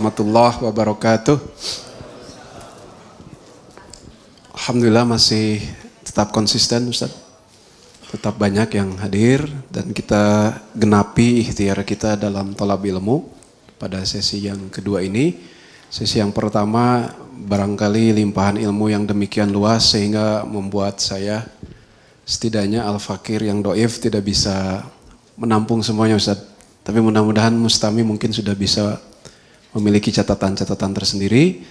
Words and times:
warahmatullahi 0.00 0.64
wabarakatuh. 0.64 1.36
Alhamdulillah 4.56 5.04
masih 5.04 5.60
tetap 6.00 6.32
konsisten 6.32 6.88
Ustaz. 6.88 7.12
Tetap 8.08 8.40
banyak 8.40 8.80
yang 8.80 8.96
hadir 8.96 9.44
dan 9.68 9.92
kita 9.92 10.56
genapi 10.72 11.44
ikhtiar 11.44 11.84
kita 11.84 12.16
dalam 12.16 12.56
tolab 12.56 12.80
ilmu 12.80 13.28
pada 13.76 14.00
sesi 14.08 14.48
yang 14.48 14.72
kedua 14.72 15.04
ini. 15.04 15.36
Sesi 15.92 16.16
yang 16.16 16.32
pertama 16.32 17.12
barangkali 17.36 18.16
limpahan 18.24 18.56
ilmu 18.56 18.88
yang 18.88 19.04
demikian 19.04 19.52
luas 19.52 19.92
sehingga 19.92 20.48
membuat 20.48 20.96
saya 21.04 21.44
setidaknya 22.24 22.88
al-fakir 22.88 23.44
yang 23.44 23.60
doif 23.60 24.00
tidak 24.00 24.24
bisa 24.24 24.80
menampung 25.36 25.84
semuanya 25.84 26.16
Ustaz. 26.16 26.40
Tapi 26.88 27.04
mudah-mudahan 27.04 27.52
Mustami 27.52 28.00
mungkin 28.00 28.32
sudah 28.32 28.56
bisa 28.56 29.09
memiliki 29.74 30.10
catatan-catatan 30.10 30.92
tersendiri 30.94 31.62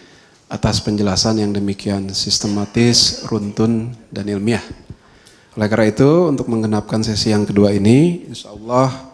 atas 0.50 0.82
penjelasan 0.82 1.44
yang 1.44 1.52
demikian 1.54 2.10
sistematis, 2.10 3.28
runtun, 3.30 3.94
dan 4.10 4.26
ilmiah. 4.26 4.64
Oleh 5.54 5.68
karena 5.70 5.92
itu, 5.92 6.10
untuk 6.32 6.50
menggenapkan 6.50 7.06
sesi 7.06 7.30
yang 7.36 7.46
kedua 7.46 7.70
ini, 7.76 8.26
insya 8.32 8.56
Allah, 8.56 9.12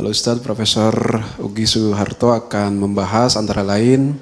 Halo 0.00 0.08
Ustadz 0.08 0.40
Profesor 0.40 0.94
Ugi 1.38 1.68
Suharto 1.68 2.32
akan 2.32 2.80
membahas 2.80 3.36
antara 3.36 3.60
lain 3.60 4.16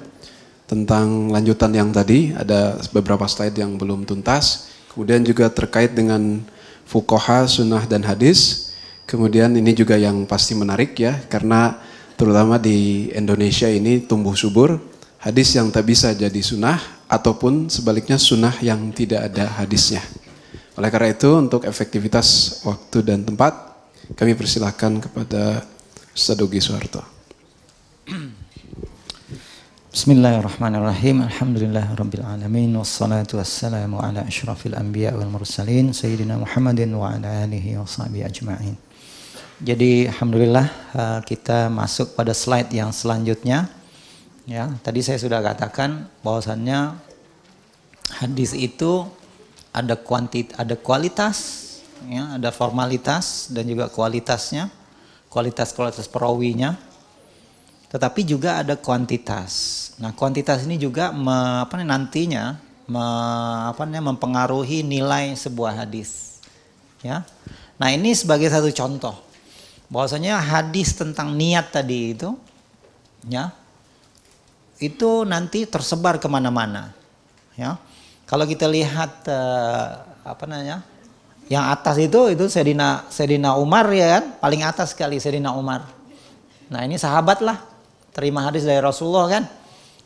tentang 0.67 1.31
lanjutan 1.31 1.71
yang 1.71 1.89
tadi, 1.95 2.35
ada 2.35 2.77
beberapa 2.91 3.23
slide 3.25 3.55
yang 3.55 3.79
belum 3.79 4.03
tuntas, 4.03 4.69
kemudian 4.91 5.23
juga 5.23 5.47
terkait 5.47 5.95
dengan 5.95 6.43
fukoha, 6.83 7.47
sunnah, 7.47 7.87
dan 7.87 8.03
hadis, 8.03 8.71
kemudian 9.07 9.55
ini 9.55 9.71
juga 9.71 9.95
yang 9.95 10.27
pasti 10.27 10.53
menarik 10.53 10.95
ya, 10.99 11.17
karena 11.31 11.79
terutama 12.21 12.61
di 12.61 13.09
Indonesia 13.17 13.65
ini 13.65 14.05
tumbuh 14.05 14.37
subur 14.37 14.77
hadis 15.17 15.57
yang 15.57 15.73
tak 15.73 15.89
bisa 15.89 16.13
jadi 16.13 16.37
sunnah 16.37 16.77
ataupun 17.09 17.65
sebaliknya 17.65 18.21
sunnah 18.21 18.53
yang 18.61 18.93
tidak 18.93 19.33
ada 19.33 19.49
hadisnya. 19.57 20.05
Oleh 20.77 20.93
karena 20.93 21.17
itu 21.17 21.33
untuk 21.33 21.65
efektivitas 21.65 22.61
waktu 22.61 23.01
dan 23.01 23.25
tempat 23.25 23.73
kami 24.13 24.37
persilahkan 24.37 25.01
kepada 25.01 25.65
Ustaz 26.13 26.37
Ugi 26.37 26.61
Suharto. 26.61 27.01
Bismillahirrahmanirrahim. 29.89 31.25
Alhamdulillah 31.25 31.89
rabbil 31.97 32.21
alamin 32.21 32.69
wassalatu 32.77 33.41
wassalamu 33.41 33.97
ala 33.97 34.29
asyrafil 34.29 34.77
anbiya 34.77 35.17
wal 35.17 35.41
mursalin 35.41 35.89
sayyidina 35.89 36.37
Muhammadin 36.37 36.93
wa 36.93 37.17
ala 37.17 37.49
alihi 37.49 37.81
wa 37.81 37.89
sahbihi 37.89 38.29
ajma'in. 38.29 38.90
Jadi 39.61 40.09
alhamdulillah 40.09 40.67
eh, 40.97 41.19
kita 41.21 41.69
masuk 41.69 42.17
pada 42.17 42.33
slide 42.33 42.73
yang 42.73 42.89
selanjutnya. 42.89 43.69
Ya, 44.49 44.73
tadi 44.81 45.05
saya 45.05 45.21
sudah 45.21 45.37
katakan 45.37 46.09
bahwasannya 46.25 46.97
hadis 48.25 48.57
itu 48.57 49.05
ada 49.69 49.93
kuantit 49.93 50.49
ada 50.57 50.73
kualitas, 50.73 51.37
ya, 52.09 52.41
ada 52.41 52.49
formalitas 52.49 53.53
dan 53.53 53.69
juga 53.69 53.85
kualitasnya, 53.93 54.73
kualitas-kualitas 55.29 56.09
perawinya. 56.09 56.73
Tetapi 57.93 58.25
juga 58.25 58.65
ada 58.65 58.73
kuantitas. 58.73 59.93
Nah, 60.01 60.09
kuantitas 60.09 60.65
ini 60.65 60.81
juga 60.81 61.13
me, 61.13 61.61
apa 61.61 61.77
nantinya 61.77 62.57
me, 62.89 63.05
apa 63.69 63.85
namanya 63.85 64.09
mempengaruhi 64.09 64.81
nilai 64.81 65.37
sebuah 65.37 65.85
hadis. 65.85 66.41
Ya. 67.05 67.29
Nah, 67.77 67.93
ini 67.93 68.17
sebagai 68.17 68.49
satu 68.49 68.73
contoh 68.73 69.30
bahwasanya 69.91 70.39
hadis 70.39 70.95
tentang 70.95 71.35
niat 71.35 71.75
tadi 71.75 72.15
itu 72.15 72.31
ya 73.27 73.51
itu 74.79 75.27
nanti 75.27 75.67
tersebar 75.67 76.17
ke 76.17 76.25
mana-mana 76.31 76.95
ya. 77.59 77.77
Kalau 78.25 78.47
kita 78.47 78.63
lihat 78.63 79.27
uh, 79.27 80.07
apa 80.23 80.47
namanya 80.47 80.79
yang 81.51 81.67
atas 81.67 81.99
itu 81.99 82.31
itu 82.31 82.47
Sedina 82.47 83.03
Sedina 83.11 83.59
Umar 83.59 83.91
ya 83.91 84.17
kan? 84.17 84.39
Paling 84.39 84.63
atas 84.63 84.95
sekali 84.95 85.19
Sedina 85.19 85.51
Umar. 85.51 85.83
Nah 86.71 86.87
ini 86.87 86.95
sahabat 86.95 87.43
lah 87.43 87.59
terima 88.15 88.47
hadis 88.47 88.63
dari 88.63 88.79
Rasulullah 88.79 89.27
kan? 89.27 89.43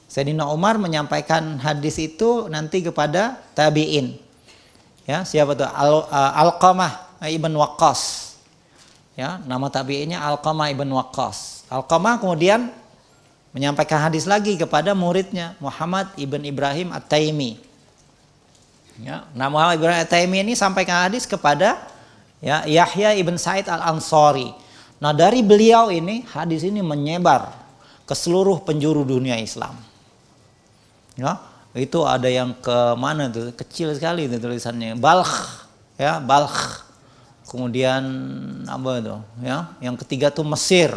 Sedina 0.10 0.50
Umar 0.50 0.82
menyampaikan 0.82 1.62
hadis 1.62 2.02
itu 2.02 2.50
nanti 2.50 2.82
kepada 2.82 3.38
tabiin. 3.54 4.18
Ya 5.06 5.22
siapa 5.22 5.54
tuh? 5.54 5.70
Al, 5.70 6.10
uh, 6.10 6.42
Alqamah 6.42 7.22
ibn 7.30 7.54
Waqqas 7.54 8.25
Ya, 9.16 9.40
nama 9.48 9.72
tabi'inya 9.72 10.20
Alqamah 10.20 10.76
ibn 10.76 10.92
Waqqas. 10.92 11.64
Alqamah 11.72 12.20
kemudian 12.20 12.68
menyampaikan 13.56 14.04
hadis 14.04 14.28
lagi 14.28 14.60
kepada 14.60 14.92
muridnya 14.92 15.56
Muhammad 15.64 16.12
ibn 16.20 16.44
Ibrahim 16.44 16.92
At-Taimi. 16.92 17.56
Ya, 19.00 19.24
nah 19.32 19.48
Muhammad 19.48 19.80
Ibrahim 19.80 20.00
At-Taimi 20.04 20.38
ini 20.44 20.54
sampaikan 20.60 21.08
hadis 21.08 21.24
kepada 21.24 21.80
ya 22.44 22.68
Yahya 22.68 23.16
ibn 23.16 23.40
Said 23.40 23.72
Al-Ansari. 23.72 24.52
Nah, 25.00 25.16
dari 25.16 25.40
beliau 25.40 25.88
ini 25.92 26.28
hadis 26.36 26.68
ini 26.68 26.84
menyebar 26.84 27.52
ke 28.04 28.12
seluruh 28.16 28.64
penjuru 28.68 29.08
dunia 29.08 29.40
Islam. 29.40 29.80
Ya, 31.16 31.40
itu 31.72 32.04
ada 32.04 32.28
yang 32.28 32.52
ke 32.60 32.76
mana 33.00 33.32
tuh? 33.32 33.56
Kecil 33.56 33.96
sekali 33.96 34.28
itu 34.28 34.36
tulisannya. 34.40 35.00
Balkh, 35.00 35.64
ya, 35.96 36.20
Balkh 36.20 36.84
kemudian 37.56 38.04
apa 38.68 39.00
itu? 39.00 39.16
Ya 39.40 39.72
yang 39.80 39.96
ketiga 39.96 40.28
tuh 40.28 40.44
Mesir. 40.44 40.92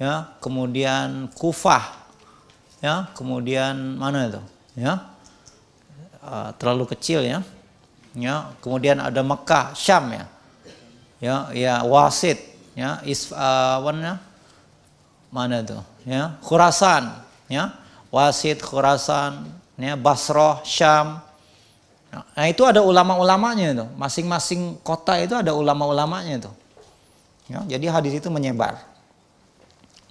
Ya 0.00 0.32
kemudian 0.40 1.28
Kufah. 1.36 2.08
Ya 2.80 3.12
kemudian 3.12 4.00
mana 4.00 4.32
itu? 4.32 4.40
Ya 4.72 5.04
uh, 6.24 6.56
terlalu 6.56 6.88
kecil 6.96 7.20
ya. 7.20 7.44
Ya 8.16 8.56
kemudian 8.64 8.96
ada 8.96 9.20
Mekah 9.20 9.76
Syam 9.76 10.08
ya. 10.08 10.24
Ya 11.20 11.36
ya 11.52 11.74
Wasit. 11.84 12.40
Ya 12.72 13.04
Isfawan 13.04 14.00
uh, 14.00 14.16
mana 15.28 15.60
itu? 15.60 15.76
Ya 16.08 16.40
Khurasan. 16.40 17.12
Ya 17.52 17.76
Wasit 18.08 18.64
Khurasan. 18.64 19.52
Ya 19.76 20.00
Basrah 20.00 20.64
Syam 20.64 21.20
Nah 22.22 22.46
itu 22.46 22.62
ada 22.62 22.84
ulama-ulamanya 22.84 23.66
itu. 23.74 23.84
Masing-masing 23.98 24.78
kota 24.86 25.18
itu 25.18 25.34
ada 25.34 25.50
ulama-ulamanya 25.56 26.38
itu. 26.38 26.50
Ya, 27.50 27.60
jadi 27.76 27.90
hadis 27.90 28.20
itu 28.22 28.28
menyebar. 28.30 28.78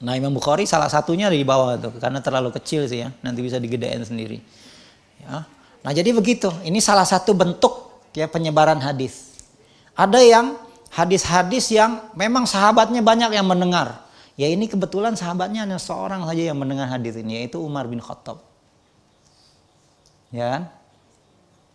Nah 0.04 0.20
Imam 0.20 0.36
Bukhari 0.36 0.68
salah 0.68 0.92
satunya 0.92 1.32
ada 1.32 1.38
di 1.38 1.48
bawah 1.48 1.80
itu 1.80 1.90
karena 2.02 2.20
terlalu 2.20 2.52
kecil 2.52 2.84
sih 2.92 3.08
ya. 3.08 3.10
Nanti 3.24 3.40
bisa 3.40 3.56
digedein 3.56 4.04
sendiri. 4.04 4.44
Ya. 5.24 5.48
Nah 5.80 5.92
jadi 5.96 6.12
begitu. 6.12 6.52
Ini 6.68 6.78
salah 6.84 7.08
satu 7.08 7.32
bentuk 7.32 8.04
ya 8.12 8.28
penyebaran 8.28 8.84
hadis. 8.84 9.32
Ada 9.96 10.20
yang 10.20 10.60
hadis-hadis 10.92 11.72
yang 11.72 12.04
memang 12.20 12.44
sahabatnya 12.44 13.00
banyak 13.00 13.32
yang 13.32 13.48
mendengar. 13.48 14.04
Ya 14.36 14.50
ini 14.50 14.68
kebetulan 14.68 15.16
sahabatnya 15.16 15.64
hanya 15.64 15.80
seorang 15.80 16.26
saja 16.26 16.52
yang 16.52 16.58
mendengar 16.58 16.90
hadis 16.90 17.16
ini 17.16 17.40
yaitu 17.46 17.62
Umar 17.62 17.88
bin 17.88 18.04
Khattab. 18.04 18.42
Ya 20.34 20.46
kan? 20.50 20.64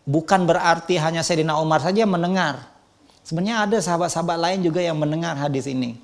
Bukan 0.08 0.48
berarti 0.48 0.96
hanya 0.96 1.20
Sayyidina 1.20 1.60
Umar 1.60 1.84
saja 1.84 2.08
mendengar. 2.08 2.72
Sebenarnya 3.20 3.68
ada 3.68 3.76
sahabat-sahabat 3.76 4.40
lain 4.40 4.64
juga 4.64 4.80
yang 4.80 4.96
mendengar 4.96 5.36
hadis 5.36 5.68
ini. 5.68 6.00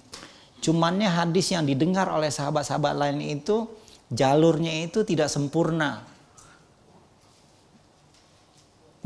Cumannya 0.61 1.09
hadis 1.09 1.57
yang 1.57 1.65
didengar 1.65 2.13
oleh 2.13 2.29
sahabat-sahabat 2.29 3.01
lain 3.01 3.25
itu 3.25 3.65
jalurnya 4.13 4.85
itu 4.85 5.09
tidak 5.09 5.33
sempurna. 5.33 6.05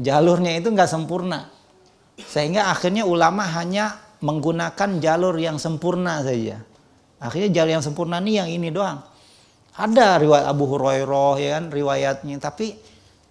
Jalurnya 0.03 0.59
itu 0.59 0.75
nggak 0.75 0.91
sempurna. 0.91 1.47
Sehingga 2.19 2.75
akhirnya 2.75 3.07
ulama 3.07 3.47
hanya 3.47 4.03
menggunakan 4.19 4.99
jalur 4.99 5.39
yang 5.39 5.63
sempurna 5.63 6.27
saja. 6.27 6.59
Akhirnya 7.23 7.63
jalur 7.63 7.79
yang 7.79 7.85
sempurna 7.87 8.19
ini 8.19 8.33
yang 8.35 8.51
ini 8.51 8.75
doang. 8.75 8.99
Ada 9.79 10.19
riwayat 10.19 10.47
Abu 10.51 10.67
Hurairah 10.67 11.35
ya 11.39 11.51
kan 11.55 11.65
riwayatnya 11.71 12.43
tapi 12.43 12.75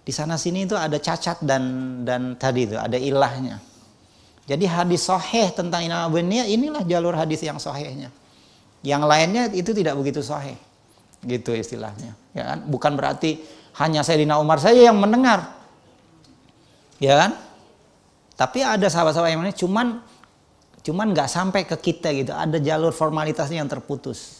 di 0.08 0.12
sana 0.16 0.40
sini 0.40 0.64
itu 0.64 0.72
ada 0.72 0.96
cacat 0.96 1.44
dan 1.44 2.00
dan 2.00 2.32
tadi 2.40 2.64
itu 2.64 2.80
ada 2.80 2.96
ilahnya. 2.96 3.60
Jadi 4.48 4.64
hadis 4.64 5.04
sahih 5.04 5.52
tentang 5.52 5.84
Imam 5.84 6.08
Abu 6.08 6.24
inilah 6.24 6.80
jalur 6.88 7.12
hadis 7.12 7.44
yang 7.44 7.60
sahihnya. 7.60 8.08
Yang 8.80 9.02
lainnya 9.04 9.52
itu 9.52 9.76
tidak 9.76 10.00
begitu 10.00 10.24
sahih. 10.24 10.56
Gitu 11.20 11.52
istilahnya. 11.52 12.16
Ya 12.32 12.56
kan? 12.56 12.64
Bukan 12.64 12.96
berarti 12.96 13.44
hanya 13.76 14.00
Sayyidina 14.00 14.40
Umar 14.40 14.56
saja 14.56 14.80
yang 14.80 14.96
mendengar. 14.96 15.44
Ya 16.96 17.28
kan? 17.28 17.36
Tapi 18.32 18.64
ada 18.64 18.88
sahabat-sahabat 18.88 19.36
yang 19.36 19.44
ini 19.44 19.52
cuman 19.52 20.00
cuman 20.80 21.12
nggak 21.12 21.28
sampai 21.28 21.68
ke 21.68 21.76
kita 21.76 22.16
gitu. 22.16 22.32
Ada 22.32 22.56
jalur 22.64 22.96
formalitasnya 22.96 23.60
yang 23.60 23.68
terputus. 23.68 24.37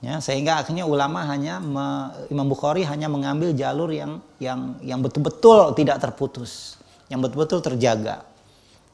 Ya, 0.00 0.16
sehingga 0.16 0.64
akhirnya 0.64 0.88
ulama 0.88 1.28
hanya 1.28 1.60
me, 1.60 2.08
Imam 2.32 2.48
Bukhari 2.48 2.88
hanya 2.88 3.04
mengambil 3.12 3.52
jalur 3.52 3.92
yang 3.92 4.24
yang 4.40 4.80
yang 4.80 5.04
betul-betul 5.04 5.76
tidak 5.76 6.00
terputus, 6.00 6.80
yang 7.12 7.20
betul-betul 7.20 7.60
terjaga. 7.60 8.24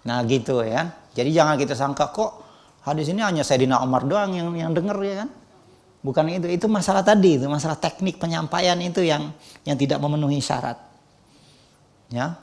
Nah, 0.03 0.27
gitu 0.27 0.67
ya. 0.67 0.91
Jadi 1.15 1.31
jangan 1.31 1.55
kita 1.63 1.79
sangka 1.79 2.11
kok 2.11 2.43
hadis 2.83 3.07
ini 3.07 3.23
hanya 3.23 3.47
Sayyidina 3.47 3.79
Umar 3.87 4.03
doang 4.03 4.35
yang 4.35 4.51
yang 4.59 4.71
dengar 4.75 4.99
ya 4.99 5.23
kan. 5.23 5.31
Bukan 6.03 6.27
itu, 6.27 6.47
itu 6.51 6.67
masalah 6.67 7.07
tadi, 7.07 7.39
itu 7.39 7.47
masalah 7.47 7.79
teknik 7.79 8.19
penyampaian 8.19 8.79
itu 8.83 9.03
yang 9.07 9.31
yang 9.63 9.79
tidak 9.79 10.03
memenuhi 10.03 10.43
syarat. 10.43 10.79
Ya. 12.11 12.35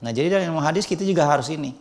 Nah, 0.00 0.12
jadi 0.12 0.28
dari 0.32 0.42
ilmu 0.48 0.60
hadis 0.60 0.88
kita 0.88 1.04
juga 1.04 1.28
harus 1.28 1.52
ini. 1.52 1.76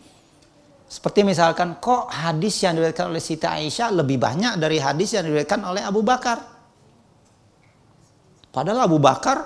Seperti 0.86 1.26
misalkan 1.26 1.82
kok 1.82 2.14
hadis 2.14 2.62
yang 2.62 2.78
diriwayatkan 2.78 3.10
oleh 3.10 3.24
Siti 3.24 3.50
Aisyah 3.50 3.90
lebih 3.90 4.22
banyak 4.22 4.62
dari 4.62 4.78
hadis 4.78 5.18
yang 5.18 5.26
diriwayatkan 5.26 5.62
oleh 5.66 5.82
Abu 5.82 6.06
Bakar. 6.06 6.38
Padahal 8.54 8.86
Abu 8.86 9.02
Bakar 9.02 9.44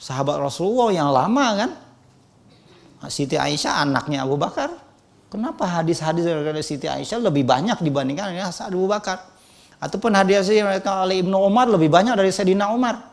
sahabat 0.00 0.40
Rasulullah 0.40 0.88
yang 0.90 1.12
lama 1.12 1.46
kan. 1.54 1.70
Siti 3.12 3.38
Aisyah 3.38 3.84
anaknya 3.84 4.26
Abu 4.26 4.34
Bakar. 4.34 4.74
Kenapa 5.28 5.68
hadis-hadis 5.68 6.24
dari 6.24 6.64
Siti 6.64 6.88
Aisyah 6.88 7.20
lebih 7.20 7.44
banyak 7.44 7.84
dibandingkan 7.84 8.32
dengan 8.32 8.48
Abu 8.48 8.88
Bakar? 8.88 9.22
Ataupun 9.78 10.16
hadis 10.16 10.48
yang 10.48 10.66
diriwayatkan 10.66 10.94
oleh 11.04 11.22
Ibnu 11.22 11.36
Umar 11.36 11.68
lebih 11.70 11.92
banyak 11.92 12.16
dari 12.16 12.32
Sayyidina 12.32 12.72
Umar. 12.72 13.12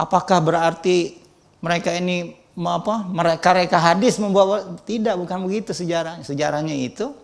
Apakah 0.00 0.42
berarti 0.42 1.20
mereka 1.60 1.94
ini 1.94 2.34
apa 2.58 3.06
mereka 3.06 3.54
reka 3.54 3.78
hadis 3.78 4.18
membawa 4.18 4.78
tidak 4.82 5.14
bukan 5.14 5.46
begitu 5.46 5.70
sejarah 5.70 6.18
sejarahnya 6.26 6.74
itu. 6.74 7.14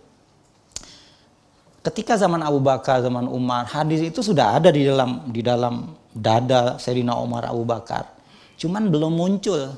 Ketika 1.85 2.17
zaman 2.17 2.41
Abu 2.41 2.63
Bakar 2.65 3.03
zaman 3.03 3.29
Umar 3.29 3.69
hadis 3.69 4.01
itu 4.01 4.23
sudah 4.23 4.57
ada 4.57 4.73
di 4.73 4.87
dalam 4.87 5.27
di 5.29 5.43
dalam 5.45 5.93
dada 6.15 6.79
Sayyidina 6.79 7.19
Umar 7.19 7.51
Abu 7.51 7.67
Bakar. 7.67 8.09
Cuman 8.57 8.89
belum 8.89 9.13
muncul 9.13 9.75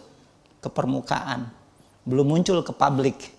ke 0.61 0.69
permukaan 0.69 1.56
belum 2.06 2.38
muncul 2.38 2.62
ke 2.62 2.70
publik. 2.70 3.35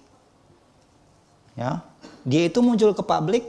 Ya. 1.56 1.82
Dia 2.28 2.52
itu 2.52 2.60
muncul 2.60 2.92
ke 2.92 3.02
publik 3.02 3.48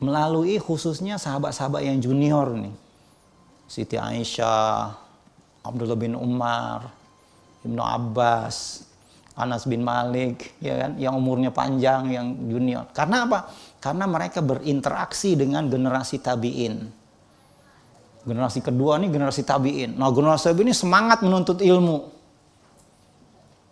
melalui 0.00 0.56
khususnya 0.56 1.20
sahabat-sahabat 1.20 1.84
yang 1.84 2.00
junior 2.00 2.48
nih. 2.56 2.72
Siti 3.68 4.00
Aisyah 4.00 4.96
Abdullah 5.60 6.00
bin 6.00 6.16
Umar 6.16 6.88
Ibnu 7.68 7.82
Abbas, 7.84 8.88
Anas 9.36 9.68
bin 9.68 9.84
Malik, 9.84 10.56
ya 10.58 10.88
kan, 10.88 10.96
yang 10.96 11.14
umurnya 11.14 11.52
panjang, 11.52 12.08
yang 12.10 12.26
junior. 12.48 12.88
Karena 12.96 13.28
apa? 13.28 13.52
Karena 13.78 14.08
mereka 14.08 14.40
berinteraksi 14.40 15.36
dengan 15.36 15.68
generasi 15.68 16.18
tabiin. 16.18 16.74
Generasi 18.26 18.60
kedua 18.64 18.98
nih 18.98 19.08
generasi 19.08 19.46
tabiin. 19.46 19.94
Nah 19.96 20.10
generasi 20.10 20.50
tabiin 20.50 20.68
ini 20.68 20.76
semangat 20.76 21.22
menuntut 21.22 21.62
ilmu. 21.62 22.18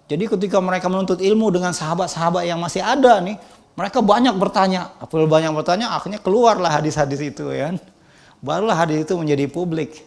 Jadi 0.06 0.24
ketika 0.30 0.62
mereka 0.62 0.86
menuntut 0.86 1.18
ilmu 1.18 1.50
dengan 1.50 1.74
sahabat-sahabat 1.74 2.46
yang 2.46 2.62
masih 2.62 2.78
ada 2.78 3.18
nih, 3.18 3.34
mereka 3.74 3.98
banyak 4.00 4.32
bertanya. 4.38 4.94
Apabila 5.02 5.26
banyak 5.26 5.50
bertanya, 5.50 5.92
akhirnya 5.98 6.22
keluarlah 6.22 6.70
hadis-hadis 6.70 7.20
itu 7.20 7.50
ya. 7.50 7.74
Kan. 7.74 7.82
Barulah 8.38 8.78
hadis 8.78 9.02
itu 9.02 9.18
menjadi 9.18 9.50
publik. 9.50 10.06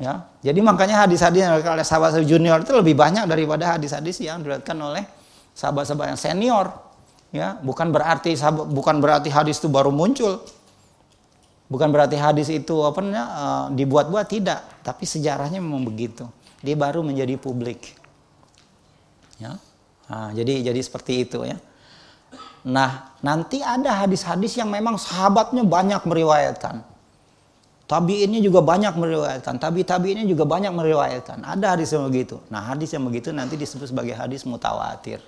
Ya, 0.00 0.24
jadi 0.40 0.64
makanya 0.64 1.04
hadis-hadis 1.04 1.44
yang 1.44 1.60
oleh 1.60 1.84
sahabat 1.84 2.16
junior 2.24 2.64
itu 2.64 2.72
lebih 2.72 2.96
banyak 2.96 3.28
daripada 3.28 3.76
hadis-hadis 3.76 4.16
yang 4.24 4.40
diriwayatkan 4.40 4.72
oleh 4.80 5.04
sahabat-sahabat 5.52 6.16
yang 6.16 6.20
senior. 6.20 6.72
Ya, 7.28 7.60
bukan 7.60 7.92
berarti 7.92 8.32
sahabat, 8.32 8.72
bukan 8.72 8.96
berarti 8.98 9.28
hadis 9.28 9.60
itu 9.60 9.68
baru 9.68 9.92
muncul. 9.92 10.40
Bukan 11.68 11.92
berarti 11.92 12.16
hadis 12.18 12.48
itu 12.48 12.80
apa 12.82 12.98
uh, 12.98 13.64
dibuat-buat 13.76 14.26
tidak, 14.26 14.82
tapi 14.82 15.04
sejarahnya 15.04 15.60
memang 15.62 15.84
begitu. 15.84 16.26
Dia 16.64 16.74
baru 16.74 17.04
menjadi 17.04 17.36
publik. 17.36 17.94
Ya. 19.36 19.60
Nah, 20.10 20.32
jadi 20.34 20.64
jadi 20.64 20.80
seperti 20.82 21.28
itu 21.28 21.44
ya. 21.46 21.60
Nah, 22.66 23.14
nanti 23.20 23.62
ada 23.62 24.00
hadis-hadis 24.00 24.56
yang 24.56 24.72
memang 24.72 24.96
sahabatnya 24.96 25.62
banyak 25.62 26.02
meriwayatkan. 26.08 26.89
Tabiinnya 27.90 28.38
juga 28.38 28.62
banyak 28.62 28.94
meriwayatkan, 28.94 29.58
tabi 29.58 29.82
tabiinnya 29.82 30.22
juga 30.22 30.46
banyak 30.46 30.70
meriwayatkan. 30.70 31.42
Ada 31.42 31.74
hadis 31.74 31.90
yang 31.90 32.06
begitu. 32.06 32.38
Nah, 32.46 32.62
hadis 32.62 32.94
yang 32.94 33.02
begitu 33.02 33.34
nanti 33.34 33.58
disebut 33.58 33.90
sebagai 33.90 34.14
hadis 34.14 34.46
mutawatir. 34.46 35.18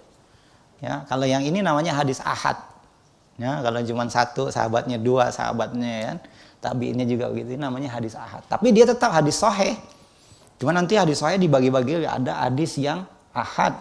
Ya, 0.78 1.02
kalau 1.10 1.26
yang 1.26 1.42
ini 1.42 1.58
namanya 1.58 1.90
hadis 1.90 2.22
ahad. 2.22 2.54
Ya, 3.34 3.58
kalau 3.66 3.82
cuma 3.82 4.06
satu 4.06 4.46
sahabatnya, 4.54 4.94
dua 4.94 5.34
sahabatnya 5.34 5.90
ya, 5.90 6.12
tabiinnya 6.62 7.02
juga 7.02 7.34
begitu, 7.34 7.58
namanya 7.58 7.98
hadis 7.98 8.14
ahad. 8.14 8.46
Tapi 8.46 8.70
dia 8.70 8.86
tetap 8.86 9.10
hadis 9.10 9.42
sahih. 9.42 9.74
Cuma 10.62 10.70
nanti 10.70 10.94
hadis 10.94 11.18
sahih 11.18 11.42
dibagi-bagi 11.42 12.06
ada 12.06 12.46
hadis 12.46 12.78
yang 12.78 13.02
ahad, 13.34 13.74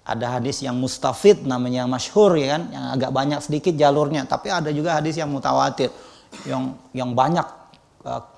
ada 0.00 0.40
hadis 0.40 0.64
yang 0.64 0.80
mustafid 0.80 1.44
namanya 1.44 1.84
masyhur 1.84 2.40
ya 2.40 2.56
kan, 2.56 2.72
yang 2.72 2.84
agak 2.96 3.10
banyak 3.12 3.40
sedikit 3.44 3.76
jalurnya, 3.76 4.24
tapi 4.24 4.48
ada 4.48 4.72
juga 4.72 4.96
hadis 4.96 5.20
yang 5.20 5.28
mutawatir 5.28 5.92
yang 6.48 6.72
yang 6.96 7.12
banyak 7.12 7.57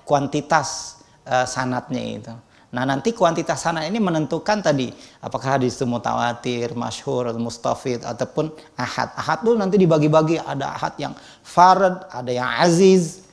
kuantitas 0.05 0.99
uh, 1.27 1.47
sanatnya 1.47 2.01
itu. 2.01 2.33
Nah 2.71 2.87
nanti 2.87 3.11
kuantitas 3.11 3.59
sanat 3.59 3.91
ini 3.91 3.99
menentukan 3.99 4.63
tadi 4.63 4.95
apakah 5.19 5.59
hadis 5.59 5.75
itu 5.75 5.83
mutawatir, 5.83 6.71
masyhur, 6.71 7.27
atau 7.27 7.41
mustafid 7.43 7.99
ataupun 8.07 8.47
ahad. 8.79 9.11
Ahad 9.19 9.43
itu 9.43 9.51
nanti 9.59 9.75
dibagi-bagi 9.75 10.39
ada 10.39 10.79
ahad 10.79 10.95
yang 10.95 11.11
farad, 11.43 12.07
ada 12.07 12.31
yang 12.31 12.47
aziz, 12.47 13.27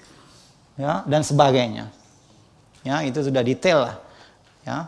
ya 0.75 1.07
dan 1.07 1.23
sebagainya. 1.23 1.87
Ya 2.83 3.07
itu 3.07 3.23
sudah 3.23 3.43
detail 3.47 3.87
lah. 3.87 3.97
Ya. 4.67 4.79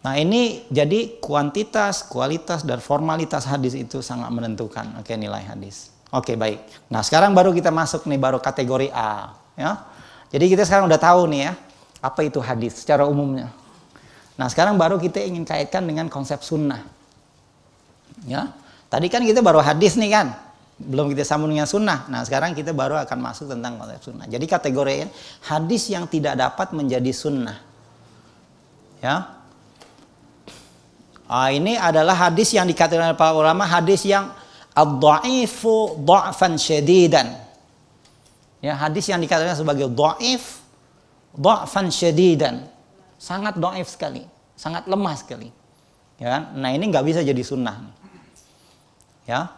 Nah 0.00 0.14
ini 0.16 0.64
jadi 0.72 1.20
kuantitas, 1.20 2.08
kualitas 2.08 2.64
dan 2.64 2.80
formalitas 2.80 3.44
hadis 3.44 3.76
itu 3.76 4.00
sangat 4.00 4.32
menentukan 4.32 5.04
oke 5.04 5.12
nilai 5.20 5.44
hadis. 5.44 5.92
Oke 6.16 6.32
baik. 6.32 6.64
Nah 6.88 7.04
sekarang 7.04 7.36
baru 7.36 7.52
kita 7.52 7.68
masuk 7.68 8.08
nih 8.08 8.16
baru 8.16 8.40
kategori 8.40 8.88
A. 8.88 9.36
Ya. 9.52 9.84
Jadi 10.28 10.44
kita 10.52 10.68
sekarang 10.68 10.88
udah 10.92 11.00
tahu 11.00 11.24
nih 11.32 11.40
ya, 11.48 11.52
apa 12.04 12.20
itu 12.24 12.38
hadis 12.38 12.84
secara 12.84 13.08
umumnya. 13.08 13.48
Nah 14.36 14.46
sekarang 14.46 14.76
baru 14.76 15.00
kita 15.00 15.18
ingin 15.24 15.42
kaitkan 15.42 15.82
dengan 15.88 16.06
konsep 16.12 16.44
sunnah. 16.44 16.84
Ya, 18.28 18.52
tadi 18.92 19.08
kan 19.08 19.24
kita 19.24 19.40
baru 19.40 19.64
hadis 19.64 19.96
nih 19.96 20.10
kan, 20.12 20.36
belum 20.76 21.10
kita 21.16 21.24
sambung 21.24 21.48
dengan 21.48 21.64
sunnah. 21.64 22.04
Nah 22.12 22.22
sekarang 22.28 22.52
kita 22.52 22.76
baru 22.76 23.00
akan 23.00 23.18
masuk 23.18 23.50
tentang 23.50 23.80
konsep 23.80 24.00
sunnah. 24.04 24.28
Jadi 24.28 24.44
kategori 24.44 25.08
hadis 25.48 25.82
yang 25.88 26.04
tidak 26.06 26.36
dapat 26.36 26.76
menjadi 26.76 27.10
sunnah. 27.10 27.58
Ya, 28.98 29.30
ah, 31.30 31.48
ini 31.54 31.78
adalah 31.78 32.18
hadis 32.28 32.50
yang 32.50 32.66
dikatakan 32.66 33.14
oleh 33.14 33.18
para 33.18 33.32
ulama 33.32 33.62
hadis 33.62 34.02
yang 34.02 34.34
ad-dha'ifu 34.74 36.02
dha'fan 36.02 36.58
syadidan 36.58 37.47
Ya, 38.58 38.74
hadis 38.74 39.06
yang 39.06 39.22
dikatakan 39.22 39.54
sebagai 39.54 39.86
dhaif, 39.86 40.62
dha'fan 41.34 41.90
syadidan. 41.94 42.66
Sangat 43.18 43.58
dhaif 43.58 43.86
sekali, 43.90 44.26
sangat 44.58 44.86
lemah 44.86 45.14
sekali. 45.14 45.50
Ya 46.18 46.38
kan? 46.38 46.42
Nah, 46.58 46.70
ini 46.74 46.90
nggak 46.90 47.06
bisa 47.06 47.20
jadi 47.22 47.42
sunnah. 47.42 47.86
Ya. 49.26 49.50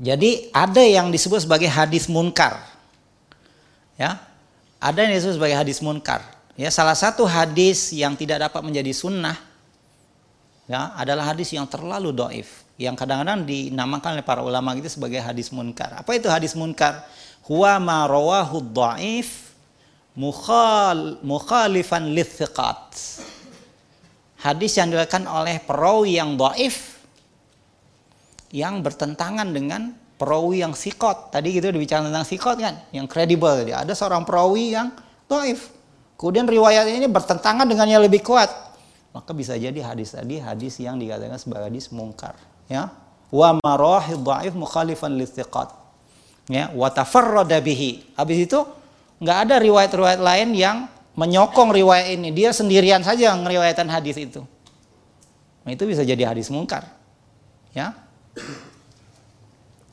Jadi 0.00 0.50
ada 0.50 0.82
yang 0.82 1.12
disebut 1.12 1.44
sebagai 1.44 1.70
hadis 1.70 2.10
munkar. 2.10 2.58
Ya. 3.94 4.18
Ada 4.80 5.06
yang 5.06 5.12
disebut 5.14 5.36
sebagai 5.38 5.58
hadis 5.60 5.78
munkar. 5.84 6.24
Ya, 6.58 6.72
salah 6.72 6.96
satu 6.98 7.28
hadis 7.28 7.94
yang 7.94 8.18
tidak 8.18 8.42
dapat 8.50 8.64
menjadi 8.64 8.90
sunnah 8.90 9.50
ya 10.70 10.94
adalah 10.94 11.34
hadis 11.34 11.50
yang 11.50 11.66
terlalu 11.66 12.14
doif 12.14 12.62
yang 12.80 12.96
kadang-kadang 12.96 13.44
dinamakan 13.44 14.16
oleh 14.16 14.24
para 14.24 14.40
ulama 14.40 14.72
itu 14.72 14.88
sebagai 14.88 15.20
hadis 15.20 15.52
munkar. 15.52 16.00
Apa 16.00 16.16
itu 16.16 16.32
hadis 16.32 16.56
munkar? 16.56 17.04
Huwa 17.44 17.76
ma 17.76 18.08
rawahu 18.08 18.64
dhaif 18.72 19.52
mukhal 20.16 21.20
mukhalifan 21.20 22.08
lithiqat. 22.16 22.96
Hadis 24.40 24.80
yang 24.80 24.88
dilakukan 24.88 25.28
oleh 25.28 25.60
perawi 25.60 26.16
yang 26.16 26.40
dhaif 26.40 27.04
yang 28.48 28.80
bertentangan 28.80 29.52
dengan 29.52 29.92
perawi 30.16 30.64
yang 30.64 30.72
sikot. 30.72 31.28
Tadi 31.28 31.60
gitu 31.60 31.68
dibicara 31.68 32.08
tentang 32.08 32.24
sikot 32.24 32.56
kan, 32.56 32.80
yang 32.96 33.04
kredibel. 33.04 33.60
Ada 33.60 33.92
seorang 33.92 34.24
perawi 34.24 34.72
yang 34.72 34.88
dhaif. 35.28 35.68
Kemudian 36.16 36.48
riwayat 36.48 36.88
ini 36.88 37.04
bertentangan 37.12 37.68
dengan 37.68 37.84
yang 37.92 38.00
lebih 38.00 38.24
kuat. 38.24 38.48
Maka 39.12 39.36
bisa 39.36 39.52
jadi 39.60 39.84
hadis 39.84 40.16
tadi 40.16 40.40
hadis 40.40 40.80
yang 40.80 40.96
dikatakan 40.96 41.36
sebagai 41.36 41.68
hadis 41.68 41.92
mungkar 41.92 42.38
ya. 42.70 42.94
Wa 43.30 43.58
marahi 43.58 44.14
dhaif 44.14 44.54
mukhalifan 44.54 45.18
listiqat 45.18 45.74
ya. 46.46 46.70
Wa 46.70 46.94
tafarrada 46.94 47.58
bihi. 47.58 48.14
Habis 48.14 48.46
itu 48.46 48.62
nggak 49.18 49.38
ada 49.50 49.56
riwayat-riwayat 49.58 50.22
lain 50.22 50.54
yang 50.54 50.86
menyokong 51.18 51.74
riwayat 51.74 52.14
ini. 52.14 52.30
Dia 52.30 52.54
sendirian 52.54 53.02
saja 53.02 53.34
ngeriwayatan 53.34 53.90
hadis 53.90 54.16
itu. 54.16 54.46
Nah, 55.66 55.70
itu 55.74 55.84
bisa 55.84 56.06
jadi 56.06 56.30
hadis 56.30 56.48
mungkar. 56.48 56.88
Ya. 57.76 57.92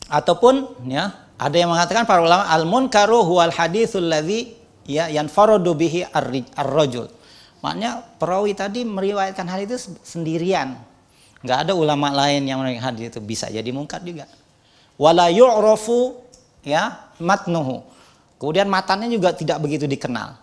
Ataupun 0.08 0.88
ya 0.88 1.28
ada 1.36 1.56
yang 1.60 1.70
mengatakan 1.70 2.08
para 2.08 2.24
ulama 2.24 2.48
al 2.48 2.64
munkaru 2.64 3.28
huwal 3.28 3.52
haditsul 3.52 4.08
ladzi 4.08 4.56
ya 4.88 5.12
yanfaradu 5.12 5.76
bihi 5.76 6.08
ar-rajul. 6.56 7.12
Maknanya 7.60 8.08
perawi 8.16 8.56
tadi 8.56 8.88
meriwayatkan 8.88 9.44
hal 9.52 9.68
itu 9.68 9.76
sendirian 10.06 10.80
nggak 11.46 11.70
ada 11.70 11.74
ulama 11.78 12.10
lain 12.14 12.50
yang 12.50 12.62
meriwayatkan 12.62 12.98
hadis 12.98 13.04
itu 13.14 13.20
bisa 13.22 13.46
jadi 13.52 13.70
mungkar 13.70 14.02
juga 14.02 14.26
wala 14.98 15.30
yu'rafu 15.30 16.18
ya 16.66 17.08
matnuhu. 17.22 17.86
Kemudian 18.38 18.70
matannya 18.70 19.10
juga 19.10 19.34
tidak 19.34 19.58
begitu 19.62 19.90
dikenal. 19.90 20.38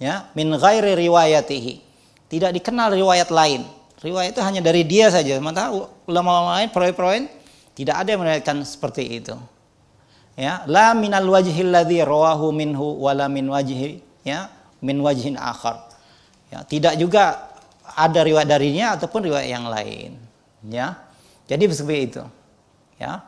Ya, 0.00 0.32
min 0.34 0.50
ghairi 0.56 0.96
riwayatihi. 0.96 1.74
Tidak 2.30 2.50
dikenal 2.56 2.94
riwayat 2.94 3.28
lain. 3.30 3.66
Riwayat 4.00 4.32
itu 4.34 4.42
hanya 4.42 4.64
dari 4.64 4.82
dia 4.82 5.12
saja. 5.12 5.36
Sementara 5.36 5.70
ulama-ulama 6.08 6.58
lain, 6.58 6.72
perawi-perawi 6.72 7.28
tidak 7.76 8.02
ada 8.02 8.08
yang 8.16 8.20
meriwayatkan 8.24 8.56
seperti 8.64 9.20
itu. 9.20 9.36
Ya, 10.34 10.64
la 10.64 10.96
minal 10.96 11.26
wajhil 11.28 11.68
ladzi 11.68 12.00
rawahu 12.00 12.48
minhu 12.50 12.96
wala 12.96 13.28
min 13.28 13.44
wajhi 13.50 14.00
ya, 14.24 14.48
min 14.80 14.98
wajhin 15.04 15.36
akhar. 15.36 15.86
Ya, 16.48 16.64
tidak 16.64 16.96
juga 16.98 17.49
ada 17.96 18.20
riwayat 18.22 18.48
darinya 18.48 18.94
ataupun 18.94 19.26
riwayat 19.26 19.48
yang 19.48 19.66
lain. 19.66 20.16
Ya. 20.68 20.98
Jadi 21.50 21.66
seperti 21.72 22.00
itu. 22.14 22.22
Ya. 23.00 23.24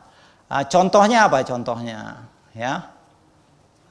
Uh, 0.47 0.63
contohnya 0.69 1.27
apa 1.27 1.43
contohnya? 1.43 2.29
Ya. 2.55 2.93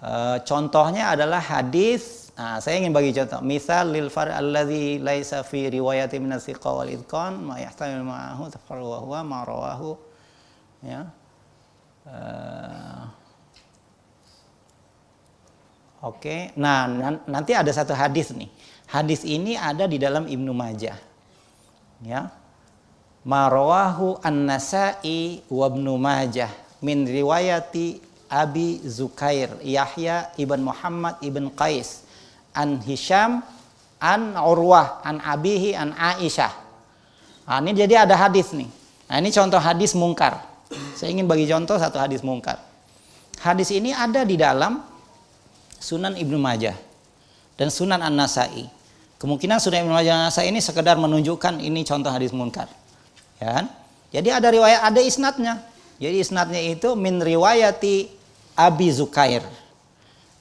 Uh, 0.02 0.38
contohnya 0.46 1.12
adalah 1.12 1.42
hadis. 1.42 2.32
Nah, 2.32 2.58
saya 2.58 2.80
ingin 2.80 2.96
bagi 2.96 3.12
contoh. 3.12 3.44
Misal 3.44 3.92
lil 3.92 4.08
far 4.08 4.32
alladzi 4.32 4.96
laisa 4.98 5.44
fi 5.44 5.68
riwayati 5.68 6.16
min 6.16 6.32
as-siqa 6.32 6.70
wal 6.72 6.88
idqan 6.88 7.44
ma 7.44 7.60
yahtamil 7.60 8.02
ma'ahu 8.02 8.48
tafarru 8.48 8.86
wa 8.88 8.98
huwa 9.04 9.20
ma 9.20 9.38
rawahu. 9.44 9.90
Ya. 10.82 11.12
Uh, 12.02 13.04
Oke, 16.02 16.18
okay. 16.18 16.40
nah 16.58 16.90
nanti 17.30 17.54
ada 17.54 17.70
satu 17.70 17.94
hadis 17.94 18.34
nih. 18.34 18.50
Hadis 18.92 19.25
ini 19.25 19.56
ada 19.56 19.88
di 19.88 19.96
dalam 19.96 20.28
Ibnu 20.28 20.52
Majah. 20.52 21.00
Ya. 22.04 22.28
Marwahu 23.25 24.20
An-Nasa'i 24.20 25.40
wa 25.49 25.64
Ibnu 25.64 25.96
Majah 25.96 26.52
min 26.84 27.08
riwayati 27.08 28.02
Abi 28.28 28.84
Zukair 28.84 29.56
Yahya 29.64 30.37
ibn 30.37 30.61
Muhammad 30.66 31.16
ibn 31.25 31.49
Qais 31.56 32.04
an 32.52 32.80
Hisham 32.84 33.40
an 33.96 34.37
Urwah 34.37 35.00
an 35.06 35.25
Abihi 35.25 35.72
an 35.72 35.96
Aisyah. 35.96 36.52
Nah, 37.49 37.61
ini 37.64 37.72
jadi 37.72 38.04
ada 38.04 38.16
hadis 38.16 38.52
nih. 38.52 38.68
Nah, 39.08 39.16
ini 39.20 39.32
contoh 39.32 39.61
hadis 39.61 39.96
mungkar. 39.96 40.40
Saya 40.96 41.12
ingin 41.12 41.28
bagi 41.28 41.49
contoh 41.49 41.76
satu 41.76 41.96
hadis 42.00 42.20
mungkar. 42.20 42.61
Hadis 43.40 43.72
ini 43.72 43.92
ada 43.92 44.25
di 44.25 44.37
dalam 44.37 44.84
Sunan 45.80 46.16
Ibnu 46.16 46.37
Majah 46.40 46.76
dan 47.56 47.68
Sunan 47.68 48.00
An-Nasai. 48.00 48.81
Kemungkinan 49.22 49.62
Sunan 49.62 49.86
Ibnu 49.86 49.94
Majah 49.94 50.34
ini 50.42 50.58
sekedar 50.58 50.98
menunjukkan 50.98 51.62
ini 51.62 51.86
contoh 51.86 52.10
hadis 52.10 52.34
munkar. 52.34 52.66
Ya 53.38 53.54
kan? 53.54 53.70
Jadi 54.10 54.34
ada 54.34 54.50
riwayat, 54.50 54.82
ada 54.82 54.98
isnadnya. 54.98 55.62
Jadi 56.02 56.26
isnadnya 56.26 56.58
itu 56.58 56.98
min 56.98 57.22
riwayati 57.22 58.10
Abi 58.58 58.90
Zukair. 58.90 59.46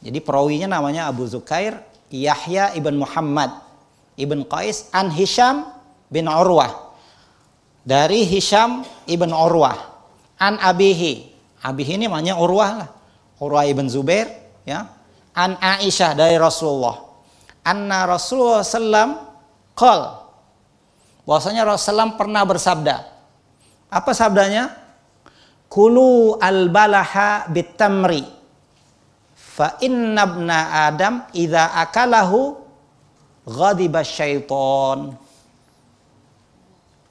Jadi 0.02 0.18
perawinya 0.18 0.66
namanya 0.66 1.06
Abu 1.06 1.30
Zukair 1.30 1.78
Yahya 2.10 2.74
ibn 2.74 2.98
Muhammad 2.98 3.54
ibn 4.18 4.42
Qais 4.50 4.90
an 4.90 5.14
Hisham 5.14 5.70
bin 6.10 6.26
Urwah. 6.26 6.98
Dari 7.86 8.26
Hisham 8.26 8.82
ibn 9.06 9.30
Urwah 9.30 9.78
an 10.42 10.58
Abihi. 10.58 11.30
Abihi 11.62 12.02
ini 12.02 12.10
namanya 12.10 12.34
Urwah 12.42 12.82
lah. 12.82 12.90
Urwah 13.38 13.70
ibn 13.70 13.86
Zubair 13.86 14.26
ya 14.66 14.90
an 15.38 15.54
Aisyah 15.62 16.18
dari 16.18 16.42
Rasulullah 16.42 17.11
anna 17.66 18.06
Rasulullah 18.10 18.66
sallam 18.66 19.18
qol. 19.78 20.02
Bahwasanya 21.26 21.64
Rasulullah 21.64 22.18
pernah 22.18 22.44
bersabda. 22.44 22.96
Apa 23.92 24.12
sabdanya? 24.12 24.74
Kulu 25.72 26.42
al 26.42 26.68
balaha 26.68 27.48
bitamri. 27.48 28.26
Fa 29.36 29.80
inna 29.84 30.26
ibna 30.28 30.90
adam 30.90 31.28
idza 31.32 31.76
akalahu 31.76 32.60
ghadiba 33.46 34.04
syaiton 34.04 35.16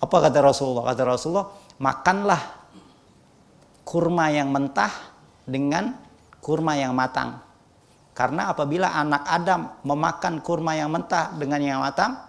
apa 0.01 0.17
kata 0.17 0.39
Rasulullah? 0.41 0.85
Kata 0.91 1.03
Rasulullah 1.05 1.49
makanlah 1.77 2.41
kurma 3.85 4.33
yang 4.33 4.49
mentah 4.49 4.91
dengan 5.45 5.93
kurma 6.41 6.77
yang 6.81 6.97
matang 6.97 7.37
karena 8.21 8.53
apabila 8.53 8.93
anak 8.93 9.25
Adam 9.25 9.81
memakan 9.81 10.45
kurma 10.45 10.77
yang 10.77 10.93
mentah 10.93 11.33
dengan 11.41 11.57
yang 11.57 11.81
matang, 11.81 12.21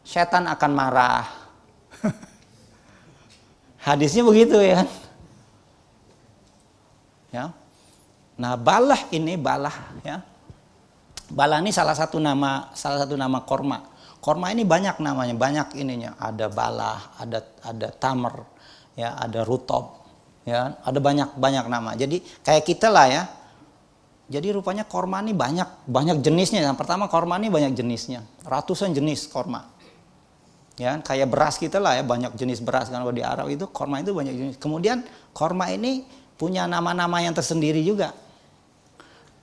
setan 0.00 0.48
akan 0.48 0.72
marah. 0.72 1.28
Hadisnya 3.92 4.24
begitu 4.24 4.56
ya 4.64 4.80
kan? 4.80 4.88
Ya. 7.28 7.44
Nah, 8.40 8.56
balah 8.56 9.04
ini 9.12 9.36
balah 9.36 10.00
ya. 10.00 10.24
Balah 11.28 11.60
ini 11.60 11.76
salah 11.76 11.92
satu 11.92 12.16
nama 12.16 12.72
salah 12.72 13.04
satu 13.04 13.12
nama 13.12 13.44
korma. 13.44 13.84
Korma 14.24 14.48
ini 14.48 14.64
banyak 14.64 14.96
namanya, 14.96 15.36
banyak 15.36 15.76
ininya. 15.76 16.16
Ada 16.24 16.48
balah, 16.48 17.20
ada 17.20 17.44
ada 17.60 17.92
tamer, 17.92 18.48
ya, 18.96 19.12
ada 19.20 19.44
rutop, 19.44 20.08
ya, 20.48 20.80
ada 20.80 20.96
banyak 21.04 21.36
banyak 21.36 21.68
nama. 21.68 21.92
Jadi 21.92 22.24
kayak 22.40 22.64
kita 22.64 22.88
lah 22.88 23.12
ya, 23.12 23.28
jadi 24.24 24.56
rupanya 24.56 24.88
korma 24.88 25.20
ini 25.20 25.36
banyak, 25.36 25.84
banyak 25.84 26.24
jenisnya. 26.24 26.64
Yang 26.64 26.80
pertama 26.80 27.12
korma 27.12 27.36
ini 27.36 27.52
banyak 27.52 27.76
jenisnya, 27.76 28.24
ratusan 28.48 28.96
jenis 28.96 29.28
korma. 29.28 29.68
Ya, 30.74 30.98
kayak 30.98 31.30
beras 31.30 31.54
kita 31.60 31.78
lah 31.78 31.94
ya, 31.94 32.02
banyak 32.02 32.34
jenis 32.34 32.58
beras 32.58 32.90
kan 32.90 33.06
di 33.14 33.22
Arab 33.22 33.46
itu 33.46 33.68
korma 33.70 34.00
itu 34.00 34.10
banyak 34.10 34.34
jenis. 34.34 34.54
Kemudian 34.58 35.06
korma 35.30 35.70
ini 35.70 36.02
punya 36.34 36.66
nama-nama 36.66 37.22
yang 37.22 37.36
tersendiri 37.36 37.84
juga. 37.84 38.10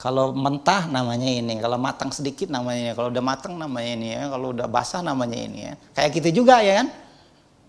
Kalau 0.02 0.34
mentah 0.34 0.90
namanya 0.90 1.30
ini, 1.30 1.62
kalau 1.62 1.78
matang 1.78 2.10
sedikit 2.10 2.50
namanya 2.50 2.80
ini, 2.90 2.94
kalau 2.98 3.14
udah 3.14 3.24
matang 3.24 3.54
namanya 3.54 3.92
ini 3.96 4.08
ya, 4.18 4.22
kalau 4.34 4.50
udah 4.50 4.66
basah 4.66 5.06
namanya 5.06 5.38
ini 5.38 5.60
ya. 5.72 5.74
Kayak 5.94 6.10
gitu 6.20 6.42
juga 6.42 6.60
ya 6.66 6.82
kan. 6.84 6.88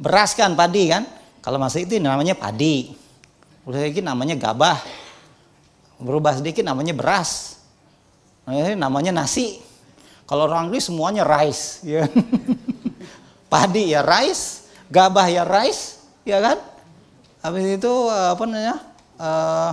Beras 0.00 0.32
kan, 0.32 0.56
padi 0.56 0.88
kan. 0.88 1.04
Kalau 1.44 1.60
masih 1.60 1.84
itu 1.84 2.00
namanya 2.00 2.32
padi. 2.32 2.96
Udah 3.68 3.84
lagi 3.84 4.00
namanya 4.00 4.34
gabah 4.34 5.01
berubah 6.02 6.36
sedikit 6.36 6.66
namanya 6.66 6.92
beras. 6.92 7.62
Namanya 8.74 9.14
nasi. 9.14 9.62
Kalau 10.26 10.50
orang 10.50 10.70
Inggris 10.70 10.90
semuanya 10.90 11.22
rice 11.22 11.82
ya. 11.86 12.06
Padi 13.52 13.92
ya 13.92 14.00
rice 14.00 14.66
gabah 14.90 15.28
ya 15.30 15.46
rice 15.46 16.02
ya 16.26 16.42
kan? 16.42 16.58
Habis 17.42 17.78
itu 17.78 17.92
apa 18.10 18.42
namanya 18.46 18.76
uh, 19.18 19.70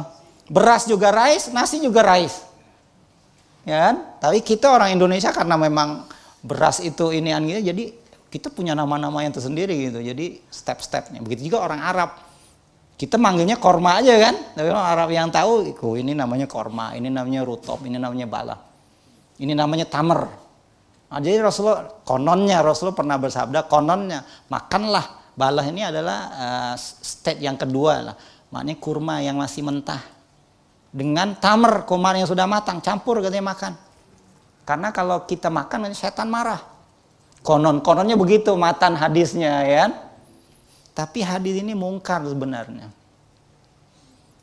beras 0.49 0.85
juga 0.85 1.09
rice 1.09 1.49
nasi 1.49 1.81
juga 1.81 2.05
rice. 2.05 2.45
Ya 3.65 3.89
kan? 3.89 3.95
Tapi 4.21 4.45
kita 4.45 4.69
orang 4.69 4.93
Indonesia 4.93 5.33
karena 5.33 5.57
memang 5.57 6.05
beras 6.39 6.79
itu 6.79 7.11
ini 7.11 7.35
gitu 7.51 7.61
jadi 7.75 7.83
kita 8.29 8.53
punya 8.53 8.77
nama-nama 8.77 9.25
yang 9.25 9.33
tersendiri 9.33 9.89
gitu. 9.89 9.99
Jadi 10.05 10.39
step-stepnya. 10.53 11.19
Begitu 11.25 11.49
juga 11.49 11.65
orang 11.65 11.81
Arab 11.81 12.28
kita 12.99 13.15
manggilnya 13.15 13.55
korma 13.55 14.03
aja 14.03 14.11
kan. 14.19 14.35
Tapi 14.59 14.67
orang 14.67 14.87
Arab 14.91 15.09
yang 15.15 15.31
tahu, 15.31 15.71
oh, 15.71 15.95
ini 15.95 16.11
namanya 16.11 16.51
korma, 16.51 16.91
ini 16.99 17.07
namanya 17.07 17.47
rutop, 17.47 17.79
ini 17.87 17.95
namanya 17.95 18.27
bala. 18.27 18.59
Ini 19.39 19.55
namanya 19.55 19.87
tamer. 19.87 20.27
Nah, 21.07 21.19
jadi 21.23 21.39
Rasulullah, 21.39 21.87
kononnya 22.03 22.59
Rasulullah 22.59 22.99
pernah 22.99 23.15
bersabda, 23.15 23.71
kononnya, 23.71 24.27
makanlah. 24.51 25.15
Balah 25.39 25.63
ini 25.63 25.79
adalah 25.79 26.19
uh, 26.35 26.75
state 26.75 27.39
yang 27.39 27.55
kedua 27.55 28.11
lah. 28.11 28.15
Maknanya 28.51 28.75
kurma 28.83 29.23
yang 29.23 29.39
masih 29.39 29.63
mentah. 29.63 30.03
Dengan 30.91 31.39
tamer, 31.39 31.87
kumar 31.87 32.19
yang 32.19 32.27
sudah 32.27 32.43
matang, 32.43 32.83
campur 32.83 33.23
katanya 33.23 33.47
makan. 33.55 33.79
Karena 34.67 34.91
kalau 34.91 35.23
kita 35.23 35.47
makan, 35.47 35.87
setan 35.95 36.27
marah. 36.27 36.59
Konon-kononnya 37.47 38.19
begitu, 38.19 38.51
matan 38.59 38.99
hadisnya 38.99 39.63
ya 39.63 39.87
kan? 39.87 39.91
Tapi 40.93 41.23
hadis 41.23 41.59
ini 41.61 41.71
mungkar 41.77 42.23
sebenarnya. 42.25 42.91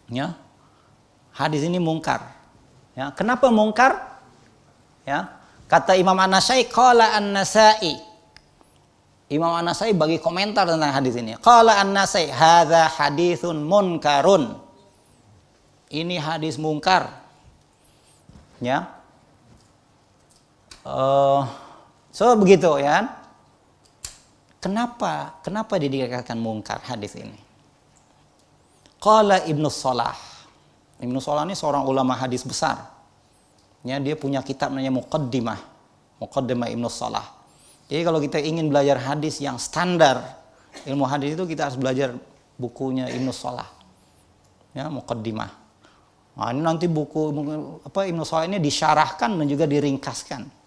Ya. 0.09 0.39
Hadis 1.37 1.67
ini 1.67 1.77
mungkar. 1.77 2.33
Ya, 2.97 3.13
kenapa 3.13 3.53
mungkar? 3.53 4.23
Ya. 5.05 5.37
Kata 5.69 5.99
Imam 5.99 6.17
An-Nasai 6.17 6.65
qala 6.71 7.13
An-Nasai. 7.19 8.01
Imam 9.29 9.53
An-Nasai 9.53 9.93
bagi 9.93 10.23
komentar 10.23 10.65
tentang 10.65 10.95
hadis 10.95 11.19
ini. 11.19 11.35
Qala 11.43 11.83
An-Nasai 11.83 12.31
hadza 12.31 12.89
haditsun 12.89 13.61
munkarun. 13.67 14.57
Ini 15.91 16.17
hadis 16.23 16.57
mungkar. 16.57 17.11
Ya. 18.63 18.89
Uh, 20.87 21.45
so 22.15 22.33
begitu 22.39 22.79
ya. 22.79 23.26
Kenapa? 24.67 25.39
Kenapa 25.47 25.79
dikatakan 25.79 26.35
mungkar 26.43 26.83
hadis 26.83 27.15
ini? 27.15 27.39
Qala 28.99 29.47
Ibnu 29.47 29.71
Salah. 29.71 30.19
Ibnu 30.99 31.23
Salah 31.23 31.47
ini 31.47 31.55
seorang 31.55 31.87
ulama 31.87 32.19
hadis 32.19 32.43
besar. 32.43 32.83
Ya, 33.87 34.03
dia 34.03 34.19
punya 34.19 34.43
kitab 34.43 34.75
namanya 34.75 34.91
Muqaddimah. 34.91 35.63
Muqaddimah 36.19 36.67
Ibnu 36.75 36.91
Salah. 36.91 37.23
Jadi 37.87 38.03
kalau 38.03 38.19
kita 38.19 38.43
ingin 38.43 38.67
belajar 38.67 38.99
hadis 38.99 39.39
yang 39.39 39.55
standar, 39.63 40.35
ilmu 40.83 41.07
hadis 41.07 41.39
itu 41.39 41.47
kita 41.47 41.71
harus 41.71 41.79
belajar 41.79 42.19
bukunya 42.59 43.07
Ibnu 43.07 43.31
Salah. 43.31 43.71
Ya, 44.75 44.91
Muqaddimah. 44.91 45.51
Nah, 46.43 46.51
ini 46.51 46.67
nanti 46.67 46.91
buku 46.91 47.31
apa 47.87 48.03
Ibnu 48.03 48.27
Salah 48.27 48.51
ini 48.51 48.59
disyarahkan 48.59 49.31
dan 49.31 49.47
juga 49.47 49.63
diringkaskan 49.71 50.66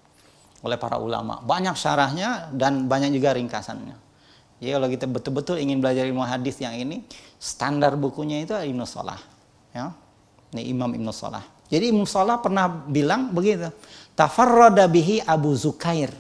oleh 0.64 0.78
para 0.80 1.00
ulama. 1.00 1.40
Banyak 1.44 1.76
syarahnya 1.76 2.52
dan 2.52 2.88
banyak 2.88 3.16
juga 3.16 3.36
ringkasannya. 3.36 3.96
Jadi 4.60 4.72
kalau 4.76 4.88
kita 4.92 5.06
betul-betul 5.08 5.56
ingin 5.56 5.80
belajar 5.80 6.04
ilmu 6.04 6.20
hadis 6.28 6.60
yang 6.60 6.76
ini, 6.76 7.08
standar 7.40 7.96
bukunya 7.96 8.44
itu 8.44 8.52
Ibnu 8.52 8.84
Salah. 8.84 9.20
Ya. 9.72 9.96
Ini 10.52 10.68
Imam 10.68 10.92
Ibnu 10.92 11.16
Salah. 11.16 11.44
Jadi 11.72 11.96
Ibnu 11.96 12.04
Salah 12.04 12.44
pernah 12.44 12.68
bilang 12.68 13.32
begitu. 13.32 13.72
Tafarrada 14.20 14.84
bihi 14.92 15.24
Abu 15.24 15.56
Zukair. 15.56 16.12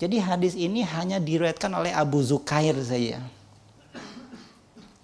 Jadi 0.00 0.16
hadis 0.16 0.56
ini 0.56 0.80
hanya 0.80 1.20
diriwayatkan 1.20 1.68
oleh 1.76 1.92
Abu 1.92 2.24
Zukair 2.24 2.72
saja. 2.80 3.20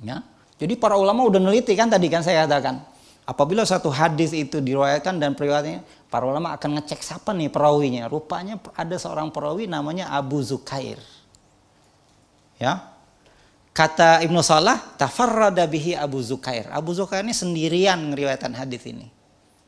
Ya. 0.00 0.16
Jadi 0.58 0.74
para 0.74 0.96
ulama 0.96 1.28
udah 1.28 1.38
neliti 1.38 1.76
kan 1.76 1.86
tadi 1.86 2.08
kan 2.10 2.24
saya 2.24 2.48
katakan 2.48 2.82
Apabila 3.28 3.60
satu 3.68 3.92
hadis 3.92 4.32
itu 4.32 4.56
diriwayatkan 4.56 5.20
dan 5.20 5.36
periwayatnya, 5.36 5.84
para 6.08 6.24
ulama 6.24 6.56
akan 6.56 6.80
ngecek 6.80 7.04
siapa 7.04 7.36
nih 7.36 7.52
perawinya. 7.52 8.08
Rupanya 8.08 8.56
ada 8.72 8.96
seorang 8.96 9.28
perawi 9.28 9.68
namanya 9.68 10.08
Abu 10.16 10.40
Zukair. 10.40 10.96
Ya. 12.56 12.88
Kata 13.76 14.24
Ibnu 14.24 14.40
Salah, 14.40 14.80
tafarrada 14.96 15.68
bihi 15.68 15.92
Abu 15.92 16.24
Zukair. 16.24 16.72
Abu 16.72 16.96
Zukair 16.96 17.20
ini 17.20 17.36
sendirian 17.36 18.00
ngeriwayatkan 18.08 18.56
hadis 18.56 18.88
ini. 18.88 19.12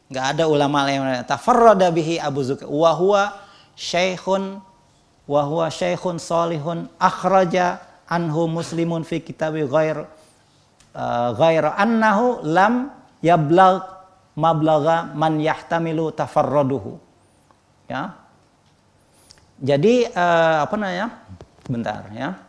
Enggak 0.09 0.27
ada 0.41 0.45
ulama 0.49 0.89
lain 0.89 1.05
yang 1.05 1.29
tafarrada 1.29 1.93
bihi 1.93 2.17
Abu 2.17 2.41
Zukair. 2.41 2.65
Wa 2.65 2.97
huwa 2.97 3.37
syaikhun 3.77 4.65
wa 5.29 5.41
huwa 5.45 5.69
syaikhun 5.69 6.17
salihun 6.17 6.89
akhraja 6.97 7.79
anhu 8.09 8.49
muslimun 8.49 9.05
fi 9.05 9.21
kitabi 9.21 9.69
ghair 9.69 10.09
uh, 10.97 11.31
ghair 11.37 11.71
annahu 11.77 12.43
lam 12.43 12.91
yablag 13.21 13.85
mablaga 14.37 15.13
man 15.13 15.41
yahtamilu 15.41 16.13
tafarraduhu. 16.13 16.97
Ya. 17.89 18.17
Jadi 19.61 20.09
uh, 20.09 20.65
apa 20.65 20.75
namanya? 20.81 21.21
Bentar 21.69 22.09
ya. 22.17 22.41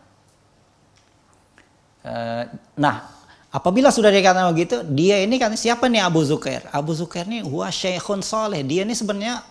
Uh, 2.02 2.44
nah, 2.80 3.06
apabila 3.54 3.92
sudah 3.94 4.10
dikatakan 4.10 4.50
begitu, 4.56 4.82
dia 4.96 5.22
ini 5.22 5.38
kan 5.38 5.54
siapa 5.54 5.86
nih 5.92 6.02
Abu 6.02 6.24
Zukair? 6.24 6.66
Abu 6.72 6.96
Zukair 6.96 7.28
ini 7.28 7.44
huwa 7.44 7.68
syekhun 7.70 8.24
soleh. 8.24 8.64
Dia 8.64 8.88
ini 8.88 8.96
sebenarnya 8.96 9.44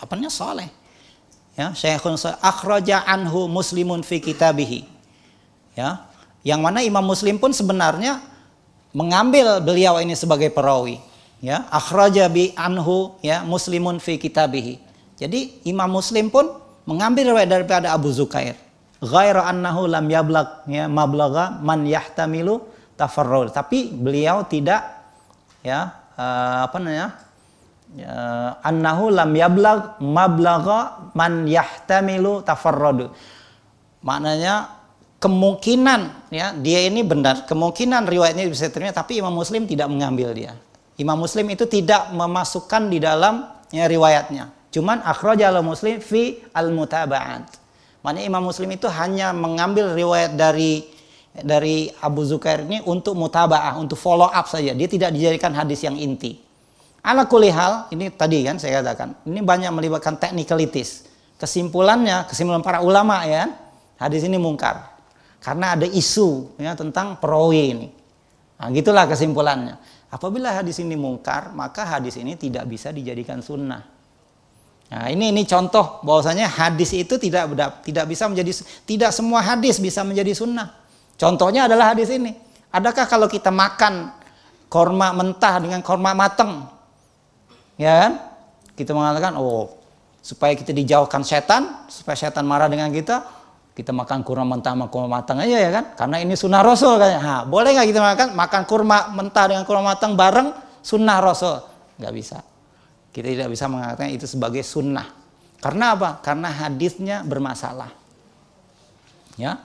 apa 0.00 0.14
soleh. 0.32 0.72
Ya, 1.54 1.76
syekhun 1.76 2.16
soleh. 2.16 2.40
Akhraja 2.40 3.04
anhu 3.04 3.46
muslimun 3.46 4.00
fi 4.02 4.18
kitabihi. 4.18 4.88
Ya, 5.76 6.08
yang 6.42 6.64
mana 6.64 6.82
Imam 6.82 7.04
Muslim 7.06 7.38
pun 7.38 7.54
sebenarnya 7.54 8.18
mengambil 8.96 9.60
beliau 9.60 10.00
ini 10.00 10.16
sebagai 10.16 10.48
perawi 10.48 11.00
ya 11.38 11.66
akhraja 11.70 12.26
bi 12.26 12.50
anhu 12.58 13.18
ya 13.22 13.42
muslimun 13.46 14.02
fi 14.02 14.18
kitabihi. 14.18 14.80
Jadi 15.18 15.66
Imam 15.66 15.90
Muslim 15.90 16.30
pun 16.30 16.46
mengambil 16.86 17.34
riwayat 17.34 17.50
daripada 17.50 17.90
Abu 17.90 18.08
Zukair. 18.14 18.54
Ghaira 18.98 19.46
annahu 19.50 19.86
lam 19.86 20.06
yablaq 20.06 20.66
ya 20.70 20.86
mablagha 20.86 21.58
man 21.62 21.86
yahtamilu 21.86 22.62
tafarrud. 22.94 23.50
Tapi 23.50 23.90
beliau 23.94 24.46
tidak 24.46 24.82
ya 25.62 25.90
uh, 26.14 26.66
apa 26.70 26.76
namanya 26.78 27.08
uh, 27.98 28.50
annahu 28.62 29.10
lam 29.10 29.30
yablaq 29.34 29.98
mablagha 30.02 31.10
man 31.14 31.46
yahtamilu 31.46 32.46
tafarrud. 32.46 33.10
Maknanya 34.02 34.77
kemungkinan 35.18 36.30
ya 36.30 36.54
dia 36.54 36.86
ini 36.86 37.02
benar. 37.02 37.44
Kemungkinan 37.46 38.06
riwayatnya 38.06 38.46
bisa 38.50 38.70
diterima 38.70 38.94
tapi 38.94 39.18
Imam 39.18 39.34
Muslim 39.34 39.66
tidak 39.66 39.90
mengambil 39.90 40.34
dia. 40.34 40.54
Imam 40.98 41.18
Muslim 41.18 41.46
itu 41.54 41.66
tidak 41.70 42.10
memasukkan 42.10 42.90
di 42.90 42.98
dalam 42.98 43.46
ya, 43.70 43.86
riwayatnya. 43.86 44.50
Cuman 44.74 45.02
akhraja 45.02 45.50
al 45.50 45.62
Muslim 45.62 46.02
fi 46.02 46.42
al 46.52 46.74
mutaba'at 46.74 47.68
maknanya 48.02 48.26
Imam 48.30 48.44
Muslim 48.46 48.70
itu 48.72 48.86
hanya 48.86 49.34
mengambil 49.34 49.92
riwayat 49.92 50.38
dari 50.38 50.86
dari 51.38 51.90
Abu 52.02 52.26
Zukair 52.26 52.66
ini 52.66 52.82
untuk 52.82 53.14
mutaba'ah 53.14 53.78
untuk 53.78 53.98
follow 53.98 54.26
up 54.26 54.46
saja. 54.50 54.74
Dia 54.74 54.88
tidak 54.90 55.14
dijadikan 55.14 55.54
hadis 55.54 55.82
yang 55.82 55.94
inti. 55.94 56.40
Ala 56.98 57.30
kulihal 57.30 57.86
ini 57.94 58.10
tadi 58.10 58.42
kan 58.42 58.58
saya 58.58 58.82
katakan 58.82 59.14
ini 59.22 59.38
banyak 59.38 59.70
melibatkan 59.70 60.18
technicalities 60.18 61.06
kesimpulannya 61.38 62.26
kesimpulan 62.26 62.60
para 62.60 62.82
ulama 62.82 63.22
ya 63.22 63.54
hadis 63.96 64.26
ini 64.26 64.34
mungkar 64.36 64.97
karena 65.38 65.78
ada 65.78 65.86
isu 65.86 66.58
ya 66.58 66.74
tentang 66.74 67.18
perawi 67.18 67.62
ini. 67.74 67.88
Nah, 68.58 68.68
gitulah 68.74 69.06
kesimpulannya. 69.06 69.78
Apabila 70.10 70.50
hadis 70.50 70.82
ini 70.82 70.98
mungkar, 70.98 71.54
maka 71.54 71.86
hadis 71.86 72.18
ini 72.18 72.34
tidak 72.34 72.66
bisa 72.66 72.90
dijadikan 72.90 73.38
sunnah. 73.38 73.86
Nah, 74.88 75.06
ini 75.12 75.30
ini 75.30 75.44
contoh 75.44 76.00
bahwasanya 76.00 76.48
hadis 76.48 76.96
itu 76.96 77.20
tidak 77.20 77.52
tidak 77.84 78.04
bisa 78.08 78.24
menjadi 78.24 78.52
tidak 78.88 79.10
semua 79.12 79.44
hadis 79.44 79.76
bisa 79.76 80.00
menjadi 80.00 80.32
sunnah. 80.32 80.74
Contohnya 81.20 81.68
adalah 81.68 81.92
hadis 81.92 82.08
ini. 82.08 82.32
Adakah 82.72 83.04
kalau 83.04 83.28
kita 83.28 83.52
makan 83.52 84.10
korma 84.72 85.12
mentah 85.12 85.60
dengan 85.60 85.80
korma 85.84 86.16
matang, 86.16 86.66
ya 87.76 88.08
kan? 88.08 88.12
Kita 88.76 88.96
mengatakan, 88.96 89.36
oh 89.36 89.78
supaya 90.28 90.52
kita 90.52 90.76
dijauhkan 90.76 91.24
setan, 91.24 91.88
supaya 91.88 92.16
setan 92.16 92.44
marah 92.44 92.68
dengan 92.68 92.92
kita, 92.92 93.24
kita 93.78 93.94
makan 93.94 94.26
kurma 94.26 94.42
mentah 94.42 94.74
sama 94.74 94.90
kurma 94.90 95.22
matang 95.22 95.38
aja 95.38 95.54
ya 95.54 95.70
kan? 95.70 95.94
Karena 95.94 96.18
ini 96.18 96.34
sunnah 96.34 96.66
rasul 96.66 96.98
kan 96.98 97.14
ha, 97.22 97.34
boleh 97.46 97.78
nggak 97.78 97.86
kita 97.94 98.02
makan? 98.02 98.28
Makan 98.34 98.62
kurma 98.66 99.14
mentah 99.14 99.44
dengan 99.46 99.62
kurma 99.62 99.94
matang 99.94 100.18
bareng? 100.18 100.50
Sunnah 100.82 101.22
rasul. 101.22 101.62
Nggak 101.94 102.10
bisa. 102.10 102.42
Kita 103.14 103.30
tidak 103.30 103.54
bisa 103.54 103.70
mengatakan 103.70 104.10
itu 104.10 104.26
sebagai 104.26 104.66
sunnah. 104.66 105.06
Karena 105.62 105.94
apa? 105.94 106.18
Karena 106.18 106.50
hadisnya 106.50 107.22
bermasalah. 107.22 107.94
Ya. 109.38 109.62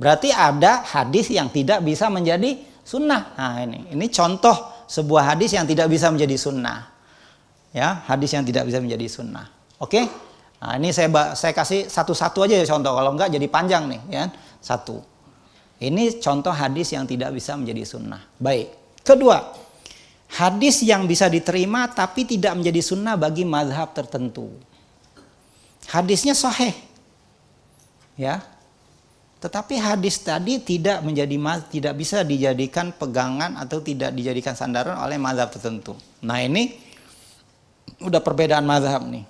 Berarti 0.00 0.32
ada 0.32 0.80
hadis 0.80 1.28
yang 1.28 1.52
tidak 1.52 1.84
bisa 1.84 2.08
menjadi 2.08 2.56
sunnah. 2.80 3.36
Nah 3.36 3.60
ini. 3.60 3.92
Ini 3.92 4.06
contoh 4.08 4.88
sebuah 4.88 5.36
hadis 5.36 5.52
yang 5.52 5.68
tidak 5.68 5.92
bisa 5.92 6.08
menjadi 6.08 6.40
sunnah. 6.40 6.88
Ya 7.76 8.08
hadis 8.08 8.32
yang 8.32 8.40
tidak 8.48 8.64
bisa 8.64 8.80
menjadi 8.80 9.04
sunnah. 9.04 9.52
Oke? 9.76 10.00
okay? 10.00 10.29
Nah, 10.60 10.76
ini 10.76 10.92
saya 10.92 11.08
saya 11.32 11.56
kasih 11.56 11.88
satu-satu 11.88 12.44
aja 12.44 12.60
ya 12.60 12.66
contoh. 12.68 12.92
Kalau 12.92 13.16
enggak 13.16 13.32
jadi 13.32 13.46
panjang 13.48 13.88
nih, 13.88 14.00
ya. 14.12 14.24
Satu. 14.60 15.00
Ini 15.80 16.20
contoh 16.20 16.52
hadis 16.52 16.92
yang 16.92 17.08
tidak 17.08 17.32
bisa 17.32 17.56
menjadi 17.56 17.88
sunnah. 17.88 18.20
Baik. 18.36 18.68
Kedua, 19.00 19.40
hadis 20.36 20.84
yang 20.84 21.08
bisa 21.08 21.32
diterima 21.32 21.88
tapi 21.88 22.28
tidak 22.28 22.60
menjadi 22.60 22.84
sunnah 22.84 23.16
bagi 23.16 23.48
mazhab 23.48 23.96
tertentu. 23.96 24.52
Hadisnya 25.88 26.36
sahih. 26.36 26.76
Ya. 28.20 28.44
Tetapi 29.40 29.80
hadis 29.80 30.20
tadi 30.20 30.60
tidak 30.60 31.00
menjadi 31.00 31.32
tidak 31.72 31.96
bisa 31.96 32.20
dijadikan 32.20 32.92
pegangan 32.92 33.56
atau 33.56 33.80
tidak 33.80 34.12
dijadikan 34.12 34.52
sandaran 34.52 35.00
oleh 35.00 35.16
mazhab 35.16 35.48
tertentu. 35.48 35.96
Nah, 36.20 36.44
ini 36.44 36.76
udah 38.04 38.20
perbedaan 38.20 38.68
mazhab 38.68 39.00
nih. 39.08 39.29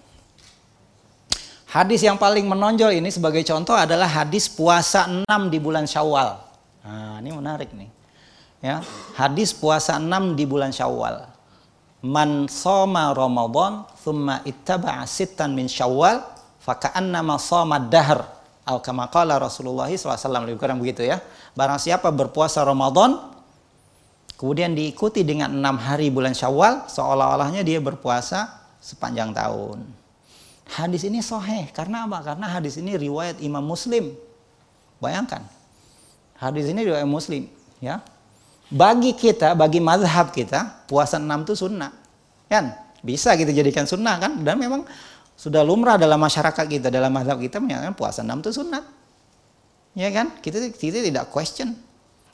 Hadis 1.71 2.03
yang 2.03 2.19
paling 2.19 2.51
menonjol 2.51 2.99
ini 2.99 3.15
sebagai 3.15 3.47
contoh 3.47 3.79
adalah 3.79 4.11
hadis 4.11 4.51
puasa 4.51 5.07
6 5.07 5.23
di 5.55 5.63
bulan 5.63 5.87
Syawal. 5.87 6.43
Nah, 6.83 7.23
ini 7.23 7.31
menarik 7.31 7.71
nih. 7.71 7.87
Ya, 8.59 8.83
hadis 9.15 9.55
puasa 9.55 9.95
6 9.95 10.35
di 10.35 10.51
bulan 10.51 10.75
Syawal. 10.75 11.31
Man 12.03 12.51
soma 12.51 13.15
Ramadan 13.15 13.87
thumma 14.03 14.43
ittaba'a 14.43 15.07
sittan 15.07 15.55
min 15.55 15.71
Syawal 15.71 16.19
faka'annama 16.59 17.39
soma 17.39 17.79
dahr. 17.79 18.27
Atau 18.67 18.83
kama 18.83 19.07
qala 19.07 19.39
Rasulullah 19.39 19.87
SAW 19.87 20.43
lebih 20.43 20.59
kurang 20.59 20.83
begitu 20.83 21.07
ya. 21.07 21.23
Barang 21.55 21.79
siapa 21.79 22.11
berpuasa 22.11 22.67
Ramadan 22.67 23.15
kemudian 24.35 24.75
diikuti 24.75 25.23
dengan 25.23 25.55
enam 25.55 25.79
hari 25.79 26.11
bulan 26.11 26.35
Syawal 26.35 26.91
seolah-olahnya 26.91 27.63
dia 27.63 27.79
berpuasa 27.79 28.59
sepanjang 28.83 29.31
tahun. 29.31 30.00
Hadis 30.71 31.03
ini 31.03 31.19
soheh. 31.19 31.67
Karena 31.75 32.07
apa? 32.07 32.23
Karena 32.23 32.47
hadis 32.47 32.79
ini 32.79 32.95
riwayat 32.95 33.43
Imam 33.43 33.63
Muslim. 33.67 34.15
Bayangkan. 35.03 35.43
Hadis 36.39 36.71
ini 36.71 36.87
riwayat 36.87 37.09
Muslim. 37.11 37.51
Ya. 37.83 38.05
Bagi 38.71 39.19
kita, 39.19 39.59
bagi 39.59 39.83
mazhab 39.83 40.31
kita, 40.31 40.87
puasa 40.87 41.19
enam 41.19 41.43
itu 41.43 41.59
sunnah. 41.59 41.91
Kan? 42.47 42.71
Bisa 43.03 43.35
kita 43.35 43.51
jadikan 43.51 43.83
sunnah 43.83 44.15
kan? 44.23 44.39
Dan 44.47 44.63
memang 44.63 44.87
sudah 45.35 45.67
lumrah 45.67 45.99
dalam 45.99 46.23
masyarakat 46.23 46.65
kita, 46.71 46.87
dalam 46.87 47.11
mazhab 47.11 47.43
kita 47.43 47.59
menyatakan 47.59 47.99
puasa 47.99 48.23
enam 48.23 48.39
itu 48.39 48.55
sunnah. 48.55 48.87
Ya 49.99 50.07
kan? 50.15 50.39
Kita, 50.39 50.71
kita 50.71 51.03
tidak 51.03 51.35
question. 51.35 51.75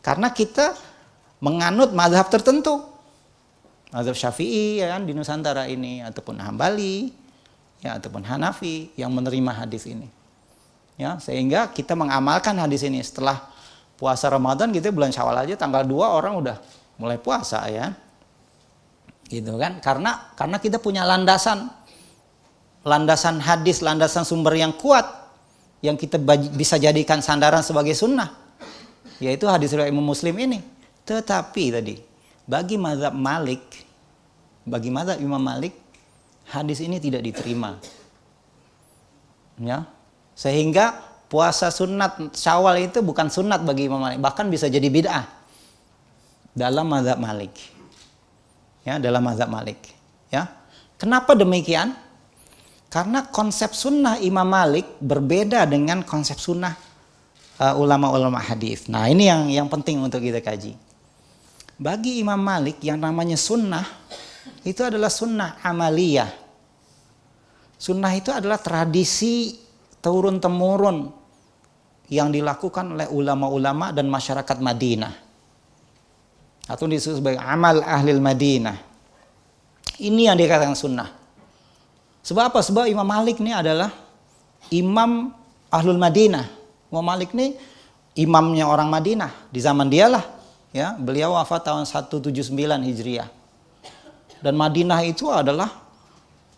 Karena 0.04 0.28
kita 0.28 0.76
menganut 1.40 1.96
mazhab 1.96 2.28
tertentu. 2.28 2.84
Mazhab 3.96 4.12
Syafi'i 4.12 4.84
ya 4.84 4.92
kan 4.92 5.08
di 5.08 5.16
Nusantara 5.16 5.64
ini 5.72 6.04
ataupun 6.04 6.36
Hambali, 6.36 7.16
ya 7.84 7.96
ataupun 7.96 8.24
Hanafi 8.24 8.92
yang 8.96 9.12
menerima 9.12 9.64
hadis 9.64 9.84
ini. 9.88 10.08
Ya, 10.96 11.20
sehingga 11.20 11.68
kita 11.76 11.92
mengamalkan 11.92 12.56
hadis 12.56 12.80
ini 12.80 13.04
setelah 13.04 13.52
puasa 14.00 14.32
Ramadan 14.32 14.72
gitu 14.72 14.88
bulan 14.92 15.12
Syawal 15.12 15.44
aja 15.44 15.52
tanggal 15.56 15.84
2 15.84 15.92
orang 15.92 16.34
udah 16.40 16.56
mulai 16.96 17.20
puasa 17.20 17.60
ya. 17.68 17.92
Gitu 19.28 19.52
kan? 19.60 19.82
Karena 19.84 20.32
karena 20.38 20.56
kita 20.56 20.80
punya 20.80 21.04
landasan 21.04 21.68
landasan 22.86 23.42
hadis, 23.42 23.82
landasan 23.82 24.24
sumber 24.24 24.56
yang 24.56 24.72
kuat 24.72 25.04
yang 25.84 25.98
kita 26.00 26.16
bisa 26.54 26.80
jadikan 26.80 27.20
sandaran 27.20 27.60
sebagai 27.60 27.92
sunnah 27.92 28.32
yaitu 29.20 29.44
hadis 29.48 29.72
riwayat 29.76 29.92
Imam 29.92 30.06
Muslim 30.06 30.32
ini. 30.40 30.64
Tetapi 31.04 31.64
tadi 31.76 32.00
bagi 32.48 32.80
mazhab 32.80 33.12
Malik 33.12 33.84
bagi 34.66 34.90
mazhab 34.90 35.20
Imam 35.22 35.38
Malik 35.38 35.85
hadis 36.50 36.78
ini 36.82 37.02
tidak 37.02 37.22
diterima. 37.26 37.78
Ya. 39.58 39.88
Sehingga 40.36 41.00
puasa 41.26 41.72
sunat 41.72 42.36
Syawal 42.36 42.86
itu 42.86 43.00
bukan 43.00 43.32
sunat 43.32 43.64
bagi 43.64 43.88
Imam 43.88 43.98
Malik, 43.98 44.20
bahkan 44.20 44.46
bisa 44.46 44.68
jadi 44.68 44.86
bid'ah 44.86 45.24
dalam 46.52 46.86
mazhab 46.86 47.18
Malik. 47.18 47.52
Ya, 48.86 49.00
dalam 49.02 49.24
mazhab 49.24 49.50
Malik. 49.50 49.80
Ya. 50.30 50.46
Kenapa 50.96 51.34
demikian? 51.34 51.92
Karena 52.86 53.26
konsep 53.28 53.74
sunnah 53.74 54.16
Imam 54.22 54.46
Malik 54.46 54.86
berbeda 55.02 55.66
dengan 55.66 56.06
konsep 56.06 56.38
sunnah 56.38 56.72
uh, 57.58 57.74
ulama-ulama 57.76 58.38
hadis. 58.38 58.86
Nah 58.86 59.10
ini 59.10 59.28
yang 59.28 59.50
yang 59.50 59.68
penting 59.68 60.00
untuk 60.00 60.22
kita 60.22 60.40
kaji. 60.40 60.78
Bagi 61.76 62.22
Imam 62.24 62.40
Malik 62.40 62.80
yang 62.80 62.96
namanya 62.96 63.36
sunnah 63.36 63.84
itu 64.66 64.82
adalah 64.82 65.06
sunnah 65.06 65.62
amaliyah. 65.62 66.26
Sunnah 67.78 68.10
itu 68.18 68.34
adalah 68.34 68.58
tradisi 68.58 69.54
turun 70.02 70.42
temurun 70.42 71.06
yang 72.10 72.34
dilakukan 72.34 72.98
oleh 72.98 73.06
ulama-ulama 73.06 73.94
dan 73.94 74.10
masyarakat 74.10 74.58
Madinah. 74.58 75.14
Atau 76.66 76.90
disebut 76.90 77.22
sebagai 77.22 77.38
amal 77.38 77.78
ahli 77.86 78.10
Madinah. 78.18 78.74
Ini 80.02 80.34
yang 80.34 80.36
dikatakan 80.36 80.74
sunnah. 80.74 81.14
Sebab 82.26 82.50
apa? 82.50 82.58
Sebab 82.58 82.90
Imam 82.90 83.06
Malik 83.06 83.38
ini 83.38 83.54
adalah 83.54 83.94
imam 84.74 85.30
Ahlul 85.70 85.98
Madinah. 85.98 86.42
Imam 86.90 87.06
Malik 87.06 87.30
ini 87.38 87.54
imamnya 88.18 88.66
orang 88.66 88.90
Madinah 88.90 89.46
di 89.46 89.62
zaman 89.62 89.86
dialah 89.86 90.26
ya. 90.74 90.98
Beliau 90.98 91.38
wafat 91.38 91.70
tahun 91.70 91.86
179 91.86 92.50
Hijriah. 92.82 93.30
Dan 94.40 94.54
Madinah 94.56 95.00
itu 95.06 95.32
adalah 95.32 95.72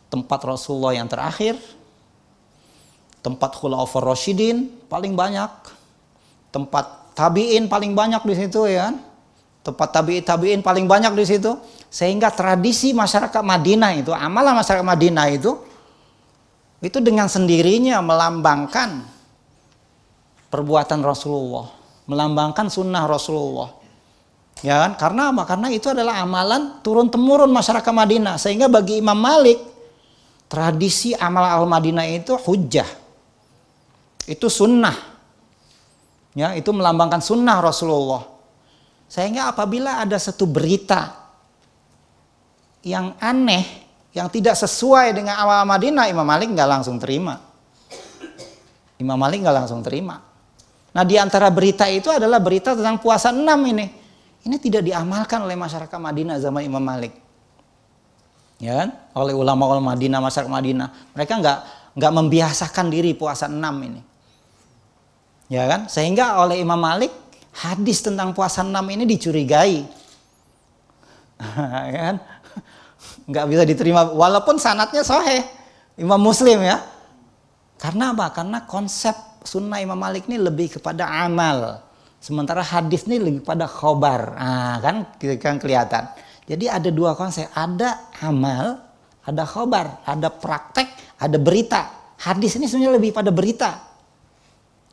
tempat 0.09 0.41
Rasulullah 0.43 0.97
yang 0.97 1.07
terakhir, 1.07 1.55
tempat 3.23 3.55
Khulafaur 3.55 4.09
Rasyidin 4.09 4.89
paling 4.89 5.15
banyak, 5.15 5.51
tempat 6.51 7.15
tabi'in 7.15 7.67
paling 7.67 7.93
banyak 7.93 8.23
di 8.25 8.35
situ 8.35 8.67
ya 8.67 8.89
kan? 8.89 8.97
Tempat 9.63 9.89
tabi'in 9.91 10.25
tabi'in 10.25 10.61
paling 10.65 10.89
banyak 10.89 11.13
di 11.13 11.25
situ 11.29 11.55
sehingga 11.93 12.33
tradisi 12.33 12.97
masyarakat 12.97 13.43
Madinah 13.45 13.93
itu, 13.97 14.11
amalan 14.13 14.59
masyarakat 14.59 14.85
Madinah 14.85 15.27
itu 15.33 15.57
itu 16.79 16.99
dengan 17.03 17.27
sendirinya 17.27 17.99
melambangkan 17.99 19.03
perbuatan 20.49 21.03
Rasulullah, 21.03 21.69
melambangkan 22.07 22.71
sunnah 22.71 23.05
Rasulullah. 23.05 23.78
Ya 24.63 24.83
kan? 24.83 24.99
Karena 24.99 25.31
apa? 25.31 25.43
Karena 25.47 25.69
itu 25.71 25.87
adalah 25.87 26.19
amalan 26.19 26.83
turun 26.83 27.07
temurun 27.07 27.51
masyarakat 27.51 27.93
Madinah. 27.95 28.35
Sehingga 28.43 28.67
bagi 28.67 28.99
Imam 28.99 29.15
Malik 29.15 29.59
tradisi 30.51 31.15
amal 31.15 31.47
al 31.47 31.67
Madinah 31.69 32.07
itu 32.11 32.35
hujah. 32.35 32.89
Itu 34.27 34.51
sunnah. 34.51 34.97
Ya, 36.35 36.55
itu 36.55 36.71
melambangkan 36.75 37.23
sunnah 37.23 37.59
Rasulullah. 37.63 38.27
Sehingga 39.09 39.49
apabila 39.51 40.05
ada 40.05 40.19
satu 40.21 40.45
berita 40.45 41.17
yang 42.85 43.17
aneh, 43.19 43.65
yang 44.13 44.29
tidak 44.29 44.59
sesuai 44.59 45.17
dengan 45.17 45.39
awal 45.39 45.65
Madinah, 45.65 46.11
Imam 46.11 46.27
Malik 46.27 46.53
nggak 46.53 46.69
langsung 46.69 47.01
terima. 47.01 47.41
Imam 48.99 49.15
Malik 49.15 49.47
nggak 49.47 49.57
langsung 49.65 49.81
terima. 49.81 50.19
Nah 50.93 51.05
di 51.07 51.15
antara 51.15 51.47
berita 51.49 51.87
itu 51.87 52.11
adalah 52.11 52.43
berita 52.43 52.75
tentang 52.75 52.99
puasa 52.99 53.31
enam 53.31 53.63
ini. 53.65 54.08
Ini 54.47 54.57
tidak 54.63 54.87
diamalkan 54.87 55.43
oleh 55.43 55.59
masyarakat 55.59 55.99
Madinah 55.99 56.39
zaman 56.39 56.63
Imam 56.63 56.83
Malik. 56.83 57.15
Ya 58.59 58.85
kan? 58.85 58.89
Oleh 59.15 59.35
ulama-ulama 59.35 59.95
Madinah, 59.95 60.19
masyarakat 60.19 60.51
Madinah. 60.51 60.89
Mereka 61.15 61.33
nggak 61.39 61.59
nggak 61.99 62.13
membiasakan 62.15 62.87
diri 62.91 63.15
puasa 63.15 63.51
enam 63.51 63.75
ini. 63.83 64.01
Ya 65.51 65.67
kan? 65.67 65.91
Sehingga 65.91 66.39
oleh 66.43 66.63
Imam 66.63 66.79
Malik 66.79 67.11
hadis 67.55 68.03
tentang 68.03 68.35
puasa 68.35 68.63
enam 68.63 68.87
ini 68.91 69.07
dicurigai. 69.07 69.87
ya 71.95 71.99
kan? 71.99 72.17
nggak 73.29 73.45
bisa 73.45 73.63
diterima 73.69 74.09
walaupun 74.09 74.57
sanatnya 74.57 75.05
soheh 75.05 75.45
Imam 76.01 76.17
Muslim 76.17 76.65
ya 76.65 76.81
karena 77.77 78.17
apa 78.17 78.33
karena 78.33 78.65
konsep 78.65 79.13
sunnah 79.45 79.85
Imam 79.85 80.01
Malik 80.01 80.25
ini 80.27 80.41
lebih 80.41 80.81
kepada 80.81 81.05
amal 81.07 81.85
sementara 82.19 82.63
hadis 82.63 83.07
ini 83.07 83.17
lebih 83.23 83.41
pada 83.47 83.67
khobar. 83.67 84.35
Nah, 84.35 84.77
kan 84.83 84.97
kan 85.39 85.57
kelihatan. 85.57 86.05
Jadi 86.49 86.67
ada 86.67 86.91
dua 86.91 87.15
konsep. 87.15 87.47
Ada 87.55 88.13
amal 88.23 88.79
ada 89.25 89.43
khobar. 89.45 90.03
Ada 90.05 90.29
praktek 90.31 90.89
ada 91.19 91.39
berita. 91.39 92.15
Hadis 92.19 92.59
ini 92.59 92.67
sebenarnya 92.67 92.99
lebih 92.99 93.11
pada 93.15 93.31
berita. 93.31 93.79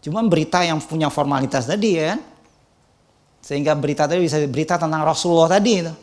Cuma 0.01 0.21
berita 0.21 0.61
yang 0.61 0.77
punya 0.77 1.09
formalitas 1.09 1.65
tadi 1.65 1.97
ya 1.97 2.13
kan? 2.13 2.21
Sehingga 3.41 3.73
berita 3.77 4.05
tadi 4.05 4.21
bisa 4.21 4.37
berita 4.45 4.77
tentang 4.77 5.01
Rasulullah 5.01 5.57
tadi 5.57 5.71
itu. 5.81 5.93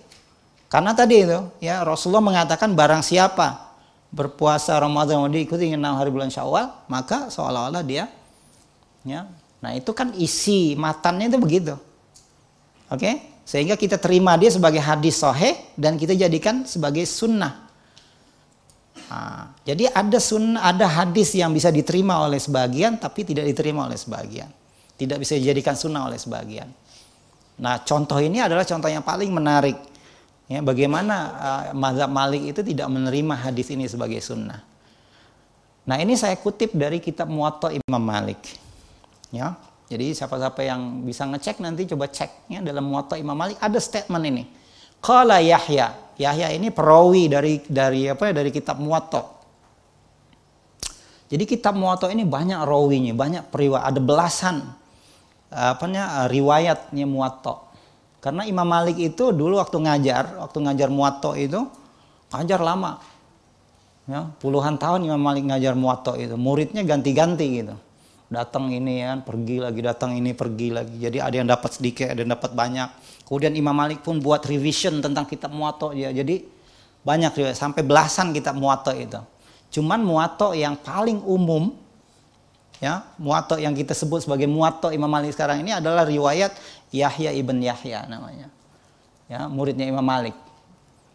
Karena 0.67 0.91
tadi 0.95 1.23
itu 1.23 1.39
ya 1.63 1.87
Rasulullah 1.87 2.25
mengatakan 2.25 2.75
barang 2.75 3.03
siapa 3.05 3.71
berpuasa 4.13 4.79
Ramadan 4.79 5.21
mau 5.21 5.31
diikuti 5.31 5.73
enam 5.73 5.97
hari 5.97 6.13
bulan 6.13 6.29
Syawal, 6.29 6.87
maka 6.87 7.33
seolah-olah 7.33 7.83
dia 7.85 8.09
ya. 9.05 9.29
Nah, 9.63 9.79
itu 9.79 9.91
kan 9.95 10.11
isi 10.19 10.75
matannya 10.75 11.31
itu 11.31 11.39
begitu. 11.39 11.75
Oke? 12.91 12.99
Okay? 12.99 13.15
Sehingga 13.43 13.75
kita 13.75 13.99
terima 13.99 14.39
dia 14.39 14.51
sebagai 14.51 14.79
hadis 14.79 15.23
sahih 15.23 15.55
dan 15.75 15.99
kita 15.99 16.15
jadikan 16.15 16.67
sebagai 16.67 17.07
sunnah. 17.07 17.71
Nah, 19.09 19.55
jadi 19.63 19.91
ada 19.93 20.19
sunnah, 20.19 20.63
ada 20.67 20.87
hadis 20.87 21.35
yang 21.39 21.55
bisa 21.55 21.71
diterima 21.71 22.23
oleh 22.23 22.39
sebagian 22.39 22.99
tapi 22.99 23.27
tidak 23.27 23.47
diterima 23.51 23.87
oleh 23.87 23.99
sebagian. 23.99 24.51
Tidak 24.99 25.19
bisa 25.19 25.35
dijadikan 25.39 25.75
sunnah 25.75 26.07
oleh 26.07 26.19
sebagian. 26.19 26.71
Nah, 27.63 27.83
contoh 27.83 28.19
ini 28.19 28.43
adalah 28.43 28.67
contoh 28.67 28.91
yang 28.91 29.03
paling 29.03 29.31
menarik 29.31 29.93
Ya, 30.53 30.61
bagaimana 30.61 31.17
uh, 31.33 31.63
mazhab 31.73 32.13
Malik 32.13 32.53
itu 32.53 32.61
tidak 32.61 32.85
menerima 32.93 33.35
hadis 33.41 33.73
ini 33.73 33.89
sebagai 33.89 34.21
sunnah. 34.21 34.61
Nah 35.89 35.97
ini 35.97 36.13
saya 36.13 36.37
kutip 36.37 36.77
dari 36.77 37.01
kitab 37.01 37.33
Muwatta 37.33 37.73
Imam 37.73 38.05
Malik. 38.05 38.61
Ya, 39.33 39.57
jadi 39.89 40.13
siapa-siapa 40.13 40.61
yang 40.61 41.03
bisa 41.09 41.25
ngecek 41.25 41.65
nanti 41.65 41.89
coba 41.89 42.09
cek 42.13 42.53
ya 42.53 42.61
dalam 42.61 42.89
Muwatta 42.93 43.17
Imam 43.17 43.33
Malik 43.33 43.57
ada 43.59 43.81
statement 43.81 44.25
ini. 44.29 44.45
Qala 45.01 45.41
Yahya. 45.41 46.17
Yahya 46.21 46.53
ini 46.53 46.69
perawi 46.69 47.33
dari 47.33 47.65
dari 47.65 48.07
apa 48.13 48.29
ya 48.29 48.33
dari 48.37 48.53
kitab 48.53 48.77
Muwatta. 48.77 49.25
Jadi 51.33 51.49
kitab 51.49 51.81
Muwatta 51.81 52.13
ini 52.13 52.29
banyak 52.29 52.61
rawinya, 52.61 53.17
banyak 53.17 53.49
periwayat, 53.49 53.89
ada 53.89 54.01
belasan 54.05 54.57
apa 55.49 55.85
riwayatnya 56.29 57.09
Muwatta. 57.09 57.73
Karena 58.23 58.47
Imam 58.47 58.65
Malik 58.65 59.03
itu 59.03 59.35
dulu 59.35 59.59
waktu 59.59 59.83
ngajar, 59.83 60.39
waktu 60.39 60.59
ngajar 60.63 60.89
muato 60.95 61.35
itu 61.35 61.67
ngajar 62.31 62.63
lama. 62.63 63.03
Ya, 64.07 64.31
puluhan 64.39 64.79
tahun 64.79 65.11
Imam 65.11 65.19
Malik 65.19 65.43
ngajar 65.51 65.75
muato 65.75 66.15
itu. 66.15 66.39
Muridnya 66.39 66.87
ganti-ganti 66.87 67.47
gitu. 67.61 67.75
Datang 68.33 68.73
ini 68.73 69.05
kan, 69.05 69.21
pergi 69.21 69.61
lagi, 69.61 69.81
datang 69.85 70.17
ini, 70.17 70.33
pergi 70.33 70.73
lagi. 70.73 70.97
Jadi 70.97 71.21
ada 71.21 71.37
yang 71.37 71.45
dapat 71.45 71.77
sedikit, 71.77 72.09
ada 72.09 72.25
yang 72.25 72.33
dapat 72.33 72.57
banyak. 72.57 72.89
Kemudian 73.29 73.53
Imam 73.53 73.77
Malik 73.77 74.01
pun 74.01 74.25
buat 74.25 74.41
revision 74.49 75.05
tentang 75.05 75.29
kitab 75.29 75.53
muato 75.53 75.93
ya. 75.93 76.09
Jadi 76.09 76.49
banyak 77.05 77.33
juga 77.37 77.51
sampai 77.53 77.85
belasan 77.85 78.33
kitab 78.33 78.57
muato 78.57 78.89
itu. 78.97 79.21
Cuman 79.77 80.01
muato 80.01 80.57
yang 80.57 80.81
paling 80.81 81.21
umum 81.29 81.77
ya 82.81 83.05
muato 83.21 83.61
yang 83.61 83.77
kita 83.77 83.93
sebut 83.93 84.25
sebagai 84.25 84.49
muato 84.49 84.89
Imam 84.89 85.13
Malik 85.13 85.37
sekarang 85.37 85.61
ini 85.61 85.71
adalah 85.71 86.03
riwayat 86.09 86.57
Yahya 86.89 87.37
ibn 87.37 87.61
Yahya 87.61 88.09
namanya. 88.09 88.49
Ya, 89.29 89.45
muridnya 89.49 89.85
Imam 89.85 90.05
Malik. 90.05 90.37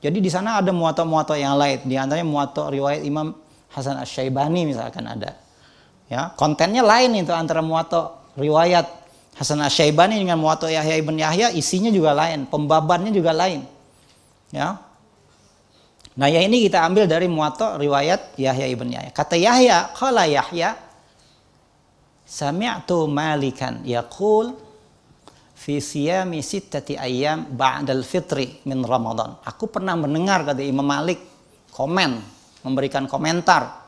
Jadi 0.06 0.21
di 0.21 0.30
sana 0.30 0.62
ada 0.62 0.69
muato-muato 0.69 1.34
yang 1.34 1.58
lain, 1.58 1.82
di 1.82 1.97
antaranya 1.97 2.30
muato 2.30 2.69
riwayat 2.69 3.01
Imam 3.01 3.34
Hasan 3.73 3.97
Asy-Syaibani 3.97 4.69
misalkan 4.69 5.10
ada. 5.10 5.34
Ya, 6.08 6.32
kontennya 6.39 6.88
lain 6.88 7.20
itu 7.20 7.36
antara 7.36 7.60
muato 7.60 8.15
riwayat 8.39 8.88
Hasan 9.36 9.62
Asy-Syaibani 9.62 10.17
dengan 10.17 10.39
muato 10.39 10.65
Yahya 10.65 10.98
ibn 10.98 11.20
Yahya 11.20 11.54
isinya 11.54 11.91
juga 11.93 12.15
lain, 12.15 12.48
pembabannya 12.48 13.13
juga 13.13 13.36
lain. 13.36 13.62
Ya. 14.50 14.82
Nah, 16.17 16.28
ya 16.32 16.41
ini 16.41 16.65
kita 16.65 16.82
ambil 16.82 17.06
dari 17.06 17.30
muato 17.30 17.78
riwayat 17.78 18.39
Yahya 18.39 18.65
ibn 18.72 18.89
Yahya. 18.89 19.13
Kata 19.13 19.38
Yahya, 19.38 19.93
qala 19.93 20.26
Yahya 20.26 20.74
sami'tu 22.26 23.06
Malikan 23.06 23.86
yaqul 23.86 24.58
fi 25.54 25.78
siyami 25.78 26.41
sittati 26.41 26.98
ayyam 26.98 27.46
ba'dal 27.54 28.02
fitri 28.02 28.63
min 28.65 28.82
Ramadan. 28.82 29.38
Aku 29.46 29.70
pernah 29.70 29.93
mendengar 29.93 30.41
kata 30.43 30.65
Imam 30.65 30.88
Malik 30.88 31.22
komen, 31.70 32.17
memberikan 32.65 33.06
komentar 33.06 33.87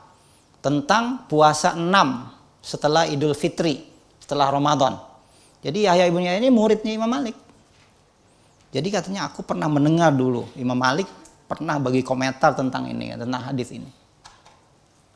tentang 0.60 1.24
puasa 1.26 1.76
enam 1.76 2.28
setelah 2.60 3.08
Idul 3.08 3.36
Fitri, 3.36 3.84
setelah 4.20 4.52
Ramadan. 4.52 5.00
Jadi 5.60 5.84
Yahya 5.88 6.08
ibn 6.08 6.24
Yahya 6.24 6.40
ini 6.40 6.52
muridnya 6.52 6.92
Imam 6.92 7.08
Malik. 7.08 7.36
Jadi 8.70 8.88
katanya 8.88 9.26
aku 9.26 9.42
pernah 9.42 9.66
mendengar 9.66 10.14
dulu 10.14 10.46
Imam 10.54 10.78
Malik 10.78 11.08
pernah 11.50 11.82
bagi 11.82 12.06
komentar 12.06 12.54
tentang 12.54 12.86
ini, 12.86 13.12
tentang 13.18 13.42
hadis 13.50 13.74
ini. 13.74 13.90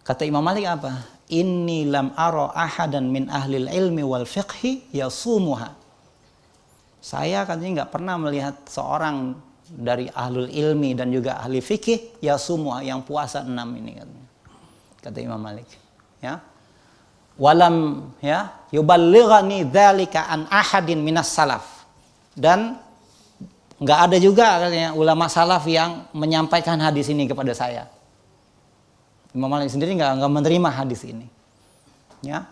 Kata 0.04 0.26
Imam 0.26 0.44
Malik 0.44 0.68
apa? 0.68 1.07
Inni 1.33 1.88
lam 1.88 2.12
aro 2.18 2.52
ahadan 2.52 3.09
min 3.09 3.33
ahlil 3.33 3.70
ilmi 3.72 4.04
wal 4.04 4.28
fiqhi 4.28 4.92
yasumuha 4.92 5.85
saya 7.04 7.44
katanya 7.44 7.85
nggak 7.85 7.92
pernah 7.92 8.16
melihat 8.16 8.64
seorang 8.64 9.37
dari 9.68 10.09
ahlul 10.09 10.48
ilmi 10.48 10.96
dan 10.96 11.12
juga 11.12 11.37
ahli 11.37 11.61
fikih 11.61 12.16
ya 12.24 12.40
semua 12.40 12.80
yang 12.80 13.04
puasa 13.04 13.44
enam 13.44 13.76
ini 13.76 14.00
katanya. 14.00 14.23
Kata 15.05 15.21
Imam 15.21 15.37
Malik. 15.37 15.69
Ya. 16.25 16.40
Walam 17.37 18.09
ya 18.25 18.57
yuballighani 18.73 19.69
dzalika 19.69 20.25
an 20.33 20.49
ahadin 20.49 21.05
minas 21.05 21.29
salaf. 21.29 21.85
Dan 22.33 22.81
nggak 23.77 23.99
ada 24.09 24.17
juga 24.17 24.64
katanya 24.64 24.97
ulama 24.97 25.29
salaf 25.29 25.69
yang 25.69 26.09
menyampaikan 26.17 26.81
hadis 26.81 27.12
ini 27.12 27.29
kepada 27.29 27.53
saya. 27.53 27.85
Imam 29.37 29.53
Malik 29.53 29.69
sendiri 29.69 29.93
nggak 29.93 30.25
nggak 30.25 30.33
menerima 30.40 30.69
hadis 30.73 31.05
ini. 31.05 31.29
Ya. 32.25 32.49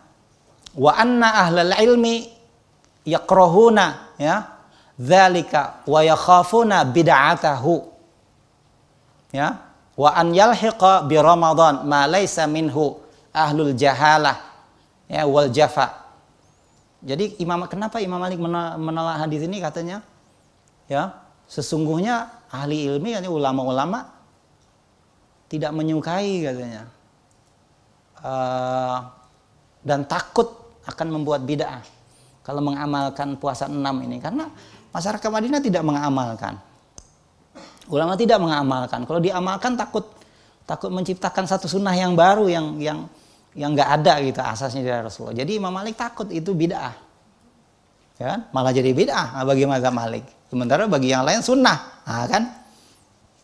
Wa 0.76 0.92
anna 1.00 1.48
ahlal 1.48 1.72
ilmi 1.80 2.28
yakrahuna 3.08 4.12
ya 4.20 4.60
dzalika 5.00 5.82
wa 5.88 6.04
yakhafuna 6.04 6.84
bid'atahu 6.84 7.74
ya 9.32 9.71
wa 9.96 10.10
an 10.16 10.32
yalhiqa 10.32 11.04
bi 11.04 11.16
ramadan 11.20 11.84
ma 11.84 12.08
laysa 12.08 12.48
minhu 12.48 12.96
ahlul 13.32 13.72
jahalah 13.76 14.40
ya 15.08 15.28
wal 15.28 15.48
jafa. 15.52 16.00
Jadi 17.02 17.42
imam 17.42 17.66
kenapa 17.66 17.98
Imam 17.98 18.22
Malik 18.22 18.38
menolak 18.78 19.26
hadis 19.26 19.42
ini 19.42 19.58
katanya? 19.58 20.06
Ya 20.86 21.18
sesungguhnya 21.50 22.30
ahli 22.48 22.86
ilmi 22.86 23.18
yani 23.18 23.26
ulama-ulama 23.26 24.06
tidak 25.50 25.74
menyukai 25.74 26.46
katanya. 26.46 26.86
Uh, 28.22 29.02
dan 29.82 30.06
takut 30.06 30.46
akan 30.86 31.08
membuat 31.10 31.42
bid'ah 31.42 31.82
kalau 32.46 32.62
mengamalkan 32.62 33.34
puasa 33.34 33.66
enam 33.66 33.98
ini. 34.06 34.22
Karena 34.22 34.46
masyarakat 34.94 35.26
Madinah 35.26 35.58
tidak 35.58 35.82
mengamalkan 35.82 36.62
ulama 37.90 38.14
tidak 38.14 38.38
mengamalkan 38.38 39.02
kalau 39.08 39.18
diamalkan 39.18 39.74
takut 39.74 40.06
takut 40.68 40.90
menciptakan 40.92 41.44
satu 41.48 41.66
sunnah 41.66 41.94
yang 41.96 42.14
baru 42.14 42.46
yang 42.46 42.66
yang 42.78 42.98
yang 43.52 43.74
nggak 43.74 43.90
ada 44.00 44.14
gitu 44.22 44.40
asasnya 44.40 44.82
dari 44.86 45.02
Rasulullah 45.02 45.36
jadi 45.36 45.58
Imam 45.58 45.74
Malik 45.74 45.98
takut 45.98 46.30
itu 46.30 46.54
bid'ah 46.54 46.94
ya 48.20 48.26
kan? 48.36 48.40
malah 48.54 48.70
jadi 48.70 48.90
bid'ah 48.94 49.40
nah, 49.40 49.44
bagi 49.44 49.64
mazhab 49.66 49.92
Malik 49.92 50.24
sementara 50.48 50.86
bagi 50.86 51.10
yang 51.10 51.26
lain 51.26 51.42
sunnah 51.42 52.06
nah, 52.06 52.26
kan 52.30 52.42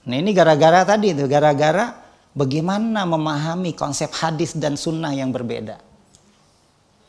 nah 0.09 0.17
ini 0.17 0.31
gara-gara 0.33 0.87
tadi 0.87 1.13
itu 1.13 1.27
gara-gara 1.27 1.99
bagaimana 2.33 3.05
memahami 3.05 3.75
konsep 3.75 4.09
hadis 4.15 4.55
dan 4.55 4.79
sunnah 4.79 5.11
yang 5.13 5.35
berbeda 5.35 5.89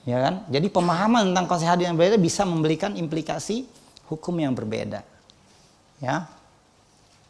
ya 0.10 0.18
kan? 0.18 0.36
Jadi 0.50 0.68
pemahaman 0.74 1.34
tentang 1.34 1.46
konsep 1.46 1.70
hadis 1.70 1.86
yang 1.86 1.94
berbeda 1.94 2.18
bisa 2.18 2.42
memberikan 2.42 2.98
implikasi 2.98 3.70
hukum 4.10 4.34
yang 4.42 4.58
berbeda. 4.58 5.06
Ya. 6.02 6.26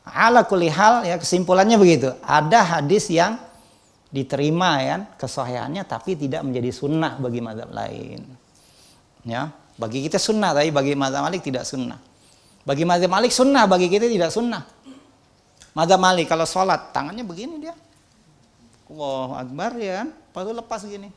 Ala 0.08 0.48
kulihal 0.48 1.06
ya 1.06 1.16
kesimpulannya 1.20 1.76
begitu. 1.76 2.14
Ada 2.24 2.78
hadis 2.78 3.12
yang 3.12 3.38
diterima 4.10 4.82
ya 4.82 4.96
kesahihannya 5.22 5.86
tapi 5.86 6.18
tidak 6.18 6.42
menjadi 6.42 6.74
sunnah 6.74 7.18
bagi 7.22 7.40
mazhab 7.46 7.70
lain. 7.70 8.26
Ya, 9.28 9.54
bagi 9.78 10.02
kita 10.02 10.18
sunnah 10.18 10.56
tapi 10.56 10.74
bagi 10.74 10.98
mazhab 10.98 11.28
Malik 11.30 11.46
tidak 11.46 11.68
sunnah. 11.68 12.00
Bagi 12.66 12.84
mazhab 12.84 13.10
Malik 13.12 13.32
sunnah, 13.32 13.70
bagi 13.70 13.88
kita 13.88 14.10
tidak 14.10 14.34
sunnah. 14.34 14.66
Mazhab 15.78 16.02
Malik 16.02 16.26
kalau 16.26 16.50
sholat 16.50 16.90
tangannya 16.90 17.24
begini 17.24 17.62
dia. 17.62 17.76
Wah 18.90 19.38
Akbar 19.38 19.78
ya 19.78 20.02
kan, 20.02 20.10
lalu 20.34 20.52
lepas 20.58 20.82
gini. 20.82 21.14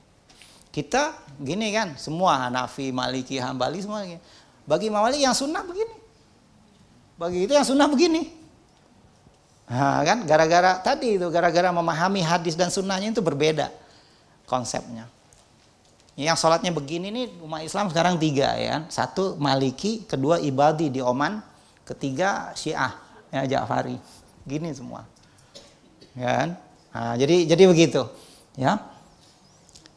Kita 0.73 1.17
gini 1.41 1.73
kan, 1.73 1.97
semua 1.97 2.49
Hanafi, 2.49 2.93
Maliki, 2.93 3.41
Hambali 3.41 3.81
semua 3.81 4.05
gini. 4.05 4.21
Bagi 4.69 4.93
Malik 4.93 5.21
yang 5.21 5.33
sunnah 5.33 5.65
begini. 5.65 5.97
Bagi 7.17 7.39
itu 7.49 7.53
yang 7.53 7.65
sunnah 7.65 7.89
begini. 7.89 8.42
Nah, 9.73 10.05
kan 10.05 10.29
gara-gara 10.29 10.77
tadi 10.85 11.17
itu 11.17 11.25
gara-gara 11.33 11.73
memahami 11.73 12.21
hadis 12.21 12.53
dan 12.53 12.69
sunnahnya 12.69 13.09
itu 13.09 13.25
berbeda 13.25 13.73
konsepnya. 14.45 15.09
Yang 16.13 16.45
sholatnya 16.45 16.77
begini 16.77 17.09
nih 17.09 17.41
umat 17.41 17.65
Islam 17.65 17.89
sekarang 17.89 18.21
tiga 18.21 18.53
ya. 18.61 18.77
Kan. 18.77 18.83
Satu 18.93 19.41
Maliki, 19.41 20.05
kedua 20.05 20.37
Ibadi 20.37 20.93
di 20.93 21.01
Oman, 21.01 21.41
ketiga 21.89 22.53
Syiah 22.53 22.93
ya 23.33 23.49
Ja'fari. 23.49 23.97
Gini 24.45 24.69
semua. 24.77 25.09
Ya 26.13 26.29
kan? 26.37 26.49
Nah, 26.93 27.15
jadi 27.17 27.49
jadi 27.49 27.65
begitu. 27.65 28.05
Ya. 28.61 28.77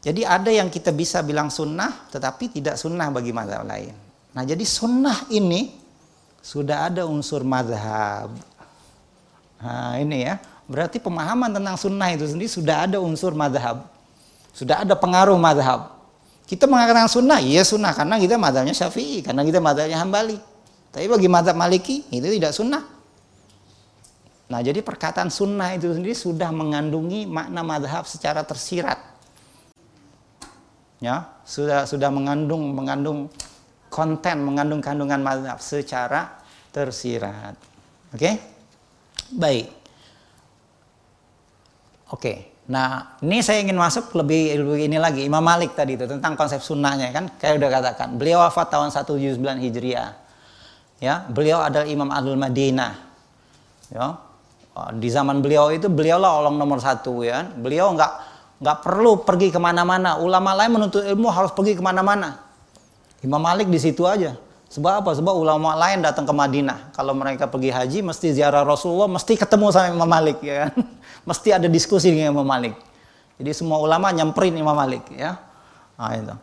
Jadi 0.06 0.22
ada 0.24 0.54
yang 0.54 0.72
kita 0.72 0.96
bisa 0.96 1.20
bilang 1.26 1.52
sunnah 1.52 2.08
tetapi 2.14 2.48
tidak 2.48 2.80
sunnah 2.80 3.12
bagi 3.12 3.36
mazhab 3.36 3.68
lain. 3.68 3.92
Nah 4.38 4.44
jadi 4.46 4.62
sunnah 4.62 5.26
ini 5.34 5.74
sudah 6.46 6.94
ada 6.94 7.10
unsur 7.10 7.42
mazhab. 7.42 8.30
Nah 9.66 9.98
ini 9.98 10.30
ya, 10.30 10.38
berarti 10.70 11.02
pemahaman 11.02 11.50
tentang 11.50 11.74
sunnah 11.74 12.14
itu 12.14 12.30
sendiri 12.30 12.46
sudah 12.46 12.86
ada 12.86 13.02
unsur 13.02 13.34
mazhab. 13.34 13.90
Sudah 14.54 14.86
ada 14.86 14.94
pengaruh 14.94 15.36
mazhab. 15.42 15.98
Kita 16.46 16.70
mengatakan 16.70 17.10
sunnah, 17.10 17.42
iya 17.42 17.66
sunnah 17.66 17.90
karena 17.98 18.22
kita 18.22 18.38
mazhabnya 18.38 18.78
syafi'i, 18.78 19.26
karena 19.26 19.42
kita 19.42 19.58
mazhabnya 19.58 19.98
hambali. 19.98 20.38
Tapi 20.94 21.10
bagi 21.10 21.26
mazhab 21.26 21.58
maliki 21.58 22.06
itu 22.14 22.30
tidak 22.38 22.54
sunnah. 22.54 22.86
Nah 24.46 24.62
jadi 24.62 24.86
perkataan 24.86 25.34
sunnah 25.34 25.74
itu 25.74 25.90
sendiri 25.90 26.14
sudah 26.14 26.54
mengandungi 26.54 27.26
makna 27.26 27.66
mazhab 27.66 28.06
secara 28.06 28.46
tersirat 28.46 29.16
ya 31.04 31.28
sudah 31.44 31.84
sudah 31.84 32.10
mengandung 32.10 32.72
mengandung 32.72 33.28
konten 33.92 34.42
mengandung 34.42 34.80
kandungan 34.80 35.20
mazhab 35.20 35.60
secara 35.60 36.40
tersirat 36.72 37.56
oke 38.16 38.20
okay? 38.20 38.40
Baik. 39.34 39.68
Oke. 42.14 42.54
Nah 42.66 43.18
ini 43.22 43.46
saya 43.46 43.62
ingin 43.62 43.78
masuk 43.78 44.10
lebih 44.18 44.58
lebih 44.58 44.90
ini 44.90 44.98
lagi 44.98 45.22
Imam 45.22 45.42
Malik 45.42 45.78
tadi 45.78 45.94
itu 45.94 46.10
tentang 46.10 46.34
konsep 46.34 46.62
sunnahnya 46.62 47.14
kan? 47.14 47.30
Kayak 47.38 47.62
udah 47.62 47.70
katakan 47.70 48.08
beliau 48.18 48.42
wafat 48.42 48.74
tahun 48.74 48.90
179 48.90 49.38
Hijriah. 49.62 50.10
Ya 50.98 51.26
beliau 51.30 51.62
adalah 51.62 51.86
Imam 51.86 52.10
Ahlul 52.10 52.38
Madinah. 52.38 52.94
Ya. 53.94 54.18
Di 54.98 55.08
zaman 55.08 55.40
beliau 55.40 55.72
itu 55.72 55.88
beliau 55.88 56.20
lah 56.20 56.42
orang 56.42 56.60
nomor 56.60 56.84
satu 56.84 57.24
ya 57.24 57.48
beliau 57.48 57.96
nggak 57.96 58.12
nggak 58.60 58.78
perlu 58.82 59.22
pergi 59.22 59.54
ke 59.54 59.60
mana-mana. 59.62 60.18
Ulama 60.18 60.58
lain 60.58 60.74
menuntut 60.74 61.06
ilmu 61.06 61.30
harus 61.30 61.54
pergi 61.54 61.78
ke 61.78 61.84
mana-mana. 61.86 62.42
Imam 63.22 63.42
Malik 63.42 63.70
di 63.70 63.78
situ 63.78 64.06
aja. 64.06 64.34
Sebab 64.76 65.08
apa? 65.08 65.16
Sebab 65.16 65.32
ulama 65.32 65.72
lain 65.80 66.04
datang 66.04 66.28
ke 66.28 66.36
Madinah. 66.36 66.92
Kalau 66.92 67.16
mereka 67.16 67.48
pergi 67.48 67.72
haji, 67.72 68.04
mesti 68.04 68.36
ziarah 68.36 68.68
Rasulullah, 68.68 69.08
mesti 69.08 69.40
ketemu 69.40 69.72
sama 69.72 69.88
Imam 69.88 70.04
Malik, 70.04 70.44
ya 70.44 70.68
kan? 70.68 70.84
Mesti 71.32 71.50
ada 71.56 71.66
diskusi 71.72 72.12
dengan 72.12 72.36
Imam 72.36 72.46
Malik. 72.46 72.76
Jadi 73.40 73.56
semua 73.56 73.80
ulama 73.80 74.12
nyamperin 74.12 74.52
Imam 74.52 74.76
Malik, 74.76 75.08
ya. 75.16 75.40
Nah, 75.96 76.12
itu. 76.12 76.36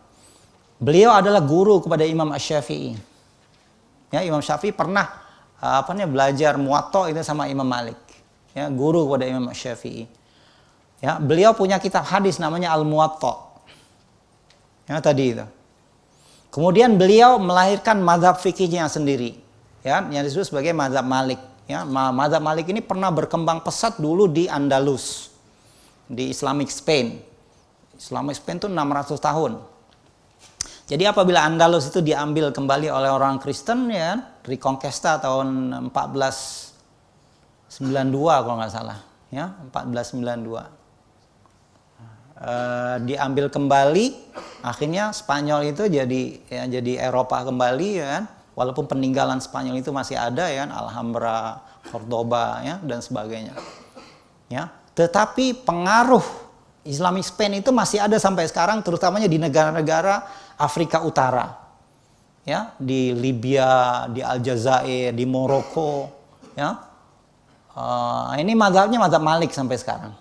Beliau 0.80 1.12
adalah 1.12 1.44
guru 1.44 1.84
kepada 1.84 2.08
Imam 2.08 2.32
Ash-Syafi'i. 2.32 2.96
Ya, 4.10 4.24
Imam 4.24 4.40
Syafi'i 4.40 4.72
pernah 4.72 5.06
apa 5.62 5.94
nih 5.94 6.10
belajar 6.10 6.58
muwatta 6.58 7.06
itu 7.12 7.20
sama 7.22 7.46
Imam 7.52 7.68
Malik. 7.68 8.00
Ya, 8.56 8.66
guru 8.72 9.06
kepada 9.06 9.28
Imam 9.28 9.46
Ash-Syafi'i. 9.52 10.08
Ya, 11.04 11.20
beliau 11.20 11.52
punya 11.52 11.76
kitab 11.76 12.08
hadis 12.08 12.40
namanya 12.40 12.72
Al-Muwatta. 12.72 13.60
Ya, 14.88 14.98
tadi 15.04 15.36
itu. 15.36 15.46
Kemudian 16.52 17.00
beliau 17.00 17.40
melahirkan 17.40 17.96
mazhab 18.04 18.36
fikihnya 18.36 18.84
sendiri, 18.84 19.40
ya, 19.80 20.04
yang 20.12 20.20
disebut 20.20 20.52
sebagai 20.52 20.76
mazhab 20.76 21.00
Malik. 21.00 21.40
Ya, 21.64 21.80
mazhab 21.88 22.44
Malik 22.44 22.68
ini 22.68 22.84
pernah 22.84 23.08
berkembang 23.08 23.64
pesat 23.64 23.96
dulu 23.96 24.28
di 24.28 24.52
Andalus, 24.52 25.32
di 26.04 26.28
Islamic 26.28 26.68
Spain. 26.68 27.24
Islamic 27.96 28.36
Spain 28.36 28.60
itu 28.60 28.68
600 28.68 29.16
tahun. 29.16 29.64
Jadi 30.92 31.08
apabila 31.08 31.40
Andalus 31.40 31.88
itu 31.88 32.04
diambil 32.04 32.52
kembali 32.52 32.92
oleh 32.92 33.08
orang 33.08 33.40
Kristen 33.40 33.88
ya, 33.88 34.20
Reconquista 34.44 35.24
tahun 35.24 35.72
1492 35.88 38.44
kalau 38.44 38.60
nggak 38.60 38.72
salah, 38.76 39.00
ya, 39.32 39.56
1492 39.72 40.81
uh, 42.42 42.98
diambil 43.07 43.48
kembali 43.48 44.18
akhirnya 44.66 45.14
Spanyol 45.14 45.70
itu 45.70 45.87
jadi 45.87 46.22
ya, 46.50 46.62
jadi 46.66 47.07
Eropa 47.07 47.46
kembali 47.46 47.88
ya 47.96 48.07
kan 48.18 48.24
Walaupun 48.52 48.85
peninggalan 48.85 49.40
Spanyol 49.40 49.81
itu 49.81 49.88
masih 49.96 50.20
ada 50.20 50.44
ya, 50.52 50.68
Alhambra, 50.68 51.64
Cordoba 51.88 52.61
ya 52.61 52.76
dan 52.85 53.00
sebagainya. 53.00 53.57
Ya, 54.52 54.68
tetapi 54.92 55.64
pengaruh 55.64 56.24
Islamic 56.85 57.24
Spain 57.24 57.64
itu 57.64 57.72
masih 57.72 58.05
ada 58.05 58.20
sampai 58.20 58.44
sekarang 58.44 58.85
terutamanya 58.85 59.24
di 59.24 59.40
negara-negara 59.40 60.28
Afrika 60.61 61.00
Utara. 61.00 61.64
Ya, 62.44 62.76
di 62.76 63.16
Libya, 63.16 64.05
di 64.12 64.20
Aljazair, 64.20 65.16
di 65.16 65.24
Maroko, 65.24 66.11
ya. 66.52 66.76
Uh, 67.72 68.37
ini 68.37 68.52
mazhabnya 68.52 69.00
mazhab 69.00 69.24
Malik 69.24 69.57
sampai 69.57 69.81
sekarang. 69.81 70.12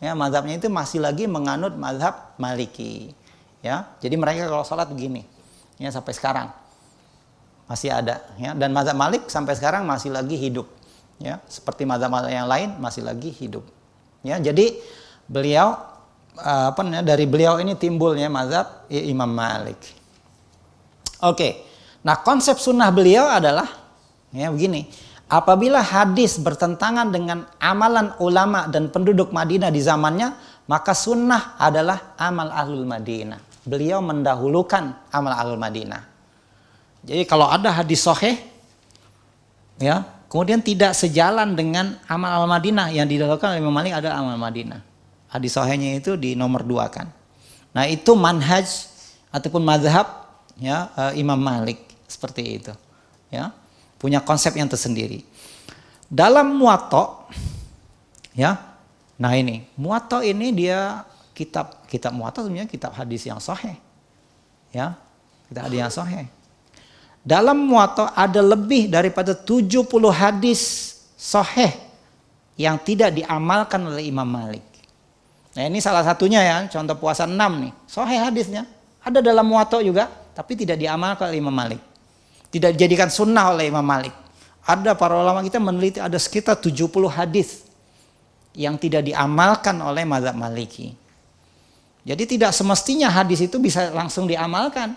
Ya, 0.00 0.16
mazhabnya 0.16 0.56
itu 0.56 0.72
masih 0.72 1.04
lagi 1.04 1.28
menganut 1.28 1.76
mazhab 1.76 2.32
Maliki. 2.40 3.12
Ya, 3.60 3.84
jadi 4.00 4.16
mereka 4.16 4.48
kalau 4.48 4.64
sholat 4.64 4.88
begini, 4.88 5.28
ya 5.76 5.92
sampai 5.92 6.16
sekarang 6.16 6.48
masih 7.68 7.92
ada. 7.92 8.24
Ya, 8.40 8.56
dan 8.56 8.72
mazhab 8.72 8.96
Malik 8.96 9.28
sampai 9.28 9.52
sekarang 9.60 9.84
masih 9.84 10.08
lagi 10.08 10.40
hidup. 10.40 10.64
Ya, 11.20 11.36
seperti 11.44 11.84
mazhab-mazhab 11.84 12.32
yang 12.32 12.48
lain 12.48 12.80
masih 12.80 13.04
lagi 13.04 13.28
hidup. 13.28 13.68
Ya, 14.24 14.40
jadi 14.40 14.80
beliau 15.28 15.76
apa 16.40 16.80
namanya 16.80 17.12
dari 17.12 17.28
beliau 17.28 17.60
ini 17.60 17.76
timbulnya 17.76 18.32
mazhab 18.32 18.88
Imam 18.88 19.28
Malik. 19.28 19.76
Oke. 21.20 21.68
Nah, 22.00 22.16
konsep 22.24 22.56
sunnah 22.56 22.88
beliau 22.88 23.28
adalah 23.28 23.68
ya 24.32 24.48
begini. 24.48 24.88
Apabila 25.30 25.78
hadis 25.78 26.42
bertentangan 26.42 27.14
dengan 27.14 27.46
amalan 27.62 28.18
ulama 28.18 28.66
dan 28.66 28.90
penduduk 28.90 29.30
Madinah 29.30 29.70
di 29.70 29.78
zamannya, 29.78 30.34
maka 30.66 30.90
sunnah 30.90 31.54
adalah 31.54 32.18
amal 32.18 32.50
ahlul 32.50 32.82
Madinah. 32.82 33.38
Beliau 33.62 34.02
mendahulukan 34.02 34.90
amal 35.14 35.30
ahlul 35.30 35.62
Madinah. 35.62 36.02
Jadi 37.06 37.22
kalau 37.30 37.46
ada 37.46 37.70
hadis 37.70 38.02
sahih, 38.02 38.42
ya, 39.78 40.02
kemudian 40.26 40.58
tidak 40.66 40.98
sejalan 40.98 41.54
dengan 41.54 41.94
amal 42.10 42.42
al 42.42 42.50
Madinah 42.50 42.90
yang 42.90 43.06
didahulukan 43.06 43.54
oleh 43.54 43.62
Imam 43.62 43.70
Malik 43.70 44.02
adalah 44.02 44.26
amal 44.26 44.34
Madinah. 44.34 44.82
Hadis 45.30 45.54
sahihnya 45.54 45.94
itu 45.94 46.18
di 46.18 46.34
nomor 46.34 46.66
dua 46.66 46.90
kan. 46.90 47.06
Nah 47.70 47.86
itu 47.86 48.18
manhaj 48.18 48.66
ataupun 49.30 49.62
madhab 49.62 50.26
ya 50.58 50.90
eh, 50.98 51.22
Imam 51.22 51.38
Malik 51.38 51.78
seperti 52.10 52.42
itu. 52.58 52.74
Ya 53.30 53.54
punya 54.00 54.24
konsep 54.24 54.56
yang 54.56 54.66
tersendiri. 54.66 55.20
Dalam 56.08 56.56
muato 56.56 57.28
ya. 58.32 58.56
Nah 59.20 59.36
ini 59.36 59.68
muato 59.76 60.24
ini 60.24 60.48
dia 60.56 61.04
kitab 61.36 61.84
kitab 61.84 62.16
muato 62.16 62.40
sebenarnya 62.40 62.66
kitab 62.72 62.96
hadis 62.96 63.28
yang 63.28 63.36
sahih. 63.36 63.76
Ya, 64.72 64.96
kitab 65.52 65.68
hadis 65.68 65.78
yang 65.84 65.92
sahih. 65.92 66.26
Dalam 67.20 67.68
muato 67.68 68.08
ada 68.16 68.40
lebih 68.40 68.88
daripada 68.88 69.36
70 69.36 69.84
hadis 70.08 70.60
sahih 71.20 71.76
yang 72.56 72.80
tidak 72.80 73.12
diamalkan 73.12 73.84
oleh 73.84 74.08
Imam 74.08 74.24
Malik. 74.24 74.64
Nah 75.52 75.68
ini 75.68 75.82
salah 75.82 76.00
satunya 76.00 76.40
ya, 76.40 76.56
contoh 76.72 76.96
puasa 76.96 77.28
6 77.28 77.36
nih. 77.36 77.72
Sohe 77.84 78.16
hadisnya. 78.16 78.64
Ada 79.00 79.24
dalam 79.24 79.48
muato 79.48 79.80
juga, 79.80 80.08
tapi 80.32 80.56
tidak 80.56 80.80
diamalkan 80.80 81.28
oleh 81.32 81.40
Imam 81.40 81.52
Malik. 81.52 81.89
Tidak 82.50 82.74
dijadikan 82.74 83.06
sunnah 83.06 83.54
oleh 83.54 83.70
Imam 83.70 83.86
Malik. 83.86 84.12
Ada 84.66 84.98
para 84.98 85.14
ulama 85.14 85.40
kita 85.40 85.62
meneliti 85.62 86.02
ada 86.02 86.18
sekitar 86.18 86.58
70 86.58 86.90
hadis 87.10 87.64
yang 88.54 88.74
tidak 88.76 89.06
diamalkan 89.06 89.78
oleh 89.78 90.02
mazhab 90.02 90.34
maliki. 90.34 90.94
Jadi 92.02 92.36
tidak 92.36 92.50
semestinya 92.50 93.12
hadis 93.12 93.46
itu 93.46 93.60
bisa 93.62 93.94
langsung 93.94 94.26
diamalkan. 94.26 94.96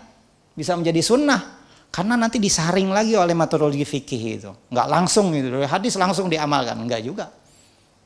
Bisa 0.54 0.74
menjadi 0.74 0.98
sunnah. 1.04 1.62
Karena 1.94 2.18
nanti 2.18 2.42
disaring 2.42 2.90
lagi 2.90 3.14
oleh 3.14 3.38
metodologi 3.38 3.86
fikih 3.86 4.22
itu. 4.42 4.50
Enggak 4.74 4.88
langsung 4.90 5.30
gitu. 5.30 5.62
Hadis 5.62 5.94
langsung 5.94 6.26
diamalkan. 6.26 6.74
Enggak 6.74 7.06
juga. 7.06 7.30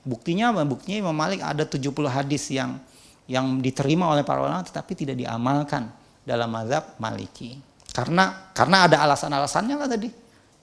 Buktinya 0.04 0.52
buktinya 0.64 1.08
Imam 1.08 1.16
Malik 1.16 1.40
ada 1.40 1.64
70 1.64 1.88
hadis 2.08 2.48
yang 2.52 2.80
yang 3.28 3.60
diterima 3.60 4.08
oleh 4.08 4.24
para 4.24 4.40
ulama 4.40 4.64
tetapi 4.64 4.96
tidak 4.96 5.20
diamalkan 5.20 5.92
dalam 6.24 6.48
mazhab 6.48 6.96
Maliki. 6.96 7.60
Karena 7.98 8.54
karena 8.54 8.86
ada 8.86 9.02
alasan-alasannya 9.02 9.74
lah 9.74 9.90
tadi. 9.90 10.06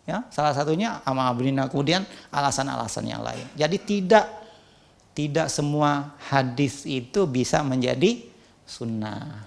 Ya, 0.07 0.23
salah 0.31 0.55
satunya 0.55 1.03
amal 1.03 1.35
abrina 1.35 1.67
kemudian 1.67 2.07
alasan-alasan 2.31 3.11
yang 3.11 3.19
lain. 3.19 3.43
Jadi 3.59 3.77
tidak 3.83 4.25
tidak 5.11 5.51
semua 5.51 6.15
hadis 6.31 6.87
itu 6.87 7.27
bisa 7.27 7.59
menjadi 7.59 8.23
sunnah. 8.63 9.43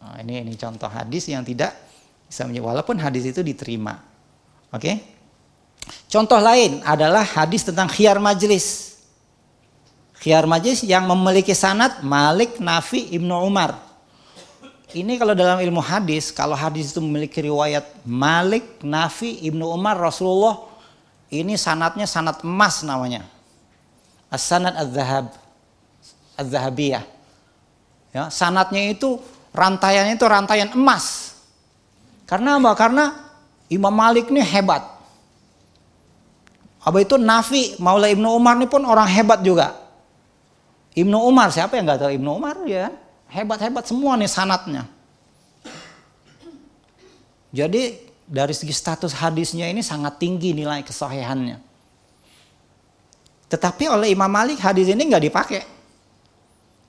Nah, 0.00 0.16
ini 0.24 0.40
ini 0.40 0.56
contoh 0.56 0.88
hadis 0.88 1.28
yang 1.28 1.44
tidak 1.44 1.76
bisa 2.24 2.48
menjadi 2.48 2.64
walaupun 2.64 2.96
hadis 2.96 3.28
itu 3.28 3.44
diterima. 3.44 4.00
Oke? 4.72 5.20
Contoh 6.08 6.40
lain 6.40 6.80
adalah 6.80 7.28
hadis 7.28 7.68
tentang 7.68 7.92
khiar 7.92 8.16
majlis. 8.16 8.96
Khiyar 10.18 10.48
majlis 10.50 10.82
yang 10.82 11.06
memiliki 11.06 11.54
sanad 11.54 12.02
Malik, 12.02 12.58
Nafi, 12.58 13.14
Ibnu 13.14 13.34
Umar. 13.38 13.87
Ini 14.88 15.20
kalau 15.20 15.36
dalam 15.36 15.60
ilmu 15.60 15.84
hadis, 15.84 16.32
kalau 16.32 16.56
hadis 16.56 16.96
itu 16.96 17.00
memiliki 17.04 17.44
riwayat 17.44 17.84
Malik, 18.08 18.80
Nafi, 18.80 19.36
Ibnu 19.44 19.68
Umar, 19.68 20.00
Rasulullah, 20.00 20.64
ini 21.28 21.60
sanatnya 21.60 22.08
sanat 22.08 22.40
emas 22.40 22.80
namanya. 22.80 23.28
As-sanad 24.32 24.72
az-zahab. 24.80 25.28
Az-zahabiyah. 26.40 27.04
Ya, 28.16 28.32
sanatnya 28.32 28.88
itu 28.88 29.20
rantaiannya 29.52 30.16
itu 30.16 30.24
rantaian 30.24 30.72
emas. 30.72 31.36
Karena 32.24 32.56
apa? 32.56 32.72
Karena 32.72 33.04
Imam 33.68 33.92
Malik 33.92 34.32
ini 34.32 34.40
hebat. 34.40 34.80
Apa 36.80 37.04
itu 37.04 37.20
Nafi, 37.20 37.76
Maula 37.76 38.08
Ibnu 38.08 38.24
Umar 38.32 38.56
ini 38.56 38.64
pun 38.64 38.80
orang 38.88 39.04
hebat 39.04 39.44
juga. 39.44 39.76
Ibnu 40.96 41.28
Umar, 41.28 41.52
siapa 41.52 41.76
yang 41.76 41.84
nggak 41.84 42.08
tahu 42.08 42.12
Ibnu 42.16 42.30
Umar 42.32 42.56
ya? 42.64 42.88
Hebat-hebat 43.28 43.84
semua 43.84 44.16
nih 44.16 44.28
sanatnya. 44.28 44.88
Jadi 47.52 48.00
dari 48.24 48.52
segi 48.52 48.72
status 48.72 49.12
hadisnya 49.16 49.68
ini 49.68 49.84
sangat 49.84 50.20
tinggi 50.20 50.52
nilai 50.56 50.80
kesahihannya. 50.84 51.60
Tetapi 53.48 53.84
oleh 53.88 54.12
Imam 54.12 54.28
Malik 54.28 54.60
hadis 54.60 54.88
ini 54.88 55.08
nggak 55.08 55.24
dipakai. 55.24 55.62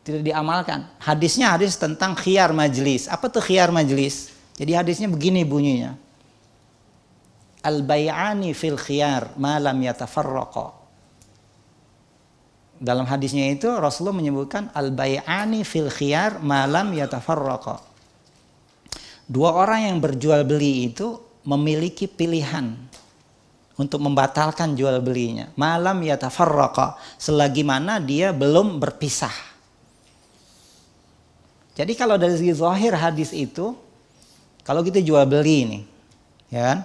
Tidak 0.04 0.24
diamalkan. 0.24 0.88
Hadisnya 1.00 1.56
hadis 1.56 1.76
tentang 1.76 2.16
khiar 2.16 2.56
majlis. 2.56 3.08
Apa 3.12 3.28
tuh 3.28 3.44
khiar 3.44 3.72
majlis? 3.72 4.32
Jadi 4.56 4.76
hadisnya 4.76 5.08
begini 5.12 5.44
bunyinya. 5.48 5.96
Al-bay'ani 7.64 8.56
fil 8.56 8.80
khiyar 8.80 9.36
ma 9.36 9.60
lam 9.60 9.76
yatafarraqa 9.80 10.79
dalam 12.80 13.04
hadisnya 13.04 13.52
itu 13.52 13.68
Rasulullah 13.68 14.16
menyebutkan 14.16 14.72
al 14.72 14.96
bay'ani 14.96 15.68
fil 15.68 15.92
khiyar 15.92 16.40
malam 16.40 16.96
yatafarraqa. 16.96 17.84
Dua 19.30 19.54
orang 19.54 19.92
yang 19.92 19.98
berjual 20.02 20.48
beli 20.48 20.90
itu 20.90 21.20
memiliki 21.44 22.08
pilihan 22.10 22.74
untuk 23.76 24.00
membatalkan 24.04 24.74
jual 24.80 25.00
belinya. 25.04 25.52
Malam 25.60 26.02
yatafarraqa 26.04 26.96
selagi 27.20 27.68
mana 27.68 28.00
dia 28.00 28.32
belum 28.32 28.80
berpisah. 28.80 29.36
Jadi 31.80 31.96
kalau 31.96 32.20
dari 32.20 32.36
segi 32.36 32.52
zahir 32.56 32.92
hadis 32.96 33.32
itu 33.32 33.72
kalau 34.68 34.84
kita 34.84 35.00
jual 35.00 35.24
beli 35.24 35.56
ini, 35.64 35.80
ya 36.52 36.76
kan? 36.76 36.80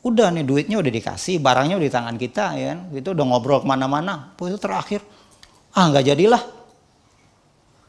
Udah 0.00 0.32
nih 0.32 0.48
duitnya 0.48 0.80
udah 0.80 0.88
dikasih, 0.88 1.44
barangnya 1.44 1.76
udah 1.76 1.86
di 1.86 1.92
tangan 1.92 2.16
kita 2.16 2.44
ya 2.56 2.66
kan. 2.72 2.78
Itu 2.96 3.12
udah 3.12 3.24
ngobrol 3.28 3.60
ke 3.60 3.68
mana-mana. 3.68 4.32
Itu 4.40 4.56
terakhir, 4.56 5.04
ah 5.76 5.92
nggak 5.92 6.04
jadilah. 6.08 6.42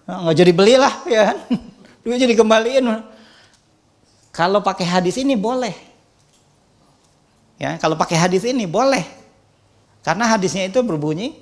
Ah, 0.03 0.27
nggak 0.27 0.37
jadi 0.43 0.51
belilah 0.51 0.93
ya 1.07 1.21
kan. 1.31 1.37
Duitnya 2.03 2.27
dikembaliin. 2.27 2.83
Kalau 4.35 4.59
pakai 4.59 4.83
hadis 4.83 5.15
ini 5.23 5.39
boleh. 5.39 5.71
Ya, 7.55 7.79
kalau 7.79 7.95
pakai 7.95 8.19
hadis 8.19 8.43
ini 8.43 8.67
boleh. 8.67 9.05
Karena 10.03 10.27
hadisnya 10.33 10.67
itu 10.67 10.81
berbunyi 10.81 11.37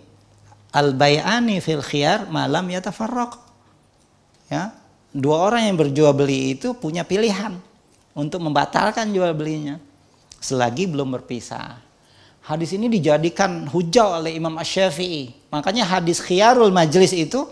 al 0.69 0.93
bayani 0.93 1.63
fil 1.63 1.81
khiyar 1.81 2.29
malam 2.29 2.69
yatafarraq. 2.69 3.41
Ya, 4.53 4.75
dua 5.15 5.49
orang 5.49 5.65
yang 5.65 5.77
berjual 5.81 6.13
beli 6.13 6.53
itu 6.53 6.77
punya 6.77 7.01
pilihan 7.01 7.57
untuk 8.13 8.43
membatalkan 8.43 9.09
jual 9.09 9.33
belinya 9.33 9.88
selagi 10.39 10.87
belum 10.87 11.11
berpisah. 11.19 11.79
Hadis 12.43 12.73
ini 12.73 12.89
dijadikan 12.89 13.69
hujah 13.69 14.17
oleh 14.17 14.33
Imam 14.33 14.55
Ash-Syafi'i. 14.57 15.53
Makanya 15.53 15.85
hadis 15.85 16.17
khiyarul 16.23 16.73
majlis 16.73 17.13
itu 17.13 17.45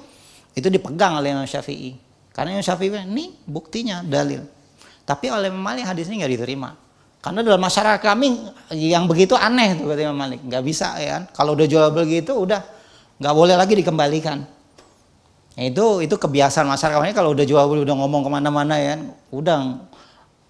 itu 0.57 0.67
dipegang 0.73 1.21
oleh 1.21 1.37
Imam 1.37 1.45
Syafi'i. 1.45 1.93
Karena 2.33 2.57
Imam 2.57 2.65
Syafi'i 2.65 2.89
ini 3.05 3.37
buktinya 3.45 4.01
dalil. 4.01 4.41
Tapi 5.05 5.29
oleh 5.29 5.53
Imam 5.53 5.61
Malik 5.61 5.85
hadis 5.85 6.09
ini 6.09 6.25
nggak 6.25 6.33
diterima. 6.33 6.73
Karena 7.21 7.45
dalam 7.45 7.61
masyarakat 7.61 8.01
kami 8.01 8.49
yang 8.73 9.05
begitu 9.05 9.37
aneh 9.37 9.77
tuh 9.77 9.85
kata 9.85 10.01
Imam 10.01 10.17
Malik. 10.17 10.41
Nggak 10.41 10.63
bisa 10.65 10.97
ya 10.97 11.21
kan. 11.21 11.23
Kalau 11.29 11.53
udah 11.53 11.67
jual 11.69 11.87
begitu 11.93 12.33
udah 12.33 12.65
nggak 13.21 13.33
boleh 13.37 13.53
lagi 13.53 13.73
dikembalikan. 13.77 14.49
Itu 15.57 16.01
itu 16.05 16.13
kebiasaan 16.17 16.69
masyarakat 16.69 17.01
kami 17.01 17.13
kalau 17.17 17.33
udah 17.33 17.45
jual 17.45 17.65
beli 17.69 17.81
udah 17.85 17.97
ngomong 17.97 18.21
ke 18.25 18.29
mana-mana 18.33 18.81
ya 18.81 18.97
kan. 18.97 19.01
Udah 19.29 19.57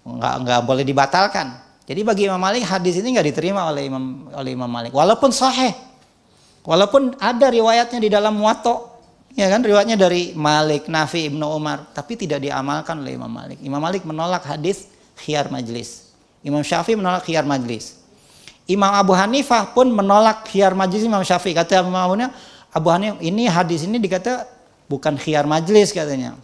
nggak 0.08 0.34
nggak 0.44 0.60
boleh 0.64 0.84
dibatalkan. 0.88 1.67
Jadi 1.88 2.04
bagi 2.04 2.28
Imam 2.28 2.36
Malik 2.36 2.68
hadis 2.68 3.00
ini 3.00 3.16
nggak 3.16 3.32
diterima 3.32 3.64
oleh 3.72 3.88
Imam 3.88 4.28
oleh 4.36 4.52
Imam 4.52 4.68
Malik. 4.68 4.92
Walaupun 4.92 5.32
sahih. 5.32 5.72
Walaupun 6.68 7.16
ada 7.16 7.48
riwayatnya 7.48 7.96
di 7.96 8.12
dalam 8.12 8.36
Muwatta, 8.36 8.92
ya 9.32 9.48
kan 9.48 9.64
riwayatnya 9.64 9.96
dari 9.96 10.36
Malik, 10.36 10.84
Nafi, 10.84 11.32
Ibnu 11.32 11.48
Umar, 11.48 11.88
tapi 11.96 12.20
tidak 12.20 12.44
diamalkan 12.44 13.00
oleh 13.00 13.16
Imam 13.16 13.32
Malik. 13.32 13.56
Imam 13.64 13.80
Malik 13.80 14.04
menolak 14.04 14.44
hadis 14.44 14.84
khiyar 15.16 15.48
majlis. 15.48 16.12
Imam 16.44 16.60
Syafi'i 16.60 16.92
menolak 16.92 17.24
khiyar 17.24 17.48
majlis. 17.48 17.96
Imam 18.68 18.92
Abu 18.92 19.16
Hanifah 19.16 19.72
pun 19.72 19.88
menolak 19.88 20.44
khiyar 20.44 20.76
majlis 20.76 21.08
Imam 21.08 21.24
Syafi'i. 21.24 21.56
Kata 21.56 21.80
Imam 21.80 21.96
Abu 22.68 22.88
Hanifah, 22.92 23.24
ini 23.24 23.48
hadis 23.48 23.88
ini 23.88 23.96
dikata 23.96 24.44
bukan 24.92 25.16
khiyar 25.16 25.48
majlis 25.48 25.96
katanya. 25.96 26.36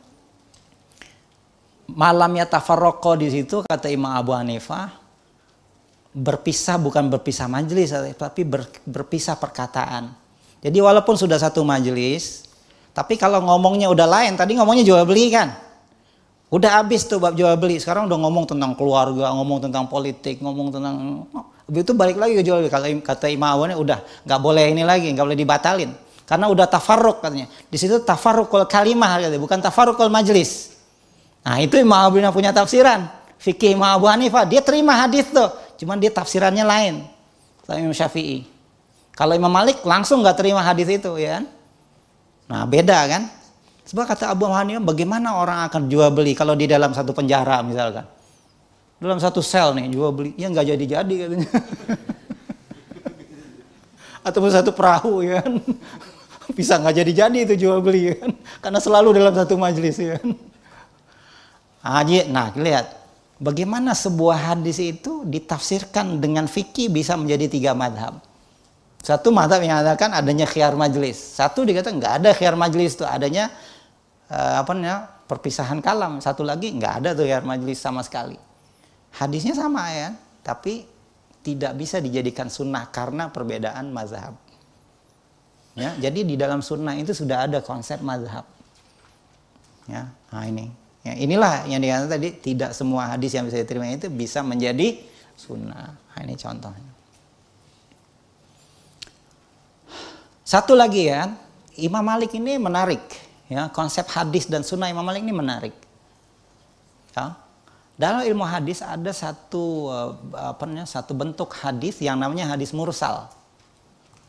Malamnya 1.84 2.49
tafarroko 2.49 3.12
di 3.12 3.28
situ 3.28 3.61
kata 3.68 3.92
Imam 3.92 4.09
Abu 4.09 4.32
Hanifah 4.32 5.03
berpisah 6.15 6.79
bukan 6.79 7.11
berpisah 7.11 7.51
majelis 7.51 7.91
tapi 8.15 8.47
ber, 8.47 8.71
berpisah 8.87 9.35
perkataan. 9.35 10.15
Jadi 10.62 10.79
walaupun 10.81 11.19
sudah 11.19 11.37
satu 11.37 11.61
majelis, 11.67 12.47
tapi 12.95 13.19
kalau 13.21 13.43
ngomongnya 13.43 13.91
udah 13.91 14.07
lain, 14.09 14.33
tadi 14.39 14.57
ngomongnya 14.57 14.87
jual 14.87 15.03
beli 15.05 15.29
kan. 15.29 15.53
Udah 16.49 16.81
habis 16.81 17.05
tuh 17.05 17.19
bab 17.19 17.35
jual 17.35 17.53
beli. 17.59 17.83
Sekarang 17.83 18.07
udah 18.07 18.17
ngomong 18.17 18.47
tentang 18.47 18.73
keluarga, 18.79 19.35
ngomong 19.35 19.69
tentang 19.69 19.91
politik, 19.91 20.39
ngomong 20.39 20.71
tentang 20.71 21.27
itu 21.69 21.93
balik 21.93 22.17
lagi 22.17 22.39
ke 22.39 22.43
jual 22.47 22.62
beli. 22.65 22.71
Kalau 22.71 22.87
kata 23.03 23.27
Imam 23.29 23.51
Awan 23.51 23.75
udah 23.77 24.01
nggak 24.25 24.41
boleh 24.41 24.71
ini 24.71 24.87
lagi, 24.87 25.11
nggak 25.11 25.27
boleh 25.27 25.37
dibatalin. 25.37 25.91
Karena 26.25 26.49
udah 26.49 26.65
tafarruk 26.65 27.21
katanya. 27.21 27.51
Di 27.69 27.77
situ 27.77 28.01
tafarrukul 28.01 28.65
kalimah 28.65 29.21
katanya, 29.21 29.37
bukan 29.37 29.59
tafarrukul 29.61 30.09
majelis. 30.09 30.73
Nah, 31.45 31.61
itu 31.61 31.77
Imam 31.77 32.01
Abu 32.01 32.25
punya 32.33 32.57
tafsiran. 32.57 33.05
Fikih 33.37 33.77
Imam 33.77 34.01
Abu 34.01 34.09
Hanifah, 34.09 34.49
dia 34.49 34.65
terima 34.65 34.97
hadis 34.97 35.29
tuh 35.29 35.53
Cuman 35.79 35.99
dia 35.99 36.11
tafsirannya 36.11 36.64
lain. 36.64 36.95
Sama 37.64 37.81
Imam 37.81 37.97
Syafi'i. 37.97 38.45
Kalau 39.14 39.33
Imam 39.39 39.51
Malik 39.51 39.81
langsung 39.87 40.20
nggak 40.20 40.43
terima 40.43 40.61
hadis 40.61 40.91
itu 40.91 41.12
ya 41.16 41.39
kan? 41.39 41.45
Nah 42.51 42.62
beda 42.66 42.99
kan? 43.07 43.22
Sebab 43.87 44.11
kata 44.11 44.33
Abu 44.33 44.51
Hanifah 44.51 44.83
bagaimana 44.83 45.39
orang 45.39 45.70
akan 45.70 45.87
jual 45.87 46.11
beli 46.11 46.35
kalau 46.35 46.59
di 46.59 46.66
dalam 46.66 46.91
satu 46.91 47.14
penjara 47.14 47.62
misalkan. 47.62 48.03
Dalam 48.99 49.20
satu 49.20 49.45
sel 49.45 49.77
nih 49.77 49.93
jual 49.93 50.11
beli. 50.11 50.35
Ya 50.35 50.51
nggak 50.51 50.66
jadi-jadi 50.75 51.14
katanya. 51.14 51.51
Atau 54.27 54.41
satu 54.49 54.72
perahu 54.72 55.22
ya 55.22 55.45
kan. 55.45 55.61
Bisa 56.59 56.81
nggak 56.81 57.05
jadi-jadi 57.05 57.39
itu 57.45 57.55
jual 57.68 57.79
beli 57.85 58.11
ya 58.11 58.14
kan. 58.18 58.33
Karena 58.64 58.81
selalu 58.83 59.14
dalam 59.14 59.35
satu 59.37 59.55
majelis 59.61 60.01
ya 60.01 60.18
kan. 60.18 60.33
Nah, 61.85 62.49
lihat 62.57 63.03
Bagaimana 63.45 63.92
sebuah 63.92 64.57
hadis 64.57 64.80
itu 64.80 65.20
ditafsirkan 65.28 66.16
dengan 66.16 66.49
fikih 66.49 66.88
bisa 66.88 67.12
menjadi 67.12 67.53
tiga 67.53 67.72
madhab. 67.76 68.24
Satu 69.05 69.28
madhab 69.28 69.61
yang 69.61 69.76
mengatakan 69.76 70.16
adanya 70.16 70.49
khiar 70.49 70.72
majlis. 70.72 71.36
Satu 71.36 71.61
dikatakan 71.61 72.01
nggak 72.01 72.14
ada 72.24 72.30
khiar 72.32 72.57
majlis 72.57 72.97
itu 72.97 73.05
adanya 73.05 73.53
uh, 74.32 74.64
apa 74.64 74.72
namanya 74.72 75.12
perpisahan 75.28 75.84
kalam. 75.84 76.24
Satu 76.24 76.40
lagi 76.40 76.72
nggak 76.72 77.05
ada 77.05 77.12
tuh 77.12 77.28
khiar 77.28 77.45
majlis 77.45 77.76
sama 77.76 78.01
sekali. 78.01 78.40
Hadisnya 79.12 79.53
sama 79.53 79.92
ya, 79.92 80.16
tapi 80.40 80.88
tidak 81.45 81.76
bisa 81.76 82.01
dijadikan 82.01 82.49
sunnah 82.49 82.88
karena 82.88 83.28
perbedaan 83.28 83.92
mazhab. 83.92 84.40
Ya, 85.76 85.92
jadi 86.01 86.24
di 86.24 86.40
dalam 86.40 86.64
sunnah 86.64 86.97
itu 86.97 87.12
sudah 87.12 87.45
ada 87.45 87.61
konsep 87.61 88.01
mazhab. 88.01 88.49
Ya, 89.84 90.09
nah 90.32 90.49
ini 90.49 90.84
Ya, 91.05 91.12
inilah 91.20 91.68
yang 91.68 91.84
dikatakan 91.84 92.11
tadi 92.16 92.28
tidak 92.40 92.70
semua 92.72 93.12
hadis 93.12 93.36
yang 93.36 93.44
bisa 93.44 93.61
diterima 93.61 93.84
itu 93.92 94.09
bisa 94.09 94.40
menjadi 94.40 95.05
sunnah. 95.36 95.92
Nah, 95.92 96.20
ini 96.24 96.32
contohnya. 96.32 96.92
Satu 100.40 100.72
lagi 100.72 101.12
ya, 101.12 101.28
Imam 101.76 102.00
Malik 102.00 102.32
ini 102.32 102.57
menarik. 102.57 103.05
Ya, 103.52 103.68
konsep 103.68 104.09
hadis 104.09 104.48
dan 104.48 104.64
sunnah 104.64 104.88
Imam 104.88 105.05
Malik 105.05 105.20
ini 105.20 105.36
menarik. 105.36 105.76
Ya. 107.12 107.36
Dalam 107.94 108.26
ilmu 108.26 108.42
hadis 108.42 108.80
ada 108.82 109.12
satu 109.14 109.92
eh, 109.92 110.11
apa 110.34 110.66
namanya 110.66 110.88
satu 110.88 111.14
bentuk 111.14 111.52
hadis 111.52 112.00
yang 112.00 112.16
namanya 112.16 112.48
hadis 112.57 112.72
mursal. 112.72 113.28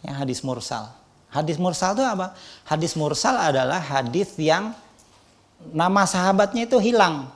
Ya, 0.04 0.12
hadis 0.12 0.44
mursal. 0.44 0.92
Hadis 1.32 1.56
mursal 1.56 1.96
itu 1.98 2.04
apa? 2.04 2.36
Hadis 2.68 2.94
mursal 3.00 3.36
adalah 3.36 3.80
hadis 3.80 4.36
yang 4.38 4.76
nama 5.60 6.04
sahabatnya 6.06 6.68
itu 6.68 6.78
hilang. 6.82 7.32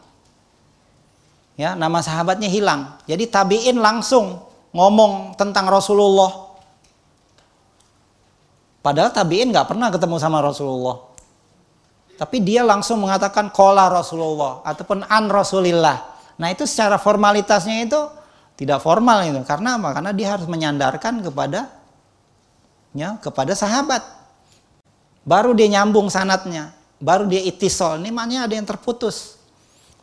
Ya, 1.60 1.76
nama 1.76 2.00
sahabatnya 2.00 2.48
hilang. 2.48 2.96
Jadi 3.04 3.28
tabi'in 3.28 3.84
langsung 3.84 4.40
ngomong 4.72 5.36
tentang 5.36 5.68
Rasulullah. 5.68 6.56
Padahal 8.80 9.12
tabi'in 9.12 9.52
nggak 9.52 9.68
pernah 9.68 9.92
ketemu 9.92 10.16
sama 10.24 10.40
Rasulullah. 10.40 11.04
Tapi 12.16 12.44
dia 12.44 12.64
langsung 12.64 13.04
mengatakan 13.04 13.52
kola 13.52 13.92
Rasulullah 13.92 14.64
ataupun 14.64 15.08
an 15.08 15.28
Rasulillah. 15.28 16.16
Nah 16.40 16.48
itu 16.52 16.64
secara 16.64 16.96
formalitasnya 16.96 17.84
itu 17.84 18.00
tidak 18.56 18.80
formal 18.80 19.24
itu. 19.28 19.40
Karena 19.44 19.76
apa? 19.80 19.96
Karena 19.96 20.12
dia 20.16 20.36
harus 20.36 20.48
menyandarkan 20.48 21.24
kepada 21.24 21.68
ya 22.96 23.20
kepada 23.20 23.52
sahabat. 23.56 24.04
Baru 25.28 25.52
dia 25.52 25.68
nyambung 25.68 26.08
sanatnya 26.08 26.79
baru 27.00 27.26
dia 27.26 27.42
itisol. 27.42 27.98
Ini 28.04 28.12
maknanya 28.12 28.46
ada 28.46 28.54
yang 28.54 28.68
terputus. 28.68 29.40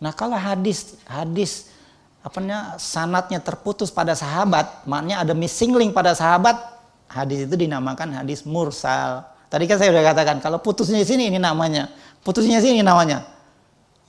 Nah 0.01 0.13
kalau 0.13 0.37
hadis 0.37 0.97
hadis 1.09 1.73
apa 2.21 2.43
sanatnya 2.83 3.39
terputus 3.39 3.93
pada 3.93 4.17
sahabat, 4.19 4.83
maknanya 4.83 5.23
ada 5.23 5.33
missing 5.37 5.71
link 5.79 5.95
pada 5.95 6.11
sahabat, 6.11 6.59
hadis 7.07 7.47
itu 7.47 7.55
dinamakan 7.55 8.19
hadis 8.19 8.43
mursal. 8.43 9.23
Tadi 9.47 9.63
kan 9.71 9.79
saya 9.79 9.95
sudah 9.95 10.05
katakan 10.11 10.43
kalau 10.43 10.59
putusnya 10.59 10.99
di 10.99 11.07
sini 11.07 11.31
ini 11.31 11.39
namanya, 11.39 11.87
putusnya 12.27 12.59
di 12.59 12.67
sini 12.67 12.81
namanya, 12.83 13.23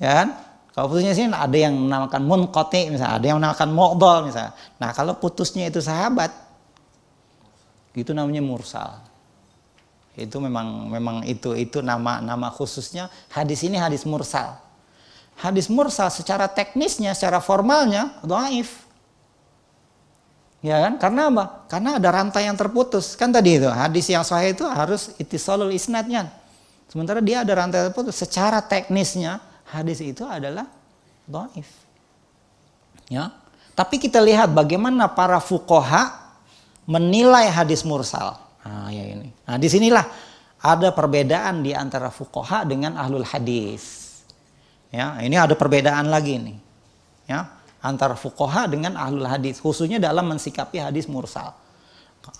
ya 0.02 0.26
kan? 0.26 0.28
Kalau 0.74 0.90
putusnya 0.90 1.14
di 1.14 1.18
sini 1.22 1.30
ada 1.30 1.54
yang 1.54 1.78
menamakan 1.78 2.22
munqati 2.26 2.90
misalnya, 2.90 3.16
ada 3.22 3.26
yang 3.30 3.38
menamakan 3.38 3.70
mu'dal 3.70 4.18
misalnya. 4.26 4.54
Nah 4.82 4.90
kalau 4.98 5.14
putusnya 5.22 5.70
itu 5.70 5.78
sahabat, 5.78 6.34
itu 7.94 8.18
namanya 8.18 8.42
mursal 8.42 9.07
itu 10.18 10.42
memang 10.42 10.90
memang 10.90 11.22
itu 11.30 11.54
itu 11.54 11.86
nama 11.86 12.18
nama 12.18 12.50
khususnya 12.50 13.06
hadis 13.30 13.62
ini 13.62 13.78
hadis 13.78 14.02
mursal. 14.02 14.58
Hadis 15.38 15.70
mursal 15.70 16.10
secara 16.10 16.50
teknisnya 16.50 17.14
secara 17.14 17.38
formalnya 17.38 18.18
dhaif. 18.26 18.90
Ya 20.66 20.82
kan? 20.82 20.98
Karena 20.98 21.30
apa? 21.30 21.70
Karena 21.70 22.02
ada 22.02 22.10
rantai 22.10 22.50
yang 22.50 22.58
terputus. 22.58 23.14
Kan 23.14 23.30
tadi 23.30 23.62
itu 23.62 23.70
hadis 23.70 24.10
yang 24.10 24.26
sahih 24.26 24.58
itu 24.58 24.66
harus 24.66 25.14
itisalul 25.22 25.70
isnadnya. 25.70 26.34
Sementara 26.90 27.22
dia 27.22 27.46
ada 27.46 27.54
rantai 27.54 27.94
terputus. 27.94 28.18
Secara 28.18 28.66
teknisnya 28.66 29.38
hadis 29.70 30.02
itu 30.02 30.26
adalah 30.26 30.66
dhaif. 31.30 31.70
Ya? 33.06 33.30
Tapi 33.78 34.02
kita 34.02 34.18
lihat 34.18 34.50
bagaimana 34.50 35.06
para 35.06 35.38
fukoha 35.38 36.34
menilai 36.90 37.54
hadis 37.54 37.86
mursal 37.86 38.47
Nah, 38.68 38.92
ya 38.92 39.04
ini. 39.16 39.32
Nah, 39.48 39.56
di 39.56 39.68
sinilah 39.72 40.04
ada 40.60 40.92
perbedaan 40.92 41.64
di 41.64 41.72
antara 41.72 42.12
fukoha 42.12 42.68
dengan 42.68 43.00
ahlul 43.00 43.24
hadis. 43.24 44.04
Ya, 44.92 45.16
ini 45.24 45.40
ada 45.40 45.56
perbedaan 45.56 46.12
lagi 46.12 46.36
nih. 46.36 46.58
Ya, 47.32 47.48
antara 47.80 48.20
fukoha 48.20 48.68
dengan 48.68 49.00
ahlul 49.00 49.28
hadis, 49.28 49.64
khususnya 49.64 50.04
dalam 50.04 50.28
mensikapi 50.28 50.84
hadis 50.84 51.08
mursal. 51.08 51.56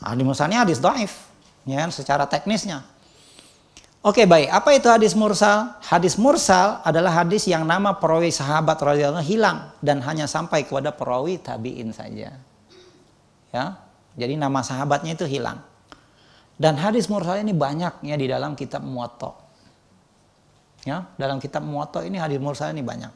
Hadis 0.04 0.24
mursalnya 0.28 0.68
hadis 0.68 0.84
doif, 0.84 1.16
ya, 1.64 1.88
secara 1.88 2.28
teknisnya. 2.28 2.84
Oke 4.04 4.24
baik, 4.24 4.48
apa 4.52 4.70
itu 4.72 4.88
hadis 4.88 5.12
mursal? 5.16 5.76
Hadis 5.84 6.16
mursal 6.16 6.80
adalah 6.84 7.24
hadis 7.24 7.44
yang 7.48 7.68
nama 7.68 7.96
perawi 7.96 8.32
sahabat 8.32 8.80
radhiyallahu 8.80 9.26
hilang 9.26 9.68
dan 9.84 10.00
hanya 10.04 10.28
sampai 10.28 10.64
kepada 10.64 10.96
perawi 10.96 11.40
tabiin 11.40 11.92
saja. 11.92 12.36
Ya, 13.52 13.66
jadi 14.16 14.40
nama 14.40 14.64
sahabatnya 14.64 15.16
itu 15.16 15.28
hilang. 15.28 15.60
Dan 16.58 16.74
hadis 16.82 17.06
mursal 17.06 17.38
ini 17.38 17.54
banyak 17.54 18.02
ya 18.02 18.18
di 18.18 18.26
dalam 18.26 18.58
kitab 18.58 18.82
Muwatta. 18.82 19.30
Ya, 20.90 21.06
dalam 21.22 21.38
kitab 21.38 21.62
Muwatta 21.62 22.02
ini 22.02 22.18
hadis 22.18 22.42
mursal 22.42 22.74
ini 22.74 22.82
banyak. 22.82 23.14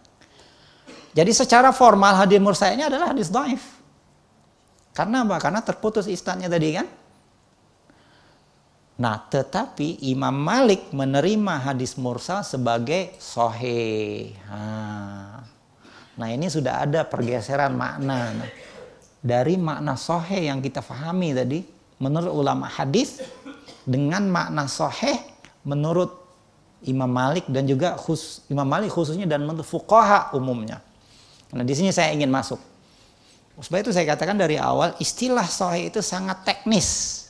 Jadi 1.18 1.32
secara 1.34 1.74
formal 1.74 2.16
hadis 2.22 2.38
mursal 2.38 2.78
ini 2.78 2.86
adalah 2.86 3.12
hadis 3.12 3.34
dhaif. 3.34 3.82
Karena 4.94 5.26
apa? 5.26 5.42
Karena 5.42 5.66
terputus 5.66 6.06
istannya 6.06 6.52
tadi 6.52 6.70
kan. 6.76 6.88
Nah, 9.02 9.18
tetapi 9.26 10.06
Imam 10.14 10.38
Malik 10.38 10.94
menerima 10.94 11.66
hadis 11.66 11.98
mursal 11.98 12.46
sebagai 12.46 13.18
sohe. 13.18 14.30
Nah, 16.12 16.30
ini 16.30 16.46
sudah 16.46 16.86
ada 16.86 17.02
pergeseran 17.10 17.74
makna. 17.74 18.46
Dari 19.18 19.58
makna 19.58 19.98
sohe 19.98 20.46
yang 20.46 20.62
kita 20.62 20.86
fahami 20.86 21.34
tadi, 21.34 21.66
menurut 22.02 22.34
ulama 22.34 22.66
hadis 22.66 23.22
dengan 23.86 24.26
makna 24.26 24.66
sahih 24.66 25.22
menurut 25.62 26.18
Imam 26.82 27.06
Malik 27.06 27.46
dan 27.46 27.70
juga 27.70 27.94
khus, 27.94 28.42
Imam 28.50 28.66
Malik 28.66 28.90
khususnya 28.90 29.30
dan 29.30 29.46
menurut 29.46 29.62
fuqaha 29.62 30.34
umumnya. 30.34 30.82
Nah, 31.54 31.62
di 31.62 31.78
sini 31.78 31.94
saya 31.94 32.10
ingin 32.10 32.34
masuk. 32.34 32.58
Sebab 33.62 33.86
itu 33.86 33.94
saya 33.94 34.10
katakan 34.10 34.34
dari 34.34 34.58
awal 34.58 34.98
istilah 34.98 35.46
sahih 35.46 35.94
itu 35.94 36.02
sangat 36.02 36.42
teknis. 36.42 37.22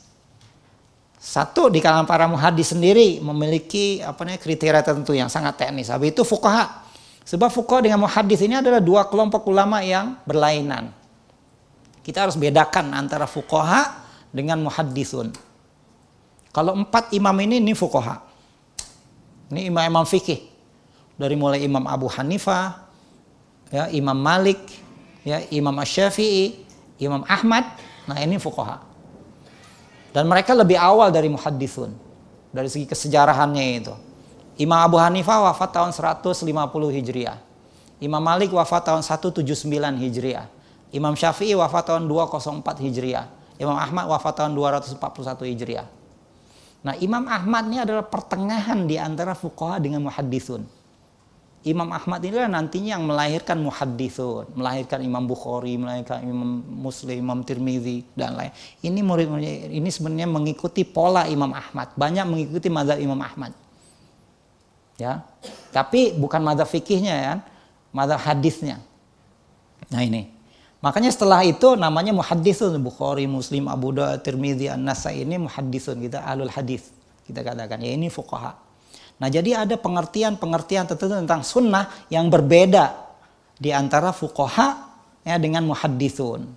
Satu 1.19 1.67
di 1.67 1.83
kalangan 1.83 2.07
para 2.07 2.25
muhadis 2.31 2.71
sendiri 2.71 3.19
memiliki 3.19 3.99
apa 3.99 4.23
namanya 4.23 4.39
kriteria 4.39 4.81
tertentu 4.81 5.11
yang 5.11 5.27
sangat 5.27 5.59
teknis. 5.59 5.91
Habis 5.91 6.15
itu 6.15 6.23
fuqaha. 6.23 6.87
Sebab 7.27 7.51
fuqaha 7.51 7.83
dengan 7.83 8.07
muhadis 8.07 8.39
ini 8.39 8.57
adalah 8.57 8.79
dua 8.79 9.03
kelompok 9.05 9.43
ulama 9.51 9.83
yang 9.83 10.15
berlainan. 10.23 10.95
Kita 12.01 12.25
harus 12.25 12.39
bedakan 12.39 12.95
antara 12.95 13.27
fuqaha 13.27 14.00
dengan 14.31 14.63
muhaddisun. 14.63 15.31
Kalau 16.51 16.75
empat 16.75 17.15
imam 17.15 17.35
ini 17.39 17.63
ini 17.63 17.71
fuqaha. 17.71 18.19
Ini 19.51 19.67
imam-imam 19.67 20.07
fikih. 20.07 20.47
Dari 21.19 21.35
mulai 21.35 21.61
Imam 21.61 21.83
Abu 21.85 22.07
Hanifah, 22.07 22.87
ya, 23.69 23.91
Imam 23.91 24.15
Malik, 24.15 24.57
ya, 25.27 25.43
Imam 25.51 25.75
Asy-Syafi'i, 25.77 26.65
Imam 26.97 27.21
Ahmad. 27.27 27.67
Nah, 28.07 28.17
ini 28.19 28.39
fuqaha. 28.39 28.81
Dan 30.11 30.27
mereka 30.27 30.55
lebih 30.55 30.79
awal 30.79 31.11
dari 31.11 31.31
muhaddisun. 31.31 31.93
Dari 32.51 32.67
segi 32.67 32.87
kesejarahannya 32.87 33.63
itu. 33.79 33.93
Imam 34.59 34.79
Abu 34.79 34.99
Hanifah 34.99 35.51
wafat 35.51 35.71
tahun 35.71 35.91
150 35.95 36.41
Hijriah. 36.91 37.39
Imam 38.01 38.19
Malik 38.19 38.51
wafat 38.51 38.91
tahun 38.91 39.03
179 39.05 39.45
Hijriah. 40.03 40.47
Imam 40.91 41.15
Syafi'i 41.15 41.55
wafat 41.55 41.95
tahun 41.95 42.09
204 42.09 42.83
Hijriah. 42.83 43.40
Imam 43.61 43.77
Ahmad 43.77 44.09
wafat 44.09 44.41
tahun 44.41 44.57
241 44.57 44.97
Hijriah. 45.53 45.87
Nah, 46.81 46.97
Imam 46.97 47.29
Ahmad 47.29 47.69
ini 47.69 47.77
adalah 47.77 48.01
pertengahan 48.01 48.89
di 48.89 48.97
antara 48.97 49.37
fuqaha 49.37 49.77
dengan 49.77 50.01
muhaddisun. 50.01 50.65
Imam 51.61 51.93
Ahmad 51.93 52.25
inilah 52.25 52.49
nantinya 52.49 52.97
yang 52.97 53.05
melahirkan 53.05 53.61
muhaddisun, 53.61 54.57
melahirkan 54.57 54.97
Imam 55.05 55.29
Bukhari, 55.29 55.77
melahirkan 55.77 56.25
Imam 56.25 56.65
Muslim, 56.65 57.21
Imam 57.21 57.45
Tirmizi 57.45 58.01
dan 58.17 58.33
lain. 58.33 58.49
Ini 58.81 58.97
murid 59.05 59.29
ini 59.69 59.89
sebenarnya 59.93 60.25
mengikuti 60.25 60.81
pola 60.81 61.29
Imam 61.29 61.53
Ahmad, 61.53 61.93
banyak 61.93 62.25
mengikuti 62.25 62.65
mazhab 62.65 62.97
Imam 62.97 63.21
Ahmad. 63.21 63.53
Ya. 64.97 65.21
Tapi 65.69 66.17
bukan 66.17 66.41
mazhab 66.41 66.65
fikihnya 66.65 67.13
ya, 67.13 67.33
mazhab 67.93 68.17
hadisnya. 68.25 68.81
Nah, 69.93 70.01
ini. 70.01 70.40
Makanya 70.81 71.13
setelah 71.13 71.45
itu 71.45 71.77
namanya 71.77 72.09
muhaddisun 72.09 72.73
Bukhari, 72.81 73.29
Muslim, 73.29 73.69
Abu 73.69 73.93
Dawud, 73.93 74.25
Tirmidzi, 74.25 74.65
An-Nasai 74.65 75.21
ini 75.21 75.37
muhaddisun 75.37 76.01
kita 76.01 76.25
alul 76.25 76.49
hadis. 76.49 76.89
Kita 77.21 77.45
katakan 77.45 77.77
ya 77.85 77.93
ini 77.93 78.09
fuqaha. 78.09 78.57
Nah, 79.21 79.29
jadi 79.29 79.61
ada 79.61 79.77
pengertian-pengertian 79.77 80.89
tertentu 80.89 81.21
tentang 81.21 81.45
sunnah 81.45 81.85
yang 82.09 82.33
berbeda 82.33 82.97
di 83.61 83.69
antara 83.69 84.09
fuqaha 84.09 84.89
ya 85.21 85.37
dengan 85.37 85.69
muhaddisun. 85.69 86.49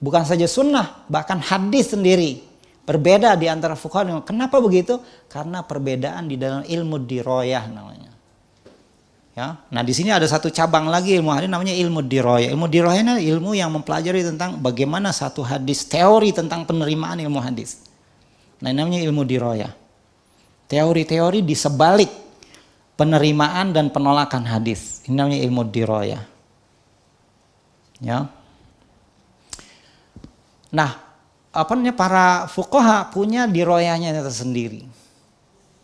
Bukan 0.00 0.24
saja 0.24 0.48
sunnah, 0.48 1.04
bahkan 1.12 1.36
hadis 1.36 1.92
sendiri 1.92 2.40
berbeda 2.88 3.36
di 3.36 3.52
antara 3.52 3.76
fuqaha. 3.76 4.24
Kenapa 4.24 4.64
begitu? 4.64 4.96
Karena 5.28 5.60
perbedaan 5.60 6.24
di 6.24 6.40
dalam 6.40 6.64
ilmu 6.64 7.04
diroyah 7.04 7.68
namanya. 7.68 8.11
Ya, 9.32 9.56
nah 9.72 9.80
di 9.80 9.96
sini 9.96 10.12
ada 10.12 10.28
satu 10.28 10.52
cabang 10.52 10.92
lagi 10.92 11.16
ilmu 11.16 11.32
hadis 11.32 11.48
namanya 11.48 11.72
ilmu 11.72 12.04
diroya. 12.04 12.52
Ilmu 12.52 12.68
diroya 12.68 13.00
ini 13.00 13.32
ilmu 13.32 13.56
yang 13.56 13.72
mempelajari 13.72 14.20
tentang 14.28 14.60
bagaimana 14.60 15.08
satu 15.08 15.40
hadis, 15.40 15.88
teori 15.88 16.36
tentang 16.36 16.68
penerimaan 16.68 17.16
ilmu 17.16 17.40
hadis. 17.40 17.80
Nah 18.60 18.68
ini 18.68 18.76
namanya 18.76 19.00
ilmu 19.08 19.24
diroya. 19.24 19.72
Teori-teori 20.68 21.40
di 21.40 21.56
sebalik 21.56 22.12
penerimaan 23.00 23.72
dan 23.72 23.88
penolakan 23.88 24.44
hadis. 24.44 25.00
Ini 25.08 25.16
namanya 25.16 25.40
ilmu 25.48 25.62
diroya. 25.64 26.20
Ya. 28.04 28.28
Nah, 30.76 30.90
apa 31.52 31.70
namanya 31.72 31.96
para 31.96 32.26
fukoha 32.52 33.08
punya 33.08 33.48
diroyanya 33.48 34.12
tersendiri 34.20 34.84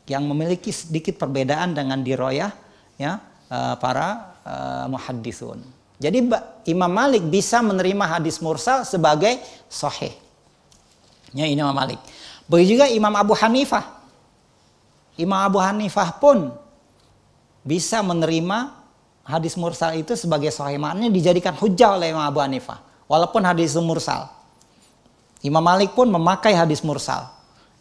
yang 0.09 0.25
memiliki 0.25 0.73
sedikit 0.73 1.21
perbedaan 1.21 1.77
dengan 1.77 2.01
diroya 2.01 2.49
ya 2.97 3.21
uh, 3.49 3.75
para 3.81 4.37
uh, 4.45 4.87
muhaddisun. 4.93 5.61
Jadi 5.99 6.31
Imam 6.71 6.91
Malik 6.93 7.27
bisa 7.27 7.59
menerima 7.59 8.05
hadis 8.07 8.39
mursal 8.39 8.87
sebagai 8.87 9.43
sahih. 9.67 10.15
Ya 11.35 11.45
Imam 11.51 11.75
Malik. 11.75 11.99
Begitu 12.47 12.79
juga 12.79 12.87
Imam 12.87 13.13
Abu 13.19 13.35
Hanifah. 13.35 13.99
Imam 15.19 15.43
Abu 15.43 15.59
Hanifah 15.59 16.15
pun 16.23 16.55
bisa 17.67 17.99
menerima 18.01 18.73
hadis 19.27 19.59
mursal 19.59 19.99
itu 19.99 20.15
sebagai 20.15 20.55
sahih. 20.55 20.79
Maknanya 20.79 21.11
dijadikan 21.11 21.59
hujah 21.59 21.99
oleh 21.99 22.15
Imam 22.15 22.23
Abu 22.23 22.39
Hanifah. 22.39 22.79
Walaupun 23.11 23.43
hadis 23.43 23.75
mursal. 23.77 24.31
Imam 25.43 25.61
Malik 25.61 25.99
pun 25.99 26.07
memakai 26.07 26.55
hadis 26.55 26.79
mursal. 26.87 27.27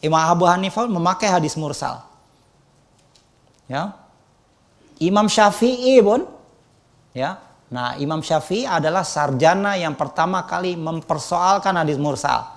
Imam 0.02 0.20
Abu 0.20 0.50
Hanifah 0.50 0.90
memakai 0.90 1.30
hadis 1.30 1.54
mursal. 1.54 2.02
Ya, 3.70 3.94
Imam 5.04 5.30
Syafi'i 5.30 6.02
pun 6.02 6.26
ya. 7.14 7.38
Nah, 7.68 8.00
Imam 8.00 8.24
Syafi'i 8.24 8.64
adalah 8.64 9.04
sarjana 9.04 9.76
yang 9.76 9.92
pertama 10.00 10.48
kali 10.48 10.80
mempersoalkan 10.80 11.76
hadis 11.76 12.00
mursal. 12.00 12.48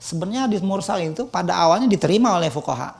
Sebenarnya 0.00 0.48
hadis 0.48 0.64
mursal 0.64 1.00
itu 1.04 1.28
pada 1.28 1.52
awalnya 1.52 1.84
diterima 1.84 2.32
oleh 2.32 2.48
fuqaha. 2.48 2.96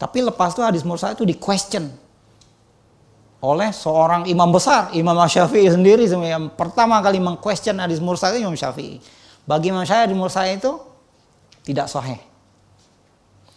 Tapi 0.00 0.18
lepas 0.24 0.56
itu 0.56 0.64
hadis 0.64 0.80
mursal 0.80 1.12
itu 1.12 1.28
di 1.28 1.36
question 1.36 1.92
oleh 3.40 3.72
seorang 3.72 4.28
imam 4.28 4.52
besar, 4.52 4.92
Imam 4.92 5.16
Syafi'i 5.16 5.72
sendiri 5.72 6.04
yang 6.04 6.52
pertama 6.52 7.00
kali 7.00 7.16
mengquestion 7.16 7.72
hadis 7.80 7.96
mursal 7.96 8.36
itu 8.36 8.44
Imam 8.44 8.52
Syafi'i. 8.52 9.00
Bagi 9.48 9.72
Imam 9.72 9.80
Syafi'i 9.80 10.12
hadis 10.12 10.16
mursal 10.16 10.44
itu 10.44 10.76
tidak 11.64 11.88
sahih. 11.88 12.20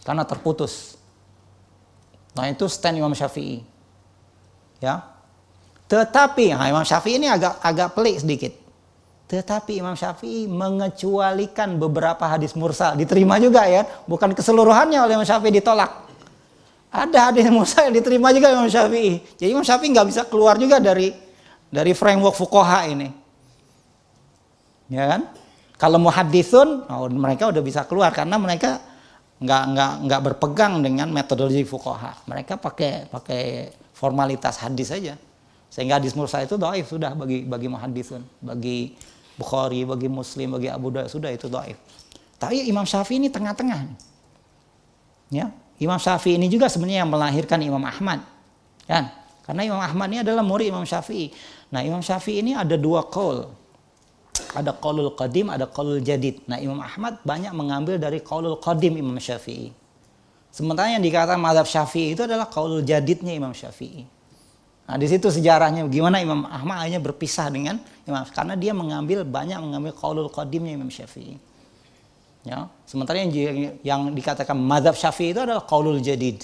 Karena 0.07 0.23
terputus. 0.23 0.92
Nah 2.33 2.45
itu 2.49 2.65
stand 2.65 2.97
Imam 2.97 3.13
Syafi'i. 3.13 3.61
Ya. 4.81 5.05
Tetapi 5.85 6.53
nah, 6.53 6.67
Imam 6.69 6.85
Syafi'i 6.85 7.21
ini 7.21 7.29
agak 7.29 7.61
agak 7.61 7.93
pelik 7.93 8.21
sedikit. 8.21 8.53
Tetapi 9.29 9.79
Imam 9.81 9.93
Syafi'i 9.93 10.49
mengecualikan 10.49 11.77
beberapa 11.77 12.25
hadis 12.25 12.53
mursal. 12.57 12.97
Diterima 12.97 13.37
juga 13.37 13.65
ya. 13.69 13.85
Bukan 14.09 14.33
keseluruhannya 14.33 14.99
oleh 14.99 15.13
Imam 15.17 15.25
Syafi'i 15.25 15.53
ditolak. 15.53 15.89
Ada 16.93 17.33
hadis 17.33 17.49
mursal 17.49 17.89
yang 17.89 17.95
diterima 17.97 18.29
juga 18.29 18.53
Imam 18.53 18.69
Syafi'i. 18.69 19.21
Jadi 19.37 19.49
Imam 19.49 19.65
Syafi'i 19.65 19.89
nggak 19.93 20.07
bisa 20.09 20.21
keluar 20.29 20.57
juga 20.61 20.77
dari 20.77 21.13
dari 21.73 21.93
framework 21.97 22.37
fukoha 22.37 22.85
ini. 22.85 23.09
Ya 24.93 25.17
kan? 25.17 25.21
Kalau 25.81 25.97
muhaddisun, 25.97 26.85
oh, 26.85 27.09
mereka 27.09 27.49
udah 27.49 27.63
bisa 27.65 27.83
keluar 27.89 28.13
karena 28.13 28.37
mereka 28.37 28.77
nggak 29.41 29.63
nggak 29.73 29.91
nggak 30.05 30.21
berpegang 30.21 30.83
dengan 30.85 31.09
metodologi 31.09 31.65
fukoha. 31.65 32.27
Mereka 32.29 32.61
pakai 32.61 33.07
pakai 33.09 33.73
formalitas 33.95 34.61
hadis 34.61 34.93
saja. 34.93 35.15
Sehingga 35.73 35.97
hadis 35.97 36.13
mursal 36.13 36.45
itu 36.45 36.53
doaif 36.53 36.85
sudah 36.85 37.17
bagi 37.17 37.47
bagi 37.49 37.65
muhadisun, 37.65 38.21
bagi 38.43 38.93
Bukhari, 39.33 39.81
bagi 39.81 40.05
Muslim, 40.05 40.53
bagi 40.53 40.69
Abu 40.69 40.93
Dawud 40.93 41.09
sudah 41.09 41.33
itu 41.33 41.49
doaif. 41.49 41.77
Tapi 42.37 42.69
Imam 42.69 42.85
Syafi'i 42.85 43.17
ini 43.17 43.33
tengah-tengah. 43.33 43.89
Ya, 45.33 45.49
Imam 45.81 45.97
Syafi'i 45.97 46.37
ini 46.37 46.45
juga 46.51 46.69
sebenarnya 46.69 47.01
yang 47.01 47.09
melahirkan 47.09 47.57
Imam 47.65 47.81
Ahmad. 47.81 48.21
Kan? 48.85 49.09
Karena 49.41 49.65
Imam 49.65 49.81
Ahmad 49.81 50.13
ini 50.13 50.21
adalah 50.21 50.45
murid 50.45 50.69
Imam 50.69 50.85
Syafi'i. 50.85 51.33
Nah, 51.73 51.81
Imam 51.81 52.05
Syafi'i 52.05 52.45
ini 52.45 52.53
ada 52.53 52.77
dua 52.77 53.09
qaul 53.09 53.49
ada 54.53 54.71
qaulul 54.73 55.13
qadim, 55.17 55.49
ada 55.49 55.65
qaulul 55.65 55.99
jadid. 55.99 56.41
Nah, 56.45 56.61
Imam 56.61 56.79
Ahmad 56.79 57.19
banyak 57.25 57.53
mengambil 57.53 57.97
dari 57.97 58.21
qaulul 58.21 58.57
qadim 58.61 58.97
Imam 58.97 59.17
Syafi'i. 59.17 59.73
Sementara 60.53 60.93
yang 60.93 61.01
dikatakan 61.01 61.41
mazhab 61.41 61.65
Syafi'i 61.65 62.13
itu 62.13 62.21
adalah 62.23 62.45
qaulul 62.45 62.85
jadidnya 62.85 63.33
Imam 63.33 63.57
Syafi'i. 63.57 64.05
Nah, 64.83 64.99
di 64.99 65.07
situ 65.07 65.31
sejarahnya 65.31 65.87
gimana 65.87 66.19
Imam 66.19 66.43
Ahmad 66.45 66.83
hanya 66.85 66.99
berpisah 66.99 67.47
dengan 67.47 67.79
Imam 68.03 68.21
karena 68.29 68.53
dia 68.59 68.75
mengambil 68.75 69.23
banyak 69.23 69.57
mengambil 69.57 69.95
qaulul 69.95 70.29
qadimnya 70.29 70.75
Imam 70.75 70.91
Syafi'i. 70.91 71.39
Ya, 72.43 72.67
sementara 72.83 73.23
yang 73.23 73.31
yang 73.81 74.01
dikatakan 74.11 74.53
mazhab 74.53 74.93
Syafi'i 74.93 75.31
itu 75.31 75.41
adalah 75.41 75.63
qaulul 75.63 76.03
jadid. 76.03 76.43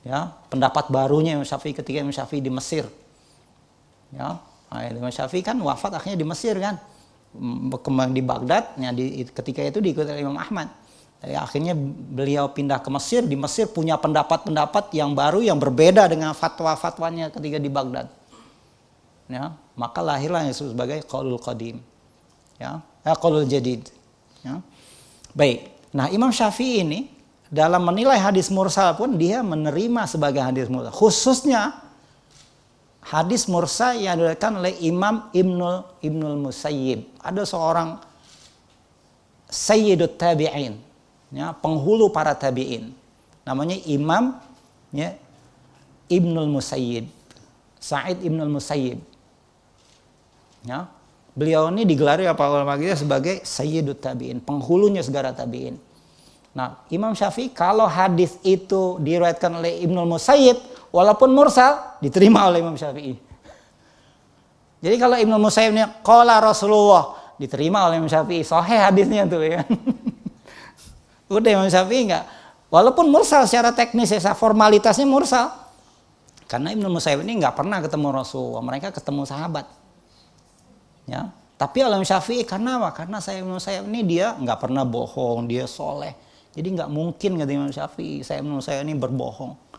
Ya, 0.00 0.32
pendapat 0.48 0.88
barunya 0.88 1.36
Imam 1.36 1.44
Syafi'i 1.44 1.76
ketika 1.76 2.00
Imam 2.00 2.10
Syafi'i 2.10 2.40
di 2.40 2.48
Mesir. 2.48 2.88
Ya, 4.10 4.40
Nah, 4.70 4.86
Imam 4.86 5.10
Syafi'i 5.10 5.42
kan 5.42 5.58
wafat 5.58 5.98
akhirnya 5.98 6.18
di 6.22 6.26
Mesir 6.26 6.54
kan. 6.62 6.78
Berkembang 7.70 8.10
di 8.10 8.22
Baghdad, 8.22 8.74
ya 8.74 8.90
di, 8.90 9.22
ketika 9.26 9.62
itu 9.62 9.78
diikuti 9.78 10.10
oleh 10.10 10.22
Imam 10.22 10.38
Ahmad. 10.38 10.70
Jadi 11.20 11.34
akhirnya 11.36 11.74
beliau 12.16 12.48
pindah 12.50 12.80
ke 12.80 12.88
Mesir, 12.90 13.22
di 13.22 13.36
Mesir 13.36 13.68
punya 13.68 14.00
pendapat-pendapat 14.00 14.90
yang 14.96 15.12
baru 15.12 15.44
yang 15.44 15.60
berbeda 15.60 16.08
dengan 16.08 16.32
fatwa-fatwanya 16.32 17.28
ketika 17.30 17.60
di 17.60 17.70
Baghdad. 17.70 18.08
Ya, 19.30 19.54
maka 19.78 20.02
lahirlah 20.02 20.42
yang 20.42 20.56
sebagai 20.56 21.06
qaulul 21.06 21.38
qadim. 21.38 21.78
Ya, 22.58 22.82
ya 23.06 23.14
qaulul 23.14 23.46
jadid. 23.46 23.86
Ya. 24.42 24.58
Baik. 25.36 25.70
Nah, 25.94 26.10
Imam 26.10 26.34
Syafi'i 26.34 26.82
ini 26.82 27.00
dalam 27.46 27.82
menilai 27.82 28.18
hadis 28.18 28.50
mursal 28.50 28.94
pun 28.98 29.14
dia 29.18 29.42
menerima 29.42 30.06
sebagai 30.10 30.42
hadis 30.42 30.66
mursal. 30.66 30.90
Khususnya 30.94 31.78
hadis 33.00 33.48
mursal 33.48 33.96
yang 33.96 34.20
diriwayatkan 34.20 34.60
oleh 34.60 34.76
Imam 34.84 35.28
Ibnul 35.32 36.00
Ibnul 36.04 36.38
Musayyib. 36.48 37.16
Ada 37.20 37.44
seorang 37.48 38.00
Sayyidut 39.50 40.14
Tabi'in, 40.14 40.78
ya, 41.34 41.50
penghulu 41.58 42.14
para 42.14 42.38
tabi'in. 42.38 42.94
Namanya 43.42 43.74
Imam 43.90 44.38
ya, 44.94 45.18
Ibnul 46.06 46.46
Musayyib. 46.46 47.10
Sa'id 47.80 48.22
Ibnul 48.22 48.52
Musayyib. 48.52 49.00
Ya. 50.68 50.86
Beliau 51.32 51.70
ini 51.72 51.88
digelari 51.88 52.28
apa 52.28 52.46
ulama 52.46 52.76
kita 52.76 53.00
sebagai 53.00 53.40
Sayyidut 53.46 54.02
Tabi'in, 54.02 54.42
penghulunya 54.42 55.00
segala 55.00 55.30
tabi'in. 55.30 55.78
Nah, 56.50 56.82
Imam 56.90 57.14
Syafi'i 57.14 57.54
kalau 57.54 57.86
hadis 57.86 58.34
itu 58.42 58.98
diriwayatkan 58.98 59.62
oleh 59.62 59.78
Ibnul 59.86 60.10
Musayyib, 60.10 60.58
walaupun 60.90 61.30
mursal, 61.30 61.98
diterima 61.98 62.46
oleh 62.46 62.62
Imam 62.62 62.74
Syafi'i. 62.74 63.14
Jadi 64.80 64.96
kalau 64.96 65.16
Ibnu 65.16 65.36
Musayyib 65.36 65.72
ini 65.76 65.84
qala 66.00 66.40
Rasulullah 66.40 67.34
diterima 67.36 67.88
oleh 67.88 68.00
Imam 68.00 68.10
Syafi'i, 68.10 68.42
sahih 68.42 68.78
hadisnya 68.80 69.24
tuh 69.28 69.42
ya. 69.44 69.62
Udah 71.34 71.50
Imam 71.50 71.68
Syafi'i 71.68 72.10
enggak 72.10 72.24
walaupun 72.72 73.10
mursal 73.10 73.44
secara 73.44 73.74
teknis 73.74 74.10
ya 74.14 74.32
formalitasnya 74.32 75.04
mursal. 75.04 75.52
Karena 76.50 76.74
Ibnu 76.74 76.90
Musayyib 76.90 77.22
ini 77.22 77.38
enggak 77.38 77.54
pernah 77.54 77.78
ketemu 77.78 78.10
Rasulullah, 78.10 78.58
mereka 78.58 78.90
ketemu 78.90 79.22
sahabat. 79.22 79.70
Ya. 81.06 81.30
Tapi 81.54 81.84
Imam 81.84 82.02
Syafi'i 82.02 82.42
karena 82.42 82.80
apa? 82.82 82.90
Karena 83.04 83.22
saya 83.22 83.44
Ibnu 83.44 83.60
Musayyib 83.60 83.84
ini 83.86 84.00
dia 84.02 84.34
enggak 84.34 84.58
pernah 84.64 84.82
bohong, 84.82 85.46
dia 85.46 85.70
soleh. 85.70 86.16
Jadi 86.50 86.66
nggak 86.74 86.90
mungkin 86.90 87.38
kata 87.38 87.52
Imam 87.54 87.70
Syafi'i 87.70 88.26
saya 88.26 88.42
Ibnu 88.42 88.58
Musayyib 88.58 88.82
ini 88.82 88.94
berbohong. 88.98 89.69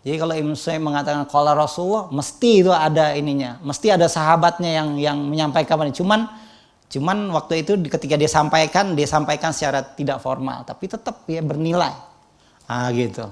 Jadi 0.00 0.16
kalau 0.16 0.32
Ibnu 0.32 0.56
Sa'id 0.56 0.80
mengatakan 0.80 1.28
kalau 1.28 1.52
Rasulullah 1.52 2.08
mesti 2.08 2.64
itu 2.64 2.72
ada 2.72 3.12
ininya, 3.12 3.60
mesti 3.60 3.92
ada 3.92 4.08
sahabatnya 4.08 4.72
yang 4.72 4.88
yang 4.96 5.18
menyampaikan. 5.20 5.92
Cuman 5.92 6.24
cuman 6.88 7.28
waktu 7.36 7.68
itu 7.68 7.76
ketika 7.84 8.16
dia 8.16 8.30
sampaikan, 8.32 8.96
dia 8.96 9.04
sampaikan 9.04 9.52
secara 9.52 9.84
tidak 9.84 10.24
formal, 10.24 10.64
tapi 10.64 10.88
tetap 10.88 11.28
ya 11.28 11.44
bernilai. 11.44 11.92
Ah 12.64 12.88
gitu. 12.96 13.28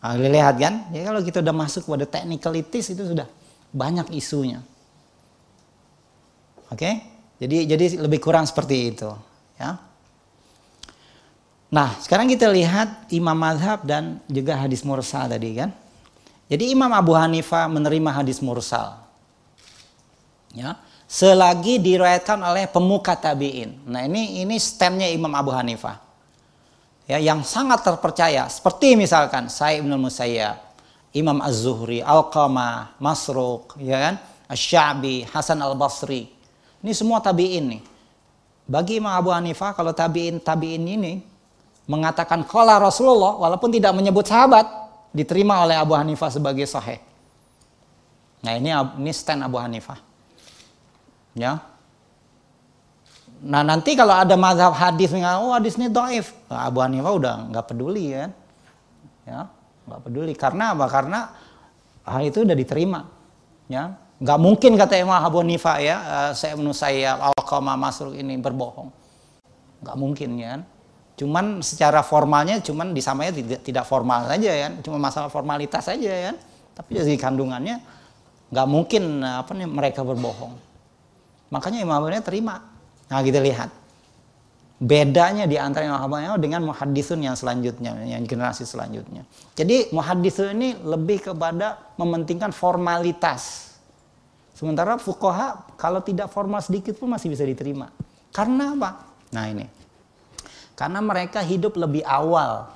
Ah, 0.00 0.16
lihat 0.16 0.56
kan? 0.56 0.88
Ya 0.94 1.04
kalau 1.04 1.20
kita 1.20 1.44
udah 1.44 1.52
masuk 1.52 1.84
pada 1.84 2.08
technicalities 2.08 2.96
itu 2.96 3.02
sudah 3.12 3.28
banyak 3.74 4.08
isunya. 4.16 4.64
Oke? 6.72 6.80
Okay? 6.80 6.94
Jadi 7.36 7.68
jadi 7.68 7.84
lebih 8.00 8.24
kurang 8.24 8.48
seperti 8.48 8.96
itu, 8.96 9.12
ya. 9.60 9.76
Nah, 11.68 11.92
sekarang 12.00 12.30
kita 12.30 12.48
lihat 12.48 13.12
imam 13.12 13.36
madhab 13.36 13.84
dan 13.84 14.24
juga 14.30 14.56
hadis 14.56 14.80
mursal 14.80 15.28
tadi 15.28 15.52
kan. 15.60 15.74
Jadi 16.46 16.70
Imam 16.70 16.90
Abu 16.94 17.10
Hanifah 17.10 17.66
menerima 17.66 18.22
hadis 18.22 18.38
mursal. 18.38 19.02
Ya, 20.54 20.78
selagi 21.10 21.82
diriwayatkan 21.82 22.38
oleh 22.38 22.70
pemuka 22.70 23.18
tabi'in. 23.18 23.82
Nah, 23.84 24.06
ini 24.06 24.40
ini 24.46 24.56
standnya 24.56 25.10
Imam 25.10 25.30
Abu 25.34 25.50
Hanifah. 25.50 25.98
Ya, 27.06 27.18
yang 27.22 27.42
sangat 27.46 27.86
terpercaya 27.86 28.50
seperti 28.50 28.98
misalkan 28.98 29.46
saya 29.46 29.78
Ibnu 29.78 29.94
Musayyab, 29.98 30.58
Imam 31.14 31.38
Az-Zuhri, 31.42 32.02
Al-Qamah, 32.02 32.98
Masruq, 32.98 33.78
ya 33.78 33.98
kan? 34.10 34.14
Asy-Sya'bi, 34.46 35.26
Hasan 35.26 35.58
Al-Basri. 35.58 36.30
Ini 36.82 36.92
semua 36.94 37.18
tabi'in 37.18 37.64
nih. 37.74 37.82
Bagi 38.66 38.98
Imam 38.98 39.14
Abu 39.14 39.34
Hanifah 39.34 39.74
kalau 39.74 39.94
tabi'in 39.94 40.42
tabi'in 40.42 40.82
ini 40.82 41.22
mengatakan 41.86 42.42
qala 42.46 42.78
Rasulullah 42.82 43.38
walaupun 43.38 43.70
tidak 43.70 43.94
menyebut 43.94 44.26
sahabat, 44.26 44.66
diterima 45.16 45.64
oleh 45.64 45.80
Abu 45.80 45.96
Hanifah 45.96 46.28
sebagai 46.28 46.68
sahih. 46.68 47.00
Nah 48.44 48.52
ini 48.52 48.68
ini 49.00 49.10
stand 49.16 49.40
Abu 49.40 49.56
Hanifah. 49.56 49.96
Ya. 51.32 51.64
Nah 53.40 53.64
nanti 53.64 53.96
kalau 53.96 54.12
ada 54.12 54.36
mazhab 54.36 54.76
hadis 54.76 55.12
oh 55.12 55.52
hadis 55.52 55.76
ini 55.76 55.88
doif, 55.92 56.32
nah, 56.48 56.68
Abu 56.68 56.80
Hanifah 56.84 57.12
udah 57.12 57.34
nggak 57.52 57.64
peduli 57.68 58.16
kan, 58.16 58.30
ya 59.28 59.40
nggak 59.88 60.00
peduli 60.08 60.32
karena 60.32 60.72
apa? 60.72 60.86
Karena 60.88 61.20
hal 62.08 62.22
itu 62.24 62.48
udah 62.48 62.56
diterima, 62.56 63.04
ya 63.68 63.92
nggak 64.16 64.38
mungkin 64.40 64.80
kata 64.80 64.96
Imam 64.96 65.20
Abu 65.20 65.44
Hanifah 65.44 65.76
ya 65.84 65.96
eh, 66.00 66.30
saya 66.32 66.56
menurut 66.56 66.80
saya 66.80 67.20
al 67.20 67.36
masuk 67.76 68.16
ini 68.16 68.40
berbohong, 68.40 68.88
nggak 69.84 69.96
mungkin 70.00 70.30
ya. 70.40 70.64
Cuman 71.16 71.64
secara 71.64 72.04
formalnya 72.04 72.60
cuman 72.60 72.92
disamanya 72.92 73.32
tidak 73.32 73.60
tidak 73.64 73.84
formal 73.88 74.28
saja 74.28 74.52
ya, 74.52 74.68
cuma 74.84 75.00
masalah 75.00 75.32
formalitas 75.32 75.88
saja 75.88 76.12
ya. 76.12 76.32
Tapi 76.76 76.92
dari 76.92 77.16
kandungannya 77.16 77.80
nggak 78.52 78.68
mungkin 78.68 79.24
apa 79.24 79.56
nih 79.56 79.64
mereka 79.64 80.04
berbohong. 80.04 80.52
Makanya 81.48 81.80
Imam 81.80 81.96
Abu 81.96 82.12
terima. 82.20 82.60
Nah 83.08 83.22
kita 83.24 83.40
lihat 83.40 83.72
bedanya 84.76 85.48
di 85.48 85.56
antara 85.56 85.88
Imam 85.88 86.04
Abu 86.04 86.36
dengan 86.36 86.68
muhaddisun 86.68 87.24
yang 87.24 87.32
selanjutnya, 87.32 87.96
yang 88.04 88.28
generasi 88.28 88.68
selanjutnya. 88.68 89.24
Jadi 89.56 89.88
muhaddisun 89.96 90.52
ini 90.52 90.76
lebih 90.84 91.32
kepada 91.32 91.96
mementingkan 91.96 92.52
formalitas. 92.52 93.72
Sementara 94.52 95.00
fukoha 95.00 95.64
kalau 95.80 96.04
tidak 96.04 96.28
formal 96.28 96.60
sedikit 96.60 96.92
pun 96.96 97.08
masih 97.08 97.32
bisa 97.32 97.44
diterima. 97.44 97.88
Karena 98.36 98.76
apa? 98.76 98.90
Nah 99.32 99.48
ini. 99.48 99.75
Karena 100.76 101.00
mereka 101.00 101.40
hidup 101.40 101.80
lebih 101.80 102.04
awal, 102.04 102.68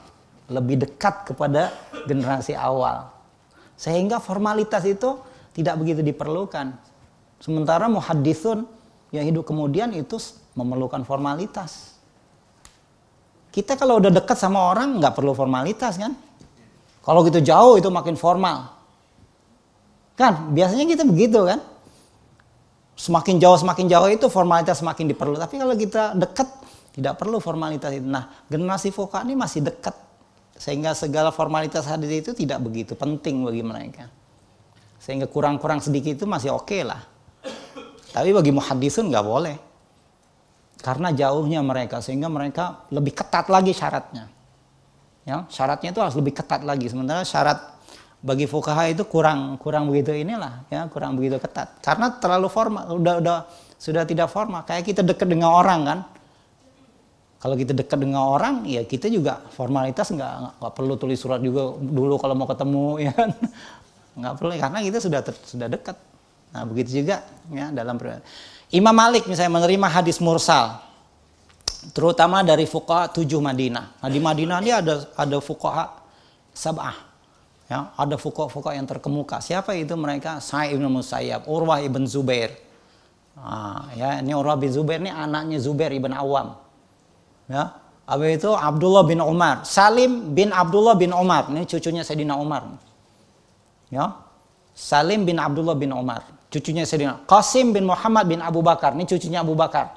lebih 0.48 0.80
dekat 0.80 1.28
kepada 1.28 1.68
generasi 2.08 2.56
awal. 2.56 3.12
Sehingga 3.76 4.16
formalitas 4.18 4.88
itu 4.88 5.20
tidak 5.52 5.76
begitu 5.76 6.00
diperlukan. 6.00 6.72
Sementara 7.44 7.92
muhadithun 7.92 8.64
yang 9.12 9.24
hidup 9.28 9.44
kemudian 9.44 9.92
itu 9.92 10.16
memerlukan 10.56 11.04
formalitas. 11.04 12.00
Kita 13.50 13.74
kalau 13.74 13.98
udah 13.98 14.14
dekat 14.14 14.38
sama 14.38 14.72
orang 14.72 15.02
nggak 15.02 15.12
perlu 15.12 15.36
formalitas 15.36 15.98
kan? 16.00 16.14
Kalau 17.04 17.20
gitu 17.26 17.40
jauh 17.42 17.76
itu 17.76 17.88
makin 17.90 18.14
formal. 18.14 18.70
Kan 20.14 20.52
biasanya 20.52 20.84
kita 20.86 21.02
begitu 21.08 21.48
kan? 21.48 21.60
Semakin 22.94 23.40
jauh 23.40 23.56
semakin 23.56 23.88
jauh 23.88 24.08
itu 24.12 24.28
formalitas 24.28 24.78
semakin 24.78 25.08
diperlukan. 25.10 25.40
Tapi 25.48 25.56
kalau 25.56 25.74
kita 25.74 26.14
dekat 26.14 26.48
tidak 26.90 27.14
perlu 27.18 27.38
formalitas 27.38 27.94
itu. 27.94 28.06
Nah, 28.06 28.46
generasi 28.50 28.90
vokal 28.90 29.26
ini 29.26 29.38
masih 29.38 29.62
dekat. 29.62 29.94
Sehingga 30.60 30.92
segala 30.92 31.32
formalitas 31.32 31.88
hadis 31.88 32.10
itu 32.10 32.30
tidak 32.36 32.60
begitu 32.60 32.92
penting 32.98 33.46
bagi 33.46 33.64
mereka. 33.64 34.04
Sehingga 35.00 35.24
kurang-kurang 35.24 35.80
sedikit 35.80 36.12
itu 36.20 36.28
masih 36.28 36.52
oke 36.52 36.68
okay 36.68 36.82
lah. 36.84 37.00
Tapi 38.12 38.34
bagi 38.34 38.52
muhadisun 38.52 39.08
nggak 39.08 39.24
boleh. 39.24 39.56
Karena 40.84 41.08
jauhnya 41.14 41.64
mereka. 41.64 42.04
Sehingga 42.04 42.28
mereka 42.28 42.84
lebih 42.92 43.16
ketat 43.16 43.48
lagi 43.48 43.72
syaratnya. 43.72 44.28
Ya, 45.24 45.48
syaratnya 45.48 45.94
itu 45.94 46.00
harus 46.04 46.16
lebih 46.18 46.36
ketat 46.36 46.60
lagi. 46.66 46.90
Sementara 46.92 47.24
syarat 47.24 47.80
bagi 48.20 48.44
fukaha 48.44 48.92
itu 48.92 49.08
kurang 49.08 49.56
kurang 49.56 49.88
begitu 49.88 50.12
inilah 50.12 50.68
ya 50.68 50.84
kurang 50.92 51.16
begitu 51.16 51.40
ketat 51.40 51.80
karena 51.80 52.20
terlalu 52.20 52.52
formal 52.52 52.84
udah 53.00 53.14
udah 53.16 53.38
sudah 53.80 54.04
tidak 54.04 54.28
formal 54.28 54.60
kayak 54.68 54.84
kita 54.84 55.00
dekat 55.00 55.24
dengan 55.24 55.48
orang 55.56 55.80
kan 55.88 55.98
kalau 57.40 57.56
kita 57.56 57.72
dekat 57.72 57.96
dengan 57.96 58.20
orang 58.36 58.68
ya 58.68 58.84
kita 58.84 59.08
juga 59.08 59.40
formalitas 59.56 60.12
nggak 60.12 60.60
nggak 60.60 60.72
perlu 60.76 61.00
tulis 61.00 61.16
surat 61.16 61.40
juga 61.40 61.72
dulu 61.80 62.20
kalau 62.20 62.36
mau 62.36 62.44
ketemu 62.44 62.86
ya 63.08 63.12
kan? 63.16 63.30
Nggak 64.20 64.34
perlu 64.36 64.52
karena 64.60 64.78
kita 64.84 64.98
sudah 65.00 65.20
ter, 65.24 65.34
sudah 65.48 65.68
dekat. 65.72 65.96
Nah 66.52 66.62
begitu 66.68 67.00
juga 67.00 67.24
ya 67.48 67.72
dalam 67.72 67.96
Imam 68.68 68.92
Malik 68.92 69.24
misalnya 69.24 69.56
menerima 69.56 69.88
hadis 69.88 70.20
mursal 70.20 70.84
terutama 71.96 72.44
dari 72.44 72.68
fuqaha 72.68 73.08
tujuh 73.08 73.40
Madinah. 73.40 74.04
Nah 74.04 74.10
di 74.12 74.20
Madinah 74.20 74.60
ini 74.60 74.76
ada 74.76 75.08
ada 75.16 75.40
fuqaha 75.40 75.96
sabah 76.52 76.92
ya. 77.72 77.88
Ada 77.96 78.20
fuqaha-fuqaha 78.20 78.76
yang 78.76 78.84
terkemuka. 78.84 79.40
Siapa 79.40 79.72
itu 79.80 79.96
mereka? 79.96 80.44
Sa'id 80.44 80.76
ibn 80.76 80.84
Musayyab 80.92 81.48
Urwah 81.48 81.80
ibn 81.80 82.04
Zubair. 82.04 82.52
Nah, 83.32 83.88
ya 83.96 84.20
ini 84.20 84.36
Urwah 84.36 84.60
bin 84.60 84.68
Zubair 84.68 85.00
ini 85.00 85.08
anaknya 85.08 85.56
Zubair 85.56 85.88
ibn 85.96 86.12
Awam 86.12 86.68
Ya. 87.50 87.74
Habis 88.06 88.42
itu 88.42 88.50
Abdullah 88.54 89.02
bin 89.06 89.18
Umar, 89.18 89.66
Salim 89.66 90.34
bin 90.34 90.54
Abdullah 90.54 90.94
bin 90.94 91.10
Umar, 91.10 91.50
ini 91.50 91.66
cucunya 91.66 92.06
Sayyidina 92.06 92.38
Umar. 92.38 92.78
Ya. 93.90 94.18
Salim 94.74 95.26
bin 95.26 95.38
Abdullah 95.38 95.74
bin 95.74 95.90
Umar, 95.90 96.26
cucunya 96.50 96.86
Sayyidina. 96.86 97.26
Qasim 97.26 97.74
bin 97.74 97.86
Muhammad 97.86 98.30
bin 98.30 98.38
Abu 98.38 98.62
Bakar, 98.62 98.94
ini 98.94 99.06
cucunya 99.06 99.42
Abu 99.42 99.58
Bakar. 99.58 99.94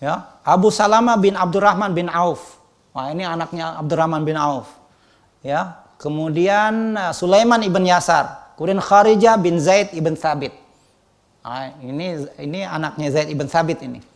Ya. 0.00 0.28
Abu 0.44 0.68
Salama 0.68 1.16
bin 1.16 1.36
Abdurrahman 1.36 1.96
bin 1.96 2.12
Auf. 2.12 2.60
Wah, 2.92 3.12
ini 3.12 3.24
anaknya 3.24 3.76
Abdurrahman 3.76 4.24
bin 4.24 4.36
Auf. 4.36 4.68
Ya. 5.40 5.84
Kemudian 5.96 6.96
eh, 6.96 7.12
Sulaiman 7.16 7.64
ibn 7.64 7.80
Yasar, 7.84 8.56
kemudian 8.56 8.80
Kharijah 8.80 9.40
bin 9.40 9.56
Zaid 9.56 9.96
ibn 9.96 10.12
Thabit. 10.16 10.52
Nah, 11.40 11.72
ini 11.80 12.28
ini 12.40 12.60
anaknya 12.64 13.08
Zaid 13.12 13.32
ibn 13.32 13.48
Thabit 13.48 13.80
ini. 13.84 14.15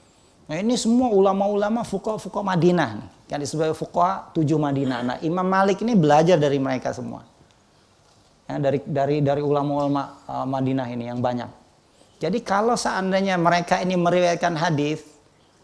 Nah 0.51 0.59
ini 0.59 0.75
semua 0.75 1.15
ulama-ulama 1.15 1.87
fuqaha-fuqaha 1.87 2.43
Madinah 2.43 2.91
nih. 2.99 3.09
Yang 3.31 3.41
disebut 3.47 3.71
fuqaha 3.79 4.35
tujuh 4.35 4.59
Madinah. 4.59 4.99
Nah 5.07 5.17
Imam 5.23 5.47
Malik 5.47 5.79
ini 5.87 5.95
belajar 5.95 6.35
dari 6.35 6.59
mereka 6.59 6.91
semua. 6.91 7.23
ya, 8.51 8.59
dari 8.59 8.83
dari 8.83 9.23
dari 9.23 9.47
ulama-ulama 9.47 10.27
uh, 10.27 10.43
Madinah 10.51 10.91
ini 10.91 11.07
yang 11.07 11.23
banyak. 11.23 11.47
Jadi 12.19 12.43
kalau 12.43 12.75
seandainya 12.75 13.39
mereka 13.39 13.79
ini 13.79 13.95
meriwayatkan 13.95 14.59
hadis, 14.59 15.07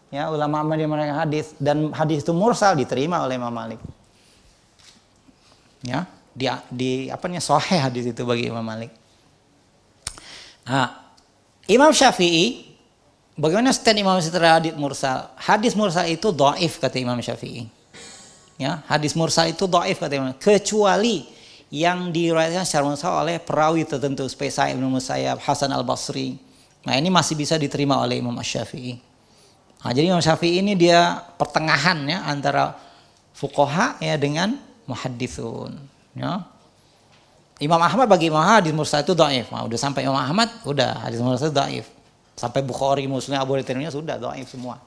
ya 0.07 0.31
ulama 0.31 0.63
Madinah 0.63 0.87
meriwayatkan 0.87 1.19
hadis 1.19 1.45
dan 1.59 1.91
hadis 1.91 2.23
itu 2.23 2.31
mursal 2.31 2.79
diterima 2.79 3.19
oleh 3.27 3.35
Imam 3.35 3.51
Malik. 3.51 3.83
Ya, 5.83 6.07
di, 6.31 6.47
di 6.71 6.91
apa 7.11 7.27
namanya 7.27 7.43
sahih 7.43 7.91
hadis 7.91 8.07
itu 8.07 8.23
bagi 8.23 8.47
Imam 8.47 8.63
Malik. 8.63 8.95
Nah, 10.63 11.11
Imam 11.67 11.91
Syafi'i 11.91 12.66
bagaimana 13.37 13.69
stand 13.71 14.01
Imam 14.01 14.17
Syafi'i 14.17 14.33
terhadap 14.33 14.57
hadis 14.59 14.75
mursal? 14.75 15.19
Hadis 15.37 15.73
mursal 15.77 16.05
itu 16.09 16.33
dhaif 16.33 16.81
kata 16.81 16.97
Imam 16.97 17.21
Syafi'i. 17.21 17.69
Ya, 18.57 18.81
hadis 18.89 19.13
mursal 19.13 19.53
itu 19.53 19.69
dhaif 19.69 20.01
kata 20.01 20.13
Imam 20.17 20.33
kecuali 20.35 21.29
yang 21.69 22.09
diriwayatkan 22.09 22.65
secara 22.65 22.83
mursal 22.89 23.13
oleh 23.21 23.37
perawi 23.37 23.85
tertentu 23.85 24.25
seperti 24.25 24.51
Sa'id 24.57 24.75
Musayyab, 24.81 25.37
Hasan 25.39 25.69
Al-Basri. 25.69 26.39
Nah, 26.87 26.95
ini 26.95 27.11
masih 27.11 27.35
bisa 27.35 27.59
diterima 27.59 27.99
oleh 28.01 28.17
Imam 28.17 28.33
Syafi'i. 28.39 28.97
Nah, 29.83 29.91
jadi 29.93 30.09
Imam 30.09 30.23
Syafi'i 30.23 30.63
ini 30.63 30.73
dia 30.73 31.21
pertengahan 31.37 32.01
ya 32.07 32.25
antara 32.25 32.73
fuqaha 33.37 34.01
ya 34.01 34.17
dengan 34.17 34.57
muhaddithun, 34.89 35.77
ya. 36.17 36.41
Imam 37.57 37.81
Ahmad 37.81 38.05
bagi 38.05 38.29
Imam 38.29 38.41
hadis 38.41 38.69
mursal 38.73 39.01
itu 39.01 39.17
dhaif. 39.17 39.49
Nah, 39.49 39.65
udah 39.65 39.77
sampai 39.77 40.05
Imam 40.05 40.17
Ahmad, 40.17 40.49
udah 40.63 41.03
hadis 41.05 41.19
mursal 41.19 41.49
itu 41.49 41.57
dhaif. 41.57 41.85
Sampai 42.37 42.61
Bukhari, 42.61 43.09
Muslim, 43.09 43.33
Abu 43.41 43.57
Hurairah 43.57 43.89
sudah 43.89 44.21
dhaif 44.21 44.45
semua. 44.53 44.77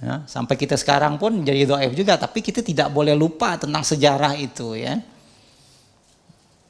Ya, 0.00 0.24
sampai 0.24 0.56
kita 0.56 0.80
sekarang 0.80 1.20
pun 1.20 1.44
jadi 1.44 1.68
dhaif 1.68 1.92
juga, 1.92 2.16
tapi 2.16 2.40
kita 2.40 2.64
tidak 2.64 2.88
boleh 2.88 3.12
lupa 3.12 3.60
tentang 3.60 3.84
sejarah 3.84 4.32
itu 4.40 4.72
ya. 4.78 4.96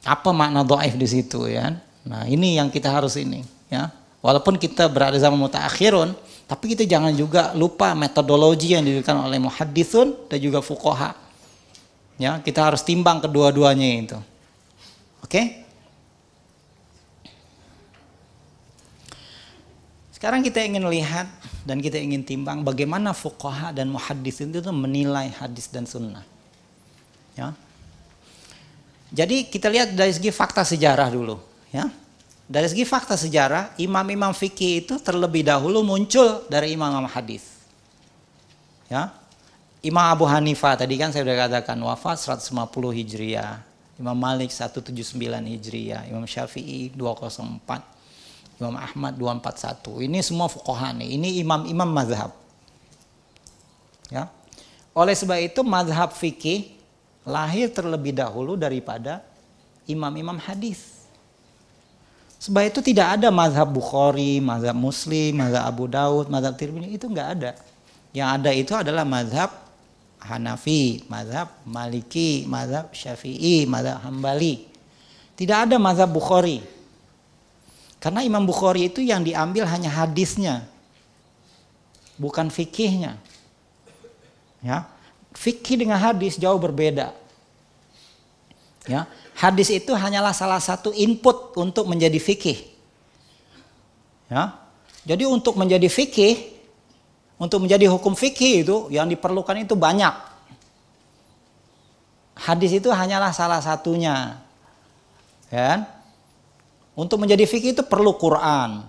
Apa 0.03 0.35
makna 0.35 0.67
doaif 0.67 0.99
di 0.99 1.07
situ 1.07 1.47
ya? 1.47 1.79
Nah 2.03 2.27
ini 2.27 2.59
yang 2.59 2.67
kita 2.67 2.91
harus 2.91 3.15
ini 3.15 3.45
ya. 3.71 3.87
Walaupun 4.19 4.59
kita 4.59 4.91
berada 4.91 5.15
zaman 5.15 5.39
mutaakhirun, 5.39 6.11
tapi 6.43 6.75
kita 6.75 6.83
jangan 6.83 7.15
juga 7.15 7.55
lupa 7.55 7.95
metodologi 7.95 8.75
yang 8.75 8.83
diberikan 8.83 9.15
oleh 9.23 9.39
muhadithun 9.39 10.27
dan 10.27 10.39
juga 10.43 10.59
fukoha. 10.59 11.15
Ya, 12.19 12.35
kita 12.43 12.67
harus 12.67 12.83
timbang 12.83 13.23
kedua-duanya 13.23 13.87
itu. 13.87 14.19
Oke? 15.23 15.31
Okay? 15.31 15.45
Sekarang 20.19 20.43
kita 20.43 20.59
ingin 20.59 20.83
lihat 20.91 21.31
dan 21.63 21.79
kita 21.79 21.95
ingin 21.95 22.27
timbang 22.27 22.59
bagaimana 22.67 23.15
fukoha 23.15 23.71
dan 23.71 23.87
muhadithun 23.87 24.51
itu 24.51 24.67
menilai 24.75 25.31
hadis 25.31 25.71
dan 25.71 25.87
sunnah. 25.87 26.27
Ya, 27.39 27.55
jadi 29.09 29.49
kita 29.49 29.67
lihat 29.73 29.97
dari 29.97 30.13
segi 30.13 30.29
fakta 30.29 30.61
sejarah 30.61 31.09
dulu, 31.09 31.41
ya. 31.73 31.89
Dari 32.49 32.65
segi 32.65 32.85
fakta 32.85 33.13
sejarah, 33.13 33.77
imam-imam 33.77 34.33
fikih 34.33 34.85
itu 34.85 34.97
terlebih 35.01 35.45
dahulu 35.45 35.85
muncul 35.85 36.45
dari 36.49 36.73
imam-imam 36.73 37.05
hadis. 37.09 37.45
Ya. 38.89 39.13
Imam 39.85 40.01
Abu 40.01 40.25
Hanifah 40.25 40.75
tadi 40.75 40.97
kan 40.97 41.13
saya 41.13 41.23
sudah 41.23 41.37
katakan 41.45 41.77
wafat 41.77 42.17
150 42.41 42.49
Hijriah. 42.89 43.61
Imam 43.99 44.15
Malik 44.15 44.49
179 44.49 44.95
Hijriah, 45.45 46.07
Imam 46.07 46.23
Syafi'i 46.23 46.89
204, 46.95 47.98
Imam 48.59 48.75
Ahmad 48.75 49.15
241. 49.15 50.03
Ini 50.03 50.19
semua 50.19 50.51
fuqaha 50.51 50.91
nih. 50.91 51.15
Ini 51.15 51.29
imam-imam 51.47 51.87
mazhab. 51.87 52.35
Ya. 54.11 54.27
Oleh 54.91 55.15
sebab 55.15 55.39
itu 55.39 55.63
mazhab 55.63 56.11
fikih 56.11 56.75
lahir 57.23 57.71
terlebih 57.71 58.11
dahulu 58.11 58.59
daripada 58.59 59.23
imam-imam 59.87 60.35
hadis. 60.43 60.99
Sebab 62.39 62.67
itu 62.67 62.79
tidak 62.83 63.19
ada 63.19 63.31
mazhab 63.31 63.67
Bukhari, 63.71 64.43
mazhab 64.43 64.75
Muslim, 64.75 65.39
mazhab 65.39 65.63
Abu 65.63 65.87
Daud, 65.87 66.27
mazhab 66.27 66.55
Tirmidzi 66.55 66.99
itu 66.99 67.07
nggak 67.07 67.29
ada. 67.39 67.51
Yang 68.11 68.29
ada 68.35 68.49
itu 68.51 68.73
adalah 68.75 69.03
mazhab 69.07 69.51
Hanafi, 70.19 71.07
mazhab 71.07 71.47
Maliki, 71.63 72.43
mazhab 72.43 72.91
Syafi'i, 72.91 73.63
mazhab 73.67 74.03
Hambali. 74.03 74.67
Tidak 75.35 75.67
ada 75.67 75.75
mazhab 75.79 76.11
Bukhari. 76.11 76.78
Karena 77.99 78.23
Imam 78.23 78.47
Bukhari 78.47 78.87
itu 78.87 79.03
yang 79.03 79.23
diambil 79.23 79.67
hanya 79.67 79.91
hadisnya. 79.91 80.63
Bukan 82.15 82.47
fikihnya. 82.47 83.19
Ya. 84.63 84.87
Fikih 85.35 85.79
dengan 85.83 85.99
hadis 85.99 86.39
jauh 86.39 86.59
berbeda. 86.59 87.15
Ya, 88.89 89.05
hadis 89.37 89.69
itu 89.69 89.93
hanyalah 89.93 90.33
salah 90.33 90.57
satu 90.57 90.89
input 90.95 91.53
untuk 91.59 91.85
menjadi 91.85 92.17
fikih. 92.17 92.57
Ya. 94.25 94.57
Jadi 95.05 95.29
untuk 95.29 95.59
menjadi 95.61 95.85
fikih, 95.85 96.57
untuk 97.37 97.61
menjadi 97.61 97.85
hukum 97.85 98.17
fikih 98.17 98.65
itu 98.65 98.77
yang 98.89 99.05
diperlukan 99.05 99.61
itu 99.61 99.77
banyak. 99.77 100.11
Hadis 102.33 102.81
itu 102.81 102.89
hanyalah 102.89 103.29
salah 103.29 103.61
satunya. 103.61 104.41
Ya. 105.53 105.98
Untuk 106.99 107.15
menjadi 107.23 107.47
fikih 107.47 107.71
itu 107.79 107.83
perlu 107.87 108.11
Quran. 108.19 108.83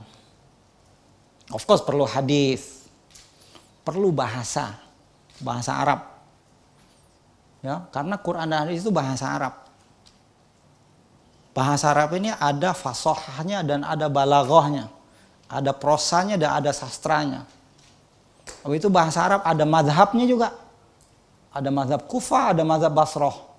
Of 1.54 1.62
course 1.62 1.86
perlu 1.86 2.02
hadis. 2.02 2.90
Perlu 3.86 4.10
bahasa, 4.10 4.82
bahasa 5.38 5.78
Arab. 5.78 6.00
Ya 7.62 7.86
karena 7.94 8.18
Quran 8.18 8.50
dan 8.50 8.66
hadis 8.66 8.82
itu 8.82 8.90
bahasa 8.90 9.30
Arab. 9.30 9.54
Bahasa 11.54 11.94
Arab 11.94 12.10
ini 12.18 12.34
ada 12.34 12.74
fasohnya 12.74 13.62
dan 13.62 13.86
ada 13.86 14.10
balaghahnya. 14.10 14.90
Ada 15.46 15.70
prosanya 15.70 16.34
dan 16.34 16.58
ada 16.58 16.74
sastranya. 16.74 17.46
Itu 18.66 18.90
bahasa 18.90 19.22
Arab. 19.22 19.40
Ada 19.46 19.62
madhabnya 19.62 20.26
juga. 20.26 20.50
Ada 21.50 21.70
madhab 21.70 22.06
Kufah 22.10 22.54
ada 22.54 22.62
madhab 22.62 22.94
Basroh 22.94 23.50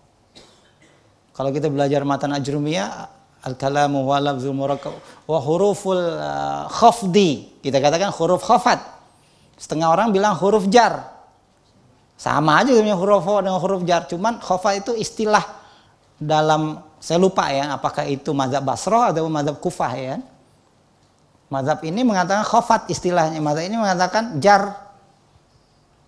kalau 1.32 1.50
kita 1.52 1.72
belajar 1.72 2.04
matan 2.04 2.36
ajrumiyah 2.36 3.21
al-kalamu 3.42 4.06
wa 4.06 4.18
lafzul 4.22 4.54
murakkab 4.54 4.94
wa 5.26 5.38
huruful 5.42 5.98
uh, 5.98 6.70
khafdi 6.70 7.62
kita 7.66 7.82
katakan 7.82 8.14
huruf 8.14 8.46
khafat 8.46 8.80
setengah 9.58 9.90
orang 9.90 10.14
bilang 10.14 10.38
huruf 10.38 10.66
jar 10.70 11.12
sama 12.22 12.62
aja 12.62 12.70
dengan 12.70 13.02
huruf 13.02 13.26
dengan 13.26 13.58
huruf 13.58 13.82
jar, 13.82 14.06
cuman 14.06 14.38
khofa 14.38 14.78
itu 14.78 14.94
istilah 14.94 15.42
dalam 16.22 16.78
saya 17.02 17.18
lupa 17.18 17.50
ya 17.50 17.74
apakah 17.74 18.06
itu 18.06 18.30
mazhab 18.30 18.62
Basroh 18.62 19.10
atau 19.10 19.26
mazhab 19.26 19.58
Kufah 19.58 19.94
ya. 19.98 20.16
Mazhab 21.50 21.82
ini 21.82 22.06
mengatakan 22.06 22.46
khofat 22.46 22.94
istilahnya, 22.94 23.42
mazhab 23.42 23.66
ini 23.66 23.74
mengatakan 23.74 24.38
jar. 24.38 24.94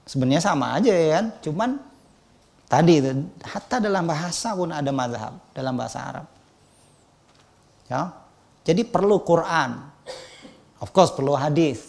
Sebenarnya 0.06 0.46
sama 0.46 0.78
aja 0.78 0.94
ya 0.94 1.18
kan, 1.18 1.26
cuman 1.42 1.70
tadi 2.70 3.02
itu 3.02 3.12
hatta 3.42 3.82
dalam 3.82 4.06
bahasa 4.06 4.54
pun 4.54 4.70
ada 4.70 4.92
mazhab 4.94 5.34
dalam 5.50 5.74
bahasa 5.74 5.98
Arab. 5.98 6.26
Ya. 7.88 8.14
Jadi 8.64 8.88
perlu 8.88 9.20
Quran. 9.24 9.80
Of 10.80 10.92
course 10.92 11.12
perlu 11.12 11.36
hadis. 11.36 11.84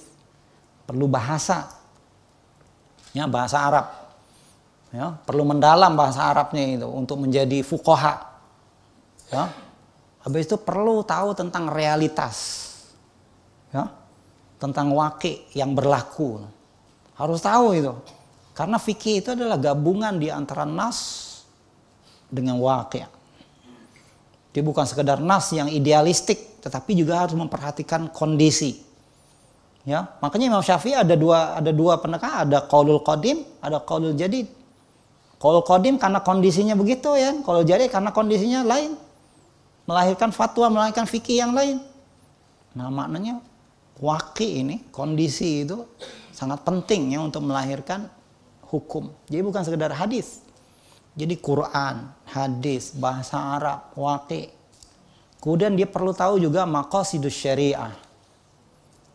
Perlu 0.87 1.07
bahasa. 1.07 1.71
Ya, 3.15 3.31
bahasa 3.31 3.63
Arab 3.63 4.05
ya 4.95 5.11
perlu 5.27 5.43
mendalam 5.43 5.99
bahasa 5.99 6.31
Arabnya 6.31 6.79
itu 6.79 6.87
untuk 6.87 7.19
menjadi 7.19 7.67
fukoha 7.67 8.15
ya 9.35 9.51
habis 10.23 10.47
itu 10.47 10.55
perlu 10.55 11.03
tahu 11.03 11.35
tentang 11.35 11.67
realitas 11.67 12.63
ya 13.75 13.91
tentang 14.63 14.95
wake 14.95 15.51
yang 15.59 15.75
berlaku 15.75 16.47
harus 17.19 17.43
tahu 17.43 17.75
itu 17.75 17.93
karena 18.55 18.79
fikih 18.79 19.19
itu 19.19 19.35
adalah 19.35 19.59
gabungan 19.59 20.15
di 20.15 20.31
antara 20.31 20.63
nas 20.63 21.43
dengan 22.31 22.63
wake 22.63 23.03
dia 24.55 24.63
bukan 24.63 24.87
sekedar 24.87 25.19
nas 25.19 25.51
yang 25.51 25.67
idealistik 25.67 26.63
tetapi 26.63 26.95
juga 26.95 27.27
harus 27.27 27.35
memperhatikan 27.35 28.07
kondisi 28.15 28.79
ya 29.83 30.07
makanya 30.23 30.55
Imam 30.55 30.63
Syafi'i 30.63 30.95
ada 30.95 31.19
dua 31.19 31.59
ada 31.59 31.75
dua 31.75 31.99
pendekatan 31.99 32.47
ada 32.47 32.59
qaulul 32.65 33.03
qadim 33.03 33.43
ada 33.59 33.83
qaulul 33.83 34.15
jadid 34.15 34.47
kalau 35.45 35.61
kodim 35.61 36.01
karena 36.01 36.25
kondisinya 36.25 36.73
begitu 36.73 37.13
ya. 37.21 37.37
Kalau 37.45 37.61
jadi 37.61 37.85
karena 37.93 38.09
kondisinya 38.17 38.65
lain. 38.65 38.97
Melahirkan 39.85 40.33
fatwa, 40.33 40.73
melahirkan 40.73 41.05
fikih 41.05 41.45
yang 41.45 41.53
lain. 41.53 41.85
Nah 42.73 42.89
maknanya 42.89 43.45
waki 44.01 44.65
ini, 44.65 44.81
kondisi 44.89 45.69
itu 45.69 45.85
sangat 46.33 46.65
penting 46.65 47.13
ya 47.13 47.21
untuk 47.21 47.45
melahirkan 47.45 48.09
hukum. 48.65 49.13
Jadi 49.29 49.45
bukan 49.45 49.61
sekedar 49.61 49.93
hadis. 49.93 50.41
Jadi 51.15 51.39
Quran, 51.39 52.11
hadis, 52.27 52.91
bahasa 52.95 53.39
Arab, 53.39 53.95
waki. 53.95 54.51
Kemudian 55.39 55.79
dia 55.79 55.87
perlu 55.87 56.11
tahu 56.11 56.43
juga 56.43 56.67
makosidus 56.67 57.35
syariah. 57.35 57.95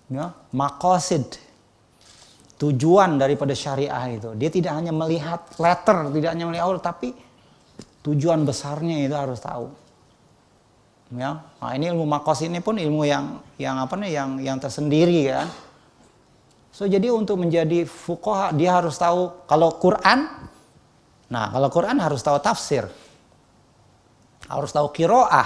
Ya, 0.09 0.33
makosid 0.55 1.37
tujuan 2.59 3.15
daripada 3.15 3.55
syariah 3.55 4.19
itu. 4.19 4.35
Dia 4.35 4.49
tidak 4.51 4.73
hanya 4.75 4.91
melihat 4.91 5.47
letter, 5.55 6.11
tidak 6.11 6.29
hanya 6.35 6.45
melihat 6.47 6.65
awal, 6.67 6.79
tapi 6.83 7.15
tujuan 8.03 8.43
besarnya 8.43 8.99
itu 9.03 9.15
harus 9.15 9.39
tahu. 9.39 9.71
Ya, 11.09 11.41
nah 11.57 11.73
ini 11.73 11.89
ilmu 11.89 12.05
makos 12.05 12.45
ini 12.45 12.61
pun 12.61 12.77
ilmu 12.77 13.01
yang 13.01 13.41
yang 13.57 13.81
apa 13.81 13.97
nih 13.97 14.13
yang 14.13 14.29
yang 14.45 14.57
tersendiri 14.61 15.25
kan. 15.25 15.49
So 16.69 16.85
jadi 16.85 17.09
untuk 17.09 17.41
menjadi 17.41 17.81
fuqaha 17.89 18.53
dia 18.53 18.77
harus 18.77 18.93
tahu 19.01 19.33
kalau 19.49 19.73
Quran. 19.81 20.29
Nah, 21.29 21.53
kalau 21.53 21.69
Quran 21.69 21.97
harus 22.01 22.21
tahu 22.25 22.41
tafsir. 22.41 22.89
Harus 24.49 24.73
tahu 24.73 24.89
kiroah. 24.89 25.45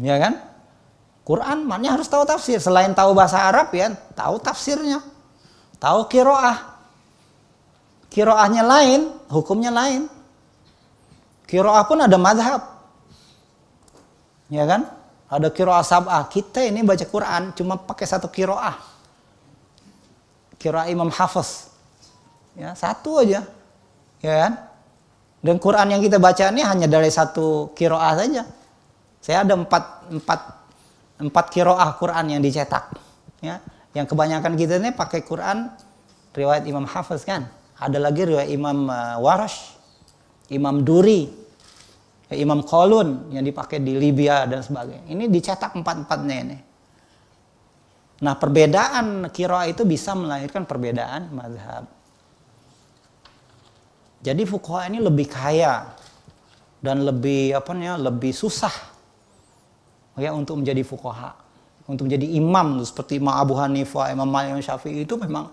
Ya 0.00 0.16
kan? 0.16 0.40
Quran 1.26 1.68
maknanya 1.68 2.00
harus 2.00 2.08
tahu 2.08 2.24
tafsir. 2.24 2.56
Selain 2.60 2.96
tahu 2.96 3.12
bahasa 3.12 3.44
Arab 3.44 3.72
ya, 3.76 3.92
tahu 4.16 4.40
tafsirnya. 4.40 5.04
Tahu 5.76 6.08
kiroah. 6.08 6.76
Kiroahnya 8.08 8.64
lain, 8.64 9.12
hukumnya 9.28 9.68
lain. 9.68 10.08
Kiroah 11.44 11.84
pun 11.84 12.00
ada 12.00 12.16
madhab 12.16 12.76
ya 14.50 14.64
kan? 14.66 14.86
Ada 15.26 15.50
kiroah 15.50 15.82
sab'ah. 15.82 16.30
Kita 16.30 16.62
ini 16.62 16.86
baca 16.86 17.02
Quran 17.02 17.50
cuma 17.54 17.74
pakai 17.74 18.06
satu 18.06 18.30
kiroah. 18.30 18.78
Kiroah 20.54 20.86
Imam 20.86 21.10
Hafiz. 21.10 21.70
Ya, 22.54 22.72
satu 22.78 23.20
aja. 23.20 23.42
Ya 24.20 24.34
kan? 24.46 24.52
Dan 25.44 25.56
Quran 25.62 25.86
yang 25.94 26.02
kita 26.02 26.18
baca 26.18 26.50
ini 26.50 26.64
hanya 26.64 26.90
dari 26.90 27.12
satu 27.12 27.70
kiroah 27.76 28.14
saja. 28.18 28.42
Saya 29.22 29.42
ada 29.42 29.54
empat, 29.54 30.10
empat, 30.10 30.40
empat 31.22 31.46
kiroah 31.50 31.90
Quran 31.98 32.36
yang 32.36 32.40
dicetak. 32.42 32.94
Ya, 33.44 33.60
yang 33.94 34.08
kebanyakan 34.08 34.56
kita 34.58 34.80
ini 34.80 34.90
pakai 34.92 35.22
Quran 35.22 35.70
riwayat 36.36 36.64
Imam 36.66 36.84
Hafiz 36.84 37.22
kan. 37.22 37.48
Ada 37.76 38.00
lagi 38.00 38.24
riwayat 38.24 38.48
Imam 38.48 38.88
uh, 38.88 39.20
Warash, 39.20 39.76
Imam 40.48 40.80
Duri, 40.84 41.28
Imam 42.32 42.66
Kolun 42.66 43.30
yang 43.30 43.46
dipakai 43.46 43.78
di 43.78 43.94
Libya 43.94 44.44
dan 44.50 44.60
sebagainya. 44.64 45.06
Ini 45.06 45.24
dicetak 45.30 45.78
empat-empatnya 45.78 46.36
ini. 46.42 46.58
Nah 48.16 48.34
perbedaan 48.34 49.28
kira 49.30 49.68
itu 49.68 49.84
bisa 49.84 50.16
melahirkan 50.16 50.64
perbedaan 50.64 51.30
mazhab. 51.30 51.95
Jadi 54.26 54.42
fuqaha 54.42 54.90
ini 54.90 54.98
lebih 54.98 55.30
kaya 55.30 55.94
dan 56.82 57.06
lebih 57.06 57.54
apa 57.54 57.70
namanya 57.70 58.10
lebih 58.10 58.34
susah 58.34 58.74
ya 60.18 60.34
untuk 60.34 60.58
menjadi 60.58 60.82
fuqaha, 60.82 61.30
untuk 61.86 62.10
menjadi 62.10 62.26
imam 62.34 62.82
seperti 62.82 63.22
Imam 63.22 63.38
Abu 63.38 63.54
Hanifah, 63.54 64.10
Imam 64.10 64.26
Malik, 64.26 64.58
Imam 64.58 64.64
Syafi'i 64.66 65.06
itu 65.06 65.14
memang 65.14 65.46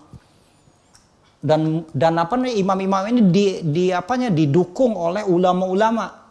dan 1.38 1.86
dan 1.94 2.18
apa 2.18 2.34
nih 2.34 2.58
imam-imam 2.58 3.04
ini 3.14 3.20
di, 3.30 3.46
di 3.62 3.84
apanya 3.94 4.32
didukung 4.34 4.98
oleh 4.98 5.22
ulama-ulama 5.22 6.24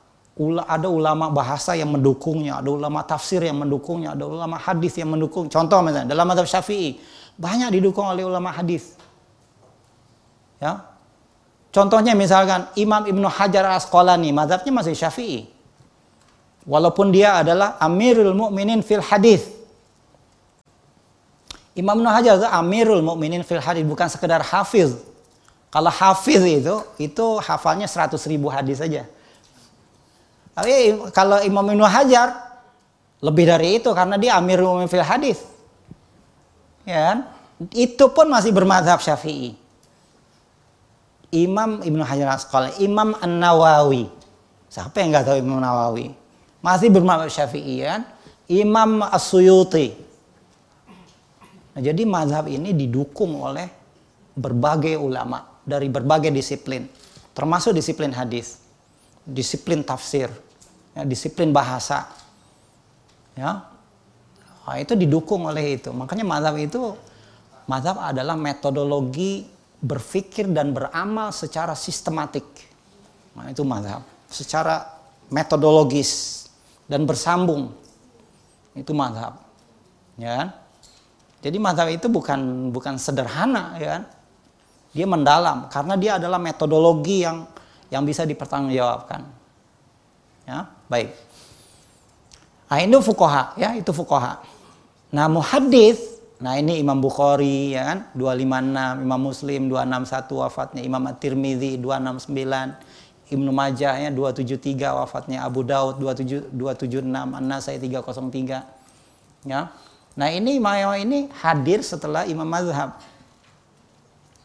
ada 0.66 0.90
ulama 0.90 1.30
bahasa 1.30 1.78
yang 1.78 1.94
mendukungnya, 1.94 2.60
ada 2.60 2.74
ulama 2.74 3.06
tafsir 3.06 3.40
yang 3.46 3.62
mendukungnya, 3.62 4.18
ada 4.18 4.26
ulama 4.26 4.58
hadis 4.58 4.98
yang 4.98 5.14
mendukung. 5.14 5.46
Contoh 5.46 5.80
misalnya 5.86 6.10
dalam 6.10 6.26
madhab 6.26 6.50
syafi'i 6.50 6.98
banyak 7.38 7.70
didukung 7.78 8.10
oleh 8.10 8.26
ulama 8.26 8.50
hadis. 8.50 8.98
Ya, 10.58 10.93
contohnya 11.74 12.14
misalkan 12.14 12.70
Imam 12.78 13.04
Ibnu 13.04 13.26
Hajar 13.26 13.66
Al 13.66 13.82
Asqalani 13.82 14.30
madhabnya 14.30 14.70
masih 14.70 14.94
syafi'i, 14.94 15.50
walaupun 16.70 17.10
dia 17.10 17.42
adalah 17.42 17.76
Amirul 17.82 18.38
Mukminin 18.38 18.86
fil 18.86 19.02
hadis. 19.02 19.50
Imam 21.74 21.98
Ibnu 21.98 22.10
Hajar 22.14 22.38
itu 22.38 22.48
Amirul 22.48 23.02
Mukminin 23.02 23.42
fil 23.42 23.60
hadis 23.60 23.82
bukan 23.82 24.06
sekedar 24.06 24.46
hafiz. 24.46 24.94
Kalau 25.74 25.90
hafiz 25.90 26.46
itu 26.46 26.86
itu 27.02 27.26
hafalnya 27.42 27.90
100 27.90 28.14
ribu 28.30 28.46
hadis 28.46 28.78
saja 28.78 29.10
tapi 30.54 31.02
kalau 31.12 31.42
Imam 31.42 31.66
Ibnu 31.66 31.82
Hajar 31.82 32.62
lebih 33.26 33.50
dari 33.50 33.82
itu 33.82 33.90
karena 33.90 34.22
dia 34.22 34.38
Amirul 34.38 34.78
Mu'minin 34.78 34.92
fil 34.92 35.06
hadis. 35.06 35.42
Ya 36.86 37.00
kan? 37.10 37.18
Itu 37.74 38.14
pun 38.14 38.30
masih 38.30 38.54
bermadhab 38.54 39.02
Syafi'i. 39.02 39.58
Imam 41.34 41.82
Ibnu 41.82 42.06
Hajar 42.06 42.38
Asqalani, 42.38 42.78
Imam 42.86 43.18
An-Nawawi. 43.18 44.06
Siapa 44.70 45.02
yang 45.02 45.18
nggak 45.18 45.26
tahu 45.34 45.38
Imam 45.42 45.58
Nawawi? 45.58 46.14
Masih 46.62 46.94
bermadhab 46.94 47.28
Syafi'i 47.34 47.82
ya 47.82 47.98
kan? 47.98 48.04
Imam 48.46 49.02
As-Suyuti. 49.02 49.98
Nah, 51.74 51.82
jadi 51.82 52.06
mazhab 52.06 52.46
ini 52.46 52.70
didukung 52.78 53.42
oleh 53.42 53.66
berbagai 54.38 54.94
ulama 55.02 55.58
dari 55.66 55.90
berbagai 55.90 56.30
disiplin, 56.30 56.86
termasuk 57.34 57.74
disiplin 57.74 58.14
hadis 58.14 58.62
disiplin 59.24 59.82
tafsir, 59.82 60.28
ya, 60.94 61.02
disiplin 61.08 61.50
bahasa. 61.56 62.12
Ya. 63.34 63.66
Nah, 64.64 64.78
itu 64.78 64.94
didukung 64.94 65.50
oleh 65.50 65.82
itu. 65.82 65.90
Makanya 65.90 66.28
mazhab 66.28 66.56
itu 66.60 66.94
mazhab 67.66 67.98
adalah 68.00 68.38
metodologi 68.38 69.48
berpikir 69.84 70.48
dan 70.48 70.72
beramal 70.72 71.36
secara 71.36 71.76
sistematik. 71.76 72.48
Nah, 73.36 73.52
itu 73.52 73.68
mazhab. 73.68 74.08
Secara 74.32 74.88
metodologis 75.28 76.44
dan 76.88 77.04
bersambung. 77.04 77.76
Itu 78.72 78.96
mazhab. 78.96 79.44
Ya. 80.16 80.32
Kan? 80.40 80.48
Jadi 81.44 81.58
mazhab 81.60 81.92
itu 81.92 82.08
bukan 82.08 82.72
bukan 82.72 82.96
sederhana 82.96 83.76
ya. 83.76 84.00
Kan? 84.00 84.04
Dia 84.94 85.08
mendalam 85.10 85.68
karena 85.68 86.00
dia 86.00 86.12
adalah 86.16 86.40
metodologi 86.40 87.28
yang 87.28 87.44
yang 87.92 88.08
bisa 88.08 88.24
dipertanggungjawabkan. 88.24 89.22
Ya, 90.48 90.70
baik. 90.88 91.14
Nah, 92.68 92.82
itu 92.82 93.00
fukoha, 93.06 93.54
ya, 93.54 93.78
itu 93.78 93.94
fukoha. 93.94 94.42
Nah, 95.14 95.30
muhadis, 95.30 96.13
nah 96.44 96.60
ini 96.60 96.84
Imam 96.84 97.00
Bukhari, 97.00 97.72
ya 97.72 97.88
kan, 97.88 98.00
256, 98.20 99.00
Imam 99.00 99.22
Muslim 99.24 99.62
261 99.72 100.44
wafatnya, 100.44 100.82
Imam 100.84 101.00
At-Tirmidzi 101.08 101.80
269, 101.80 103.32
Ibnu 103.32 103.52
Majah 103.56 103.96
ya 103.96 104.10
273 104.12 104.92
wafatnya, 105.00 105.48
Abu 105.48 105.64
Daud 105.64 106.04
27 106.04 106.52
276, 106.52 107.40
An-Nasai 107.40 107.80
303. 107.80 109.48
Ya. 109.48 109.72
Nah, 110.14 110.30
ini 110.30 110.60
Imam 110.60 110.76
ini 111.00 111.32
hadir 111.42 111.82
setelah 111.82 112.28
Imam 112.28 112.46
Mazhab. 112.46 113.00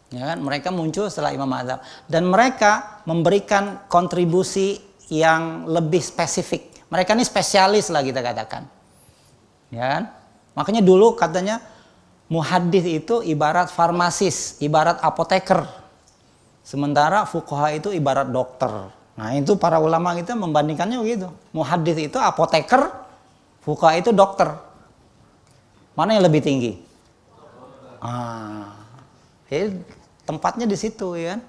Ya 0.09 0.33
kan? 0.33 0.39
Mereka 0.41 0.73
muncul 0.73 1.13
setelah 1.13 1.37
Imam 1.37 1.49
Mazhab 1.49 1.85
dan 2.09 2.25
mereka 2.25 3.05
memberikan 3.05 3.85
kontribusi 3.93 4.81
yang 5.13 5.69
lebih 5.69 6.01
spesifik. 6.01 6.89
Mereka 6.89 7.13
ini 7.13 7.25
spesialis 7.29 7.93
lah 7.93 8.01
kita 8.01 8.25
katakan. 8.25 8.65
Ya 9.69 9.85
kan? 9.85 10.03
Makanya 10.57 10.81
dulu 10.81 11.13
katanya 11.13 11.61
muhadis 12.29 12.85
itu 12.85 13.25
ibarat 13.25 13.73
farmasis, 13.73 14.61
ibarat 14.61 15.01
apoteker. 15.01 15.65
Sementara 16.63 17.25
fuqaha 17.25 17.73
itu 17.77 17.89
ibarat 17.97 18.29
dokter. 18.29 18.93
Nah, 19.19 19.35
itu 19.35 19.57
para 19.59 19.81
ulama 19.83 20.15
kita 20.15 20.37
membandingkannya 20.37 21.01
begitu. 21.01 21.29
Muhadis 21.51 21.97
itu 21.97 22.21
apoteker, 22.21 22.93
fuqaha 23.65 23.99
itu 23.99 24.13
dokter. 24.13 24.53
Mana 25.97 26.15
yang 26.15 26.29
lebih 26.29 26.45
tinggi? 26.45 26.79
Ah. 27.99 28.79
Jadi 29.49 29.81
tempatnya 30.29 30.69
di 30.69 30.77
situ 30.79 31.19
ya 31.19 31.35
kan. 31.35 31.41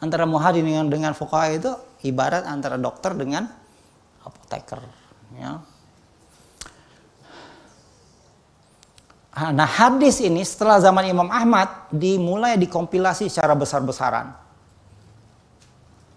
Antara 0.00 0.24
muhadin 0.24 0.64
dengan 0.64 0.86
dengan 0.88 1.12
fuqaha 1.12 1.52
itu 1.52 1.70
ibarat 2.08 2.48
antara 2.48 2.80
dokter 2.80 3.12
dengan 3.12 3.44
apoteker 4.24 4.80
ya. 5.36 5.60
Nah 9.30 9.68
hadis 9.68 10.18
ini 10.18 10.42
setelah 10.42 10.82
zaman 10.82 11.06
Imam 11.06 11.30
Ahmad 11.30 11.86
dimulai 11.94 12.58
dikompilasi 12.58 13.30
secara 13.30 13.54
besar-besaran. 13.54 14.34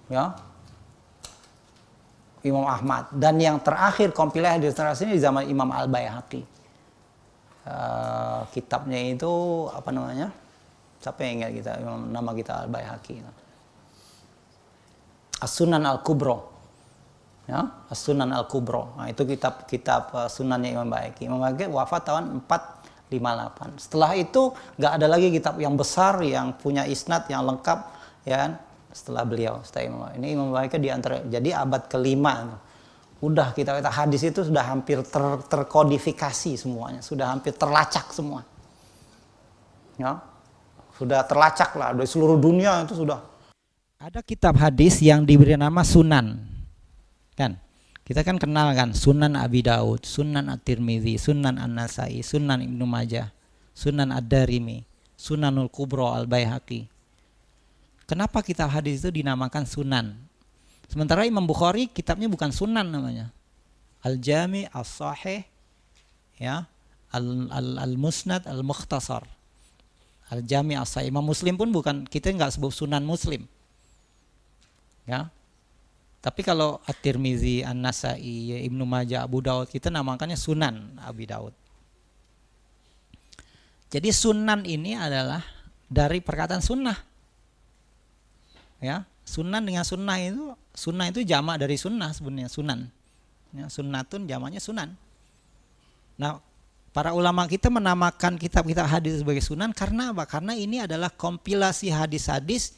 Ya. 0.09 0.33
Imam 2.43 2.67
Ahmad 2.67 3.07
dan 3.15 3.39
yang 3.39 3.61
terakhir 3.61 4.11
kompilasi 4.11 4.59
di 4.59 4.69
ini 5.07 5.11
di 5.15 5.21
zaman 5.21 5.47
Imam 5.47 5.69
Al 5.71 5.87
Baihaqi. 5.87 6.43
Uh, 7.63 8.43
kitabnya 8.51 8.99
itu 8.99 9.31
apa 9.71 9.87
namanya? 9.95 10.27
Siapa 10.99 11.19
yang 11.23 11.43
ingat 11.43 11.51
kita? 11.51 11.71
Nama 11.83 12.31
kita 12.31 12.53
Al-Baihaqi. 12.63 13.23
As-Sunan 15.43 15.83
Al-Kubro. 15.83 16.51
Ya, 17.43 17.63
As-Sunan 17.91 18.31
Al-Kubro. 18.31 18.95
Nah, 18.95 19.11
itu 19.11 19.27
kitab 19.27 19.67
kitab 19.67 20.15
uh, 20.15 20.31
sunannya 20.31 20.75
Imam 20.79 20.87
Baihaqi. 20.87 21.27
Imam 21.27 21.43
Baihaqi 21.43 21.67
wafat 21.67 22.07
tahun 22.07 22.39
458. 23.11 23.83
Setelah 23.89 24.11
itu 24.15 24.53
nggak 24.79 24.91
ada 24.99 25.07
lagi 25.09 25.27
kitab 25.33 25.59
yang 25.59 25.73
besar 25.75 26.21
yang 26.21 26.55
punya 26.55 26.85
isnad 26.85 27.27
yang 27.27 27.43
lengkap 27.43 27.79
ya 28.23 28.37
kan? 28.47 28.51
setelah 28.93 29.25
beliau 29.25 29.57
setelah 29.65 29.89
Imam 29.89 30.01
Ini 30.21 30.27
Imam 30.37 30.53
Baihaqi 30.53 30.77
di 30.77 30.93
antara 30.93 31.25
jadi 31.25 31.65
abad 31.65 31.89
kelima 31.89 32.61
udah 33.23 33.55
kita 33.55 33.79
kita 33.79 33.89
hadis 33.89 34.21
itu 34.27 34.43
sudah 34.43 34.67
hampir 34.67 34.99
ter, 35.07 35.23
terkodifikasi 35.47 36.59
semuanya, 36.59 36.99
sudah 36.99 37.31
hampir 37.31 37.55
terlacak 37.55 38.11
semua. 38.11 38.43
Ya, 39.95 40.19
sudah 40.99 41.23
terlacak 41.23 41.71
lah 41.79 41.95
dari 41.95 42.03
seluruh 42.03 42.35
dunia 42.35 42.83
itu 42.83 42.99
sudah. 42.99 43.23
Ada 44.03 44.19
kitab 44.19 44.59
hadis 44.59 44.99
yang 44.99 45.23
diberi 45.23 45.55
nama 45.55 45.87
Sunan, 45.87 46.43
kan? 47.39 47.55
Kita 48.03 48.19
kan 48.19 48.35
kenal 48.35 48.75
kan 48.75 48.91
Sunan 48.91 49.39
Abi 49.39 49.63
Daud, 49.63 50.03
Sunan 50.03 50.51
At-Tirmidzi, 50.51 51.15
Sunan 51.15 51.55
An-Nasai, 51.55 52.19
Sunan 52.19 52.59
Ibnu 52.59 52.83
Majah, 52.83 53.31
Sunan 53.71 54.11
Ad-Darimi, 54.11 54.83
Sunanul 55.15 55.71
Kubro 55.71 56.11
Al-Baihaqi. 56.11 56.91
Kenapa 58.03 58.43
kitab 58.43 58.75
hadis 58.75 58.99
itu 58.99 59.23
dinamakan 59.23 59.63
Sunan? 59.63 60.19
Sementara 60.91 61.23
Imam 61.23 61.47
Bukhari 61.47 61.87
kitabnya 61.87 62.27
bukan 62.27 62.51
Sunan 62.51 62.83
namanya. 62.91 63.31
Al-Jami 64.03 64.67
As-Sahih 64.67 65.47
ya, 66.35 66.67
Al-Musnad 67.15 68.43
Al 68.43 68.59
Al-Mukhtasar. 68.59 69.23
Al-Jami 70.27 70.75
As-Sahih. 70.75 71.07
Imam 71.07 71.23
Muslim 71.23 71.55
pun 71.55 71.71
bukan 71.71 72.03
kita 72.03 72.35
nggak 72.35 72.59
sebut 72.59 72.75
Sunan 72.75 73.07
Muslim. 73.07 73.47
Ya, 75.07 75.31
tapi 76.23 76.39
kalau 76.39 76.79
At-Tirmizi, 76.87 77.67
An-Nasai, 77.67 78.63
Ibnu 78.63 78.87
Majah, 78.87 79.27
Abu 79.27 79.43
Daud 79.43 79.67
kita 79.67 79.91
namakannya 79.91 80.39
Sunan 80.39 80.95
Abi 81.03 81.27
Daud. 81.27 81.51
Jadi 83.93 84.09
sunan 84.09 84.65
ini 84.65 84.97
adalah 84.97 85.45
dari 85.85 86.17
perkataan 86.17 86.65
sunnah. 86.65 86.97
Ya, 88.81 89.05
sunan 89.21 89.61
dengan 89.61 89.85
sunnah 89.85 90.17
itu 90.17 90.57
sunnah 90.73 91.13
itu 91.13 91.21
jamak 91.21 91.61
dari 91.61 91.77
sunnah 91.77 92.09
sebenarnya 92.09 92.49
sunan. 92.49 92.89
Ya, 93.53 93.69
sunnatun 93.69 94.25
jamaknya 94.25 94.57
sunan. 94.57 94.97
Nah, 96.17 96.41
para 96.89 97.13
ulama 97.13 97.45
kita 97.45 97.69
menamakan 97.69 98.41
kitab-kitab 98.41 98.89
hadis 98.89 99.21
sebagai 99.21 99.45
sunan 99.45 99.69
karena 99.69 100.09
apa? 100.09 100.25
Karena 100.25 100.57
ini 100.57 100.81
adalah 100.81 101.13
kompilasi 101.13 101.93
hadis-hadis 101.93 102.73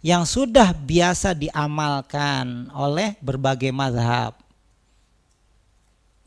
yang 0.00 0.24
sudah 0.24 0.72
biasa 0.72 1.36
diamalkan 1.36 2.72
oleh 2.72 3.20
berbagai 3.20 3.68
mazhab. 3.68 4.32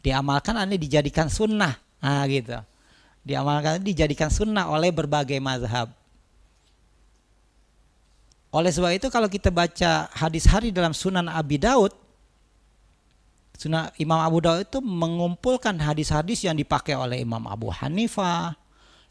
Diamalkan 0.06 0.62
ini 0.70 0.78
dijadikan 0.78 1.26
sunnah. 1.30 1.74
Nah 1.98 2.24
gitu. 2.30 2.60
Diamalkan 3.26 3.82
dijadikan 3.82 4.30
sunnah 4.30 4.70
oleh 4.70 4.94
berbagai 4.94 5.42
mazhab. 5.42 5.90
Oleh 8.54 8.70
sebab 8.70 8.94
itu 8.94 9.10
kalau 9.10 9.26
kita 9.26 9.50
baca 9.50 10.06
hadis 10.14 10.46
hari 10.46 10.70
dalam 10.70 10.94
Sunan 10.94 11.26
Abi 11.26 11.58
Daud, 11.58 11.90
Sunan 13.58 13.90
Imam 13.98 14.22
Abu 14.22 14.46
Daud 14.46 14.70
itu 14.70 14.78
mengumpulkan 14.78 15.74
hadis-hadis 15.82 16.46
yang 16.46 16.54
dipakai 16.54 16.94
oleh 16.94 17.26
Imam 17.26 17.42
Abu 17.50 17.74
Hanifah, 17.74 18.54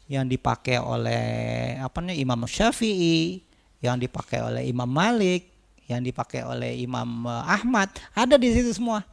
yang 0.07 0.31
dipakai 0.31 0.79
oleh 0.79 1.75
apa 1.75 1.99
nih 1.99 2.23
Imam 2.23 2.47
Syafi'i, 2.47 3.43
yang 3.83 3.99
dipakai 3.99 4.39
oleh 4.39 4.63
Imam 4.71 4.87
Malik, 4.87 5.51
yang 5.91 5.99
dipakai 5.99 6.47
oleh 6.47 6.79
Imam 6.79 7.27
eh, 7.27 7.43
Ahmad, 7.59 7.91
ada 8.15 8.39
di 8.39 8.47
situ 8.55 8.71
semua. 8.71 9.03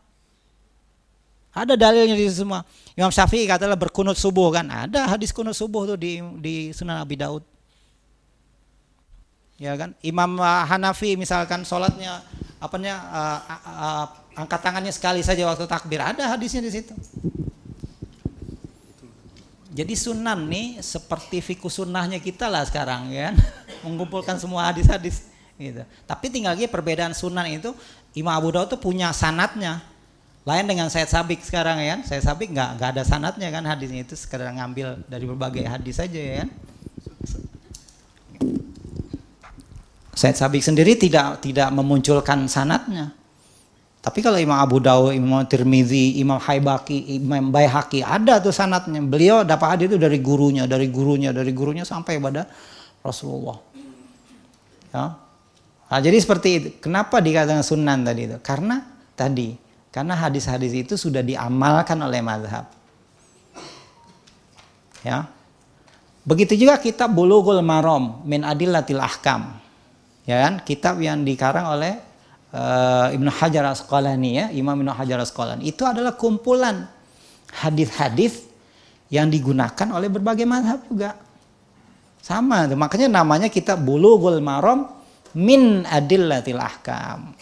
Ada 1.50 1.74
dalilnya 1.74 2.14
di 2.14 2.30
situ 2.30 2.46
semua. 2.46 2.62
Imam 2.94 3.10
Syafi'i 3.10 3.50
katalah 3.50 3.74
berkunut 3.74 4.14
subuh 4.14 4.54
kan, 4.54 4.70
ada 4.70 5.10
hadis 5.10 5.34
kunut 5.34 5.58
subuh 5.58 5.82
tuh 5.90 5.98
di 5.98 6.22
di 6.38 6.70
Sunan 6.70 7.02
Abi 7.02 7.18
Daud. 7.18 7.42
Ya 9.58 9.74
kan? 9.74 9.98
Imam 10.06 10.38
eh, 10.38 10.64
Hanafi 10.70 11.18
misalkan 11.18 11.66
sholatnya 11.66 12.22
apanya 12.60 12.94
uh, 13.08 13.40
uh, 13.40 13.62
uh, 13.72 14.06
angkat 14.36 14.60
tangannya 14.60 14.92
sekali 14.92 15.24
saja 15.24 15.48
waktu 15.48 15.64
takbir, 15.64 15.98
ada 15.98 16.28
hadisnya 16.28 16.60
di 16.60 16.70
situ. 16.70 16.92
Jadi 19.70 19.94
sunan 19.96 20.50
nih 20.50 20.82
seperti 20.84 21.40
fikus 21.40 21.80
sunnahnya 21.80 22.20
kita 22.20 22.52
lah 22.52 22.66
sekarang 22.68 23.08
ya, 23.14 23.32
mengumpulkan 23.86 24.36
semua 24.36 24.68
hadis-hadis 24.70 25.30
gitu. 25.60 25.84
Tapi 26.08 26.26
tinggal 26.32 26.56
lagi 26.56 26.66
perbedaan 26.66 27.12
sunan 27.12 27.44
itu 27.48 27.76
Imam 28.16 28.32
Abu 28.32 28.50
Dawud 28.50 28.72
tuh 28.72 28.80
punya 28.80 29.12
sanatnya. 29.12 29.84
Lain 30.48 30.64
dengan 30.64 30.88
Said 30.88 31.12
Sabik 31.12 31.44
sekarang 31.44 31.84
ya, 31.84 32.00
Said 32.00 32.24
Sabik 32.24 32.48
nggak 32.48 32.80
nggak 32.80 32.90
ada 32.96 33.02
sanatnya 33.04 33.52
kan 33.52 33.60
hadisnya 33.68 34.08
itu 34.08 34.16
sekedar 34.16 34.48
ngambil 34.56 35.04
dari 35.04 35.24
berbagai 35.28 35.68
hadis 35.68 36.00
saja 36.00 36.16
ya. 36.16 36.44
Said 40.16 40.40
Sabik 40.40 40.64
sendiri 40.64 40.96
tidak 40.96 41.44
tidak 41.44 41.68
memunculkan 41.70 42.48
sanatnya. 42.48 43.12
Tapi 44.00 44.24
kalau 44.24 44.40
Imam 44.40 44.56
Abu 44.56 44.80
Dawud, 44.80 45.12
Imam 45.12 45.44
Tirmidzi, 45.44 46.16
Imam 46.24 46.40
Haibaki, 46.40 47.20
Imam 47.20 47.52
Baihaqi 47.52 48.00
ada 48.00 48.40
tuh 48.40 48.48
sanatnya. 48.48 48.96
Beliau 49.04 49.44
dapat 49.44 49.76
hadis 49.76 49.92
itu 49.92 50.00
dari 50.00 50.16
gurunya, 50.24 50.64
dari 50.64 50.88
gurunya, 50.88 51.36
dari 51.36 51.52
gurunya 51.52 51.84
sampai 51.84 52.16
pada 52.16 52.48
Rasulullah. 53.04 53.60
Ya. 54.91 55.18
Nah, 55.91 55.99
jadi 55.99 56.18
seperti 56.22 56.49
itu. 56.55 56.68
Kenapa 56.78 57.18
dikatakan 57.18 57.66
sunan 57.66 58.07
tadi 58.07 58.30
itu? 58.30 58.38
Karena 58.43 58.78
tadi, 59.18 59.59
karena 59.91 60.14
hadis-hadis 60.14 60.70
itu 60.74 60.95
sudah 60.95 61.22
diamalkan 61.22 61.99
oleh 61.99 62.22
mazhab. 62.22 62.70
Ya. 65.03 65.26
Begitu 66.22 66.55
juga 66.55 66.78
kitab 66.78 67.11
Bulughul 67.11 67.59
Maram 67.64 68.22
min 68.22 68.47
Adillatil 68.47 69.03
Ahkam. 69.03 69.59
Ya 70.28 70.47
kan? 70.47 70.62
Kitab 70.62 71.03
yang 71.03 71.26
dikarang 71.26 71.74
oleh 71.74 71.99
uh, 72.55 73.11
Ibnu 73.11 73.30
Hajar 73.34 73.66
Asqalani 73.66 74.30
ya, 74.38 74.47
Imam 74.55 74.78
Ibnu 74.78 74.95
Hajar 74.95 75.18
Asqalani. 75.18 75.66
Itu 75.66 75.82
adalah 75.88 76.14
kumpulan 76.14 76.86
hadis-hadis 77.51 78.47
yang 79.11 79.26
digunakan 79.26 79.91
oleh 79.91 80.07
berbagai 80.07 80.47
mazhab 80.47 80.86
juga. 80.86 81.18
Sama, 82.20 82.68
makanya 82.76 83.08
namanya 83.20 83.48
kita 83.48 83.74
Bulughul 83.74 84.44
Maram 84.44 84.86
min 85.32 85.84
adillatil 85.88 86.60
ahkam. 86.60 87.32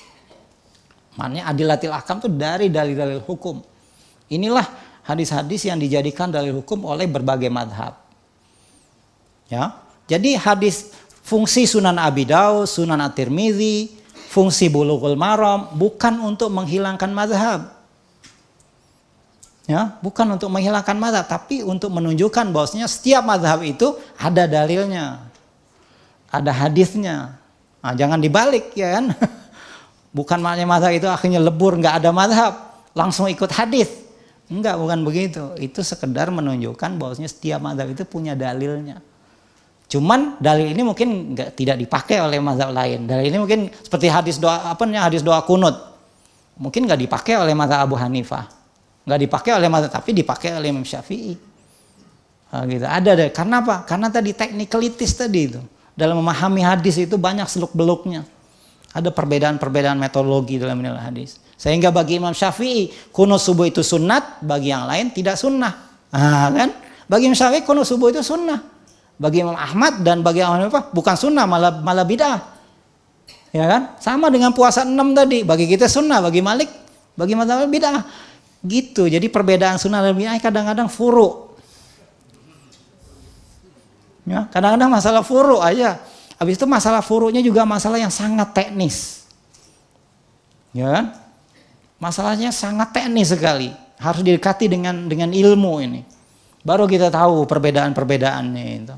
Maknanya 1.19 1.51
adillatil 1.51 1.95
ahkam 1.95 2.23
itu 2.23 2.31
dari 2.31 2.71
dalil-dalil 2.71 3.21
hukum. 3.27 3.59
Inilah 4.31 4.65
hadis-hadis 5.03 5.67
yang 5.67 5.81
dijadikan 5.81 6.31
dalil 6.31 6.63
hukum 6.63 6.87
oleh 6.87 7.11
berbagai 7.11 7.51
madhab. 7.51 7.99
Ya, 9.49 9.81
jadi 10.05 10.37
hadis 10.37 10.93
fungsi 11.25 11.65
Sunan 11.65 11.97
Abi 11.97 12.29
Daud, 12.29 12.69
Sunan 12.69 13.01
At-Tirmidzi, 13.01 13.97
fungsi 14.29 14.69
bulughul 14.69 15.17
maram 15.17 15.73
bukan 15.73 16.21
untuk 16.21 16.53
menghilangkan 16.53 17.09
mazhab. 17.11 17.78
Ya, 19.69 20.01
bukan 20.01 20.25
untuk 20.33 20.49
menghilangkan 20.49 20.97
mazhab, 20.97 21.29
tapi 21.29 21.61
untuk 21.61 21.93
menunjukkan 21.93 22.57
bahwasanya 22.57 22.89
setiap 22.89 23.21
mazhab 23.21 23.61
itu 23.61 24.01
ada 24.17 24.49
dalilnya. 24.49 25.29
Ada 26.33 26.49
hadisnya. 26.57 27.37
Nah, 27.85 27.93
jangan 27.93 28.17
dibalik 28.17 28.73
ya 28.73 28.97
kan. 28.97 29.13
Bukan 30.17 30.41
maknanya 30.41 30.65
mazhab 30.65 30.93
itu 30.97 31.05
akhirnya 31.05 31.37
lebur 31.37 31.77
nggak 31.77 32.01
ada 32.01 32.11
mazhab, 32.17 32.81
langsung 32.97 33.29
ikut 33.29 33.53
hadis. 33.53 33.93
Enggak, 34.49 34.81
bukan 34.81 35.05
begitu. 35.05 35.53
Itu 35.61 35.85
sekedar 35.85 36.33
menunjukkan 36.33 36.97
bahwasanya 36.97 37.29
setiap 37.29 37.61
mazhab 37.61 37.93
itu 37.93 38.09
punya 38.09 38.33
dalilnya. 38.33 39.05
Cuman 39.93 40.41
dalil 40.41 40.73
ini 40.73 40.81
mungkin 40.81 41.37
nggak 41.37 41.53
tidak 41.53 41.77
dipakai 41.77 42.25
oleh 42.25 42.41
mazhab 42.41 42.73
lain. 42.73 43.05
Dalil 43.05 43.29
ini 43.29 43.39
mungkin 43.41 43.69
seperti 43.69 44.09
hadis 44.09 44.41
doa 44.41 44.73
apa 44.73 44.89
nih 44.89 44.97
hadis 44.97 45.21
doa 45.21 45.45
kunut. 45.45 45.77
Mungkin 46.57 46.89
nggak 46.89 47.05
dipakai 47.05 47.37
oleh 47.37 47.53
mazhab 47.53 47.85
Abu 47.85 48.01
Hanifah. 48.01 48.58
Nggak 49.09 49.21
dipakai 49.25 49.51
oleh 49.57 49.69
mazhab 49.73 49.89
tapi 49.89 50.13
dipakai 50.13 50.53
oleh 50.61 50.69
Imam 50.69 50.85
Syafi'i. 50.85 51.33
Nah, 52.53 52.65
gitu. 52.69 52.85
Ada 52.85 53.11
deh. 53.17 53.29
Karena 53.33 53.65
apa? 53.65 53.89
Karena 53.89 54.13
tadi 54.13 54.37
teknikalitis 54.37 55.17
tadi 55.17 55.41
itu. 55.49 55.61
Dalam 55.97 56.21
memahami 56.21 56.61
hadis 56.61 57.01
itu 57.01 57.17
banyak 57.17 57.49
seluk 57.49 57.73
beluknya. 57.73 58.29
Ada 58.93 59.09
perbedaan-perbedaan 59.09 59.97
metodologi 59.97 60.61
dalam 60.61 60.81
menilai 60.81 61.01
hadis. 61.01 61.41
Sehingga 61.57 61.89
bagi 61.89 62.21
Imam 62.21 62.37
Syafi'i 62.37 62.93
kunut 63.11 63.41
subuh 63.41 63.65
itu 63.65 63.81
sunat, 63.81 64.45
bagi 64.45 64.71
yang 64.71 64.85
lain 64.85 65.11
tidak 65.11 65.41
sunnah. 65.41 65.73
Nah, 66.13 66.53
kan? 66.53 66.71
Bagi 67.09 67.33
Imam 67.33 67.37
Syafi'i 67.37 67.65
kunut 67.65 67.89
subuh 67.89 68.13
itu 68.13 68.21
sunnah 68.21 68.79
bagi 69.19 69.43
Imam 69.43 69.59
Ahmad 69.59 70.01
dan 70.07 70.23
bagi 70.23 70.41
Imam 70.41 70.63
Hanifah 70.63 70.95
bukan 70.95 71.19
sunnah 71.19 71.45
malah 71.45 71.75
malah 71.83 72.07
bid'ah. 72.07 72.39
Ya 73.51 73.67
kan? 73.67 73.83
Sama 73.99 74.31
dengan 74.31 74.55
puasa 74.55 74.87
enam 74.87 75.13
tadi, 75.17 75.43
bagi 75.43 75.67
kita 75.67 75.91
sunnah, 75.91 76.23
bagi 76.23 76.39
Malik, 76.39 76.71
bagi 77.19 77.35
mazhab 77.35 77.67
bid'ah. 77.67 78.07
Gitu. 78.65 79.07
Jadi 79.07 79.31
perbedaan 79.31 79.79
sunnah 79.79 80.03
dan 80.03 80.15
bid'ah 80.19 80.39
kadang-kadang 80.43 80.91
furu. 80.91 81.49
Ya, 84.29 84.45
kadang-kadang 84.53 84.93
masalah 84.93 85.23
furu 85.25 85.63
aja. 85.63 86.03
Habis 86.39 86.55
itu 86.55 86.67
masalah 86.69 87.03
furunya 87.03 87.43
juga 87.43 87.67
masalah 87.67 87.99
yang 87.99 88.13
sangat 88.13 88.55
teknis. 88.55 89.27
Ya 90.71 90.87
kan? 90.91 91.05
Masalahnya 91.99 92.55
sangat 92.55 92.95
teknis 92.95 93.35
sekali. 93.35 93.75
Harus 93.99 94.23
didekati 94.23 94.71
dengan 94.71 95.11
dengan 95.11 95.35
ilmu 95.35 95.83
ini. 95.83 96.01
Baru 96.63 96.87
kita 96.87 97.11
tahu 97.11 97.43
perbedaan-perbedaannya 97.49 98.65
itu. 98.71 98.97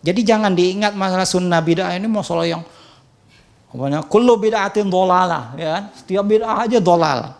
Jadi 0.00 0.20
jangan 0.24 0.56
diingat 0.56 0.96
masalah 0.96 1.28
sunnah 1.28 1.60
bid'ah 1.60 1.92
ini 1.92 2.08
masalah 2.08 2.48
yang 2.48 2.64
apa 3.70 4.02
kullu 4.08 4.40
bid'atin 4.40 4.88
dolalah 4.88 5.52
ya 5.60 5.68
kan? 5.76 5.84
Setiap 5.92 6.24
bid'ah 6.24 6.64
aja 6.64 6.78
dolal. 6.80 7.39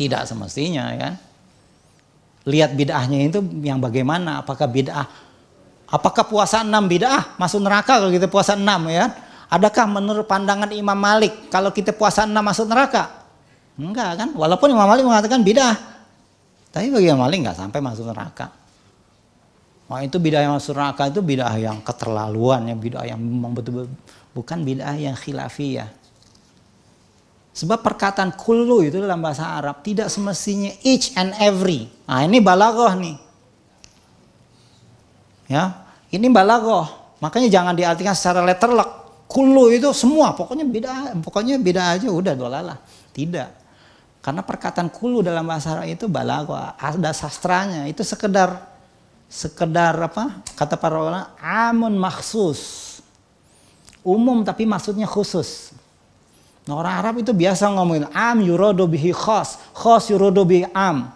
Tidak 0.00 0.24
semestinya 0.24 0.88
ya 0.88 0.96
kan. 0.96 1.14
Lihat 2.48 2.72
bid'ahnya 2.72 3.28
itu 3.28 3.44
yang 3.60 3.84
bagaimana, 3.84 4.40
apakah 4.40 4.64
bid'ah 4.64 5.04
apakah 5.90 6.24
puasa 6.24 6.64
enam 6.64 6.88
bid'ah 6.88 7.36
masuk 7.36 7.60
neraka 7.60 8.00
kalau 8.00 8.08
kita 8.08 8.32
puasa 8.32 8.56
enam 8.56 8.88
ya? 8.88 9.12
Adakah 9.50 9.84
menurut 9.90 10.24
pandangan 10.24 10.70
Imam 10.72 10.96
Malik 10.96 11.52
kalau 11.52 11.68
kita 11.74 11.92
puasa 11.92 12.24
enam 12.24 12.40
masuk 12.40 12.64
neraka? 12.64 13.28
Enggak 13.76 14.24
kan? 14.24 14.28
Walaupun 14.32 14.72
Imam 14.72 14.88
Malik 14.88 15.04
mengatakan 15.04 15.44
bidah. 15.44 15.76
Tapi 16.70 16.88
bagi 16.88 17.10
Imam 17.10 17.26
Malik 17.26 17.44
nggak 17.44 17.58
sampai 17.58 17.82
masuk 17.82 18.08
neraka. 18.08 18.54
Wah 19.90 20.06
itu 20.06 20.22
bidah 20.22 20.46
yang 20.46 20.54
masuk 20.54 20.78
neraka 20.78 21.10
itu 21.10 21.20
bidah 21.20 21.50
yang 21.58 21.82
keterlaluan, 21.82 22.70
ya 22.70 22.78
bidah 22.78 23.02
yang 23.04 23.18
memang 23.18 23.52
betul-betul 23.58 23.90
bukan 24.30 24.62
bidah 24.62 24.94
yang 24.94 25.18
khilafiyah. 25.18 25.90
Sebab 27.50 27.82
perkataan 27.82 28.38
kullu 28.38 28.86
itu 28.86 29.02
dalam 29.02 29.18
bahasa 29.18 29.58
Arab 29.58 29.82
tidak 29.82 30.06
semestinya 30.06 30.70
each 30.86 31.10
and 31.18 31.34
every. 31.42 31.90
Nah 32.06 32.22
ini 32.22 32.38
balagoh 32.38 32.94
nih. 32.94 33.16
Ya, 35.50 35.82
ini 36.14 36.30
balagoh. 36.30 36.86
Makanya 37.18 37.50
jangan 37.50 37.74
diartikan 37.74 38.14
secara 38.14 38.46
letterlock. 38.46 39.02
Kullu 39.30 39.70
itu 39.70 39.90
semua, 39.94 40.34
pokoknya 40.34 40.66
beda, 40.66 40.90
pokoknya 41.22 41.58
beda 41.58 41.82
aja 41.98 42.06
udah 42.10 42.34
dolalah. 42.34 42.78
Tidak. 43.10 43.50
Karena 44.22 44.42
perkataan 44.42 44.90
kulu 44.90 45.22
dalam 45.22 45.46
bahasa 45.46 45.74
Arab 45.74 45.90
itu 45.90 46.06
balago, 46.06 46.54
ada 46.54 47.10
sastranya. 47.10 47.86
Itu 47.90 48.06
sekedar 48.06 48.62
sekedar 49.30 49.94
apa? 49.98 50.42
Kata 50.54 50.78
para 50.78 50.98
ulama, 50.98 51.34
amun 51.38 51.94
maksus. 51.98 52.98
Umum 54.06 54.42
tapi 54.46 54.66
maksudnya 54.66 55.06
khusus. 55.06 55.74
Nah, 56.68 56.74
orang 56.76 56.94
Arab 57.00 57.14
itu 57.24 57.32
biasa 57.32 57.72
ngomongin 57.72 58.08
am 58.12 58.38
yurodo 58.44 58.84
bihi 58.84 59.16
khos, 59.16 59.56
khos 59.72 60.12
yurodo 60.12 60.44
bihi 60.44 60.68
am. 60.76 61.08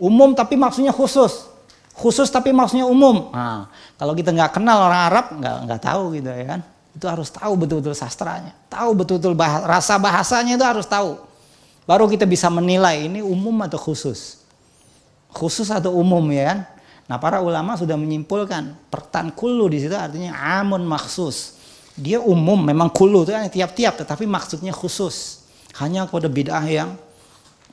Umum 0.00 0.34
tapi 0.34 0.58
maksudnya 0.58 0.90
khusus. 0.90 1.46
Khusus 1.94 2.26
tapi 2.26 2.50
maksudnya 2.50 2.90
umum. 2.90 3.30
Nah, 3.30 3.70
kalau 3.94 4.18
kita 4.18 4.34
nggak 4.34 4.58
kenal 4.58 4.90
orang 4.90 5.02
Arab, 5.06 5.26
nggak 5.38 5.56
nggak 5.70 5.80
tahu 5.80 6.02
gitu 6.18 6.26
ya 6.26 6.44
kan. 6.58 6.60
Itu 6.94 7.06
harus 7.06 7.30
tahu 7.30 7.54
betul-betul 7.54 7.94
sastranya. 7.94 8.50
Tahu 8.66 8.90
betul-betul 8.98 9.34
bahasa, 9.38 9.62
rasa 9.66 9.94
bahasanya 9.98 10.58
itu 10.58 10.66
harus 10.66 10.86
tahu. 10.90 11.22
Baru 11.86 12.10
kita 12.10 12.26
bisa 12.26 12.50
menilai 12.50 13.06
ini 13.06 13.22
umum 13.22 13.54
atau 13.62 13.78
khusus. 13.78 14.42
Khusus 15.30 15.70
atau 15.70 15.94
umum 15.94 16.22
ya 16.34 16.50
kan. 16.50 16.58
Nah 17.04 17.20
para 17.20 17.44
ulama 17.44 17.76
sudah 17.76 17.94
menyimpulkan 18.00 18.74
pertan 18.88 19.28
kulu 19.28 19.68
di 19.68 19.84
situ 19.84 19.92
artinya 19.92 20.34
amun 20.62 20.82
maksus. 20.82 21.60
Dia 21.94 22.18
umum 22.18 22.58
memang 22.58 22.90
kulu 22.90 23.22
itu 23.22 23.30
kan 23.30 23.46
tiap-tiap 23.46 24.02
tetapi 24.02 24.26
maksudnya 24.26 24.74
khusus. 24.74 25.46
Hanya 25.78 26.06
kepada 26.06 26.30
bid'ah 26.30 26.66
yang 26.66 26.94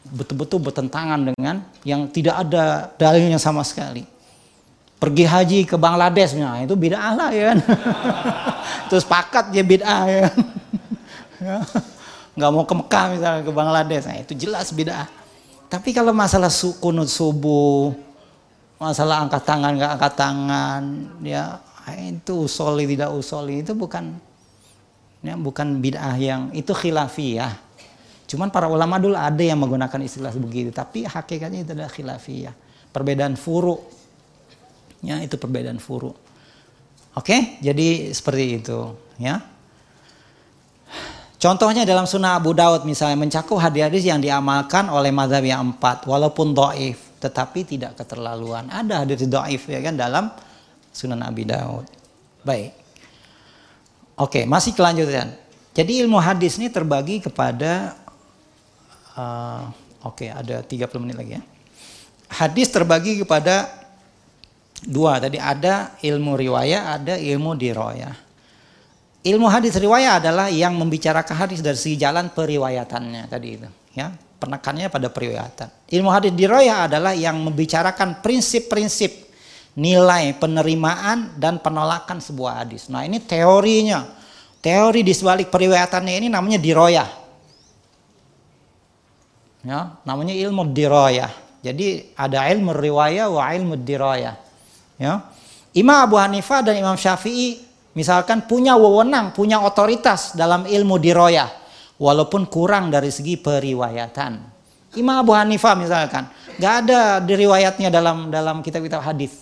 betul-betul 0.10 0.58
bertentangan 0.62 1.34
dengan 1.34 1.62
yang 1.86 2.10
tidak 2.10 2.42
ada 2.42 2.90
dalilnya 2.98 3.38
sama 3.38 3.62
sekali 3.62 4.02
pergi 5.02 5.26
haji 5.26 5.60
ke 5.66 5.76
Bangladesh 5.82 6.38
nah, 6.38 6.62
itu 6.62 6.78
bid'ah 6.78 7.14
lah 7.18 7.30
ya 7.34 7.54
kan 7.54 7.60
terus 8.94 9.02
pakat 9.02 9.50
dia 9.50 9.66
bid'ah 9.66 10.02
ya 10.06 10.20
kan? 10.30 10.38
nggak 12.38 12.50
mau 12.54 12.66
ke 12.70 12.74
Mekah 12.78 13.06
misalnya 13.14 13.42
ke 13.42 13.52
Bangladesh 13.54 14.06
nah 14.06 14.18
itu 14.22 14.34
jelas 14.38 14.70
bid'ah 14.70 15.10
tapi 15.70 15.90
kalau 15.90 16.14
masalah 16.14 16.54
kunut 16.78 17.10
subuh 17.10 17.94
masalah 18.78 19.26
angkat 19.26 19.42
tangan 19.42 19.74
nggak 19.78 19.92
angkat 19.98 20.14
tangan 20.14 20.82
ya 21.26 21.58
itu 21.98 22.48
usoli 22.48 22.86
tidak 22.88 23.12
usoli 23.16 23.66
itu 23.66 23.74
bukan 23.76 24.16
ya 25.22 25.38
bukan 25.38 25.80
bid'ah 25.80 26.18
yang 26.18 26.42
itu 26.56 26.72
khilafiyah 26.72 27.54
cuman 28.28 28.48
para 28.50 28.72
ulama 28.72 28.98
dulu 28.98 29.14
ada 29.16 29.44
yang 29.44 29.60
menggunakan 29.60 30.00
istilah 30.02 30.32
begitu 30.38 30.72
tapi 30.72 31.04
hakikatnya 31.04 31.68
itu 31.68 31.72
adalah 31.76 31.92
khilafiyah 31.92 32.54
perbedaan 32.92 33.36
furu 33.36 34.02
Ya, 35.02 35.18
itu 35.18 35.34
perbedaan 35.36 35.82
furu. 35.82 36.14
Oke, 37.18 37.60
jadi 37.60 38.14
seperti 38.14 38.62
itu, 38.62 38.80
ya. 39.18 39.42
Contohnya 41.42 41.90
dalam 41.90 42.06
sunnah 42.06 42.38
Abu 42.38 42.54
Daud 42.54 42.86
misalnya 42.86 43.18
mencakup 43.18 43.58
hadis-hadis 43.58 44.06
yang 44.06 44.22
diamalkan 44.22 44.86
oleh 44.94 45.10
madhab 45.10 45.42
yang 45.42 45.74
empat 45.74 46.06
walaupun 46.06 46.54
doif 46.54 47.18
tetapi 47.18 47.66
tidak 47.66 47.98
keterlaluan. 47.98 48.70
Ada 48.70 49.02
hadis 49.02 49.26
doif 49.26 49.66
ya 49.66 49.82
kan 49.82 49.98
dalam 49.98 50.30
sunnah 50.92 51.20
Abu 51.24 51.48
Daud. 51.48 51.88
Baik. 52.46 52.76
Oke, 54.20 54.46
masih 54.46 54.76
kelanjutan. 54.76 55.34
Jadi 55.72 56.04
ilmu 56.04 56.20
hadis 56.20 56.60
ini 56.60 56.68
terbagi 56.68 57.24
kepada 57.24 57.96
uh, 59.16 59.72
oke 60.04 60.28
ada 60.28 60.62
30 60.62 61.04
menit 61.04 61.16
lagi 61.16 61.32
ya. 61.40 61.44
Hadis 62.32 62.72
terbagi 62.72 63.24
kepada 63.24 63.82
Dua 64.82 65.22
tadi 65.22 65.38
ada 65.38 65.94
ilmu 66.02 66.34
riwayat, 66.34 66.84
ada 66.98 67.14
ilmu 67.14 67.54
diroya. 67.54 68.18
Ilmu 69.22 69.46
hadis 69.46 69.78
riwayat 69.78 70.26
adalah 70.26 70.50
yang 70.50 70.74
membicarakan 70.74 71.38
hadis 71.38 71.62
dari 71.62 71.78
segi 71.78 72.02
jalan 72.02 72.34
periwayatannya 72.34 73.30
tadi 73.30 73.62
itu, 73.62 73.70
ya. 73.94 74.10
Penekannya 74.42 74.90
pada 74.90 75.14
periwayatan. 75.14 75.86
Ilmu 75.86 76.10
hadis 76.10 76.34
diroya 76.34 76.90
adalah 76.90 77.14
yang 77.14 77.38
membicarakan 77.46 78.26
prinsip-prinsip 78.26 79.31
nilai 79.76 80.36
penerimaan 80.36 81.40
dan 81.40 81.60
penolakan 81.64 82.20
sebuah 82.20 82.66
hadis. 82.66 82.92
Nah, 82.92 83.08
ini 83.08 83.24
teorinya. 83.24 84.20
Teori 84.62 85.02
di 85.02 85.10
sebalik 85.10 85.50
periwayatannya 85.50 86.14
ini 86.22 86.28
namanya 86.30 86.62
diroya. 86.62 87.06
Ya, 89.62 89.98
namanya 90.06 90.34
ilmu 90.34 90.70
diroya. 90.70 91.30
Jadi 91.62 92.14
ada 92.18 92.50
ilmu 92.50 92.74
riwayat 92.74 93.30
wa 93.30 93.46
ilmu 93.54 93.78
diroya. 93.78 94.38
Ya. 94.98 95.34
Imam 95.74 95.98
Abu 95.98 96.18
Hanifah 96.18 96.62
dan 96.66 96.78
Imam 96.78 96.98
Syafi'i 96.98 97.62
misalkan 97.98 98.46
punya 98.46 98.78
wewenang, 98.78 99.34
punya 99.34 99.62
otoritas 99.62 100.34
dalam 100.38 100.66
ilmu 100.66 100.98
diroyah. 100.98 101.50
Walaupun 102.02 102.50
kurang 102.50 102.90
dari 102.90 103.14
segi 103.14 103.38
periwayatan. 103.38 104.42
Imam 104.98 105.22
Abu 105.22 105.38
Hanifah 105.38 105.74
misalkan. 105.78 106.26
Gak 106.58 106.86
ada 106.86 107.22
diriwayatnya 107.22 107.94
dalam 107.94 108.34
dalam 108.34 108.66
kitab-kitab 108.66 109.06
hadis. 109.06 109.41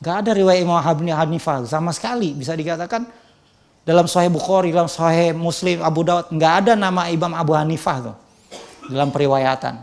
Gak 0.00 0.16
ada 0.24 0.30
riwayat 0.32 0.64
Imam 0.64 0.80
Abu 0.80 1.04
Hanifah 1.12 1.68
sama 1.68 1.92
sekali. 1.92 2.32
Bisa 2.32 2.56
dikatakan 2.56 3.04
dalam 3.84 4.08
Sahih 4.08 4.32
Bukhari, 4.32 4.72
dalam 4.72 4.88
Sahih 4.88 5.36
Muslim, 5.36 5.84
Abu 5.84 6.04
Daud 6.04 6.32
nggak 6.32 6.52
ada 6.64 6.72
nama 6.72 7.12
Imam 7.12 7.36
Abu 7.36 7.52
Hanifah 7.52 7.96
tuh 8.08 8.16
dalam 8.88 9.12
periwayatan. 9.12 9.76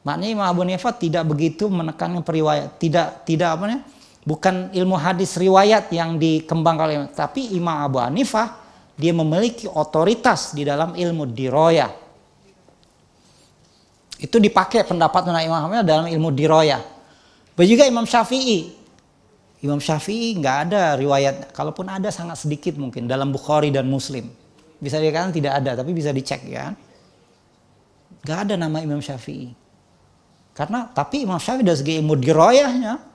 Maknanya 0.00 0.32
Imam 0.32 0.48
Abu 0.48 0.60
Hanifah 0.64 0.96
tidak 0.96 1.28
begitu 1.28 1.68
menekankan 1.68 2.24
periwayat, 2.24 2.80
tidak 2.80 3.28
tidak 3.28 3.52
apa 3.52 3.62
namanya 3.68 3.84
bukan 4.24 4.68
ilmu 4.72 4.96
hadis 5.00 5.36
riwayat 5.40 5.88
yang 5.92 6.20
dikembangkan 6.20 6.84
oleh 6.84 6.96
tapi 7.12 7.56
Imam 7.56 7.72
Abu 7.72 8.00
Hanifah 8.00 8.56
dia 8.96 9.16
memiliki 9.16 9.64
otoritas 9.64 10.52
di 10.52 10.68
dalam 10.68 10.92
ilmu 10.92 11.24
diroya 11.24 11.88
itu 14.20 14.36
dipakai 14.36 14.84
pendapat 14.84 15.24
Imam 15.40 15.64
Ahmad 15.64 15.88
dalam 15.88 16.04
ilmu 16.04 16.28
diroya 16.36 16.84
begitu 17.56 17.80
juga 17.80 17.88
Imam 17.88 18.04
Syafi'i 18.04 18.79
Imam 19.60 19.76
Syafi'i 19.76 20.36
nggak 20.40 20.56
ada 20.70 20.96
riwayat 20.96 21.52
kalaupun 21.52 21.88
ada 21.88 22.08
sangat 22.08 22.40
sedikit 22.40 22.80
mungkin 22.80 23.04
dalam 23.04 23.28
Bukhari 23.28 23.68
dan 23.68 23.88
Muslim 23.88 24.28
bisa 24.80 24.96
dikatakan 24.96 25.36
tidak 25.36 25.52
ada 25.60 25.76
tapi 25.76 25.92
bisa 25.92 26.08
dicek 26.12 26.48
ya 26.48 26.72
nggak 28.24 28.38
ada 28.48 28.54
nama 28.56 28.80
Imam 28.80 29.04
Syafi'i 29.04 29.52
karena 30.56 30.88
tapi 30.92 31.28
Imam 31.28 31.36
Syafi'i 31.36 31.64
dari 31.64 31.78
segi 31.78 31.92
ilmu 32.00 32.16
diroyahnya 32.16 33.10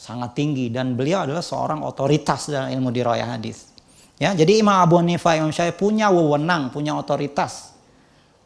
sangat 0.00 0.32
tinggi 0.32 0.72
dan 0.72 0.96
beliau 0.96 1.28
adalah 1.28 1.44
seorang 1.44 1.84
otoritas 1.84 2.48
dalam 2.48 2.72
ilmu 2.72 2.88
dirayah 2.88 3.36
hadis. 3.36 3.68
Ya, 4.16 4.32
jadi 4.32 4.64
Imam 4.64 4.80
Abu 4.80 4.96
Hanifah 4.96 5.36
Imam 5.36 5.52
Syafi'i 5.52 5.76
punya 5.76 6.08
wewenang, 6.08 6.72
punya 6.72 6.96
otoritas. 6.96 7.76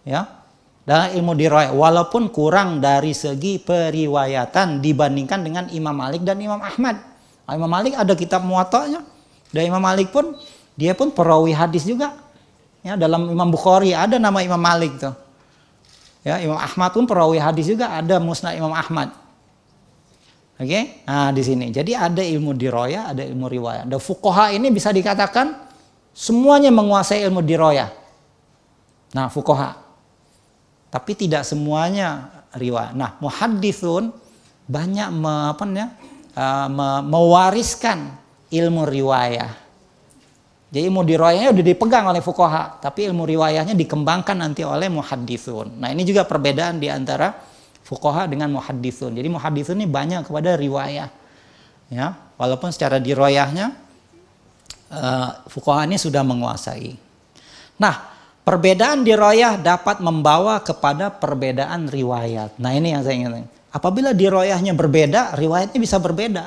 Ya. 0.03 0.43
Dalam 0.85 1.17
ilmu 1.17 1.33
dirayah 1.33 1.73
walaupun 1.73 2.29
kurang 2.29 2.77
dari 2.77 3.17
segi 3.17 3.57
periwayatan 3.57 4.85
dibandingkan 4.85 5.41
dengan 5.41 5.65
Imam 5.73 5.97
Malik 5.97 6.27
dan 6.27 6.37
Imam 6.43 6.61
Ahmad. 6.61 7.14
Nah, 7.45 7.53
Imam 7.57 7.69
Malik 7.69 7.95
ada 7.97 8.13
kitab 8.17 8.45
muwatta'nya. 8.45 9.05
Dan 9.55 9.63
Imam 9.69 9.81
Malik 9.81 10.11
pun 10.11 10.35
dia 10.75 10.97
pun 10.97 11.13
perawi 11.13 11.55
hadis 11.55 11.85
juga. 11.87 12.17
Ya, 12.85 12.99
dalam 13.01 13.31
Imam 13.31 13.49
Bukhari 13.49 13.97
ada 13.97 14.21
nama 14.21 14.45
Imam 14.45 14.61
Malik 14.61 15.01
tuh. 15.01 15.15
Ya, 16.25 16.41
Imam 16.41 16.57
Ahmad 16.57 16.91
pun 16.97 17.05
perawi 17.05 17.37
hadis 17.37 17.69
juga 17.69 17.93
ada 17.93 18.17
Musnad 18.17 18.57
Imam 18.57 18.73
Ahmad. 18.73 19.13
Oke, 20.55 20.71
okay? 20.71 20.85
nah 21.03 21.35
di 21.35 21.43
sini. 21.43 21.75
Jadi 21.75 21.99
ada 21.99 22.23
ilmu 22.23 22.55
diroya, 22.55 23.11
ada 23.11 23.27
ilmu 23.27 23.51
riwayat. 23.51 23.91
Dan 23.91 23.99
fukoha 23.99 24.55
ini 24.55 24.71
bisa 24.71 24.95
dikatakan 24.95 25.67
semuanya 26.15 26.71
menguasai 26.71 27.27
ilmu 27.27 27.43
diroya. 27.43 27.91
Nah, 29.13 29.27
fukoha. 29.29 29.75
Tapi 30.95 31.13
tidak 31.19 31.43
semuanya 31.43 32.31
riwayat. 32.55 32.95
Nah, 32.95 33.19
muhadithun 33.19 34.15
banyak 34.71 35.09
me, 35.11 35.51
apa 35.51 35.65
ya, 35.75 35.87
me, 36.69 36.89
mewariskan 37.07 38.15
ilmu 38.51 38.83
riwayat. 38.87 39.63
Jadi 40.75 40.91
ilmu 40.91 41.07
diroyahnya 41.07 41.55
udah 41.55 41.65
dipegang 41.65 42.11
oleh 42.11 42.19
fukoha, 42.19 42.83
tapi 42.83 43.07
ilmu 43.07 43.23
riwayahnya 43.23 43.79
dikembangkan 43.79 44.43
nanti 44.43 44.67
oleh 44.67 44.91
muhadithun. 44.91 45.79
Nah, 45.79 45.95
ini 45.95 46.03
juga 46.03 46.27
perbedaan 46.27 46.83
di 46.83 46.91
antara 46.91 47.31
fukoha 47.87 48.27
dengan 48.27 48.51
muhadithun. 48.51 49.15
Jadi 49.15 49.29
muhadithun 49.31 49.79
ini 49.79 49.87
banyak 49.87 50.27
kepada 50.27 50.59
riwayah. 50.59 51.07
Ya, 51.95 52.19
walaupun 52.35 52.75
secara 52.75 52.99
diroyahnya 52.99 53.71
uh, 54.91 55.47
fukoha 55.47 55.87
ini 55.87 55.95
sudah 55.95 56.27
menguasai. 56.27 56.99
Nah, 57.79 58.15
Perbedaan 58.45 59.09
diroyah 59.09 59.57
dapat 59.57 60.05
membawa 60.05 60.61
kepada 60.61 61.09
perbedaan 61.09 61.89
riwayat. 61.89 62.61
Nah 62.61 62.77
ini 62.77 62.93
yang 62.93 63.01
saya 63.01 63.17
ingin. 63.17 63.49
Apabila 63.75 64.15
diroyahnya 64.15 64.71
berbeda, 64.79 65.35
riwayatnya 65.35 65.83
bisa 65.83 65.99
berbeda. 65.99 66.47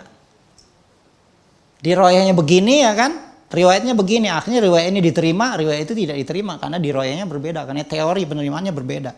Diroyahnya 1.84 2.32
begini 2.32 2.88
ya 2.88 2.96
kan, 2.96 3.12
riwayatnya 3.52 3.92
begini. 4.00 4.32
Akhirnya 4.32 4.64
riwayat 4.64 4.96
ini 4.96 5.04
diterima, 5.04 5.60
riwayat 5.60 5.84
itu 5.84 5.94
tidak 6.08 6.16
diterima 6.24 6.56
karena 6.56 6.80
diroyahnya 6.80 7.28
berbeda. 7.28 7.68
Karena 7.68 7.84
teori 7.84 8.24
penerimaannya 8.24 8.72
berbeda. 8.72 9.12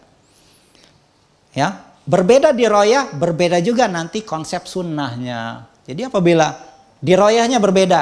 Ya, 1.53 1.85
berbeda 2.09 2.49
diroyah, 2.49 3.13
berbeda 3.13 3.61
juga 3.61 3.85
nanti 3.85 4.25
konsep 4.25 4.65
sunnahnya. 4.65 5.69
Jadi 5.85 6.09
apabila 6.09 6.49
diroyahnya 6.97 7.61
berbeda, 7.61 8.01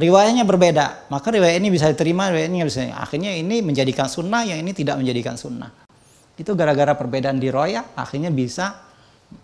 riwayatnya 0.00 0.48
berbeda, 0.48 1.12
maka 1.12 1.28
riwayat 1.28 1.60
ini 1.60 1.68
bisa 1.68 1.92
diterima, 1.92 2.32
riwayat 2.32 2.48
ini 2.48 2.64
bisa. 2.64 2.88
Akhirnya 2.96 3.36
ini 3.36 3.60
menjadikan 3.60 4.08
sunnah, 4.08 4.48
yang 4.48 4.64
ini 4.64 4.72
tidak 4.72 4.96
menjadikan 4.96 5.36
sunnah. 5.36 5.72
Itu 6.36 6.56
gara-gara 6.56 6.96
perbedaan 6.96 7.36
riwayat, 7.36 7.96
akhirnya 7.96 8.28
bisa 8.28 8.85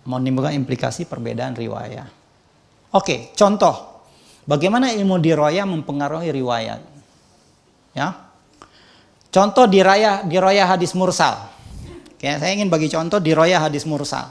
menimbulkan 0.07 0.55
implikasi 0.55 1.07
perbedaan 1.07 1.55
riwayat. 1.55 2.09
Oke, 2.93 3.33
contoh. 3.35 4.05
Bagaimana 4.43 4.91
ilmu 4.91 5.23
diroyah 5.23 5.63
mempengaruhi 5.65 6.35
riwayat? 6.35 6.81
Ya. 7.95 8.31
Contoh 9.33 9.71
diraya 9.71 10.27
diroyah 10.27 10.67
hadis 10.67 10.93
mursal. 10.93 11.49
Oke, 12.19 12.27
saya 12.27 12.53
ingin 12.53 12.69
bagi 12.69 12.91
contoh 12.91 13.23
diroyah 13.23 13.63
hadis 13.63 13.87
mursal. 13.87 14.29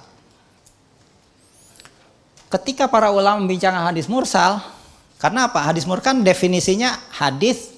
Ketika 2.52 2.91
para 2.91 3.07
ulama 3.15 3.40
membincangkan 3.40 3.95
hadis 3.95 4.11
mursal, 4.11 4.60
karena 5.22 5.48
apa? 5.48 5.61
Hadis 5.61 5.86
mur 5.86 6.02
kan 6.02 6.26
definisinya 6.26 6.98
hadis 7.14 7.69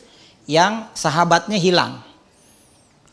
yang 0.47 0.87
sahabatnya 0.95 1.59
hilang. 1.59 1.99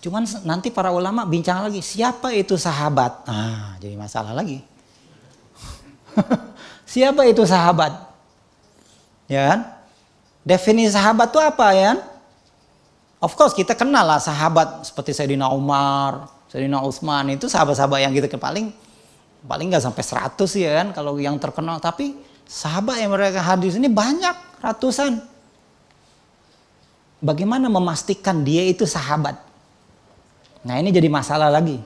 Cuman 0.00 0.24
nanti 0.48 0.72
para 0.72 0.88
ulama 0.88 1.28
bincang 1.28 1.68
lagi 1.68 1.84
siapa 1.84 2.32
itu 2.32 2.56
sahabat. 2.56 3.24
Ah, 3.28 3.76
jadi 3.80 3.96
masalah 3.96 4.32
lagi. 4.32 4.64
siapa 6.92 7.28
itu 7.28 7.44
sahabat? 7.44 7.92
Ya 9.28 9.54
kan? 9.54 9.60
Definisi 10.40 10.96
sahabat 10.96 11.28
itu 11.28 11.40
apa 11.40 11.66
ya? 11.76 11.92
Of 13.20 13.36
course 13.36 13.52
kita 13.52 13.76
kenal 13.76 14.08
lah 14.08 14.16
sahabat 14.16 14.88
seperti 14.88 15.12
Sayyidina 15.12 15.52
Umar, 15.52 16.24
Sayyidina 16.48 16.80
Utsman 16.80 17.28
itu 17.36 17.52
sahabat-sahabat 17.52 18.00
yang 18.00 18.16
kita 18.16 18.40
paling 18.40 18.72
paling 19.44 19.68
nggak 19.68 19.84
sampai 19.84 20.00
100 20.00 20.40
ya 20.56 20.70
kan 20.80 20.88
kalau 20.96 21.20
yang 21.20 21.36
terkenal 21.36 21.76
tapi 21.76 22.16
Sahabat 22.50 22.98
yang 22.98 23.14
mereka 23.14 23.38
hadis 23.38 23.78
ini 23.78 23.86
banyak, 23.86 24.34
ratusan. 24.58 25.22
Bagaimana 27.22 27.70
memastikan 27.70 28.42
dia 28.42 28.66
itu 28.66 28.82
sahabat? 28.90 29.38
Nah 30.66 30.74
ini 30.76 30.92
jadi 30.92 31.08
masalah 31.08 31.48
lagi. 31.48 31.80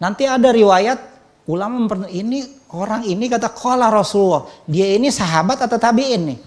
Nanti 0.00 0.24
ada 0.24 0.48
riwayat 0.48 0.98
ulama 1.48 1.88
ini 2.08 2.44
orang 2.72 3.04
ini 3.04 3.28
kata 3.28 3.52
kola 3.52 3.88
Rasulullah. 3.88 4.44
Dia 4.68 4.96
ini 4.96 5.08
sahabat 5.08 5.64
atau 5.64 5.80
tabiin 5.80 6.22
nih? 6.34 6.38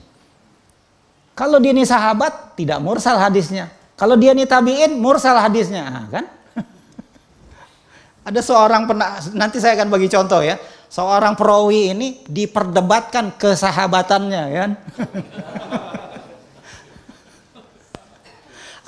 Kalau 1.34 1.58
dia 1.58 1.74
ini 1.74 1.86
sahabat 1.86 2.54
tidak 2.58 2.78
mursal 2.82 3.18
hadisnya. 3.18 3.70
Kalau 3.98 4.18
dia 4.18 4.34
ini 4.34 4.46
tabiin 4.50 4.98
mursal 4.98 5.38
hadisnya, 5.38 5.86
nah, 5.86 6.06
kan? 6.10 6.26
ada 8.30 8.42
seorang 8.42 8.90
pernah 8.90 9.18
nanti 9.34 9.58
saya 9.62 9.78
akan 9.78 9.90
bagi 9.90 10.10
contoh 10.10 10.42
ya 10.42 10.58
seorang 10.92 11.40
perawi 11.40 11.96
ini 11.96 12.08
diperdebatkan 12.28 13.40
kesahabatannya 13.40 14.44
kan. 14.52 14.72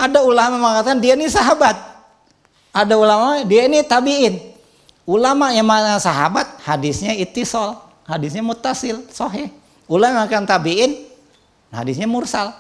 Ada 0.04 0.20
ulama 0.20 0.60
mengatakan 0.60 1.00
dia 1.00 1.16
ini 1.16 1.32
sahabat. 1.32 1.80
Ada 2.76 3.00
ulama 3.00 3.40
dia 3.48 3.72
ini 3.72 3.80
tabiin. 3.88 4.52
Ulama 5.08 5.56
yang 5.56 5.68
mana 5.68 5.96
sahabat 6.00 6.60
hadisnya 6.64 7.16
itisol, 7.16 7.80
hadisnya 8.04 8.44
mutasil, 8.44 9.08
sohe. 9.08 9.48
Ulama 9.88 10.28
yang 10.28 10.44
tabiin 10.44 11.08
hadisnya 11.72 12.08
mursal. 12.08 12.52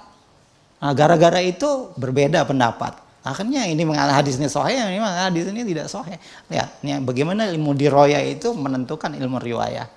Nah, 0.79 0.91
gara-gara 0.95 1.39
itu 1.39 1.91
berbeda 1.99 2.43
pendapat. 2.47 2.99
Akhirnya 3.23 3.63
ini 3.71 3.87
hadis 3.87 4.35
ini 4.35 4.51
sahih, 4.51 4.83
ini 4.83 4.99
hadis 4.99 5.47
ini 5.47 5.63
tidak. 5.63 5.87
Lihat, 6.51 6.69
ya, 6.83 6.99
bagaimana 6.99 7.47
ilmu 7.47 7.71
diroya 7.71 8.19
itu 8.19 8.51
menentukan 8.51 9.15
ilmu 9.15 9.39
riwayah. 9.39 9.87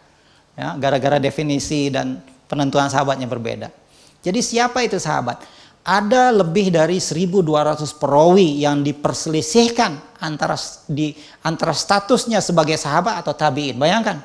Ya, 0.55 0.79
gara-gara 0.79 1.19
definisi 1.19 1.91
dan 1.91 2.23
penentuan 2.47 2.87
sahabatnya 2.87 3.27
berbeda. 3.27 3.75
Jadi 4.23 4.39
siapa 4.47 4.87
itu 4.87 5.03
sahabat? 5.03 5.43
Ada 5.87 6.35
lebih 6.35 6.75
dari 6.75 6.99
1200 6.99 7.95
perawi 7.95 8.59
yang 8.59 8.83
diperselisihkan 8.83 10.19
antara 10.19 10.59
di 10.91 11.15
antara 11.47 11.71
statusnya 11.71 12.43
sebagai 12.43 12.75
sahabat 12.75 13.23
atau 13.23 13.31
tabiin. 13.39 13.79
Bayangkan, 13.79 14.19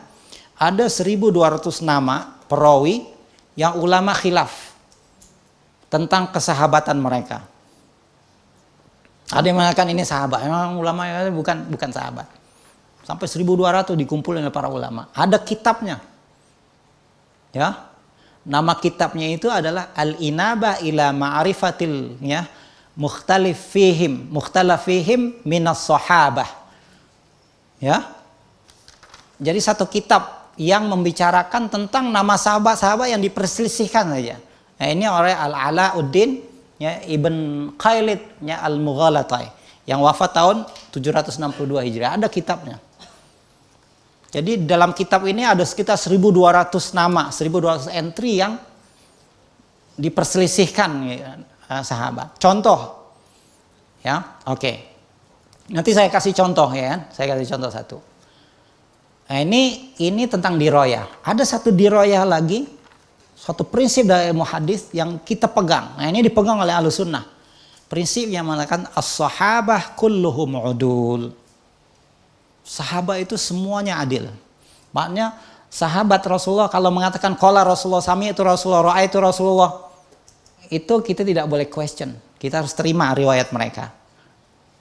ada 0.58 0.90
1200 0.90 1.86
nama 1.86 2.34
perawi 2.50 3.06
yang 3.54 3.78
ulama 3.78 4.10
khilaf 4.18 4.74
tentang 5.94 6.34
kesahabatan 6.34 6.98
mereka. 6.98 7.46
Ada 9.30 9.46
yang 9.46 9.62
mengatakan 9.62 9.86
ini 9.94 10.02
sahabat, 10.02 10.42
memang 10.42 10.82
ulama 10.82 11.30
bukan 11.30 11.70
bukan 11.70 11.90
sahabat. 11.94 12.26
Sampai 13.06 13.30
1200 13.30 13.94
dikumpulin 14.02 14.42
oleh 14.42 14.50
para 14.50 14.66
ulama. 14.66 15.14
Ada 15.14 15.38
kitabnya. 15.38 16.02
Ya. 17.54 17.91
Nama 18.42 18.74
kitabnya 18.78 19.30
itu 19.30 19.48
adalah 19.54 19.94
Al-Inaba 19.94 20.82
ila 20.82 21.14
Ma'rifatil 21.14 22.18
ya 22.26 22.50
mukhtalif 22.98 23.72
fihim, 23.72 24.28
mukhtalaf 24.34 24.86
fihim 24.86 25.40
minas 25.46 25.86
sahabah. 25.86 26.50
Ya. 27.82 28.06
Jadi 29.42 29.58
satu 29.58 29.90
kitab 29.90 30.54
yang 30.60 30.86
membicarakan 30.86 31.66
tentang 31.72 32.14
nama 32.14 32.38
sahabat-sahabat 32.38 33.10
yang 33.10 33.22
diperselisihkan 33.22 34.14
saja. 34.14 34.38
Nah, 34.78 34.88
ini 34.90 35.06
oleh 35.10 35.34
Al-Alauddin 35.34 36.42
ya 36.78 37.02
Ibn 37.06 37.34
Khalid 37.78 38.46
ya 38.46 38.62
Al-Mughalatai 38.66 39.50
yang 39.90 40.02
wafat 40.06 40.30
tahun 40.38 40.58
762 40.94 41.58
Hijriah. 41.90 42.22
Ada 42.22 42.30
kitabnya. 42.30 42.78
Jadi 44.32 44.64
dalam 44.64 44.96
kitab 44.96 45.28
ini 45.28 45.44
ada 45.44 45.68
sekitar 45.68 46.00
1200 46.00 46.96
nama, 46.96 47.28
1200 47.30 47.92
entry 47.92 48.40
yang 48.40 48.56
diperselisihkan 50.00 50.92
ya, 51.12 51.36
eh, 51.68 51.84
sahabat. 51.84 52.40
Contoh, 52.40 52.80
ya, 54.02 54.40
oke. 54.48 54.58
Okay. 54.58 54.76
Nanti 55.72 55.92
saya 55.92 56.08
kasih 56.12 56.36
contoh 56.36 56.72
ya, 56.72 57.12
saya 57.12 57.36
kasih 57.36 57.48
contoh 57.56 57.72
satu. 57.72 57.98
Nah 59.32 59.40
ini 59.40 59.96
ini 60.04 60.28
tentang 60.28 60.60
diroyah. 60.60 61.24
Ada 61.24 61.48
satu 61.48 61.72
diroyah 61.72 62.28
lagi 62.28 62.68
suatu 63.42 63.66
prinsip 63.66 64.06
dari 64.06 64.30
ilmu 64.30 64.46
hadis 64.46 64.92
yang 64.94 65.18
kita 65.24 65.50
pegang. 65.50 65.98
Nah, 65.98 66.06
ini 66.06 66.22
dipegang 66.22 66.62
oleh 66.62 66.76
ahlu 66.78 66.94
sunnah. 66.94 67.26
Prinsip 67.90 68.30
yang 68.30 68.46
mengatakan 68.46 68.86
as-sahabah 68.94 69.98
kulluhum 69.98 70.62
udul. 70.62 71.34
Sahabat 72.72 73.28
itu 73.28 73.36
semuanya 73.36 74.00
adil. 74.00 74.32
Maknanya 74.96 75.36
sahabat 75.68 76.24
Rasulullah 76.24 76.72
kalau 76.72 76.88
mengatakan 76.88 77.36
kola 77.36 77.68
Rasulullah 77.68 78.00
sami 78.00 78.32
itu 78.32 78.40
Rasulullah, 78.40 78.96
roa 78.96 79.00
itu 79.04 79.20
Rasulullah. 79.20 79.92
Itu 80.72 81.04
kita 81.04 81.28
tidak 81.28 81.52
boleh 81.52 81.68
question. 81.68 82.16
Kita 82.40 82.64
harus 82.64 82.72
terima 82.72 83.12
riwayat 83.12 83.52
mereka. 83.52 83.92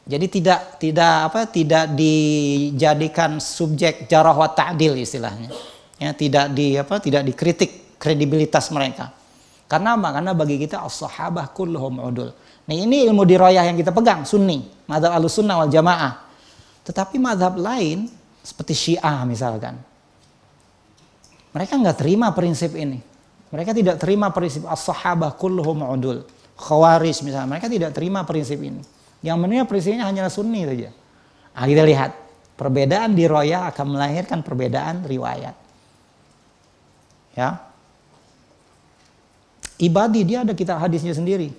Jadi 0.07 0.27
tidak 0.31 0.79
tidak 0.79 1.35
apa 1.35 1.51
tidak 1.51 1.91
dijadikan 1.99 3.43
subjek 3.43 4.07
jarah 4.07 4.39
wa 4.39 4.47
ta'dil 4.47 4.95
istilahnya. 4.95 5.51
Ya, 5.99 6.15
tidak 6.15 6.55
di 6.55 6.79
apa 6.79 7.03
tidak 7.03 7.27
dikritik 7.27 7.99
kredibilitas 7.99 8.71
mereka. 8.71 9.11
Karena 9.67 9.99
apa? 9.99 10.15
Karena 10.15 10.31
bagi 10.31 10.62
kita 10.62 10.87
as-sahabah 10.87 11.51
kulluhum 11.51 12.07
udul. 12.07 12.31
Nah 12.71 12.75
ini 12.75 13.03
ilmu 13.11 13.27
diroyah 13.27 13.67
yang 13.67 13.75
kita 13.75 13.91
pegang, 13.91 14.23
sunni. 14.23 14.62
Madhab 14.87 15.11
al 15.11 15.27
sunnah 15.27 15.59
wal 15.59 15.71
jamaah. 15.71 16.30
Tetapi 16.86 17.16
madhab 17.20 17.57
lain, 17.61 18.09
seperti 18.40 18.73
syiah 18.73 19.23
misalkan. 19.28 19.77
Mereka 21.51 21.77
nggak 21.77 21.98
terima 21.98 22.31
prinsip 22.32 22.73
ini. 22.78 23.02
Mereka 23.51 23.74
tidak 23.74 23.98
terima 23.98 24.31
prinsip 24.31 24.62
as-sahabah 24.65 25.35
kulluhum 25.35 25.82
udul. 25.82 26.23
Khawarij 26.55 27.27
misalnya, 27.27 27.48
mereka 27.51 27.66
tidak 27.66 27.90
terima 27.97 28.23
prinsip 28.23 28.61
ini. 28.62 28.81
Yang 29.20 29.36
menerima 29.43 29.65
prinsipnya 29.66 30.07
hanya 30.07 30.31
sunni 30.31 30.62
saja. 30.65 30.94
Nah, 31.57 31.66
kita 31.66 31.82
lihat, 31.82 32.11
perbedaan 32.55 33.12
diroyah 33.12 33.69
akan 33.74 33.86
melahirkan 33.98 34.40
perbedaan 34.47 35.02
riwayat. 35.02 35.57
Ya, 37.35 37.70
Ibadi 39.81 40.20
dia 40.28 40.44
ada 40.44 40.52
kitab 40.52 40.77
hadisnya 40.77 41.16
sendiri. 41.16 41.57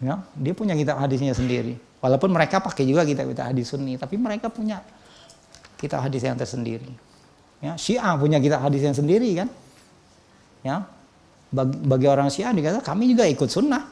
Ya, 0.00 0.24
dia 0.32 0.56
punya 0.56 0.72
kitab 0.72 0.96
hadisnya 0.96 1.36
sendiri. 1.36 1.76
Walaupun 2.00 2.28
mereka 2.28 2.60
pakai 2.60 2.84
juga 2.84 3.02
kitab-kitab 3.02 3.50
hadis 3.50 3.72
sunni, 3.72 3.96
tapi 3.96 4.20
mereka 4.20 4.52
punya 4.52 4.84
kitab 5.80 6.04
hadis 6.04 6.22
yang 6.22 6.36
tersendiri. 6.36 6.88
Ya, 7.64 7.72
Syiah 7.80 8.14
punya 8.20 8.36
kitab 8.36 8.60
hadis 8.60 8.84
yang 8.84 8.92
sendiri 8.92 9.32
kan. 9.32 9.48
Ya, 10.60 10.84
bagi, 11.48 11.76
bagi 11.80 12.06
orang 12.10 12.28
Syiah 12.28 12.52
dikata 12.52 12.84
kami 12.84 13.16
juga 13.16 13.24
ikut 13.24 13.48
sunnah. 13.48 13.84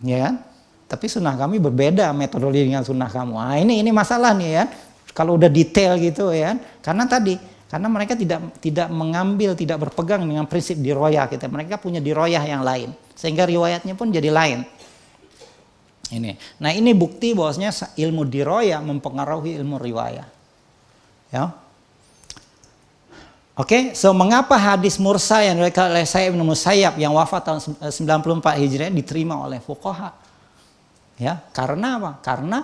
Ya 0.00 0.30
kan? 0.30 0.34
Tapi 0.88 1.04
sunnah 1.10 1.36
kami 1.36 1.60
berbeda 1.60 2.16
metodologi 2.16 2.64
dengan 2.64 2.80
sunnah 2.80 3.12
kamu. 3.12 3.34
Nah, 3.36 3.56
ini 3.60 3.84
ini 3.84 3.90
masalah 3.92 4.32
nih 4.32 4.50
ya. 4.56 4.64
Kalau 5.12 5.36
udah 5.36 5.50
detail 5.52 6.00
gitu 6.00 6.32
ya. 6.32 6.56
Karena 6.80 7.04
tadi 7.04 7.36
karena 7.68 7.92
mereka 7.92 8.16
tidak 8.16 8.56
tidak 8.64 8.88
mengambil, 8.88 9.52
tidak 9.52 9.84
berpegang 9.84 10.24
dengan 10.24 10.48
prinsip 10.48 10.80
diroyah 10.80 11.28
kita. 11.28 11.44
Mereka 11.50 11.76
punya 11.76 12.00
diroyah 12.00 12.40
yang 12.40 12.64
lain. 12.64 12.96
Sehingga 13.12 13.44
riwayatnya 13.44 13.92
pun 13.92 14.08
jadi 14.08 14.32
lain. 14.32 14.64
Ini. 16.08 16.40
Nah 16.60 16.72
ini 16.72 16.96
bukti 16.96 17.36
bahwasanya 17.36 17.72
ilmu 18.00 18.24
diroyah 18.24 18.80
mempengaruhi 18.80 19.60
ilmu 19.60 19.76
riwayah. 19.76 20.26
Ya. 21.28 21.52
Oke, 23.58 23.74
okay, 23.74 23.82
so 23.98 24.14
mengapa 24.14 24.54
hadis 24.54 25.02
mursal 25.02 25.42
yang 25.42 25.58
diriwayatkan 25.58 25.90
oleh 25.90 26.06
Sa'id 26.06 26.30
bin 26.30 26.46
Musayyab 26.46 26.94
yang 26.94 27.10
wafat 27.10 27.42
tahun 27.42 27.58
94 27.90 28.54
Hijriah 28.54 28.86
diterima 28.94 29.34
oleh 29.34 29.58
fuqaha? 29.58 30.14
Ya, 31.18 31.42
karena 31.50 31.98
apa? 31.98 32.10
Karena 32.22 32.62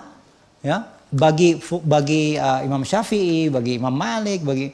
ya 0.63 0.87
bagi 1.11 1.59
bagi 1.83 2.39
uh, 2.39 2.63
Imam 2.63 2.87
Syafi'i, 2.87 3.51
bagi 3.51 3.75
Imam 3.75 3.91
Malik, 3.91 4.47
bagi 4.47 4.71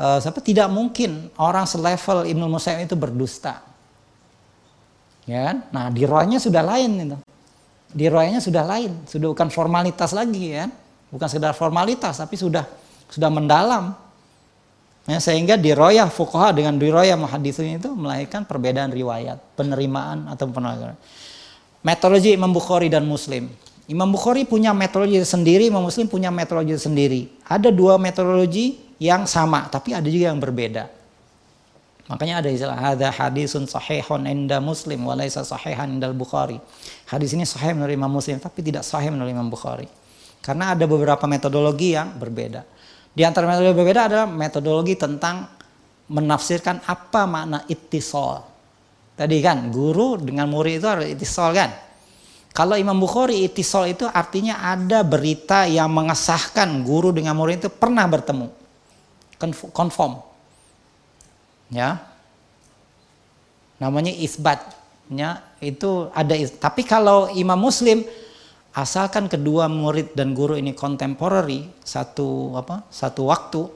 uh, 0.00 0.16
siapa 0.16 0.40
tidak 0.40 0.72
mungkin 0.72 1.28
orang 1.36 1.68
selevel 1.68 2.24
Ibnu 2.24 2.48
Musayyib 2.48 2.88
itu 2.88 2.96
berdusta. 2.96 3.60
Ya 5.28 5.52
kan? 5.52 5.56
Nah, 5.76 5.92
di 5.92 6.08
rohnya 6.08 6.40
sudah 6.40 6.64
lain 6.64 7.04
itu. 7.04 7.18
Di 7.88 8.06
rohnya 8.12 8.38
sudah 8.38 8.64
lain, 8.68 8.92
sudah 9.08 9.32
bukan 9.32 9.48
formalitas 9.48 10.12
lagi 10.12 10.52
ya. 10.52 10.68
Bukan 11.08 11.24
sekedar 11.24 11.56
formalitas 11.56 12.20
tapi 12.20 12.36
sudah 12.36 12.68
sudah 13.08 13.32
mendalam. 13.32 13.96
Ya, 15.08 15.16
sehingga 15.24 15.56
di 15.56 15.72
royah 15.72 16.04
fuqaha 16.12 16.52
dengan 16.52 16.76
di 16.76 16.92
muhadithin 16.92 17.80
itu 17.80 17.88
melahirkan 17.96 18.44
perbedaan 18.44 18.92
riwayat, 18.92 19.40
penerimaan 19.56 20.28
atau 20.28 20.52
penerimaan. 20.52 21.00
Metodologi 21.80 22.36
Imam 22.36 22.52
Bukhari 22.52 22.92
dan 22.92 23.08
Muslim. 23.08 23.48
Imam 23.88 24.04
Bukhari 24.12 24.44
punya 24.44 24.76
metodologi 24.76 25.24
sendiri, 25.24 25.72
Imam 25.72 25.80
Muslim 25.80 26.12
punya 26.12 26.28
metodologi 26.28 26.76
sendiri. 26.76 27.32
Ada 27.48 27.72
dua 27.72 27.96
metodologi 27.96 28.76
yang 29.00 29.24
sama, 29.24 29.64
tapi 29.72 29.96
ada 29.96 30.04
juga 30.04 30.28
yang 30.28 30.36
berbeda. 30.36 30.97
Makanya 32.08 32.40
ada 32.40 32.48
istilah 32.48 32.80
ada 32.80 33.12
hadisun 33.12 33.68
sahihun 33.68 34.24
inda 34.24 34.64
Muslim 34.64 35.04
walaysa 35.04 35.44
sahihan 35.44 35.84
indal 35.92 36.16
Bukhari. 36.16 36.56
Hadis 37.04 37.36
ini 37.36 37.44
sahih 37.44 37.76
menurut 37.76 37.92
Imam 37.92 38.08
Muslim 38.08 38.40
tapi 38.40 38.64
tidak 38.64 38.80
sahih 38.80 39.12
menurut 39.12 39.28
Imam 39.28 39.52
Bukhari. 39.52 39.84
Karena 40.40 40.72
ada 40.72 40.88
beberapa 40.88 41.28
metodologi 41.28 41.92
yang 41.92 42.16
berbeda. 42.16 42.64
Di 43.12 43.28
antara 43.28 43.44
metodologi 43.44 43.76
yang 43.76 43.80
berbeda 43.84 44.02
adalah 44.08 44.26
metodologi 44.26 44.94
tentang 44.96 45.52
menafsirkan 46.08 46.80
apa 46.88 47.28
makna 47.28 47.68
ittisal. 47.68 48.48
Tadi 49.12 49.36
kan 49.44 49.68
guru 49.68 50.16
dengan 50.16 50.48
murid 50.48 50.80
itu 50.80 50.88
harus 50.88 51.06
ittisal 51.12 51.52
kan? 51.52 51.76
Kalau 52.56 52.72
Imam 52.80 52.96
Bukhari 52.96 53.44
ittisal 53.44 53.84
itu 53.84 54.08
artinya 54.08 54.64
ada 54.64 55.04
berita 55.04 55.68
yang 55.68 55.92
mengesahkan 55.92 56.80
guru 56.88 57.12
dengan 57.12 57.36
murid 57.36 57.68
itu 57.68 57.68
pernah 57.68 58.08
bertemu. 58.08 58.48
Konform. 59.76 60.27
Ya. 61.68 62.02
Namanya 63.78 64.10
isbat. 64.12 64.76
Ya, 65.08 65.40
itu 65.64 66.12
ada 66.12 66.36
tapi 66.60 66.84
kalau 66.84 67.32
Imam 67.32 67.56
Muslim 67.56 68.04
asalkan 68.76 69.26
kedua 69.26 69.66
murid 69.66 70.12
dan 70.12 70.36
guru 70.36 70.54
ini 70.54 70.76
contemporary 70.76 71.66
satu 71.82 72.54
apa 72.54 72.86
satu 72.92 73.26
waktu 73.26 73.66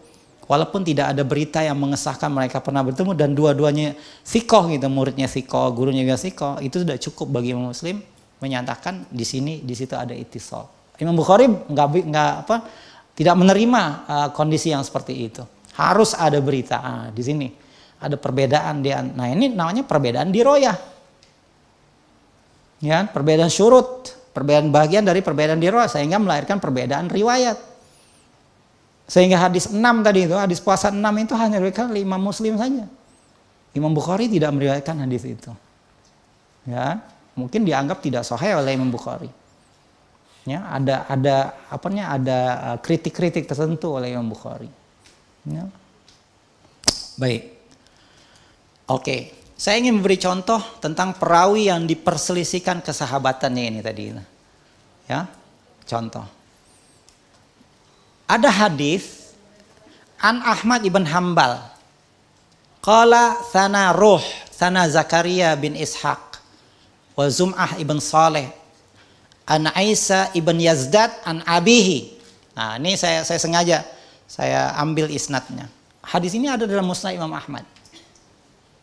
walaupun 0.46 0.86
tidak 0.86 1.16
ada 1.16 1.26
berita 1.26 1.64
yang 1.64 1.74
mengesahkan 1.74 2.30
mereka 2.30 2.62
pernah 2.62 2.84
bertemu 2.84 3.16
dan 3.16 3.34
dua-duanya 3.34 3.98
sikoh 4.22 4.70
gitu 4.70 4.86
muridnya 4.92 5.26
sikoh 5.26 5.72
gurunya 5.74 6.06
juga 6.06 6.20
sikoh 6.20 6.62
itu 6.62 6.86
sudah 6.86 7.00
cukup 7.00 7.40
bagi 7.40 7.56
Imam 7.56 7.72
Muslim 7.72 7.98
menyatakan 8.38 9.06
di 9.10 9.24
sini 9.26 9.64
di 9.64 9.74
situ 9.74 9.96
ada 9.98 10.14
itisol 10.14 10.68
Imam 11.02 11.16
Bukhari 11.16 11.48
nggak 11.48 11.86
nggak 12.06 12.32
apa 12.46 12.56
tidak 13.16 13.34
menerima 13.40 13.82
uh, 14.06 14.28
kondisi 14.36 14.70
yang 14.70 14.86
seperti 14.86 15.14
itu 15.18 15.42
harus 15.72 16.12
ada 16.12 16.36
berita 16.38 16.78
ah, 16.78 17.06
di 17.08 17.22
sini 17.24 17.48
ada 18.02 18.18
perbedaan 18.18 18.82
dia 18.82 19.00
nah 19.00 19.30
ini 19.30 19.54
namanya 19.54 19.86
perbedaan 19.86 20.34
di 20.34 20.42
royah 20.42 20.76
ya 22.82 23.06
perbedaan 23.06 23.48
syurut 23.48 24.22
Perbedaan 24.32 24.72
bagian 24.72 25.04
dari 25.04 25.20
perbedaan 25.20 25.60
di 25.60 25.68
roh 25.68 25.84
sehingga 25.84 26.16
melahirkan 26.16 26.56
perbedaan 26.56 27.12
riwayat. 27.12 27.60
Sehingga 29.04 29.36
hadis 29.36 29.68
6 29.68 29.76
tadi 30.00 30.24
itu, 30.24 30.32
hadis 30.32 30.56
puasa 30.56 30.88
6 30.88 31.04
itu 31.20 31.36
hanya 31.36 31.60
diriwayatkan 31.60 31.92
oleh 31.92 32.00
Imam 32.00 32.16
Muslim 32.16 32.56
saja. 32.56 32.88
Imam 33.76 33.92
Bukhari 33.92 34.32
tidak 34.32 34.56
meriwayatkan 34.56 35.04
hadis 35.04 35.28
itu. 35.28 35.52
Ya, 36.64 37.04
mungkin 37.36 37.68
dianggap 37.68 38.00
tidak 38.00 38.24
sahih 38.24 38.56
oleh 38.56 38.72
Imam 38.72 38.88
Bukhari. 38.88 39.28
Ya, 40.48 40.64
ada 40.64 41.04
ada 41.12 41.36
apanya 41.68 42.16
ada 42.16 42.38
uh, 42.72 42.78
kritik-kritik 42.80 43.44
tertentu 43.44 43.92
oleh 43.92 44.16
Imam 44.16 44.32
Bukhari. 44.32 44.72
Ya. 45.44 45.68
Baik. 47.20 47.51
Oke. 48.88 49.42
Saya 49.54 49.78
ingin 49.78 50.02
memberi 50.02 50.18
contoh 50.18 50.58
tentang 50.82 51.14
perawi 51.14 51.70
yang 51.70 51.86
diperselisihkan 51.86 52.82
kesahabatannya 52.82 53.70
ini 53.70 53.78
tadi. 53.78 54.10
Ya, 55.06 55.30
contoh. 55.86 56.26
Ada 58.26 58.50
hadis 58.50 59.30
An 60.18 60.42
Ahmad 60.42 60.82
ibn 60.82 61.06
Hambal. 61.06 61.62
Qala 62.82 63.38
sana 63.54 63.94
Ruh, 63.94 64.22
sana 64.50 64.90
Zakaria 64.90 65.54
bin 65.54 65.78
Ishaq 65.78 66.42
wa 67.14 67.26
Zum'ah 67.30 67.78
ibn 67.78 68.02
Saleh 68.02 68.50
an 69.46 69.70
Isa 69.78 70.30
ibn 70.34 70.58
Yazdad 70.58 71.10
an 71.26 71.42
Abihi. 71.46 72.14
Nah, 72.54 72.78
ini 72.78 72.94
saya 72.98 73.22
saya 73.26 73.38
sengaja 73.38 73.78
saya 74.28 74.74
ambil 74.78 75.10
isnadnya. 75.10 75.66
Hadis 76.02 76.34
ini 76.34 76.50
ada 76.50 76.66
dalam 76.66 76.86
Musnad 76.86 77.14
Imam 77.14 77.30
Ahmad. 77.30 77.66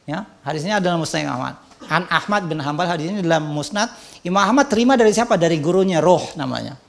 Ya, 0.09 0.25
hadisnya 0.41 0.81
adalah 0.81 0.97
Musnad 0.97 1.29
Ahmad. 1.29 1.55
An 1.85 2.09
Ahmad 2.09 2.49
bin 2.49 2.57
Hambal 2.57 2.89
hadis 2.89 3.13
ini 3.13 3.21
dalam 3.21 3.45
Musnad. 3.53 3.93
Imam 4.25 4.41
Ahmad 4.41 4.65
terima 4.65 4.97
dari 4.97 5.13
siapa? 5.13 5.37
Dari 5.37 5.61
gurunya 5.61 6.01
Roh 6.01 6.33
namanya. 6.33 6.81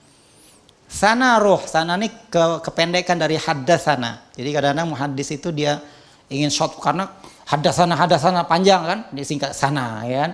Sana 0.90 1.38
roh, 1.38 1.62
sana 1.70 1.94
ini 1.94 2.10
ke, 2.10 2.66
kependekan 2.66 3.14
dari 3.14 3.38
hadasana. 3.38 4.26
Jadi 4.34 4.50
kadang-kadang 4.50 4.90
muhadis 4.90 5.30
itu 5.30 5.54
dia 5.54 5.78
ingin 6.26 6.50
short 6.50 6.82
karena 6.82 7.06
hadasana 7.46 7.94
hadasana 7.94 8.42
panjang 8.42 8.82
kan, 8.82 8.98
disingkat 9.14 9.54
sana 9.54 10.02
ya 10.02 10.26
kan. 10.26 10.32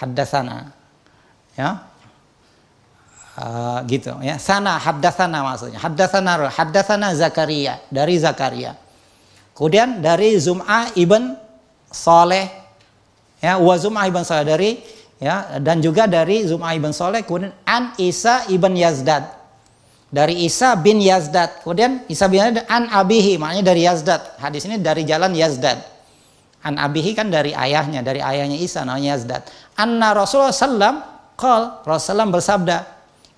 Hadasana. 0.00 0.72
Ya. 1.60 1.70
Uh, 3.36 3.84
gitu 3.84 4.16
ya. 4.24 4.40
Sana 4.40 4.80
hadasana 4.80 5.44
maksudnya. 5.44 5.76
Hadasana 5.76 6.30
roh, 6.40 6.48
hadasana 6.48 7.12
Zakaria 7.12 7.84
dari 7.92 8.16
Zakaria. 8.16 8.80
Kemudian 9.52 10.00
dari 10.00 10.40
Zum'ah 10.40 10.88
ibn 10.96 11.36
Saleh 11.94 12.50
ya 13.38 13.56
wa 13.62 13.74
Zum'ah 13.78 14.10
ibn 14.10 14.26
Saleh 14.26 14.42
dari 14.42 14.70
ya 15.22 15.62
dan 15.62 15.78
juga 15.78 16.10
dari 16.10 16.42
Zum'ah 16.42 16.74
ibn 16.74 16.90
Saleh 16.90 17.22
kemudian 17.22 17.54
an 17.62 17.94
Isa 18.02 18.50
ibn 18.50 18.74
Yazdad. 18.74 19.46
Dari 20.14 20.46
Isa 20.46 20.78
bin 20.78 21.02
Yazdad. 21.02 21.66
Kemudian 21.66 22.06
Isa 22.06 22.30
bin 22.30 22.38
Yazdad 22.38 22.70
an 22.70 22.86
Abihi 22.86 23.34
maknanya 23.34 23.74
dari 23.74 23.82
Yazdad. 23.82 24.38
Hadis 24.38 24.62
ini 24.70 24.78
dari 24.78 25.02
jalan 25.02 25.34
Yazdad. 25.34 25.82
An 26.62 26.78
Abihi 26.78 27.18
kan 27.18 27.34
dari 27.34 27.50
ayahnya 27.50 27.98
dari 27.98 28.22
ayahnya 28.22 28.54
Isa 28.54 28.86
namanya 28.86 29.18
Yazdad. 29.18 29.42
Anna 29.74 30.14
Rasulullah 30.14 30.54
sallam 30.54 31.02
qal 31.34 31.82
Rasulullah 31.82 32.30
bersabda 32.30 32.76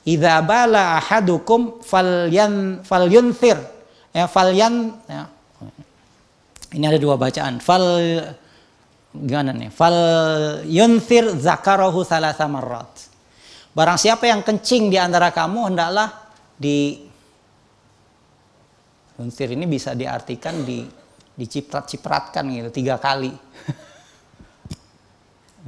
idza 0.05 0.45
bala 0.45 1.01
ahadukum 1.01 1.81
falyan 1.81 2.85
falyunthir. 2.85 3.57
Ya 4.13 4.29
falyan 4.29 4.95
ya. 5.09 5.33
ini 6.77 6.85
ada 6.85 7.01
dua 7.01 7.17
bacaan. 7.17 7.57
Fal 7.59 7.89
gimana 9.25 9.57
nih? 9.57 9.73
Fal 9.73 9.97
yunfir 10.67 11.33
zakarahu 11.41 12.05
salasa 12.05 12.45
marrat. 12.45 13.17
Barang 13.77 14.01
siapa 14.01 14.25
yang 14.25 14.41
kencing 14.41 14.89
di 14.89 14.97
antara 14.97 15.29
kamu 15.33 15.73
hendaklah 15.73 16.09
di 16.57 17.05
yunfir 19.21 19.53
ini 19.53 19.69
bisa 19.69 19.93
diartikan 19.93 20.65
di 20.65 20.81
diciprat-cipratkan 21.37 22.49
gitu 22.49 22.73
tiga 22.73 22.97
kali. 22.97 23.29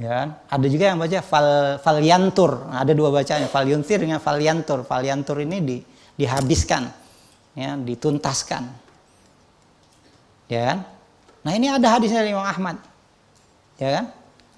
ya 0.01 0.09
kan? 0.09 0.29
Ada 0.49 0.65
juga 0.65 0.89
yang 0.89 0.97
baca 0.97 1.21
fal 1.21 1.77
fal 1.77 2.01
yantur. 2.01 2.65
Nah, 2.65 2.81
ada 2.81 2.97
dua 2.97 3.13
bacaan 3.13 3.45
fal 3.45 3.69
yunfir 3.69 4.01
dengan 4.01 4.17
fal 4.17 4.41
yantur. 4.41 4.81
Fal 4.81 5.05
yantur 5.05 5.45
ini 5.45 5.61
di, 5.61 5.77
dihabiskan 6.17 6.89
ya, 7.53 7.77
dituntaskan. 7.77 8.63
Ya 10.49 10.73
kan? 10.73 10.77
Nah, 11.45 11.51
ini 11.53 11.69
ada 11.69 11.93
hadisnya 11.93 12.25
dari 12.25 12.33
Imam 12.33 12.41
Ahmad 12.41 12.88
ya 13.79 13.89
kan? 13.99 14.05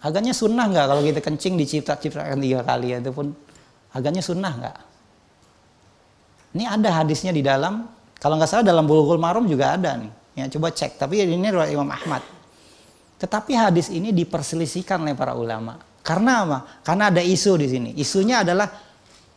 Agaknya 0.02 0.34
sunnah 0.34 0.66
nggak 0.66 0.86
kalau 0.90 1.02
kita 1.06 1.20
kencing 1.22 1.54
dicipta-ciptakan 1.62 2.42
tiga 2.42 2.66
kali 2.66 2.98
itu 2.98 3.14
pun 3.14 3.38
agaknya 3.94 4.26
sunnah 4.26 4.54
nggak? 4.58 4.78
Ini 6.58 6.66
ada 6.68 6.90
hadisnya 7.00 7.32
di 7.32 7.46
dalam, 7.46 7.88
kalau 8.20 8.36
nggak 8.36 8.50
salah 8.50 8.66
dalam 8.66 8.84
Bulughul 8.90 9.22
Marum 9.22 9.48
juga 9.48 9.78
ada 9.78 9.96
nih. 9.96 10.12
Ya 10.36 10.50
coba 10.52 10.74
cek. 10.74 11.00
Tapi 11.00 11.24
ini 11.24 11.48
riwayat 11.48 11.72
Imam 11.72 11.88
Ahmad. 11.88 12.24
Tetapi 13.22 13.54
hadis 13.54 13.94
ini 13.94 14.10
diperselisihkan 14.10 15.00
oleh 15.06 15.14
para 15.14 15.38
ulama. 15.38 15.78
Karena 16.02 16.42
apa? 16.42 16.60
Karena 16.82 17.14
ada 17.14 17.22
isu 17.22 17.54
di 17.62 17.68
sini. 17.70 17.90
Isunya 17.94 18.42
adalah 18.42 18.68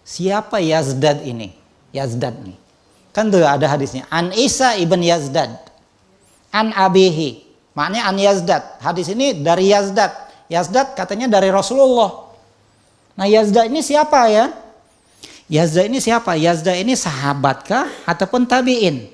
siapa 0.01 0.59
Yazdad 0.65 1.21
ini? 1.23 1.53
Yazdad 1.93 2.41
nih. 2.41 2.57
Kan 3.13 3.29
tuh 3.29 3.45
ada 3.45 3.69
hadisnya. 3.69 4.09
An 4.09 4.33
Isa 4.33 4.75
ibn 4.81 5.05
Yazdad. 5.05 5.55
An 6.51 6.73
abihi. 6.73 7.44
Maknanya 7.75 8.03
an 8.07 8.17
Yazdad. 8.17 8.63
Hadis 8.79 9.11
ini 9.11 9.35
dari 9.35 9.75
Yazdad. 9.75 10.15
Yazdad 10.47 10.95
katanya 10.95 11.27
dari 11.27 11.51
Rasulullah. 11.51 12.31
Nah 13.19 13.27
Yazdad 13.27 13.67
ini 13.67 13.83
siapa 13.83 14.31
ya? 14.31 14.55
Yazdad 15.51 15.91
ini 15.91 15.99
siapa? 15.99 16.39
Yazdad 16.39 16.79
ini 16.79 16.95
sahabatkah 16.95 17.91
ataupun 18.07 18.47
tabi'in? 18.47 19.11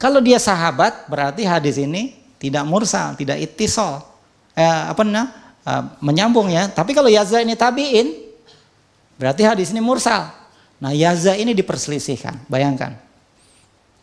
Kalau 0.00 0.18
dia 0.20 0.42
sahabat 0.42 1.06
berarti 1.06 1.46
hadis 1.46 1.78
ini 1.78 2.12
tidak 2.36 2.66
mursal, 2.68 3.16
tidak 3.16 3.40
ittisal. 3.40 4.04
Eh, 4.52 4.82
apa 4.90 5.00
namanya? 5.00 5.32
Eh, 5.64 5.82
menyambung 6.04 6.52
ya. 6.52 6.68
Tapi 6.68 6.92
kalau 6.92 7.08
Yazda 7.08 7.40
ini 7.40 7.56
tabi'in 7.56 8.12
berarti 9.16 9.42
hadis 9.48 9.72
ini 9.72 9.80
mursal. 9.80 10.28
Nah, 10.76 10.92
Yazda 10.92 11.38
ini 11.40 11.56
diperselisihkan. 11.56 12.44
Bayangkan. 12.52 12.98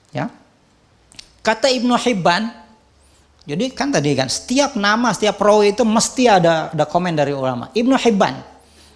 Ya. 0.10 0.34
Kata 1.46 1.70
Ibnu 1.70 1.94
Hibban, 2.02 2.50
jadi 3.52 3.68
kan 3.76 3.92
tadi 3.92 4.16
kan 4.16 4.32
setiap 4.32 4.80
nama, 4.80 5.12
setiap 5.12 5.36
perawi 5.36 5.76
itu 5.76 5.84
mesti 5.84 6.24
ada 6.32 6.72
ada 6.72 6.88
komen 6.88 7.12
dari 7.12 7.36
ulama. 7.36 7.68
Ibnu 7.76 8.00
Hibban. 8.00 8.40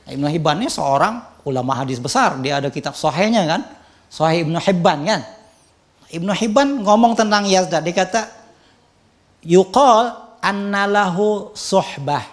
Ibnu 0.08 0.32
Hibban 0.32 0.64
ini 0.64 0.72
seorang 0.72 1.44
ulama 1.44 1.76
hadis 1.76 2.00
besar, 2.00 2.40
dia 2.40 2.64
ada 2.64 2.72
kitab 2.72 2.96
sahihnya 2.96 3.44
kan. 3.44 3.62
Sahih 4.08 4.48
Ibnu 4.48 4.56
Hibban 4.56 5.04
kan. 5.04 5.22
Ibnu 6.08 6.32
Hibban 6.32 6.88
ngomong 6.88 7.20
tentang 7.20 7.44
Yazda, 7.44 7.84
dia 7.84 7.92
kata 7.92 8.32
yuqal 9.44 10.16
annalahu 10.40 11.52
suhbah. 11.52 12.24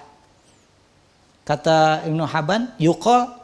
Kata 1.43 2.07
Ibnu 2.07 2.23
Hibban, 2.23 2.70
yuqal 2.78 3.35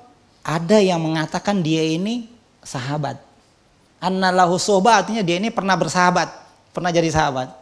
ada 0.46 0.78
yang 0.78 1.02
mengatakan 1.02 1.66
dia 1.66 1.82
ini 1.82 2.30
sahabat. 2.62 3.18
Annalahu 3.98 4.54
suhbah 4.54 5.02
artinya 5.02 5.26
dia 5.26 5.42
ini 5.42 5.50
pernah 5.50 5.74
bersahabat, 5.74 6.30
pernah 6.70 6.94
jadi 6.94 7.10
sahabat. 7.10 7.57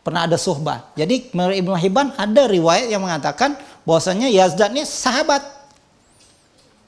Pernah 0.00 0.24
ada 0.24 0.40
suhbah. 0.40 0.88
Jadi 0.96 1.28
menurut 1.36 1.56
Ibnu 1.60 1.74
Hibban 1.76 2.08
ada 2.16 2.48
riwayat 2.48 2.88
yang 2.88 3.04
mengatakan 3.04 3.56
bahwasanya 3.84 4.32
Yazdan 4.32 4.72
ini 4.72 4.88
sahabat. 4.88 5.44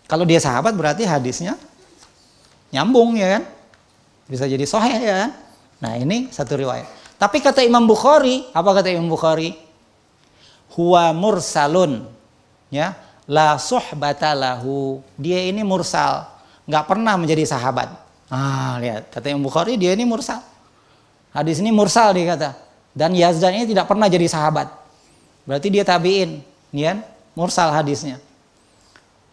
Kalau 0.09 0.25
dia 0.25 0.41
sahabat 0.41 0.73
berarti 0.73 1.05
hadisnya 1.05 1.61
nyambung 2.73 3.21
ya 3.21 3.39
kan? 3.41 3.45
Bisa 4.29 4.49
jadi 4.49 4.65
sahih 4.65 5.01
ya 5.01 5.15
kan? 5.27 5.31
Nah 5.85 5.93
ini 6.01 6.33
satu 6.33 6.57
riwayat. 6.57 6.89
Tapi 7.21 7.39
kata 7.39 7.63
Imam 7.63 7.85
Bukhari, 7.85 8.49
apa 8.51 8.71
kata 8.73 8.89
Imam 8.91 9.07
Bukhari? 9.07 9.55
Huwa 10.73 11.13
mursalun. 11.13 12.09
Ya, 12.73 12.97
la 13.29 13.61
suhbata 13.61 14.33
lahu. 14.33 15.05
Dia 15.21 15.45
ini 15.45 15.61
mursal, 15.61 16.25
nggak 16.65 16.85
pernah 16.89 17.15
menjadi 17.21 17.45
sahabat. 17.45 17.93
Ah, 18.33 18.81
lihat, 18.81 19.13
kata 19.13 19.29
Imam 19.29 19.45
Bukhari 19.45 19.77
dia 19.77 19.93
ini 19.93 20.09
mursal. 20.09 20.41
Hadis 21.37 21.61
ini 21.61 21.69
mursal 21.69 22.17
dia 22.17 22.33
kata. 22.33 22.51
Dan 22.93 23.17
Yazdan 23.17 23.57
ini 23.57 23.67
tidak 23.73 23.89
pernah 23.89 24.07
jadi 24.07 24.29
sahabat. 24.29 24.69
Berarti 25.49 25.69
dia 25.73 25.83
tabiin, 25.83 26.45
ya, 26.71 27.01
mursal 27.33 27.73
hadisnya. 27.73 28.21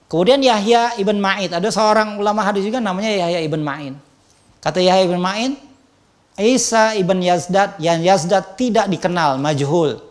Kemudian 0.10 0.42
Yahya 0.42 0.98
ibn 0.98 1.22
Ma'id, 1.22 1.54
ada 1.54 1.70
seorang 1.70 2.18
ulama 2.18 2.42
hadis 2.42 2.66
juga 2.66 2.82
namanya 2.82 3.14
Yahya 3.14 3.46
ibn 3.46 3.62
Ma'in. 3.62 3.94
Kata 4.58 4.82
Yahya 4.82 5.06
ibn 5.06 5.22
Ma'in, 5.22 5.54
Isa 6.40 6.98
ibn 6.98 7.22
Yazdad 7.22 7.78
yang 7.78 8.02
Yazdad 8.02 8.58
tidak 8.58 8.90
dikenal, 8.90 9.38
majhul. 9.38 10.02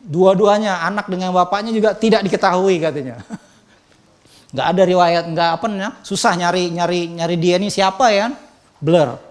Dua-duanya 0.00 0.80
anak 0.88 1.12
dengan 1.12 1.36
bapaknya 1.36 1.74
juga 1.76 1.92
tidak 1.92 2.24
diketahui 2.24 2.80
katanya. 2.80 3.20
Nggak 4.56 4.66
ada 4.66 4.82
riwayat, 4.82 5.24
nggak 5.30 5.50
apa 5.60 5.66
namanya, 5.70 5.90
susah 6.02 6.34
nyari 6.34 6.74
nyari 6.74 7.00
nyari 7.14 7.36
dia 7.38 7.54
ini 7.54 7.70
siapa 7.70 8.10
ya, 8.10 8.34
blur. 8.82 9.29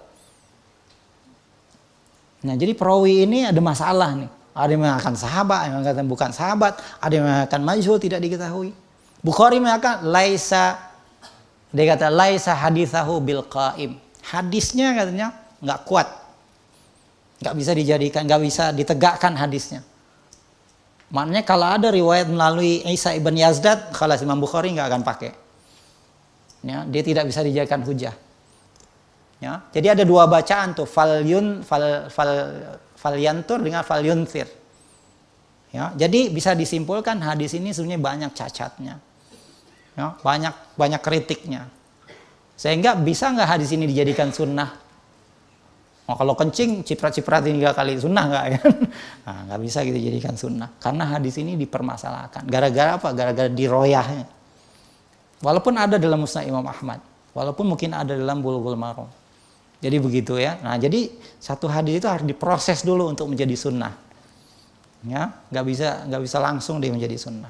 Nah 2.46 2.54
jadi 2.56 2.72
perawi 2.72 3.28
ini 3.28 3.44
ada 3.44 3.60
masalah 3.60 4.16
nih. 4.16 4.30
Ada 4.50 4.70
yang 4.74 4.82
mengatakan 4.82 5.14
sahabat, 5.14 5.60
yang 5.66 5.74
mengatakan 5.80 6.06
bukan 6.10 6.30
sahabat, 6.34 6.72
ada 6.98 7.12
yang 7.12 7.24
mengatakan 7.24 7.60
majhul 7.62 7.96
tidak 8.02 8.20
diketahui. 8.20 8.74
Bukhari 9.20 9.60
mengatakan 9.62 10.04
laisa 10.08 10.80
dia 11.70 11.84
kata 11.86 12.10
laisa 12.10 12.50
hadithahu 12.56 13.22
bil 13.22 13.46
qaim 13.46 13.94
hadisnya 14.26 14.92
katanya 14.94 15.34
nggak 15.60 15.80
kuat, 15.84 16.08
nggak 17.42 17.54
bisa 17.56 17.72
dijadikan, 17.74 18.22
nggak 18.24 18.42
bisa 18.42 18.64
ditegakkan 18.72 19.34
hadisnya. 19.36 19.82
Maknanya 21.10 21.42
kalau 21.42 21.66
ada 21.66 21.90
riwayat 21.90 22.30
melalui 22.30 22.86
Isa 22.86 23.10
ibn 23.18 23.34
Yazdad, 23.34 23.90
kalau 23.90 24.14
Imam 24.14 24.38
Bukhari 24.38 24.70
nggak 24.70 24.86
akan 24.86 25.02
pakai. 25.02 25.32
Ya, 26.62 26.86
dia 26.86 27.02
tidak 27.02 27.26
bisa 27.26 27.42
dijadikan 27.42 27.82
hujah. 27.82 28.14
Ya, 29.40 29.64
jadi 29.72 29.96
ada 29.96 30.04
dua 30.04 30.28
bacaan 30.28 30.76
tuh, 30.76 30.84
fal 30.84 31.24
yun, 31.24 31.64
fal, 31.64 32.12
fal, 32.12 32.28
fal 32.92 33.16
yantur 33.16 33.64
dengan 33.64 33.80
fal 33.80 34.04
yunfir. 34.04 34.44
Ya, 35.72 35.96
jadi 35.96 36.28
bisa 36.28 36.52
disimpulkan 36.52 37.16
hadis 37.24 37.56
ini 37.56 37.72
sebenarnya 37.72 38.00
banyak 38.04 38.30
cacatnya. 38.36 39.00
Ya, 39.96 40.12
banyak 40.20 40.76
banyak 40.76 41.00
kritiknya. 41.00 41.72
Sehingga 42.60 42.92
bisa 43.00 43.32
nggak 43.32 43.48
hadis 43.56 43.72
ini 43.72 43.88
dijadikan 43.88 44.28
sunnah? 44.28 44.76
Oh, 46.10 46.18
kalau 46.18 46.34
kencing 46.34 46.82
ciprat-ciprat 46.82 47.46
tiga 47.46 47.70
kali 47.72 47.96
sunnah 47.96 48.24
nggak 48.28 48.44
ya? 48.50 48.60
Nah, 49.30 49.38
nggak 49.46 49.60
bisa 49.62 49.78
gitu 49.86 49.94
jadikan 49.94 50.34
sunnah. 50.34 50.68
Karena 50.82 51.16
hadis 51.16 51.38
ini 51.38 51.54
dipermasalahkan. 51.54 52.44
Gara-gara 52.50 52.98
apa? 52.98 53.14
Gara-gara 53.14 53.48
diroyahnya. 53.48 54.26
Walaupun 55.40 55.72
ada 55.78 55.96
dalam 55.96 56.20
musnah 56.20 56.44
Imam 56.44 56.66
Ahmad. 56.66 57.00
Walaupun 57.30 57.62
mungkin 57.62 57.94
ada 57.94 58.12
dalam 58.12 58.42
bulughul 58.42 58.74
maram. 58.74 59.06
Jadi 59.80 59.96
begitu 59.96 60.36
ya. 60.36 60.60
Nah 60.60 60.76
jadi 60.76 61.08
satu 61.40 61.64
hadis 61.64 62.04
itu 62.04 62.06
harus 62.06 62.28
diproses 62.28 62.84
dulu 62.84 63.08
untuk 63.08 63.32
menjadi 63.32 63.56
sunnah. 63.56 63.96
Ya, 65.00 65.32
nggak 65.48 65.64
bisa 65.64 65.88
nggak 66.04 66.22
bisa 66.28 66.36
langsung 66.36 66.76
dia 66.76 66.92
menjadi 66.92 67.16
sunnah. 67.16 67.48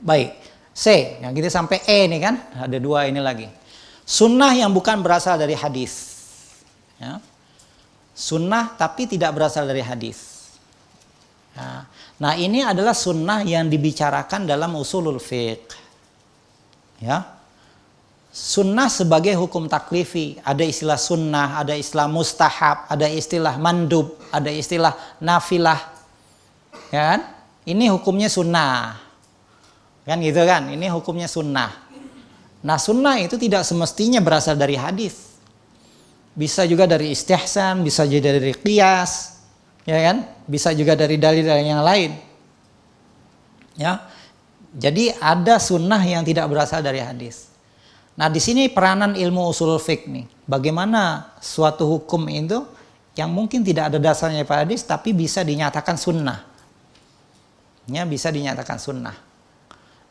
Baik, 0.00 0.32
C. 0.72 1.20
Yang 1.20 1.44
kita 1.44 1.48
sampai 1.52 1.84
E 1.84 2.08
nih 2.08 2.20
kan, 2.24 2.34
ada 2.56 2.76
dua 2.80 3.04
ini 3.04 3.20
lagi. 3.20 3.44
Sunnah 4.08 4.56
yang 4.56 4.72
bukan 4.72 5.04
berasal 5.04 5.36
dari 5.36 5.52
hadis. 5.52 6.16
Ya. 6.96 7.20
Sunnah 8.16 8.72
tapi 8.80 9.04
tidak 9.04 9.36
berasal 9.36 9.68
dari 9.68 9.84
hadis. 9.84 10.48
Ya. 11.52 11.84
Nah 12.16 12.32
ini 12.40 12.64
adalah 12.64 12.96
sunnah 12.96 13.44
yang 13.44 13.68
dibicarakan 13.68 14.48
dalam 14.48 14.72
usulul 14.72 15.20
fiqh. 15.20 15.76
Ya. 17.04 17.35
Sunnah 18.36 18.92
sebagai 18.92 19.32
hukum 19.32 19.64
taklifi. 19.64 20.36
Ada 20.44 20.60
istilah 20.60 21.00
sunnah, 21.00 21.56
ada 21.56 21.72
istilah 21.72 22.04
mustahab, 22.04 22.84
ada 22.84 23.08
istilah 23.08 23.56
mandub, 23.56 24.12
ada 24.28 24.52
istilah 24.52 24.92
nafilah. 25.24 25.80
Ya 26.92 27.16
kan? 27.16 27.20
Ini 27.64 27.88
hukumnya 27.96 28.28
sunnah. 28.28 29.00
Kan 30.04 30.20
gitu 30.20 30.44
kan? 30.44 30.68
Ini 30.68 30.92
hukumnya 30.92 31.32
sunnah. 31.32 31.88
Nah 32.60 32.76
sunnah 32.76 33.16
itu 33.24 33.40
tidak 33.40 33.64
semestinya 33.64 34.20
berasal 34.20 34.52
dari 34.52 34.76
hadis. 34.76 35.40
Bisa 36.36 36.68
juga 36.68 36.84
dari 36.84 37.16
istihsan, 37.16 37.80
bisa 37.80 38.04
juga 38.04 38.36
dari 38.36 38.52
qiyas, 38.52 39.40
ya 39.88 40.12
kan? 40.12 40.28
Bisa 40.44 40.76
juga 40.76 40.92
dari 40.92 41.16
dalil 41.16 41.40
yang 41.48 41.80
lain. 41.80 42.12
Ya. 43.80 44.04
Jadi 44.76 45.08
ada 45.16 45.56
sunnah 45.56 46.04
yang 46.04 46.20
tidak 46.20 46.52
berasal 46.52 46.84
dari 46.84 47.00
hadis. 47.00 47.45
Nah 48.16 48.32
di 48.32 48.40
sini 48.40 48.72
peranan 48.72 49.12
ilmu 49.12 49.52
usul 49.52 49.76
fiqh 49.76 50.08
nih. 50.08 50.24
Bagaimana 50.48 51.36
suatu 51.36 51.84
hukum 51.84 52.24
itu 52.32 52.64
yang 53.12 53.28
mungkin 53.28 53.60
tidak 53.60 53.92
ada 53.92 53.98
dasarnya 54.00 54.48
pada 54.48 54.64
hadis 54.64 54.84
tapi 54.88 55.12
bisa 55.12 55.44
dinyatakan 55.44 56.00
sunnah. 56.00 56.40
Ya 57.92 58.08
bisa 58.08 58.32
dinyatakan 58.32 58.80
sunnah. 58.80 59.16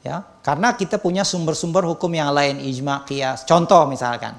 Ya 0.06 0.22
karena 0.45 0.77
kita 0.77 1.02
punya 1.02 1.26
sumber-sumber 1.26 1.82
hukum 1.90 2.14
yang 2.14 2.30
lain 2.30 2.61
ijma 2.61 3.10
qiyas. 3.10 3.41
Contoh 3.49 3.90
misalkan. 3.90 4.38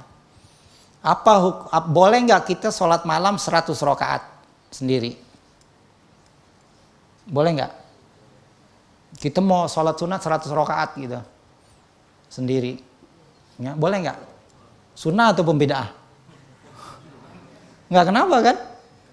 Apa 1.02 1.38
boleh 1.86 2.22
nggak 2.22 2.50
kita 2.50 2.68
sholat 2.70 3.02
malam 3.06 3.38
100 3.38 3.70
rakaat 3.82 4.22
sendiri? 4.70 5.14
Boleh 7.26 7.50
nggak? 7.54 7.72
Kita 9.18 9.42
mau 9.42 9.66
sholat 9.66 9.98
sunat 9.98 10.22
100 10.22 10.50
rakaat 10.54 10.90
gitu 10.98 11.18
sendiri 12.26 12.85
ya 13.60 13.72
boleh 13.76 13.98
nggak? 14.04 14.18
Sunnah 14.96 15.32
atau 15.32 15.44
pembedaan 15.44 16.06
nggak 17.86 18.04
kenapa 18.10 18.36
kan? 18.42 18.56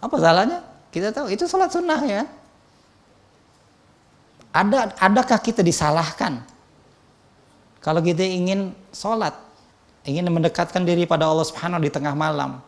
Apa 0.01 0.15
salahnya? 0.19 0.59
Kita 0.89 1.09
tahu 1.13 1.29
itu 1.29 1.45
sholat 1.45 1.69
sunnah 1.73 2.01
ya. 2.05 2.23
Ada 4.53 4.93
adakah 5.01 5.39
kita 5.41 5.65
disalahkan? 5.65 6.45
Kalau 7.81 7.99
kita 7.99 8.21
ingin 8.21 8.71
sholat, 8.93 9.33
ingin 10.05 10.29
mendekatkan 10.29 10.85
diri 10.85 11.09
pada 11.09 11.25
Allah 11.25 11.43
Subhanahu 11.43 11.81
di 11.81 11.89
tengah 11.89 12.13
malam, 12.13 12.61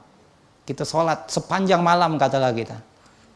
kita 0.66 0.82
sholat 0.82 1.30
sepanjang 1.30 1.86
malam 1.86 2.18
katalah 2.18 2.50
kita. 2.52 2.82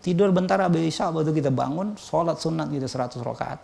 Tidur 0.02 0.34
bentar 0.34 0.58
habis 0.58 0.90
isya 0.90 1.14
baru 1.14 1.30
kita 1.30 1.54
bangun, 1.54 1.94
sholat 2.00 2.42
sunat 2.42 2.74
gitu 2.74 2.90
100 2.90 3.22
rakaat. 3.22 3.60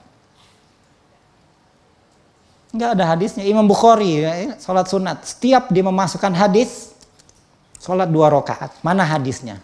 Enggak 2.75 2.91
ada 2.99 3.15
hadisnya. 3.15 3.47
Imam 3.47 3.63
Bukhari 3.63 4.19
ya, 4.19 4.59
sholat 4.59 4.91
sunat. 4.91 5.23
Setiap 5.23 5.71
dia 5.71 5.79
memasukkan 5.79 6.35
hadis, 6.35 6.91
sholat 7.79 8.11
dua 8.11 8.27
rakaat. 8.27 8.75
Mana 8.83 9.07
hadisnya? 9.07 9.63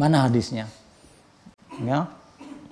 Mana 0.00 0.24
hadisnya? 0.24 0.64
Ya. 1.84 2.08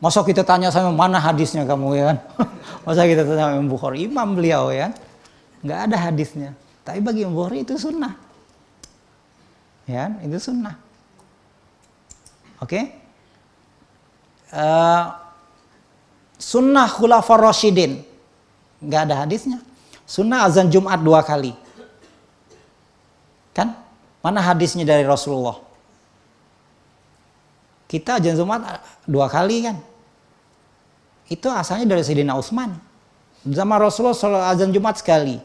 Masa 0.01 0.25
kita 0.25 0.49
tanya 0.49 0.73
sama 0.73 0.97
mana 0.97 1.21
hadisnya 1.21 1.69
kamu 1.69 1.93
ya 1.93 2.05
kan? 2.09 2.19
Masa 2.89 3.05
kita 3.05 3.29
tanya 3.29 3.53
sama 3.53 3.61
Imam 3.61 3.69
Bukhari, 3.69 4.09
imam 4.09 4.29
beliau 4.33 4.73
ya. 4.73 4.97
Enggak 5.61 5.93
ada 5.93 5.97
hadisnya. 6.09 6.57
Tapi 6.89 7.05
bagi 7.05 7.29
Imam 7.29 7.37
Bukhari 7.37 7.69
itu 7.69 7.77
sunnah. 7.77 8.17
Ya, 9.85 10.09
itu 10.25 10.41
sunnah. 10.41 10.81
Oke? 12.65 12.81
Okay? 12.81 12.85
Uh, 14.57 14.57
eh, 14.57 15.05
sunnah 16.41 16.89
khulafar 16.89 17.45
rasyidin. 17.45 18.12
Enggak 18.83 19.01
ada 19.07 19.15
hadisnya. 19.23 19.63
Sunnah 20.03 20.45
azan 20.45 20.67
Jumat 20.69 20.99
dua 20.99 21.23
kali. 21.23 21.55
Kan? 23.55 23.79
Mana 24.19 24.43
hadisnya 24.43 24.83
dari 24.83 25.07
Rasulullah? 25.07 25.63
Kita 27.87 28.19
azan 28.19 28.35
Jumat 28.35 28.83
dua 29.07 29.31
kali 29.31 29.71
kan? 29.71 29.77
Itu 31.31 31.47
asalnya 31.49 31.95
dari 31.95 32.03
Sayyidina 32.03 32.35
Utsman. 32.35 32.75
Zaman 33.47 33.79
Rasulullah 33.79 34.19
sholat 34.19 34.53
azan 34.53 34.75
Jumat 34.75 34.99
sekali. 34.99 35.39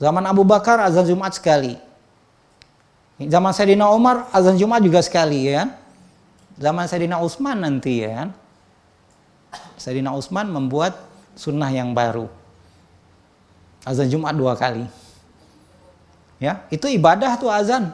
Zaman 0.00 0.24
Abu 0.24 0.42
Bakar 0.42 0.80
azan 0.80 1.06
Jumat 1.06 1.36
sekali. 1.36 1.76
Zaman 3.20 3.52
Sayyidina 3.54 3.92
Umar 3.94 4.26
azan 4.34 4.58
Jumat 4.58 4.82
juga 4.82 4.98
sekali 5.04 5.46
ya 5.46 5.62
kan? 5.62 5.70
Zaman 6.58 6.84
Sayyidina 6.90 7.22
Utsman 7.22 7.62
nanti 7.62 8.02
ya 8.02 8.10
kan? 8.24 8.28
Sayyidina 9.78 10.10
Utsman 10.14 10.50
membuat 10.50 10.98
sunnah 11.38 11.70
yang 11.70 11.94
baru. 11.94 12.26
Azan 13.84 14.08
Jumat 14.08 14.32
dua 14.32 14.56
kali. 14.56 14.88
Ya, 16.40 16.64
itu 16.72 16.88
ibadah 16.88 17.36
tuh 17.36 17.52
azan. 17.52 17.92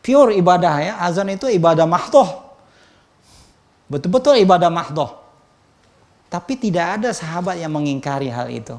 Pure 0.00 0.36
ibadah 0.40 0.74
ya. 0.80 0.92
Azan 1.00 1.28
itu 1.28 1.46
ibadah 1.46 1.84
mahdoh. 1.84 2.50
Betul-betul 3.86 4.40
ibadah 4.40 4.72
mahdoh. 4.72 5.20
Tapi 6.32 6.56
tidak 6.56 7.00
ada 7.00 7.10
sahabat 7.12 7.60
yang 7.60 7.74
mengingkari 7.74 8.32
hal 8.32 8.48
itu. 8.48 8.78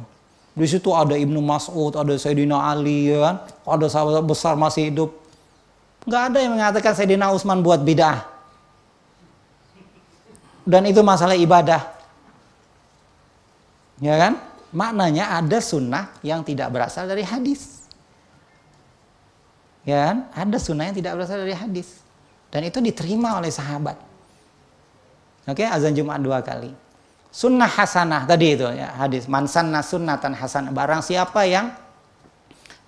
Di 0.51 0.67
situ 0.67 0.91
ada 0.91 1.15
Ibnu 1.15 1.39
Mas'ud, 1.39 1.95
ada 1.95 2.11
Sayyidina 2.15 2.59
Ali, 2.59 3.11
ya 3.11 3.19
kan? 3.23 3.35
ada 3.63 3.85
sahabat 3.87 4.23
besar 4.23 4.59
masih 4.59 4.91
hidup. 4.91 5.11
Nggak 6.03 6.23
ada 6.31 6.37
yang 6.43 6.53
mengatakan 6.59 6.91
Sayyidina 6.97 7.31
Utsman 7.31 7.63
buat 7.63 7.79
bid'ah. 7.83 8.27
Dan 10.67 10.87
itu 10.87 10.99
masalah 11.01 11.35
ibadah. 11.35 11.81
Ya 14.01 14.15
kan? 14.17 14.33
Maknanya 14.71 15.35
ada 15.35 15.59
sunnah 15.59 16.15
yang 16.23 16.47
tidak 16.47 16.71
berasal 16.71 17.07
dari 17.07 17.27
hadis. 17.27 17.85
Ya 19.83 20.11
kan? 20.11 20.17
Ada 20.31 20.57
sunnah 20.59 20.87
yang 20.87 20.95
tidak 20.95 21.19
berasal 21.19 21.43
dari 21.43 21.55
hadis. 21.55 21.99
Dan 22.47 22.67
itu 22.67 22.79
diterima 22.79 23.35
oleh 23.35 23.51
sahabat. 23.51 23.99
Oke, 25.47 25.67
azan 25.67 25.91
Jumat 25.91 26.23
dua 26.23 26.39
kali 26.39 26.71
sunnah 27.31 27.71
hasanah 27.71 28.27
tadi 28.27 28.59
itu 28.59 28.67
ya 28.75 28.91
hadis 28.99 29.25
mansanna 29.31 29.79
sunnatan 29.79 30.35
hasanah 30.35 30.75
barang 30.75 30.99
siapa 30.99 31.47
yang 31.47 31.71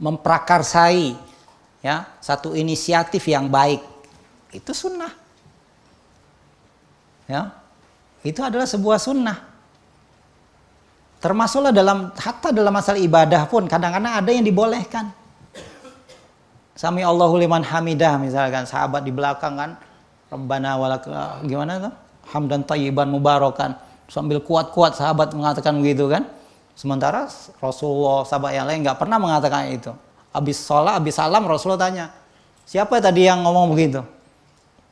memprakarsai 0.04 1.16
ya 1.80 2.04
satu 2.20 2.52
inisiatif 2.52 3.24
yang 3.24 3.48
baik 3.48 3.80
itu 4.52 4.72
sunnah 4.76 5.16
ya 7.24 7.56
itu 8.28 8.44
adalah 8.44 8.68
sebuah 8.68 9.00
sunnah 9.00 9.53
termasuklah 11.24 11.72
dalam 11.72 12.12
hatta 12.12 12.52
dalam 12.52 12.76
masalah 12.76 13.00
ibadah 13.00 13.48
pun 13.48 13.64
kadang-kadang 13.64 14.12
ada 14.20 14.28
yang 14.28 14.44
dibolehkan 14.44 15.16
sami 16.76 17.00
Allahu 17.00 17.40
liman 17.40 17.64
hamidah 17.64 18.20
misalkan 18.20 18.68
sahabat 18.68 19.08
di 19.08 19.16
belakang 19.16 19.56
kan 19.56 19.80
Rabbana 20.28 20.76
walak 20.76 21.08
gimana 21.48 21.80
tuh 21.80 21.94
hamdan 22.28 22.68
tayyiban 22.68 23.08
mubarakan 23.08 23.80
sambil 24.14 24.40
kuat-kuat 24.46 24.94
sahabat 24.94 25.34
mengatakan 25.34 25.82
begitu 25.82 26.06
kan. 26.06 26.30
Sementara 26.74 27.30
Rasulullah 27.62 28.26
sahabat 28.26 28.58
yang 28.58 28.66
lain 28.66 28.82
nggak 28.82 28.98
pernah 28.98 29.18
mengatakan 29.22 29.70
itu. 29.70 29.94
Habis 30.34 30.66
sholat, 30.66 30.98
habis 30.98 31.14
salam 31.14 31.46
Rasulullah 31.46 31.78
tanya, 31.78 32.06
siapa 32.66 32.98
tadi 32.98 33.30
yang 33.30 33.46
ngomong 33.46 33.70
begitu? 33.78 34.02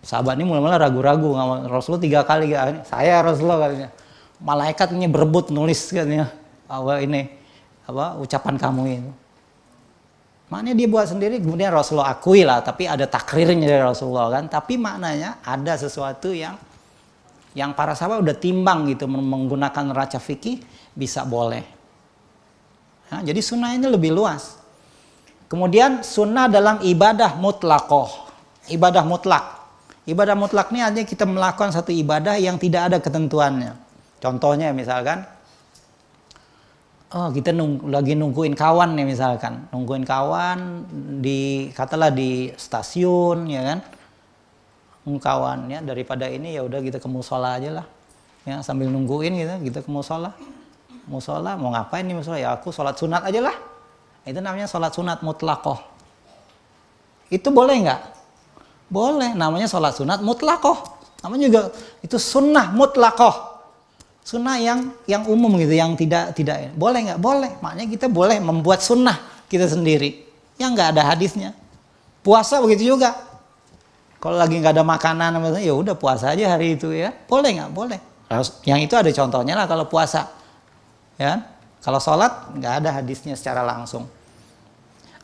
Sahabat 0.06 0.38
ini 0.38 0.45
mulai-mulai 0.45 0.78
ragu-ragu. 0.78 1.34
Rasulullah 1.66 2.02
tiga 2.02 2.22
kali, 2.22 2.53
saya 2.86 3.26
Rasulullah 3.26 3.66
katanya. 3.66 3.90
Malaikat 4.42 4.90
ini 4.98 5.06
berebut 5.06 5.54
nulis 5.54 5.94
katanya. 5.94 6.34
Apa 6.66 7.00
ini, 7.04 7.30
apa 7.86 8.18
ucapan 8.18 8.56
kamu 8.58 8.82
itu. 8.90 9.12
Maknanya 10.52 10.76
dia 10.76 10.88
buat 10.92 11.08
sendiri, 11.08 11.40
kemudian 11.40 11.72
Rasulullah 11.72 12.12
akui 12.12 12.44
lah, 12.44 12.60
tapi 12.60 12.84
ada 12.84 13.08
takrirnya 13.08 13.64
dari 13.64 13.80
Rasulullah 13.80 14.28
kan. 14.36 14.52
Tapi 14.52 14.76
maknanya 14.76 15.40
ada 15.48 15.80
sesuatu 15.80 16.36
yang 16.36 16.60
yang 17.52 17.76
para 17.76 17.96
sahabat 17.96 18.24
udah 18.24 18.36
timbang 18.36 18.88
gitu 18.92 19.08
menggunakan 19.08 19.84
neraca 19.92 20.20
fikih 20.20 20.64
bisa 20.96 21.24
boleh. 21.24 21.64
Nah, 23.12 23.20
jadi 23.24 23.40
sunnah 23.44 23.76
ini 23.76 23.88
lebih 23.92 24.12
luas. 24.12 24.56
Kemudian 25.52 26.00
sunnah 26.00 26.48
dalam 26.48 26.80
ibadah 26.80 27.36
mutlakoh. 27.36 28.32
Ibadah 28.72 29.04
mutlak. 29.04 29.44
Ibadah 30.08 30.36
mutlak 30.36 30.72
ini 30.72 30.80
artinya 30.80 31.08
kita 31.08 31.28
melakukan 31.28 31.76
satu 31.76 31.92
ibadah 31.92 32.40
yang 32.40 32.56
tidak 32.56 32.88
ada 32.88 32.98
ketentuannya. 33.04 33.76
Contohnya 34.22 34.69
misalkan, 34.69 35.26
oh 37.11 37.34
kita 37.34 37.49
nung, 37.52 37.89
lagi 37.89 38.14
nungguin 38.14 38.53
kawan 38.53 38.93
nih 38.93 39.06
misalkan. 39.10 39.65
Nungguin 39.73 40.06
kawan 40.06 40.85
di, 41.19 41.73
katalah 41.73 42.14
di 42.14 42.53
stasiun 42.53 43.49
ya 43.49 43.61
kan? 43.65 43.80
Kawan 45.02 45.65
ya 45.65 45.81
daripada 45.81 46.30
ini 46.30 46.53
ya 46.53 46.61
udah 46.61 46.77
kita 46.77 47.02
ke 47.02 47.10
musola 47.10 47.57
aja 47.57 47.81
lah. 47.81 47.85
Ya 48.45 48.61
sambil 48.61 48.93
nungguin 48.93 49.34
gitu 49.34 49.73
kita 49.73 49.80
ke 49.81 49.89
musola. 49.89 50.38
Musola? 51.10 51.57
Mau 51.57 51.73
ngapain 51.73 52.06
nih 52.06 52.14
musola? 52.14 52.38
Ya 52.38 52.53
aku 52.53 52.69
sholat 52.69 53.02
sunat 53.02 53.26
aja 53.26 53.41
lah. 53.41 53.57
Itu 54.22 54.38
namanya 54.38 54.69
sholat 54.69 54.93
sunat 54.93 55.26
mutlakoh 55.26 55.91
itu 57.31 57.48
boleh 57.48 57.88
nggak? 57.88 58.02
Boleh 58.91 59.31
namanya 59.31 59.72
sholat 59.72 59.95
sunat 59.95 60.19
mutlakoh 60.19 60.99
namanya 61.23 61.48
juga 61.48 61.61
itu 62.03 62.18
sunnah 62.19 62.76
mutlakoh 62.76 63.51
sunnah 64.22 64.57
yang 64.61 64.93
yang 65.10 65.26
umum 65.26 65.57
gitu 65.57 65.73
yang 65.73 65.98
tidak 65.98 66.38
tidak 66.38 66.72
boleh 66.77 67.10
nggak 67.10 67.22
boleh 67.22 67.52
makanya 67.60 67.85
kita 67.89 68.06
boleh 68.06 68.38
membuat 68.38 68.85
sunnah 68.85 69.18
kita 69.49 69.65
sendiri 69.65 70.26
yang 70.61 70.77
nggak 70.77 70.93
ada 70.98 71.14
hadisnya 71.14 71.57
puasa 72.22 72.61
begitu 72.61 72.93
juga 72.93 73.31
kalau 74.22 74.38
lagi 74.38 74.53
nggak 74.53 74.77
ada 74.77 74.85
makanan, 74.85 75.41
ya 75.57 75.73
udah 75.73 75.98
puasa 75.98 76.38
aja 76.38 76.53
hari 76.53 76.77
itu 76.77 76.93
ya. 76.93 77.10
Boleh 77.26 77.57
nggak? 77.57 77.69
Boleh. 77.73 77.99
Yang 78.61 78.80
itu 78.85 78.93
ada 78.93 79.10
contohnya 79.10 79.57
lah 79.57 79.65
kalau 79.65 79.89
puasa. 79.89 80.30
Ya, 81.18 81.41
kalau 81.81 81.98
sholat 81.98 82.53
nggak 82.53 82.73
ada 82.85 82.89
hadisnya 83.02 83.34
secara 83.34 83.65
langsung. 83.65 84.06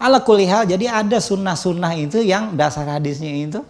Ala 0.01 0.17
kulihal, 0.25 0.65
jadi 0.65 0.89
ada 0.89 1.21
sunnah-sunnah 1.21 1.93
itu 1.93 2.25
yang 2.25 2.57
dasar 2.57 2.89
hadisnya 2.89 3.29
itu 3.37 3.61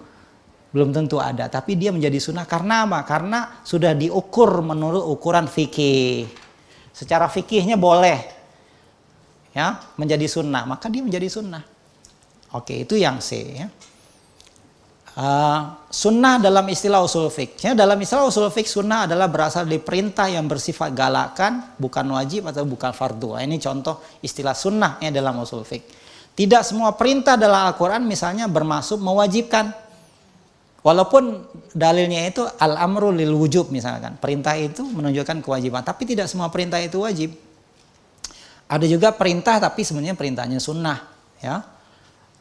belum 0.72 0.92
tentu 0.92 1.18
ada. 1.22 1.48
Tapi 1.48 1.80
dia 1.80 1.96
menjadi 1.96 2.20
sunnah 2.20 2.44
karena 2.44 2.84
apa? 2.88 3.04
Karena 3.08 3.64
sudah 3.64 3.96
diukur 3.96 4.64
menurut 4.64 5.04
ukuran 5.08 5.48
fikih. 5.48 6.28
Secara 6.92 7.30
fikihnya 7.30 7.78
boleh 7.78 8.20
ya 9.54 9.80
menjadi 9.98 10.26
sunnah, 10.30 10.66
maka 10.66 10.90
dia 10.90 11.02
menjadi 11.02 11.30
sunnah. 11.30 11.64
Oke, 12.56 12.88
itu 12.88 12.96
yang 12.96 13.20
C 13.20 13.30
ya. 13.58 13.68
Uh, 15.18 15.74
sunnah 15.90 16.38
dalam 16.38 16.62
istilah 16.70 17.02
usul 17.02 17.34
fik. 17.34 17.58
Ya, 17.66 17.74
dalam 17.74 17.98
istilah 17.98 18.30
usul 18.30 18.54
fik 18.54 18.70
sunnah 18.70 19.10
adalah 19.10 19.26
berasal 19.26 19.66
dari 19.66 19.82
perintah 19.82 20.30
yang 20.30 20.46
bersifat 20.46 20.94
galakan, 20.94 21.74
bukan 21.74 22.06
wajib 22.14 22.46
atau 22.46 22.62
bukan 22.70 22.94
fardu. 22.94 23.34
Nah, 23.34 23.42
ini 23.42 23.58
contoh 23.58 23.98
istilah 24.22 24.54
sunnah 24.54 25.02
ya 25.02 25.10
dalam 25.10 25.42
usul 25.42 25.66
fik. 25.66 25.90
Tidak 26.38 26.62
semua 26.62 26.94
perintah 26.94 27.34
dalam 27.34 27.66
Al-Quran 27.66 28.06
misalnya 28.06 28.46
bermaksud 28.46 29.02
mewajibkan. 29.02 29.74
Walaupun 30.88 31.44
dalilnya 31.76 32.32
itu 32.32 32.48
al-amru 32.48 33.12
lil 33.12 33.36
wujub 33.36 33.68
misalkan. 33.76 34.16
Perintah 34.16 34.56
itu 34.56 34.88
menunjukkan 34.88 35.44
kewajiban. 35.44 35.84
Tapi 35.84 36.08
tidak 36.08 36.32
semua 36.32 36.48
perintah 36.48 36.80
itu 36.80 37.04
wajib. 37.04 37.36
Ada 38.72 38.88
juga 38.88 39.12
perintah 39.12 39.60
tapi 39.60 39.84
sebenarnya 39.84 40.16
perintahnya 40.16 40.64
sunnah. 40.64 41.04
Ya, 41.44 41.68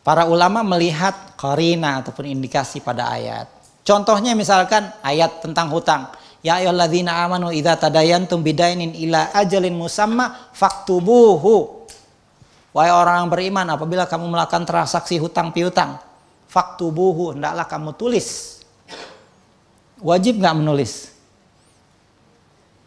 Para 0.06 0.30
ulama 0.30 0.62
melihat 0.62 1.34
korina 1.34 1.98
ataupun 1.98 2.30
indikasi 2.30 2.78
pada 2.78 3.10
ayat. 3.10 3.50
Contohnya 3.82 4.38
misalkan 4.38 4.94
ayat 5.02 5.42
tentang 5.42 5.66
hutang. 5.66 6.14
Ya 6.38 6.62
ayyuhalladzina 6.62 7.26
amanu 7.26 7.50
idza 7.50 7.74
tadayantum 7.74 8.46
bidainin 8.46 8.94
ila 8.94 9.34
ajalin 9.34 9.74
musamma 9.74 10.54
faktubuhu. 10.54 11.82
Wahai 12.70 12.94
orang 12.94 13.26
yang 13.26 13.30
beriman 13.34 13.66
apabila 13.74 14.06
kamu 14.06 14.30
melakukan 14.30 14.62
transaksi 14.62 15.18
hutang 15.18 15.50
piutang, 15.50 15.98
faktubuhu, 16.56 17.36
hendaklah 17.36 17.68
kamu 17.68 17.92
tulis. 17.92 18.60
Wajib 20.00 20.40
nggak 20.40 20.56
menulis? 20.56 21.12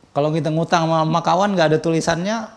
Kalau 0.09 0.33
kita 0.33 0.49
ngutang 0.49 0.89
sama, 0.89 1.05
sama 1.05 1.21
kawan 1.21 1.53
nggak 1.53 1.67
ada 1.69 1.77
tulisannya, 1.77 2.49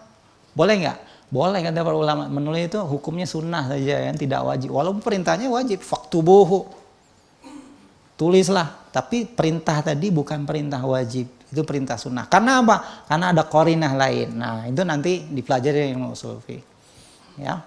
boleh 0.57 0.75
nggak? 0.81 0.99
Boleh 1.33 1.65
kata 1.65 1.81
para 1.81 1.97
ulama. 1.97 2.29
Menulis 2.29 2.69
itu 2.69 2.77
hukumnya 2.85 3.25
sunnah 3.25 3.65
saja 3.65 4.05
yang 4.05 4.17
tidak 4.21 4.45
wajib. 4.45 4.77
Walaupun 4.77 5.01
perintahnya 5.01 5.49
wajib. 5.49 5.81
Faktubuhu. 5.81 6.69
Tulislah. 8.21 8.93
Tapi 8.93 9.25
perintah 9.25 9.81
tadi 9.81 10.13
bukan 10.13 10.45
perintah 10.45 10.85
wajib. 10.85 11.25
Itu 11.49 11.65
perintah 11.65 11.97
sunnah. 11.97 12.29
Karena 12.29 12.61
apa? 12.61 13.09
Karena 13.09 13.33
ada 13.33 13.49
korinah 13.49 13.97
lain. 13.97 14.29
Nah 14.37 14.69
itu 14.69 14.85
nanti 14.85 15.25
dipelajari 15.25 15.89
ilmu 15.97 16.13
usul 16.13 16.37
Ya. 17.41 17.65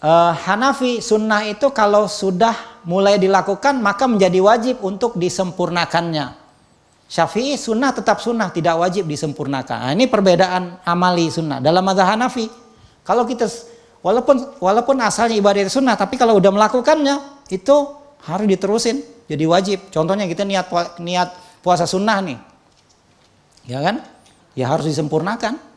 Uh, 0.00 0.32
Hanafi 0.32 1.04
sunnah 1.04 1.44
itu 1.44 1.68
kalau 1.76 2.08
sudah 2.08 2.56
mulai 2.88 3.20
dilakukan 3.20 3.84
maka 3.84 4.08
menjadi 4.08 4.40
wajib 4.40 4.80
untuk 4.80 5.20
disempurnakannya. 5.20 6.40
Syafi'i 7.04 7.58
sunnah 7.60 7.92
tetap 7.92 8.22
sunnah, 8.22 8.48
tidak 8.48 8.80
wajib 8.80 9.04
disempurnakan. 9.04 9.76
Nah, 9.76 9.92
ini 9.92 10.08
perbedaan 10.08 10.80
amali 10.88 11.28
sunnah. 11.28 11.60
Dalam 11.60 11.84
mazhab 11.84 12.16
Hanafi, 12.16 12.48
kalau 13.04 13.28
kita 13.28 13.44
walaupun 14.00 14.56
walaupun 14.62 14.96
asalnya 15.04 15.36
ibadah 15.36 15.68
sunnah, 15.68 15.98
tapi 16.00 16.16
kalau 16.16 16.38
udah 16.38 16.48
melakukannya 16.48 17.44
itu 17.52 17.76
harus 18.24 18.46
diterusin, 18.46 19.04
jadi 19.28 19.44
wajib. 19.44 19.90
Contohnya 19.92 20.24
kita 20.30 20.48
niat 20.48 20.70
niat 21.02 21.60
puasa 21.60 21.84
sunnah 21.84 22.24
nih, 22.24 22.38
ya 23.68 23.84
kan? 23.84 24.00
Ya 24.56 24.70
harus 24.70 24.88
disempurnakan. 24.88 25.69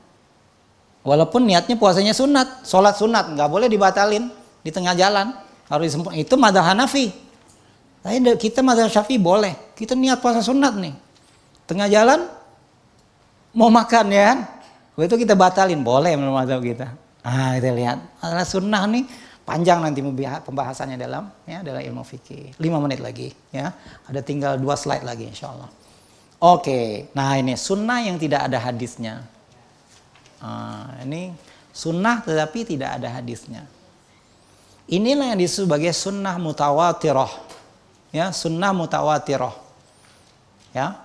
Walaupun 1.03 1.43
niatnya 1.43 1.75
puasanya 1.75 2.15
sunat, 2.15 2.63
sholat 2.63 2.95
sunat, 2.95 3.35
nggak 3.35 3.49
boleh 3.51 3.67
dibatalin 3.67 4.31
di 4.63 4.71
tengah 4.71 4.95
jalan, 4.95 5.35
harus 5.67 5.91
disempurnakan. 5.91 6.23
Itu 6.23 6.39
mazhab 6.39 6.63
Hanafi. 6.63 7.11
Tapi 7.99 8.39
kita 8.39 8.63
mazhab 8.63 8.87
Syafi'i 8.87 9.19
boleh. 9.19 9.75
Kita 9.75 9.99
niat 9.99 10.23
puasa 10.23 10.39
sunat 10.39 10.79
nih, 10.79 10.95
Tengah 11.67 11.87
jalan 11.91 12.27
mau 13.55 13.67
makan 13.67 14.05
ya 14.11 14.23
kan? 14.31 14.39
Itu 14.95 15.15
kita 15.19 15.35
batalin, 15.35 15.83
boleh 15.83 16.15
menurut 16.15 16.39
mazhab 16.39 16.63
kita. 16.63 16.95
Ah, 17.23 17.55
kita 17.59 17.71
lihat. 17.75 17.99
Adalah 18.23 18.47
sunnah 18.47 18.83
nih 18.87 19.03
panjang 19.43 19.83
nanti 19.83 19.99
pembahasannya 20.43 20.95
dalam 20.95 21.27
ya 21.43 21.59
dalam 21.59 21.83
ilmu 21.83 22.03
fikih. 22.03 22.55
Lima 22.63 22.79
menit 22.79 23.03
lagi 23.03 23.31
ya. 23.51 23.75
Ada 24.07 24.23
tinggal 24.23 24.55
dua 24.55 24.79
slide 24.79 25.03
lagi 25.03 25.27
insya 25.27 25.51
Allah. 25.51 25.67
Oke, 26.43 27.07
nah 27.15 27.39
ini 27.39 27.55
sunnah 27.55 28.03
yang 28.03 28.19
tidak 28.19 28.51
ada 28.51 28.59
hadisnya. 28.59 29.23
Ah, 30.43 30.99
ini 31.07 31.31
sunnah 31.71 32.19
tetapi 32.19 32.67
tidak 32.67 32.99
ada 32.99 33.07
hadisnya. 33.15 33.63
Inilah 34.91 35.31
yang 35.31 35.39
disebut 35.39 35.71
sebagai 35.71 35.95
sunnah 35.95 36.35
mutawatirah. 36.35 37.31
Ya, 38.11 38.35
sunnah 38.35 38.75
mutawatirah. 38.75 39.55
Ya, 40.75 40.99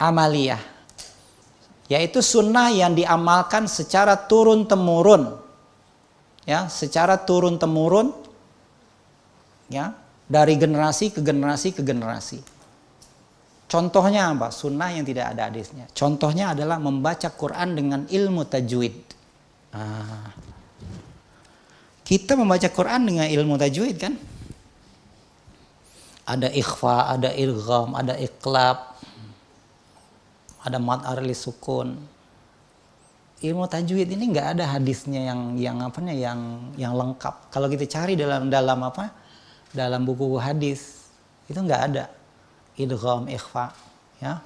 amaliyah 0.00 0.80
yaitu 1.92 2.24
sunnah 2.24 2.72
yang 2.72 2.96
diamalkan 2.96 3.68
secara 3.68 4.16
turun 4.16 4.64
temurun 4.64 5.36
ya 6.48 6.70
secara 6.72 7.20
turun 7.20 7.60
temurun 7.60 8.14
ya 9.68 9.92
dari 10.24 10.56
generasi 10.56 11.12
ke 11.12 11.20
generasi 11.20 11.76
ke 11.76 11.84
generasi 11.84 12.40
contohnya 13.70 14.34
apa? 14.34 14.50
Sunnah 14.50 14.90
yang 14.90 15.06
tidak 15.06 15.32
ada 15.32 15.46
hadisnya. 15.46 15.86
Contohnya 15.94 16.52
adalah 16.52 16.82
membaca 16.82 17.30
Quran 17.30 17.78
dengan 17.78 18.00
ilmu 18.10 18.42
tajwid. 18.44 19.16
Ah. 19.70 20.34
kita 22.02 22.34
membaca 22.34 22.66
Quran 22.66 23.06
dengan 23.06 23.26
ilmu 23.30 23.54
tajwid 23.54 23.96
kan? 24.02 24.18
Ada 26.26 26.50
ikhfa 26.50 27.14
ada 27.14 27.30
ilgham 27.30 27.94
ada 27.94 28.18
iklab 28.18 28.98
ada 30.66 30.78
mat 30.82 31.06
arli 31.06 31.32
sukun. 31.32 31.94
Ilmu 33.40 33.64
tajwid 33.70 34.10
ini 34.10 34.34
nggak 34.34 34.58
ada 34.58 34.74
hadisnya 34.74 35.32
yang 35.32 35.54
yang 35.56 35.78
apa 35.80 36.02
yang 36.10 36.74
yang 36.74 36.92
lengkap. 36.92 37.48
Kalau 37.54 37.70
kita 37.70 37.86
cari 37.86 38.18
dalam 38.18 38.50
dalam 38.50 38.82
apa? 38.84 39.14
Dalam 39.70 40.02
buku 40.02 40.34
hadis 40.36 41.06
itu 41.46 41.56
nggak 41.56 41.82
ada 41.94 42.19
idgham 42.76 43.26
ikhfa 43.26 43.72
ya 44.22 44.38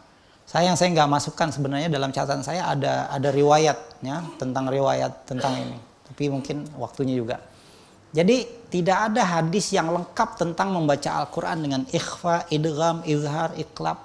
saya 0.45 0.71
yang 0.71 0.77
saya 0.77 0.93
nggak 0.93 1.11
masukkan 1.11 1.49
sebenarnya 1.51 1.89
dalam 1.89 2.13
catatan 2.13 2.45
saya 2.45 2.69
ada 2.69 3.09
ada 3.09 3.29
riwayatnya 3.33 4.39
tentang 4.41 4.69
riwayat 4.69 5.25
tentang 5.27 5.57
ini 5.57 5.79
tapi 6.05 6.29
mungkin 6.29 6.69
waktunya 6.77 7.17
juga 7.17 7.41
jadi 8.15 8.47
tidak 8.71 8.99
ada 9.11 9.23
hadis 9.27 9.75
yang 9.75 9.91
lengkap 9.91 10.39
tentang 10.39 10.71
membaca 10.71 11.27
Al-Quran 11.27 11.59
dengan 11.67 11.83
ikhfa, 11.91 12.47
idgham, 12.47 13.03
izhar, 13.03 13.51
iklab, 13.59 13.99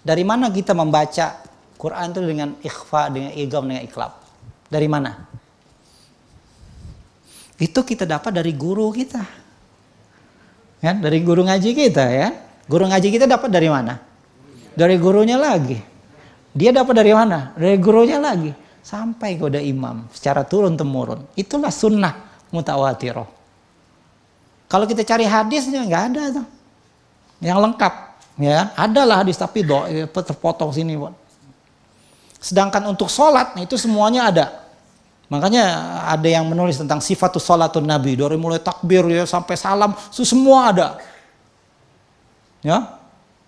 dari 0.00 0.24
mana 0.24 0.48
kita 0.48 0.72
membaca 0.72 1.50
Quran 1.80 2.12
itu 2.12 2.20
dengan 2.24 2.48
ikhfa, 2.60 3.08
dengan 3.08 3.32
igam, 3.36 3.64
dengan 3.64 3.84
iklab? 3.84 4.12
Dari 4.68 4.88
mana? 4.88 5.12
Itu 7.60 7.80
kita 7.84 8.04
dapat 8.04 8.32
dari 8.36 8.52
guru 8.56 8.92
kita. 8.92 9.24
Ya, 10.80 10.96
dari 10.96 11.20
guru 11.20 11.44
ngaji 11.44 11.70
kita 11.72 12.04
ya. 12.08 12.28
Guru 12.70 12.86
ngaji 12.86 13.08
kita 13.10 13.26
dapat 13.26 13.50
dari 13.50 13.66
mana? 13.66 13.98
Dari 14.78 14.94
gurunya 14.94 15.34
lagi. 15.34 15.74
Dia 16.54 16.70
dapat 16.70 16.94
dari 16.94 17.10
mana? 17.10 17.50
Dari 17.58 17.74
gurunya 17.82 18.22
lagi. 18.22 18.54
Sampai 18.86 19.34
kepada 19.34 19.58
imam 19.58 20.06
secara 20.14 20.46
turun 20.46 20.78
temurun. 20.78 21.26
Itulah 21.34 21.74
sunnah 21.74 22.14
mutawatiroh. 22.54 23.26
Kalau 24.70 24.86
kita 24.86 25.02
cari 25.02 25.26
hadisnya 25.26 25.82
nggak 25.82 26.02
ada 26.14 26.22
tuh. 26.38 26.46
Yang 27.42 27.58
lengkap 27.58 27.94
ya 28.40 28.72
adalah 28.78 29.20
hadis 29.20 29.36
tapi 29.36 29.66
do 29.66 29.84
eh, 29.84 30.08
terpotong 30.08 30.72
sini 30.72 30.96
sedangkan 32.40 32.88
untuk 32.88 33.12
sholat 33.12 33.52
nah 33.52 33.62
itu 33.62 33.76
semuanya 33.76 34.32
ada 34.32 34.46
makanya 35.28 35.64
ada 36.08 36.24
yang 36.24 36.48
menulis 36.48 36.80
tentang 36.80 37.04
sifat 37.04 37.36
sholatun 37.36 37.84
nabi 37.84 38.16
dari 38.16 38.40
mulai 38.40 38.58
takbir 38.58 39.04
ya 39.12 39.28
sampai 39.28 39.54
salam 39.60 39.92
itu 39.92 40.24
semua 40.24 40.72
ada 40.72 40.88
ya 42.60 43.00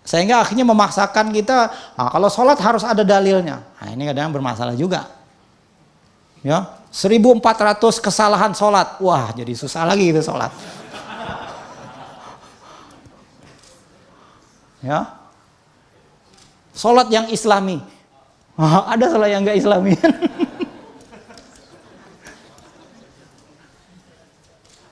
sehingga 0.03 0.43
akhirnya 0.43 0.67
memaksakan 0.67 1.31
kita 1.31 1.71
nah, 1.95 2.09
kalau 2.11 2.27
sholat 2.27 2.59
harus 2.59 2.83
ada 2.83 3.01
dalilnya 3.07 3.63
nah 3.79 3.87
ini 3.89 4.03
kadang 4.09 4.33
bermasalah 4.35 4.75
juga 4.75 5.07
ya 6.43 6.75
1400 6.91 7.39
kesalahan 8.03 8.51
sholat 8.51 8.99
wah 8.99 9.31
jadi 9.31 9.53
susah 9.55 9.87
lagi 9.87 10.11
itu 10.11 10.21
sholat 10.21 10.51
Ya. 14.83 15.15
Salat 16.75 17.07
yang 17.07 17.31
islami. 17.31 17.79
ada 18.59 19.05
salat 19.07 19.31
yang 19.31 19.47
enggak 19.47 19.55
islami. 19.55 19.95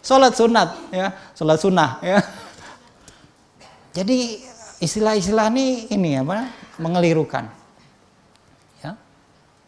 salat 0.02 0.34
sunat 0.34 0.73
ya, 0.95 1.11
salat 1.35 1.60
sunnah 1.60 1.99
ya. 1.99 2.23
Jadi 3.91 4.39
istilah-istilah 4.80 5.51
ini 5.51 5.91
ini 5.91 6.18
apa? 6.18 6.47
mengelirukan. 6.81 7.45
Ya. 8.81 8.97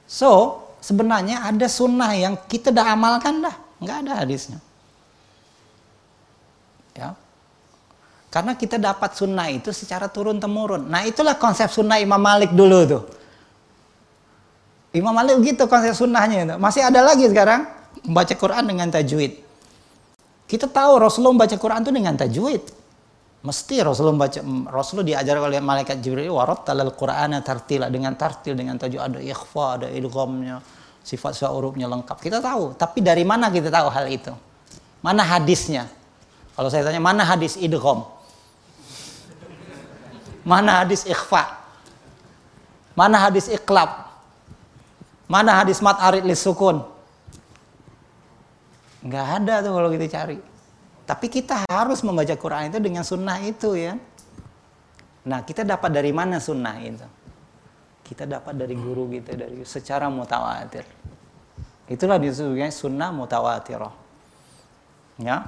So, 0.09 0.63
sebenarnya 0.81 1.45
ada 1.45 1.69
sunnah 1.69 2.09
yang 2.17 2.33
kita 2.49 2.73
dah 2.73 2.97
amalkan 2.97 3.45
dah, 3.45 3.55
nggak 3.77 3.97
ada 4.07 4.11
hadisnya. 4.25 4.57
Ya. 6.97 7.13
Karena 8.33 8.57
kita 8.57 8.81
dapat 8.81 9.13
sunnah 9.13 9.45
itu 9.53 9.69
secara 9.69 10.09
turun 10.09 10.41
temurun. 10.41 10.89
Nah 10.89 11.05
itulah 11.05 11.37
konsep 11.37 11.69
sunnah 11.69 12.01
Imam 12.01 12.17
Malik 12.17 12.49
dulu 12.49 12.79
tuh. 12.89 13.03
Imam 14.89 15.13
Malik 15.13 15.37
gitu 15.45 15.69
konsep 15.69 15.93
sunnahnya 15.93 16.37
itu. 16.49 16.55
Masih 16.57 16.81
ada 16.81 17.05
lagi 17.05 17.29
sekarang 17.29 17.69
membaca 18.01 18.33
Quran 18.33 18.65
dengan 18.65 18.89
tajwid. 18.89 19.37
Kita 20.49 20.65
tahu 20.65 20.97
Rasulullah 20.97 21.33
membaca 21.33 21.57
Quran 21.57 21.81
itu 21.85 21.91
dengan 21.93 22.13
tajwid. 22.17 22.82
Mesti 23.43 23.83
Rasulullah 23.83 24.23
baca 24.23 24.39
Rasulullah 24.71 25.07
diajar 25.15 25.35
oleh 25.35 25.59
malaikat 25.59 25.99
Jibril 25.99 26.31
warat 26.31 26.63
talal 26.63 26.95
Qur'ana 26.95 27.43
tartila 27.43 27.91
dengan 27.91 28.15
tartil 28.15 28.55
dengan 28.55 28.79
tajwid 28.79 29.03
ada 29.03 29.19
ikhfa, 29.19 29.83
ada 29.83 29.87
idghamnya, 29.91 30.63
sifat-sifat 31.03 31.51
hurufnya 31.51 31.91
lengkap. 31.91 32.23
Kita 32.23 32.39
tahu, 32.39 32.71
tapi 32.79 33.03
dari 33.03 33.27
mana 33.27 33.51
kita 33.51 33.67
tahu 33.67 33.91
hal 33.91 34.07
itu? 34.07 34.31
Mana 35.03 35.27
hadisnya? 35.27 35.91
Kalau 36.55 36.71
saya 36.71 36.87
tanya 36.87 37.03
mana 37.03 37.27
hadis 37.27 37.59
idgham? 37.59 38.07
Mana 40.47 40.79
hadis 40.79 41.03
ikhfa? 41.03 41.63
Mana 42.93 43.17
hadis 43.25 43.49
iklab? 43.49 43.89
Mana 45.25 45.57
hadis 45.59 45.81
mat 45.81 45.97
arid 45.97 46.23
li 46.23 46.37
sukun? 46.37 46.85
Nggak 49.01 49.25
ada 49.41 49.53
tuh 49.65 49.71
kalau 49.73 49.89
kita 49.89 50.05
cari. 50.13 50.37
Tapi 51.03 51.27
kita 51.27 51.67
harus 51.67 51.99
membaca 52.01 52.31
Quran 52.35 52.71
itu 52.71 52.79
dengan 52.79 53.03
sunnah 53.03 53.39
itu 53.43 53.75
ya. 53.75 53.99
Nah 55.27 55.43
kita 55.43 55.67
dapat 55.67 55.91
dari 55.91 56.15
mana 56.15 56.39
sunnah 56.39 56.79
itu? 56.79 57.07
Kita 58.03 58.27
dapat 58.27 58.55
dari 58.55 58.75
guru 58.75 59.07
kita 59.11 59.35
dari 59.35 59.63
secara 59.67 60.07
mutawatir. 60.07 60.87
Itulah 61.91 62.19
disebutnya 62.19 62.71
sunnah 62.71 63.11
mutawatirah. 63.11 63.95
Ya, 65.19 65.45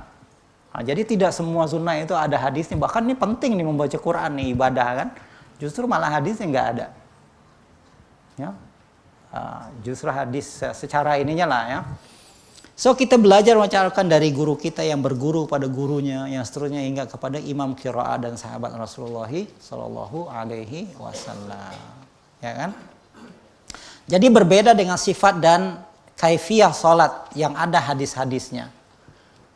Nah, 0.76 0.84
jadi 0.84 1.08
tidak 1.08 1.32
semua 1.32 1.64
sunnah 1.72 1.96
itu 1.96 2.12
ada 2.12 2.36
hadisnya. 2.36 2.76
Bahkan 2.76 3.08
ini 3.08 3.16
penting 3.16 3.56
nih 3.56 3.64
membaca 3.64 3.96
Quran 3.96 4.36
nih 4.36 4.52
ibadah 4.52 4.88
kan. 4.92 5.10
Justru 5.56 5.88
malah 5.88 6.12
hadisnya 6.20 6.52
nggak 6.52 6.68
ada. 6.76 6.88
Ya. 8.36 8.52
Uh, 9.32 9.72
justru 9.88 10.12
hadis 10.12 10.44
secara 10.76 11.16
ininya 11.16 11.48
lah 11.48 11.64
ya. 11.64 11.80
So 12.76 12.92
kita 12.92 13.16
belajar 13.16 13.56
mencatatkan 13.56 14.04
dari 14.12 14.36
guru 14.36 14.60
kita 14.60 14.84
yang 14.84 15.00
berguru 15.00 15.48
pada 15.48 15.64
gurunya, 15.64 16.28
yang 16.28 16.44
seterusnya 16.44 16.84
hingga 16.84 17.08
kepada 17.08 17.40
imam 17.40 17.72
kiraat 17.72 18.28
dan 18.28 18.36
sahabat 18.36 18.76
Rasulullah 18.76 19.32
Shallallahu 19.64 20.28
Alaihi 20.28 20.92
Wasallam, 21.00 21.72
ya 22.44 22.52
kan? 22.52 22.72
Jadi 24.12 24.28
berbeda 24.28 24.76
dengan 24.76 25.00
sifat 25.00 25.40
dan 25.40 25.80
kaifiah 26.20 26.76
salat 26.76 27.32
yang 27.32 27.56
ada 27.56 27.80
hadis-hadisnya. 27.80 28.68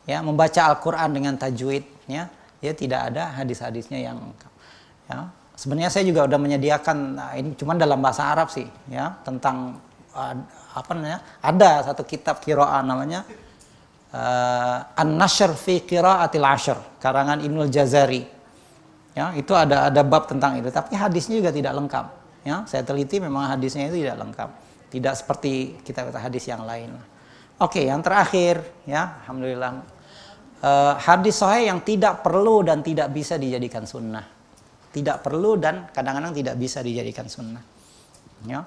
Ya, 0.08 0.24
membaca 0.24 0.72
Al-Qur'an 0.72 1.12
dengan 1.12 1.36
tajwid, 1.36 1.84
ya, 2.08 2.32
ya 2.64 2.72
tidak 2.72 3.14
ada 3.14 3.36
hadis-hadisnya 3.36 4.00
yang 4.00 4.18
ya. 5.12 5.28
Sebenarnya 5.60 5.92
saya 5.92 6.08
juga 6.08 6.24
udah 6.24 6.40
menyediakan 6.40 6.98
nah 7.20 7.36
ini 7.36 7.52
cuma 7.60 7.76
dalam 7.76 8.00
bahasa 8.00 8.32
Arab 8.32 8.48
sih, 8.48 8.66
ya, 8.88 9.12
tentang 9.28 9.76
uh, 10.16 10.34
apa 10.70 10.92
namanya 10.94 11.20
ada 11.42 11.82
satu 11.82 12.06
kitab 12.06 12.38
kiroah 12.46 12.86
namanya 12.86 13.26
uh, 14.14 15.02
An-Nashr 15.02 15.54
fi 15.58 15.82
Qiraatil 15.82 16.46
Ashr 16.46 16.78
karangan 17.02 17.42
Ibnul 17.42 17.70
Jazari. 17.74 18.24
Ya 19.18 19.34
itu 19.34 19.52
ada 19.58 19.90
ada 19.90 20.02
bab 20.06 20.30
tentang 20.30 20.62
itu 20.62 20.70
tapi 20.70 20.94
hadisnya 20.94 21.42
juga 21.42 21.50
tidak 21.50 21.74
lengkap. 21.74 22.06
Ya 22.46 22.64
saya 22.70 22.86
teliti 22.86 23.18
memang 23.18 23.50
hadisnya 23.50 23.90
itu 23.90 24.06
tidak 24.06 24.18
lengkap. 24.22 24.50
Tidak 24.90 25.14
seperti 25.14 25.82
kita 25.86 26.10
kata 26.10 26.20
hadis 26.22 26.46
yang 26.50 26.66
lain. 26.66 26.94
Oke 27.60 27.84
yang 27.84 28.06
terakhir 28.06 28.62
ya 28.86 29.26
alhamdulillah. 29.26 29.98
Uh, 30.60 30.94
hadis 31.00 31.40
sahih 31.40 31.72
yang 31.72 31.80
tidak 31.88 32.20
perlu 32.20 32.68
dan 32.68 32.84
tidak 32.84 33.10
bisa 33.16 33.40
dijadikan 33.40 33.88
sunnah. 33.88 34.28
Tidak 34.90 35.24
perlu 35.24 35.56
dan 35.56 35.88
kadang-kadang 35.90 36.36
tidak 36.36 36.56
bisa 36.60 36.84
dijadikan 36.84 37.26
sunnah. 37.32 37.64
Ya 38.44 38.64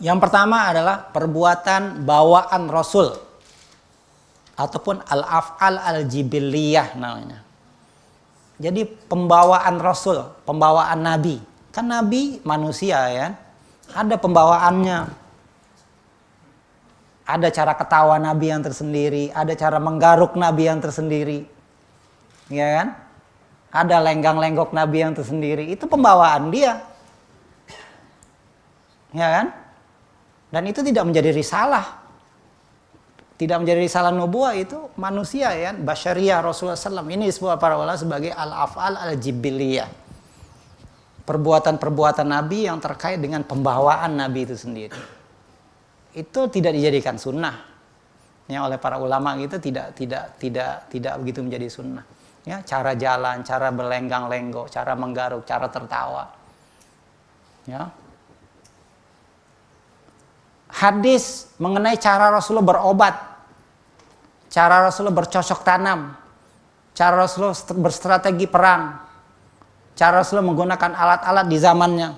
yang 0.00 0.16
pertama 0.16 0.72
adalah 0.72 1.12
perbuatan 1.12 2.08
bawaan 2.08 2.72
Rasul 2.72 3.12
ataupun 4.56 5.04
al-af'al 5.04 5.76
al-jibiliyah 5.76 6.96
namanya. 6.96 7.40
Jadi 8.60 8.84
pembawaan 8.84 9.80
Rasul, 9.80 10.20
pembawaan 10.44 11.00
Nabi. 11.00 11.40
Kan 11.72 11.88
Nabi 11.88 12.44
manusia 12.44 13.08
ya. 13.08 13.26
Ada 13.96 14.20
pembawaannya. 14.20 14.98
Ada 17.24 17.48
cara 17.48 17.72
ketawa 17.72 18.20
Nabi 18.20 18.52
yang 18.52 18.60
tersendiri, 18.60 19.32
ada 19.32 19.56
cara 19.56 19.80
menggaruk 19.80 20.36
Nabi 20.36 20.68
yang 20.68 20.80
tersendiri. 20.82 21.48
Ya 22.52 22.68
kan? 22.80 22.88
Ada 23.70 24.02
lenggang-lenggok 24.02 24.74
Nabi 24.76 24.98
yang 25.08 25.14
tersendiri. 25.14 25.70
Itu 25.72 25.86
pembawaan 25.86 26.50
dia. 26.52 26.84
Ya 29.14 29.28
kan? 29.40 29.46
Dan 30.50 30.66
itu 30.66 30.82
tidak 30.82 31.06
menjadi 31.06 31.30
risalah. 31.30 32.02
Tidak 33.38 33.56
menjadi 33.56 33.80
risalah 33.80 34.12
nubuah 34.12 34.52
itu 34.52 34.92
manusia 35.00 35.48
ya, 35.56 35.72
basyariah 35.72 36.44
Rasulullah 36.44 36.76
SAW. 36.76 37.08
Ini 37.08 37.24
disebut 37.24 37.56
para 37.56 37.78
ulama 37.80 37.96
sebagai 37.96 38.34
al-af'al 38.34 39.00
al-jibiliyah. 39.00 39.88
Perbuatan-perbuatan 41.24 42.26
Nabi 42.26 42.68
yang 42.68 42.82
terkait 42.82 43.16
dengan 43.16 43.40
pembawaan 43.46 44.12
Nabi 44.12 44.44
itu 44.44 44.58
sendiri. 44.58 44.98
Itu 46.12 46.50
tidak 46.52 46.74
dijadikan 46.76 47.16
sunnah. 47.16 47.70
Ya, 48.50 48.66
oleh 48.66 48.76
para 48.82 48.98
ulama 48.98 49.38
itu 49.38 49.62
tidak 49.62 49.94
tidak 49.94 50.34
tidak 50.42 50.90
tidak 50.90 51.14
begitu 51.22 51.40
menjadi 51.40 51.70
sunnah. 51.70 52.04
Ya, 52.42 52.60
cara 52.66 52.98
jalan, 52.98 53.46
cara 53.46 53.70
berlenggang-lenggok, 53.70 54.66
cara 54.68 54.92
menggaruk, 54.98 55.46
cara 55.46 55.70
tertawa. 55.70 56.34
Ya, 57.64 57.94
hadis 60.70 61.50
mengenai 61.58 61.98
cara 61.98 62.30
Rasulullah 62.30 62.76
berobat, 62.76 63.14
cara 64.50 64.86
Rasulullah 64.86 65.14
bercocok 65.14 65.60
tanam, 65.66 66.14
cara 66.94 67.14
Rasulullah 67.18 67.56
berstrategi 67.78 68.46
perang, 68.46 68.98
cara 69.94 70.22
Rasulullah 70.22 70.48
menggunakan 70.48 70.90
alat-alat 70.94 71.46
di 71.46 71.58
zamannya. 71.58 72.10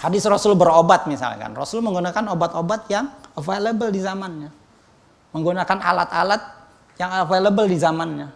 Hadis 0.00 0.24
Rasul 0.24 0.56
berobat 0.56 1.04
misalkan, 1.04 1.52
Rasul 1.52 1.84
menggunakan 1.84 2.32
obat-obat 2.32 2.88
yang 2.88 3.12
available 3.36 3.92
di 3.92 4.00
zamannya, 4.00 4.48
menggunakan 5.36 5.76
alat-alat 5.76 6.40
yang 6.96 7.10
available 7.20 7.68
di 7.68 7.76
zamannya. 7.76 8.28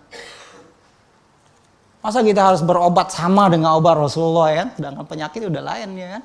Masa 2.05 2.21
kita 2.21 2.53
harus 2.53 2.61
berobat 2.61 3.09
sama 3.09 3.49
dengan 3.49 3.81
obat 3.81 3.97
Rasulullah 3.97 4.53
ya, 4.53 4.65
sedangkan 4.77 5.09
penyakit 5.09 5.49
udah 5.49 5.63
lain 5.65 5.89
ya 5.97 6.09
kan? 6.21 6.23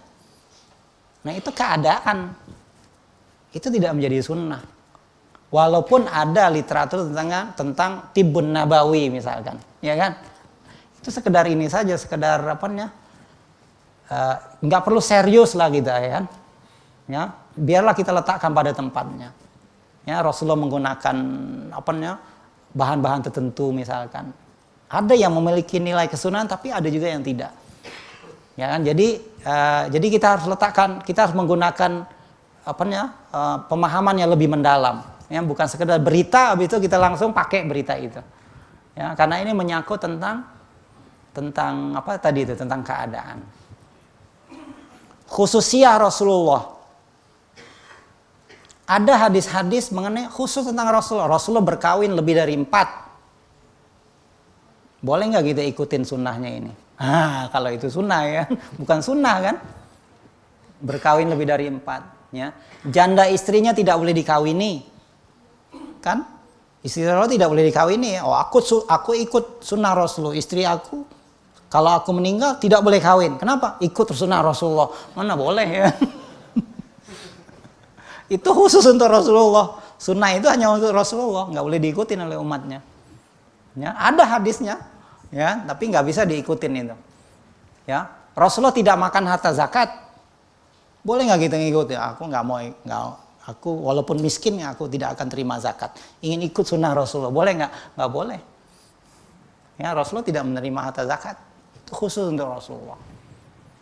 Nah 1.23 1.33
itu 1.35 1.49
keadaan. 1.51 2.31
Itu 3.49 3.67
tidak 3.73 3.97
menjadi 3.97 4.21
sunnah. 4.21 4.61
Walaupun 5.49 6.05
ada 6.05 6.45
literatur 6.53 7.09
tentang 7.09 7.57
tentang 7.57 7.91
tibun 8.13 8.53
nabawi 8.53 9.09
misalkan, 9.09 9.57
ya 9.81 9.97
kan? 9.97 10.13
Itu 11.01 11.09
sekedar 11.09 11.49
ini 11.49 11.65
saja, 11.65 11.97
sekedar 11.97 12.37
apa 12.45 12.69
ya? 12.69 12.87
Uh, 14.09 14.35
nggak 14.61 14.81
perlu 14.85 15.01
serius 15.01 15.57
lah 15.57 15.73
kita 15.73 15.97
ya 15.97 16.09
kan? 16.21 16.25
Ya, 17.09 17.23
biarlah 17.57 17.97
kita 17.97 18.13
letakkan 18.13 18.53
pada 18.53 18.69
tempatnya. 18.77 19.33
Ya, 20.05 20.21
Rasulullah 20.21 20.61
menggunakan 20.61 21.15
apa 21.73 21.91
ya? 21.97 22.13
bahan-bahan 22.73 23.25
tertentu 23.25 23.73
misalkan. 23.73 24.29
Ada 24.89 25.13
yang 25.13 25.33
memiliki 25.33 25.77
nilai 25.77 26.09
kesunahan 26.09 26.45
tapi 26.45 26.73
ada 26.73 26.85
juga 26.89 27.09
yang 27.09 27.21
tidak. 27.21 27.53
Ya 28.59 28.75
kan? 28.75 28.83
Jadi 28.83 29.23
uh, 29.47 29.87
jadi 29.87 30.07
kita 30.11 30.27
harus 30.35 30.45
letakkan, 30.51 30.99
kita 30.99 31.23
harus 31.23 31.35
menggunakan 31.35 32.03
apa 32.67 32.83
ya 32.91 33.15
uh, 33.31 33.63
pemahaman 33.71 34.19
yang 34.19 34.27
lebih 34.35 34.51
mendalam. 34.51 34.99
Ya, 35.31 35.39
bukan 35.39 35.63
sekedar 35.69 36.01
berita, 36.01 36.51
habis 36.51 36.67
itu 36.67 36.75
kita 36.81 36.99
langsung 36.99 37.31
pakai 37.31 37.63
berita 37.63 37.95
itu. 37.95 38.19
Ya, 38.97 39.15
karena 39.15 39.39
ini 39.39 39.55
menyangkut 39.55 40.01
tentang 40.01 40.43
tentang 41.31 41.95
apa 41.95 42.19
tadi 42.19 42.43
itu 42.43 42.57
tentang 42.57 42.83
keadaan. 42.83 43.39
Khususiah 45.29 45.95
Rasulullah. 45.95 46.75
Ada 48.89 49.29
hadis-hadis 49.29 49.93
mengenai 49.93 50.27
khusus 50.33 50.65
tentang 50.65 50.89
Rasulullah. 50.89 51.29
Rasulullah 51.29 51.61
berkawin 51.61 52.11
lebih 52.17 52.33
dari 52.33 52.57
empat. 52.57 53.07
Boleh 54.99 55.29
nggak 55.29 55.45
kita 55.53 55.61
ikutin 55.63 56.03
sunnahnya 56.03 56.49
ini? 56.49 56.88
Ah, 56.99 57.47
kalau 57.55 57.71
itu 57.71 57.87
sunnah 57.87 58.27
ya, 58.27 58.43
bukan 58.79 58.99
sunnah 58.99 59.35
kan? 59.39 59.55
Berkawin 60.83 61.31
lebih 61.31 61.47
dari 61.47 61.71
empat, 61.71 62.31
ya. 62.35 62.51
Janda 62.83 63.31
istrinya 63.31 63.71
tidak 63.71 63.95
boleh 63.95 64.11
dikawini, 64.11 64.83
kan? 66.03 66.27
Istri 66.79 67.07
Rasulullah 67.07 67.31
tidak 67.31 67.47
boleh 67.51 67.63
dikawini. 67.67 68.11
Oh, 68.23 68.31
aku 68.35 68.63
aku 68.87 69.11
ikut 69.11 69.59
sunnah 69.59 69.91
Rasulullah. 69.91 70.39
Istri 70.39 70.63
aku 70.63 71.03
kalau 71.67 71.91
aku 71.91 72.15
meninggal 72.15 72.55
tidak 72.55 72.79
boleh 72.79 73.03
kawin. 73.03 73.35
Kenapa? 73.35 73.75
Ikut 73.83 74.15
sunnah 74.15 74.39
Rasulullah. 74.39 74.87
Mana 75.11 75.35
boleh 75.35 75.67
ya? 75.67 75.91
itu 78.39 78.49
khusus 78.55 78.83
untuk 78.87 79.11
Rasulullah. 79.11 79.75
Sunnah 79.99 80.31
itu 80.31 80.47
hanya 80.47 80.71
untuk 80.71 80.95
Rasulullah, 80.95 81.51
nggak 81.51 81.63
boleh 81.67 81.79
diikuti 81.83 82.15
oleh 82.15 82.39
umatnya. 82.39 82.79
Ya, 83.75 83.91
ada 83.99 84.23
hadisnya, 84.23 84.79
ya 85.29 85.63
tapi 85.65 85.89
nggak 85.89 86.05
bisa 86.05 86.25
diikutin 86.25 86.73
itu. 86.85 86.97
Ya 87.89 88.09
Rasulullah 88.37 88.75
tidak 88.75 88.95
makan 88.97 89.23
harta 89.25 89.49
zakat. 89.51 89.89
Boleh 91.01 91.25
nggak 91.25 91.49
ngikut? 91.49 91.95
Ya 91.95 92.13
aku 92.13 92.27
nggak 92.27 92.43
mau 92.43 92.59
nggak 92.59 93.01
aku 93.49 93.69
walaupun 93.89 94.21
miskin 94.21 94.61
aku 94.61 94.85
tidak 94.85 95.17
akan 95.17 95.27
terima 95.27 95.57
zakat. 95.57 95.97
Ingin 96.21 96.45
ikut 96.45 96.65
sunnah 96.65 96.93
Rasulullah. 96.93 97.33
Boleh 97.33 97.51
nggak? 97.57 97.71
Nggak 97.97 98.09
boleh. 98.11 98.39
Ya 99.79 99.95
Rasulullah 99.95 100.27
tidak 100.27 100.43
menerima 100.45 100.79
harta 100.79 101.03
zakat. 101.07 101.39
Itu 101.73 101.91
khusus 101.95 102.29
untuk 102.29 102.45
Rasulullah. 102.45 102.99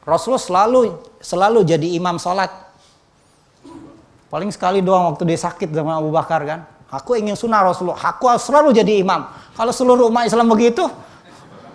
Rasulullah 0.07 0.39
selalu 0.39 0.81
selalu 1.19 1.59
jadi 1.67 1.87
imam 1.99 2.15
sholat. 2.15 2.47
Paling 4.27 4.51
sekali 4.51 4.79
doang 4.83 5.11
waktu 5.11 5.23
dia 5.23 5.39
sakit 5.39 5.71
sama 5.71 5.99
Abu 5.99 6.11
Bakar 6.11 6.43
kan. 6.47 6.59
Aku 6.87 7.19
ingin 7.19 7.35
sunnah 7.35 7.63
Rasulullah. 7.63 7.99
Aku 7.99 8.31
selalu 8.39 8.71
jadi 8.71 9.03
imam. 9.03 9.27
Kalau 9.55 9.73
seluruh 9.75 10.07
umat 10.07 10.31
Islam 10.31 10.47
begitu 10.47 10.87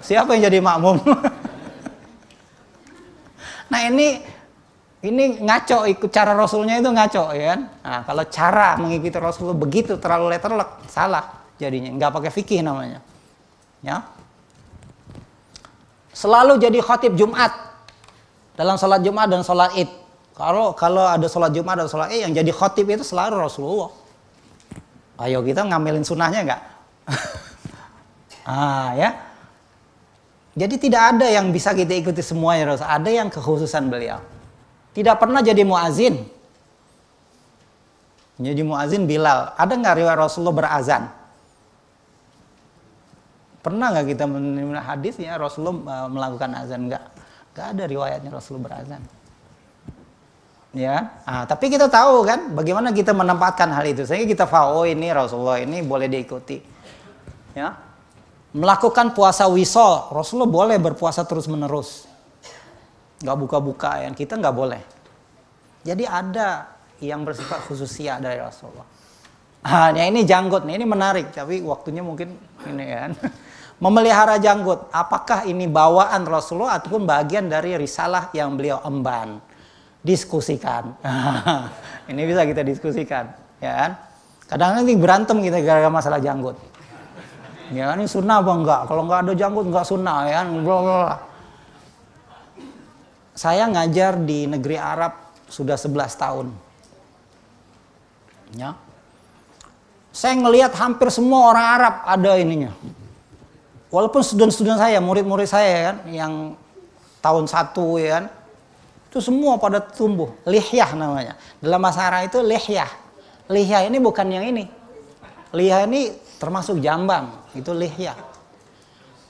Siapa 0.03 0.35
yang 0.35 0.51
jadi 0.51 0.59
makmum? 0.59 0.99
nah 3.73 3.81
ini 3.87 4.19
ini 5.03 5.43
ngaco 5.43 5.91
ikut 5.91 6.11
cara 6.15 6.35
Rasulnya 6.35 6.79
itu 6.79 6.91
ngaco 6.91 7.35
ya 7.35 7.55
kan? 7.55 7.61
Nah, 7.83 8.01
kalau 8.07 8.24
cara 8.31 8.79
mengikuti 8.79 9.19
Rasul 9.19 9.51
begitu 9.55 9.99
terlalu 9.99 10.31
letterlek 10.31 10.87
salah 10.87 11.43
jadinya 11.59 11.91
nggak 11.95 12.11
pakai 12.11 12.31
fikih 12.31 12.62
namanya. 12.62 13.03
Ya. 13.83 14.07
Selalu 16.15 16.62
jadi 16.62 16.79
khotib 16.79 17.19
Jumat 17.19 17.51
dalam 18.55 18.79
sholat 18.79 19.03
Jumat 19.03 19.27
dan 19.27 19.43
sholat 19.43 19.74
Id. 19.74 19.91
Kalau 20.39 20.70
kalau 20.79 21.07
ada 21.07 21.27
sholat 21.27 21.51
Jumat 21.51 21.83
dan 21.83 21.91
sholat 21.91 22.15
Id 22.15 22.31
yang 22.31 22.35
jadi 22.35 22.51
khotib 22.55 22.87
itu 22.87 23.03
selalu 23.03 23.43
Rasulullah. 23.43 23.91
Ayo 25.19 25.43
kita 25.43 25.66
ngambilin 25.66 26.07
sunnahnya 26.07 26.47
nggak? 26.47 26.62
ah 28.51 28.95
ya. 28.95 29.31
Jadi 30.53 30.77
tidak 30.77 31.16
ada 31.16 31.27
yang 31.33 31.49
bisa 31.49 31.73
kita 31.73 31.97
ikuti 31.97 32.20
semuanya 32.20 32.77
Rasul. 32.77 32.85
Ada 32.85 33.09
yang 33.09 33.29
kekhususan 33.33 33.89
beliau. 33.89 34.20
Tidak 34.93 35.16
pernah 35.16 35.41
jadi 35.41 35.65
muazin. 35.65 36.20
Jadi 38.37 38.61
muazin 38.61 39.09
Bilal. 39.09 39.57
Ada 39.57 39.73
nggak 39.73 39.95
riwayat 40.05 40.19
Rasulullah 40.20 40.57
berazan? 40.57 41.03
Pernah 43.65 43.97
nggak 43.97 44.07
kita 44.12 44.24
menerima 44.29 44.83
hadis 44.85 45.16
ya 45.16 45.41
Rasulullah 45.41 46.11
melakukan 46.12 46.51
azan? 46.53 46.91
Nggak. 46.91 47.05
Nggak 47.57 47.66
ada 47.73 47.85
riwayatnya 47.89 48.31
Rasulullah 48.33 48.65
berazan. 48.69 49.03
Ya, 50.73 51.20
ah, 51.29 51.45
tapi 51.45 51.69
kita 51.69 51.85
tahu 51.93 52.24
kan 52.24 52.57
bagaimana 52.57 52.97
kita 52.97 53.12
menempatkan 53.12 53.69
hal 53.69 53.85
itu. 53.85 54.09
Sehingga 54.09 54.24
kita 54.24 54.45
oh 54.73 54.89
ini 54.89 55.12
Rasulullah 55.12 55.61
ini 55.61 55.85
boleh 55.85 56.09
diikuti. 56.09 56.65
Ya, 57.53 57.77
melakukan 58.53 59.16
puasa 59.16 59.49
wisol, 59.49 60.12
Rasulullah 60.12 60.49
boleh 60.49 60.79
berpuasa 60.81 61.24
terus 61.24 61.49
menerus. 61.49 62.09
Nggak 63.24 63.39
buka-buka 63.39 64.05
ya, 64.05 64.09
kita 64.12 64.37
nggak 64.39 64.57
boleh. 64.57 64.83
Jadi 65.83 66.05
ada 66.07 66.70
yang 67.03 67.27
bersifat 67.27 67.66
khususia 67.66 68.23
dari 68.23 68.39
Rasulullah. 68.39 68.87
Ah, 69.62 69.95
ya 69.95 70.07
ini 70.07 70.27
janggut 70.27 70.66
nih, 70.66 70.79
ini 70.79 70.87
menarik, 70.87 71.31
tapi 71.31 71.62
waktunya 71.62 72.03
mungkin 72.03 72.35
ini 72.66 72.85
kan. 72.87 73.12
Memelihara 73.83 74.39
janggut, 74.39 74.91
apakah 74.95 75.43
ini 75.43 75.66
bawaan 75.66 76.23
Rasulullah 76.23 76.79
ataupun 76.79 77.03
bagian 77.03 77.51
dari 77.51 77.74
risalah 77.74 78.31
yang 78.31 78.55
beliau 78.55 78.79
emban? 78.87 79.43
diskusikan. 80.03 80.99
ini 82.11 82.23
bisa 82.27 82.43
kita 82.43 82.66
diskusikan, 82.66 83.31
ya 83.62 83.73
kan? 83.73 83.91
Kadang 84.51 84.83
kadang 84.83 84.99
berantem 84.99 85.39
kita 85.41 85.59
gara-gara 85.65 85.89
masalah 85.89 86.19
janggut. 86.20 86.59
Ya 87.73 87.89
kan, 87.89 88.05
ini 88.05 88.09
sunnah 88.09 88.44
apa 88.44 88.53
enggak? 88.53 88.81
Kalau 88.85 89.03
enggak 89.09 89.20
ada 89.24 89.32
janggut 89.32 89.65
enggak 89.65 89.86
sunnah, 89.89 90.28
ya 90.28 90.44
kan? 90.44 90.49
Saya 93.32 93.65
ngajar 93.65 94.20
di 94.20 94.44
negeri 94.44 94.77
Arab 94.77 95.16
sudah 95.49 95.81
11 95.81 96.12
tahun. 96.20 96.47
Ya. 98.61 98.77
Saya 100.12 100.36
ngelihat 100.36 100.77
hampir 100.77 101.09
semua 101.09 101.49
orang 101.49 101.66
Arab 101.81 101.94
ada 102.05 102.36
ininya. 102.36 102.77
Walaupun 103.89 104.20
student-student 104.20 104.77
saya, 104.77 105.01
murid-murid 105.01 105.49
saya 105.49 105.93
kan, 105.93 105.97
yang 106.12 106.32
tahun 107.24 107.49
satu 107.49 107.97
ya 107.97 108.20
kan, 108.20 108.24
itu 109.09 109.19
semua 109.24 109.57
pada 109.57 109.81
tumbuh. 109.81 110.28
Lihyah 110.44 110.93
namanya. 110.93 111.40
Dalam 111.61 111.81
bahasa 111.81 112.05
Arab 112.05 112.28
itu 112.28 112.40
lihyah. 112.44 112.89
Lihyah 113.49 113.89
ini 113.89 113.97
bukan 113.97 114.28
yang 114.28 114.44
ini. 114.44 114.69
Lihyah 115.53 115.89
ini 115.89 116.12
termasuk 116.43 116.82
jambang. 116.82 117.31
Itu 117.55 117.70
lihyah. 117.70 118.19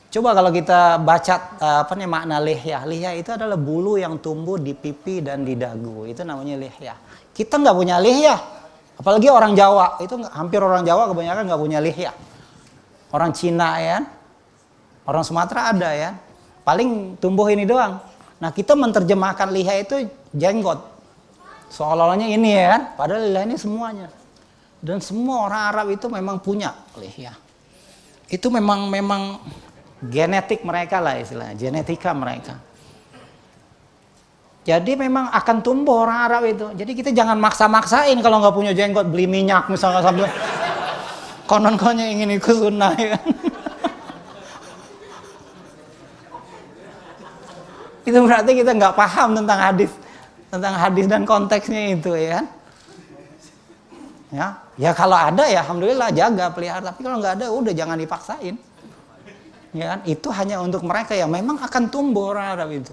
Coba 0.09 0.32
kalau 0.32 0.48
kita 0.48 0.97
baca 1.05 1.34
eh, 1.60 1.78
apa 1.84 1.93
nih 1.93 2.09
makna 2.09 2.40
lihyah. 2.40 2.89
Lihyah 2.89 3.12
itu 3.20 3.28
adalah 3.36 3.60
bulu 3.60 4.01
yang 4.01 4.16
tumbuh 4.24 4.56
di 4.56 4.72
pipi 4.72 5.20
dan 5.20 5.44
di 5.44 5.52
dagu. 5.52 6.09
Itu 6.09 6.24
namanya 6.24 6.56
lihyah. 6.56 6.97
Kita 7.36 7.60
nggak 7.60 7.76
punya 7.76 8.01
lihyah. 8.01 8.40
Apalagi 8.97 9.28
orang 9.28 9.52
Jawa. 9.52 10.01
Itu 10.01 10.16
hampir 10.32 10.64
orang 10.64 10.89
Jawa 10.89 11.12
kebanyakan 11.12 11.44
nggak 11.44 11.60
punya 11.60 11.78
lihyah. 11.84 12.16
Orang 13.12 13.36
Cina 13.36 13.76
ya. 13.76 14.01
Orang 15.05 15.20
Sumatera 15.20 15.76
ada 15.76 15.93
ya. 15.93 16.16
Paling 16.64 17.20
tumbuh 17.20 17.51
ini 17.52 17.66
doang 17.68 17.98
Nah 18.43 18.51
kita 18.51 18.74
menerjemahkan 18.74 19.55
liha 19.55 19.86
itu 19.86 20.10
jenggot. 20.34 20.82
Seolah-olahnya 21.70 22.26
ini 22.26 22.59
ya 22.59 22.74
kan, 22.74 22.82
padahal 22.98 23.30
liha 23.30 23.47
ini 23.47 23.55
semuanya. 23.55 24.10
Dan 24.82 24.98
semua 24.98 25.46
orang 25.46 25.62
Arab 25.70 25.86
itu 25.94 26.10
memang 26.10 26.42
punya 26.42 26.74
liha. 26.98 27.30
Itu 28.26 28.50
memang 28.50 28.90
memang 28.90 29.38
genetik 30.02 30.66
mereka 30.66 30.98
lah 30.98 31.22
istilahnya, 31.22 31.54
genetika 31.54 32.10
mereka. 32.10 32.59
Jadi 34.62 34.94
memang 34.98 35.30
akan 35.30 35.62
tumbuh 35.62 36.02
orang 36.02 36.18
Arab 36.26 36.42
itu. 36.50 36.66
Jadi 36.74 36.92
kita 36.98 37.10
jangan 37.14 37.38
maksa-maksain 37.38 38.18
kalau 38.18 38.42
nggak 38.42 38.54
punya 38.54 38.74
jenggot 38.74 39.06
beli 39.06 39.30
minyak 39.30 39.70
misalnya 39.70 40.02
sambil 40.02 40.26
konon-kononnya 41.50 42.06
ingin 42.10 42.38
ikut 42.38 42.56
sunnah 42.59 42.94
ya 42.98 43.18
itu 48.09 48.18
berarti 48.18 48.50
kita 48.59 48.70
nggak 48.74 48.94
paham 48.98 49.38
tentang 49.38 49.59
hadis 49.59 49.90
tentang 50.50 50.74
hadis 50.74 51.06
dan 51.06 51.22
konteksnya 51.22 51.94
itu 51.94 52.12
ya 52.18 52.40
ya 54.34 54.59
ya 54.82 54.90
kalau 54.98 55.14
ada 55.14 55.46
ya 55.46 55.62
alhamdulillah 55.62 56.10
jaga 56.10 56.50
pelihara. 56.50 56.90
Tapi 56.90 57.06
kalau 57.06 57.22
nggak 57.22 57.34
ada 57.38 57.46
udah 57.54 57.70
jangan 57.70 57.94
dipaksain. 57.94 58.59
Ya 59.70 59.94
kan? 59.94 59.98
Itu 60.02 60.28
hanya 60.34 60.59
untuk 60.59 60.82
mereka 60.82 61.14
yang 61.14 61.30
memang 61.30 61.62
akan 61.62 61.86
tumbuh 61.86 62.34
orang 62.34 62.59
Arab 62.59 62.68
itu. 62.74 62.92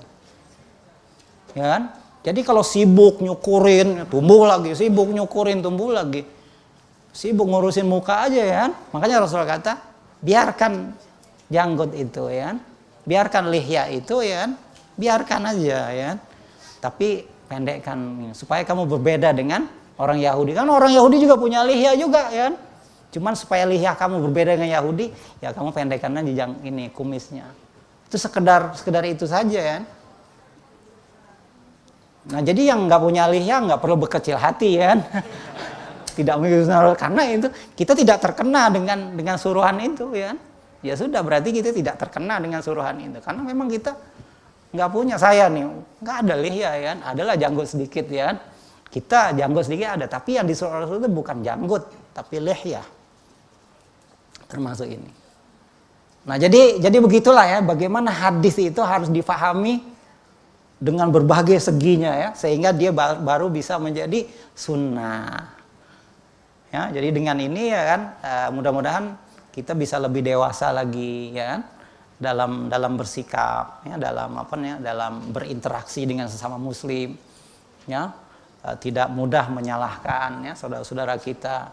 Ya 1.57 1.65
kan? 1.65 1.83
Jadi 2.21 2.45
kalau 2.45 2.61
sibuk 2.61 3.23
nyukurin 3.25 4.05
tumbuh 4.05 4.45
lagi 4.45 4.77
sibuk 4.77 5.09
nyukurin 5.09 5.65
tumbuh 5.65 5.89
lagi. 5.89 6.21
Sibuk 7.09 7.49
ngurusin 7.49 7.89
muka 7.89 8.29
aja 8.29 8.41
ya 8.45 8.55
kan? 8.67 8.71
Makanya 8.93 9.25
Rasulullah 9.25 9.57
kata 9.57 9.73
biarkan 10.21 10.93
janggut 11.49 11.97
itu 11.97 12.29
ya 12.29 12.53
kan? 12.53 12.57
Biarkan 13.09 13.43
lihya 13.49 13.89
itu 13.89 14.21
ya 14.21 14.45
kan? 14.45 14.51
Biarkan 14.93 15.41
aja 15.49 15.79
ya. 15.89 16.09
Tapi 16.79 17.25
pendekkan 17.49 18.29
supaya 18.37 18.61
kamu 18.61 18.85
berbeda 18.85 19.33
dengan 19.33 19.65
orang 19.99 20.17
Yahudi. 20.17 20.55
Kan 20.55 20.65
orang 20.71 20.95
Yahudi 20.95 21.21
juga 21.21 21.35
punya 21.35 21.61
lihya 21.67 21.93
juga 21.99 22.31
ya. 22.31 22.55
Cuman 23.11 23.35
supaya 23.35 23.67
lihya 23.67 23.93
kamu 23.99 24.23
berbeda 24.29 24.55
dengan 24.55 24.71
Yahudi, 24.79 25.11
ya 25.43 25.51
kamu 25.51 25.75
pendekkan 25.75 26.15
aja 26.15 26.31
yang 26.45 26.51
ini 26.63 26.89
kumisnya. 26.93 27.45
Itu 28.07 28.17
sekedar 28.17 28.73
sekedar 28.73 29.03
itu 29.05 29.27
saja 29.27 29.59
ya. 29.59 29.77
Nah 32.29 32.41
jadi 32.45 32.73
yang 32.73 32.85
nggak 32.85 33.01
punya 33.01 33.25
lihya 33.27 33.65
nggak 33.65 33.79
perlu 33.81 33.99
berkecil 33.99 34.39
hati 34.39 34.79
ya. 34.79 34.95
tidak 36.17 36.35
karena 36.99 37.21
itu 37.31 37.47
kita 37.79 37.95
tidak 37.95 38.19
terkena 38.19 38.67
dengan 38.67 39.13
dengan 39.13 39.35
suruhan 39.35 39.77
itu 39.83 40.13
ya. 40.15 40.33
Ya 40.79 40.95
sudah 40.95 41.19
berarti 41.19 41.51
kita 41.51 41.75
tidak 41.75 41.99
terkena 41.99 42.39
dengan 42.39 42.63
suruhan 42.63 42.95
itu 43.03 43.19
karena 43.19 43.41
memang 43.43 43.67
kita 43.67 43.99
nggak 44.69 44.89
punya 44.93 45.17
saya 45.17 45.49
nih 45.49 45.65
nggak 45.99 46.17
ada 46.23 46.35
lihya 46.37 46.69
ya 46.77 46.83
kan 46.93 46.99
adalah 47.09 47.33
janggut 47.35 47.65
sedikit 47.65 48.05
ya 48.05 48.31
kan 48.31 48.37
kita 48.89 49.37
janggut 49.37 49.69
sedikit 49.69 49.95
ada 49.97 50.05
tapi 50.09 50.41
yang 50.41 50.49
disuruh 50.49 50.81
Rasul 50.81 51.01
itu 51.01 51.09
bukan 51.09 51.45
janggut 51.45 51.89
tapi 52.13 52.41
lihya 52.41 52.81
termasuk 54.49 54.89
ini. 54.89 55.11
Nah 56.25 56.35
jadi 56.41 56.81
jadi 56.81 56.97
begitulah 56.97 57.45
ya 57.45 57.59
bagaimana 57.61 58.09
hadis 58.09 58.57
itu 58.57 58.81
harus 58.81 59.07
difahami 59.13 59.85
dengan 60.81 61.13
berbagai 61.13 61.61
seginya 61.61 62.17
ya 62.17 62.29
sehingga 62.33 62.73
dia 62.73 62.89
baru 62.95 63.53
bisa 63.53 63.77
menjadi 63.77 64.25
sunnah. 64.57 65.53
Ya 66.73 66.89
jadi 66.89 67.13
dengan 67.13 67.37
ini 67.37 67.69
ya 67.69 67.81
kan 67.93 68.01
uh, 68.25 68.49
mudah-mudahan 68.57 69.13
kita 69.53 69.77
bisa 69.77 70.01
lebih 70.01 70.25
dewasa 70.25 70.73
lagi 70.73 71.33
ya 71.37 71.57
kan 71.57 71.61
dalam 72.19 72.51
dalam 72.67 72.99
bersikap 72.99 73.85
ya 73.87 73.95
dalam 73.95 74.35
apa 74.35 74.53
ya 74.59 74.75
dalam 74.81 75.31
berinteraksi 75.31 76.03
dengan 76.03 76.27
sesama 76.27 76.59
muslim 76.59 77.15
ya 77.87 78.11
tidak 78.83 79.07
mudah 79.07 79.47
menyalahkan 79.47 80.43
ya 80.43 80.53
saudara-saudara 80.53 81.15
kita 81.15 81.71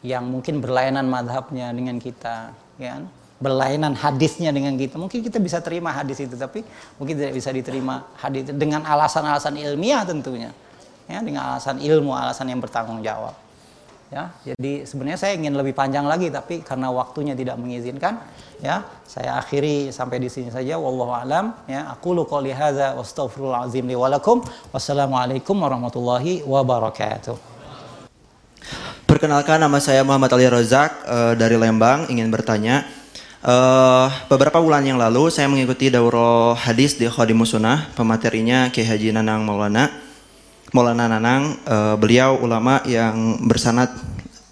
yang 0.00 0.24
mungkin 0.24 0.62
berlainan 0.62 1.04
madhabnya 1.10 1.74
dengan 1.74 2.00
kita 2.00 2.54
ya 2.80 2.96
kan? 2.96 3.04
berlainan 3.38 3.94
hadisnya 3.94 4.50
dengan 4.50 4.74
kita 4.74 4.98
mungkin 4.98 5.22
kita 5.22 5.38
bisa 5.38 5.62
terima 5.62 5.94
hadis 5.94 6.18
itu 6.18 6.34
tapi 6.34 6.66
mungkin 6.98 7.14
tidak 7.14 7.34
bisa 7.38 7.54
diterima 7.54 8.10
hadis 8.18 8.50
dengan 8.50 8.82
alasan-alasan 8.82 9.54
ilmiah 9.54 10.02
tentunya 10.02 10.50
ya 11.06 11.22
dengan 11.22 11.54
alasan 11.54 11.78
ilmu 11.78 12.10
alasan 12.18 12.50
yang 12.50 12.58
bertanggung 12.58 12.98
jawab 12.98 13.36
ya 14.08 14.32
jadi 14.42 14.88
sebenarnya 14.88 15.20
saya 15.20 15.32
ingin 15.36 15.52
lebih 15.52 15.76
panjang 15.76 16.08
lagi 16.08 16.32
tapi 16.32 16.64
karena 16.64 16.88
waktunya 16.88 17.36
tidak 17.36 17.60
mengizinkan 17.60 18.24
ya 18.58 18.82
saya 19.08 19.40
akhiri 19.40 19.88
sampai 19.88 20.20
di 20.20 20.28
sini 20.28 20.52
saja. 20.52 20.76
Wallahu 20.76 21.16
alam. 21.16 21.56
Ya 21.64 21.88
aku 21.88 22.12
lu 22.12 22.28
qouli 22.28 22.52
hadza 22.52 22.92
wastaghfirullah 22.92 23.64
azim 23.64 23.88
li 23.88 23.96
walakum 23.96 24.44
wassalamualaikum 24.68 25.56
warahmatullahi 25.56 26.44
wabarakatuh. 26.44 27.34
Perkenalkan 29.08 29.64
nama 29.64 29.80
saya 29.80 30.04
Muhammad 30.04 30.28
Ali 30.36 30.44
Rozak 30.52 30.90
uh, 31.08 31.32
dari 31.32 31.56
Lembang 31.56 32.12
ingin 32.12 32.28
bertanya. 32.28 32.84
Uh, 33.38 34.10
beberapa 34.26 34.58
bulan 34.58 34.82
yang 34.82 34.98
lalu 34.98 35.30
saya 35.30 35.46
mengikuti 35.46 35.88
daurah 35.88 36.58
hadis 36.58 36.98
di 36.98 37.06
Khadimus 37.06 37.54
Sunnah 37.54 37.86
pematerinya 37.94 38.66
Kiai 38.74 38.82
Haji 38.82 39.14
Nanang 39.14 39.46
Maulana 39.46 39.88
Maulana 40.68 41.08
Nanang, 41.08 41.56
uh, 41.64 41.96
beliau 41.96 42.36
ulama 42.44 42.84
yang 42.84 43.40
bersanat 43.48 43.88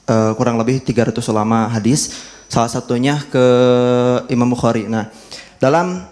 uh, 0.09 0.33
kurang 0.33 0.57
lebih 0.57 0.81
300 0.81 1.13
ulama 1.29 1.69
hadis, 1.69 2.25
salah 2.49 2.73
satunya 2.73 3.21
ke 3.29 3.45
Imam 4.33 4.49
Bukhari. 4.49 4.89
Nah, 4.89 5.13
dalam 5.61 6.09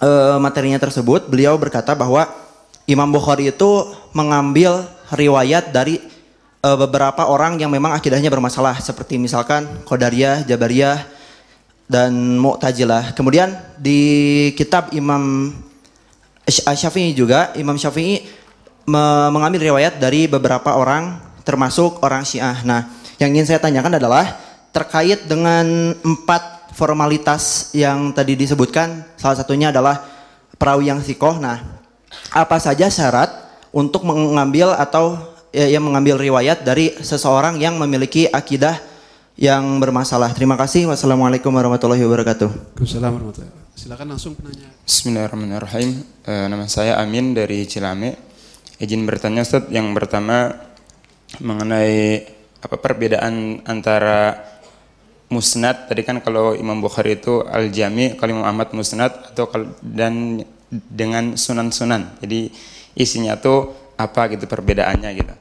uh, 0.00 0.38
materinya 0.40 0.80
tersebut 0.80 1.28
beliau 1.28 1.60
berkata 1.60 1.92
bahwa 1.92 2.24
Imam 2.88 3.12
Bukhari 3.12 3.52
itu 3.52 3.92
mengambil 4.16 4.88
riwayat 5.12 5.68
dari 5.68 6.00
uh, 6.64 6.78
beberapa 6.80 7.28
orang 7.28 7.60
yang 7.60 7.68
memang 7.68 7.92
akidahnya 7.92 8.32
bermasalah 8.32 8.80
seperti 8.80 9.20
misalkan 9.20 9.68
Qadariyah, 9.84 10.48
Jabariyah 10.48 11.04
dan 11.86 12.40
Mu'tazilah. 12.40 13.12
Kemudian 13.12 13.52
di 13.76 14.00
kitab 14.56 14.96
Imam 14.96 15.52
Syafi'i 16.48 17.12
juga 17.12 17.52
Imam 17.58 17.74
Syafi'i 17.74 18.45
mengambil 18.86 19.60
riwayat 19.60 19.98
dari 19.98 20.30
beberapa 20.30 20.78
orang 20.78 21.18
termasuk 21.42 22.02
orang 22.02 22.22
Syiah. 22.22 22.62
Nah, 22.62 22.90
yang 23.18 23.34
ingin 23.34 23.46
saya 23.46 23.60
tanyakan 23.62 23.98
adalah 23.98 24.38
terkait 24.70 25.26
dengan 25.26 25.94
empat 26.02 26.74
formalitas 26.74 27.74
yang 27.74 28.14
tadi 28.14 28.38
disebutkan. 28.38 29.02
Salah 29.18 29.38
satunya 29.38 29.74
adalah 29.74 30.02
perawi 30.58 30.90
yang 30.90 31.02
sikoh. 31.02 31.38
Nah, 31.38 31.82
apa 32.30 32.56
saja 32.62 32.86
syarat 32.86 33.30
untuk 33.74 34.06
mengambil 34.06 34.72
atau 34.74 35.18
ya, 35.50 35.66
yang 35.66 35.84
mengambil 35.84 36.16
riwayat 36.20 36.62
dari 36.62 36.94
seseorang 37.00 37.58
yang 37.58 37.76
memiliki 37.76 38.30
akidah 38.30 38.78
yang 39.36 39.80
bermasalah. 39.82 40.32
Terima 40.32 40.56
kasih. 40.56 40.88
Wassalamualaikum 40.88 41.52
warahmatullahi 41.52 42.00
wabarakatuh. 42.04 42.48
Waalaikumsalam 42.48 43.10
warahmatullahi 43.12 43.50
wabarakatuh. 43.52 43.76
Silakan 43.76 44.06
langsung 44.16 44.32
penanya. 44.32 44.72
Bismillahirrahmanirrahim. 44.88 45.90
Eh, 46.24 46.46
nama 46.48 46.64
saya 46.64 46.96
Amin 46.96 47.36
dari 47.36 47.68
Cilame. 47.68 48.35
Izin 48.76 49.08
bertanya 49.08 49.40
Ustaz, 49.40 49.72
yang 49.72 49.96
pertama 49.96 50.52
mengenai 51.40 52.28
apa 52.60 52.76
perbedaan 52.76 53.64
antara 53.64 54.36
musnad 55.32 55.90
tadi 55.90 56.06
kan 56.06 56.22
kalau 56.22 56.54
Imam 56.54 56.78
Bukhari 56.78 57.18
itu 57.18 57.42
al-jami, 57.46 58.14
kalau 58.20 58.36
Imam 58.36 58.46
Ahmad 58.46 58.70
musnad 58.76 59.32
atau 59.32 59.48
dan 59.80 60.44
dengan 60.70 61.34
sunan-sunan. 61.40 62.20
Jadi 62.20 62.52
isinya 62.98 63.38
tuh 63.40 63.72
apa 63.96 64.28
gitu 64.36 64.44
perbedaannya 64.44 65.10
gitu. 65.16 65.34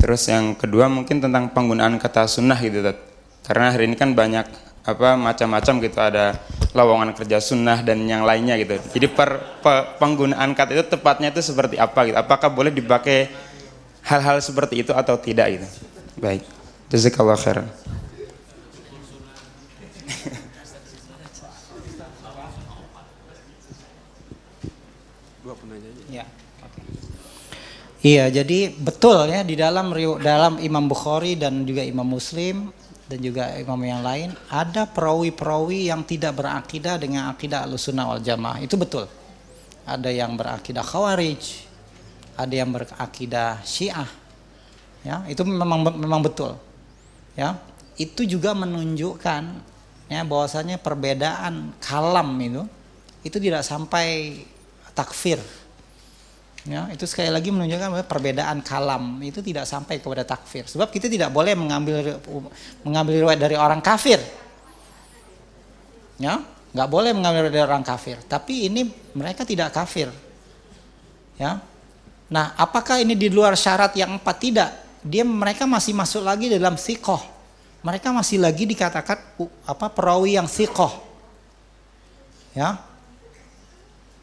Terus 0.00 0.22
yang 0.32 0.56
kedua 0.56 0.88
mungkin 0.88 1.22
tentang 1.22 1.52
penggunaan 1.52 2.00
kata 2.00 2.26
sunnah 2.26 2.58
gitu 2.58 2.80
Ustaz. 2.82 2.98
Karena 3.42 3.74
hari 3.74 3.90
ini 3.90 3.98
kan 3.98 4.14
banyak 4.14 4.71
apa 4.82 5.14
macam-macam 5.14 5.74
gitu 5.78 5.98
ada 6.02 6.34
lowongan 6.74 7.14
kerja 7.14 7.38
sunnah 7.38 7.86
dan 7.86 8.02
yang 8.02 8.26
lainnya 8.26 8.58
gitu. 8.58 8.82
Jadi 8.98 9.06
per, 9.06 9.38
pe- 9.62 9.86
penggunaan 10.02 10.50
kata 10.58 10.74
itu 10.74 10.84
tepatnya 10.90 11.30
itu 11.30 11.38
seperti 11.38 11.78
apa 11.78 12.10
gitu? 12.10 12.18
Apakah 12.18 12.50
boleh 12.50 12.74
dipakai 12.74 13.30
hal-hal 14.02 14.42
seperti 14.42 14.82
itu 14.82 14.90
atau 14.90 15.14
tidak 15.14 15.54
gitu? 15.54 15.66
Baik. 16.18 16.42
Jazakallah 16.90 17.38
khairan. 17.38 17.70
Ya. 26.12 26.28
Iya, 28.04 28.24
jadi 28.42 28.74
betul 28.76 29.30
ya 29.32 29.40
di 29.40 29.56
dalam 29.56 29.94
dalam 30.20 30.60
Imam 30.60 30.84
Bukhari 30.84 31.38
dan 31.38 31.64
juga 31.64 31.80
Imam 31.80 32.04
Muslim 32.04 32.68
dan 33.12 33.20
juga 33.20 33.52
imam 33.60 33.76
yang 33.84 34.00
lain 34.00 34.32
ada 34.48 34.88
perawi-perawi 34.88 35.92
yang 35.92 36.00
tidak 36.00 36.40
berakidah 36.40 36.96
dengan 36.96 37.28
akidah 37.28 37.68
Ahlussunnah 37.68 38.08
wal 38.08 38.24
Jamaah. 38.24 38.64
Itu 38.64 38.80
betul. 38.80 39.04
Ada 39.84 40.08
yang 40.08 40.32
berakidah 40.32 40.80
Khawarij, 40.80 41.44
ada 42.40 42.54
yang 42.56 42.72
berakidah 42.72 43.60
Syiah. 43.68 44.08
Ya, 45.04 45.20
itu 45.28 45.44
memang 45.44 45.84
memang 45.92 46.24
betul. 46.24 46.56
Ya, 47.36 47.60
itu 48.00 48.24
juga 48.24 48.56
menunjukkan 48.56 49.42
ya 50.08 50.24
bahwasanya 50.24 50.80
perbedaan 50.80 51.76
kalam 51.84 52.32
itu 52.40 52.64
itu 53.28 53.36
tidak 53.36 53.60
sampai 53.60 54.40
takfir. 54.96 55.36
Ya, 56.62 56.86
itu 56.94 57.02
sekali 57.10 57.26
lagi 57.26 57.50
menunjukkan 57.50 57.88
bahwa 57.90 58.06
perbedaan 58.06 58.62
kalam 58.62 59.18
itu 59.18 59.42
tidak 59.42 59.66
sampai 59.66 59.98
kepada 59.98 60.22
takfir. 60.22 60.62
Sebab 60.70 60.94
kita 60.94 61.10
tidak 61.10 61.34
boleh 61.34 61.58
mengambil 61.58 62.22
mengambil 62.86 63.14
riwayat 63.26 63.40
dari 63.42 63.58
orang 63.58 63.82
kafir. 63.82 64.22
Ya, 66.22 66.38
nggak 66.70 66.86
boleh 66.88 67.10
mengambil 67.10 67.50
dari 67.50 67.66
orang 67.66 67.82
kafir. 67.82 68.14
Tapi 68.30 68.70
ini 68.70 68.86
mereka 69.10 69.42
tidak 69.42 69.74
kafir. 69.74 70.06
Ya. 71.34 71.58
Nah, 72.30 72.54
apakah 72.54 73.02
ini 73.02 73.18
di 73.18 73.26
luar 73.26 73.58
syarat 73.58 73.98
yang 73.98 74.22
empat 74.22 74.36
tidak? 74.38 74.70
Dia 75.02 75.26
mereka 75.26 75.66
masih 75.66 75.98
masuk 75.98 76.22
lagi 76.22 76.46
dalam 76.46 76.78
sikoh. 76.78 77.20
Mereka 77.82 78.14
masih 78.14 78.38
lagi 78.38 78.70
dikatakan 78.70 79.18
apa 79.66 79.86
perawi 79.90 80.38
yang 80.38 80.46
sikoh. 80.46 80.94
Ya, 82.54 82.78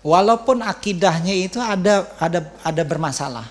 walaupun 0.03 0.63
akidahnya 0.63 1.35
itu 1.35 1.59
ada 1.59 2.07
ada 2.19 2.51
ada 2.63 2.83
bermasalah. 2.83 3.47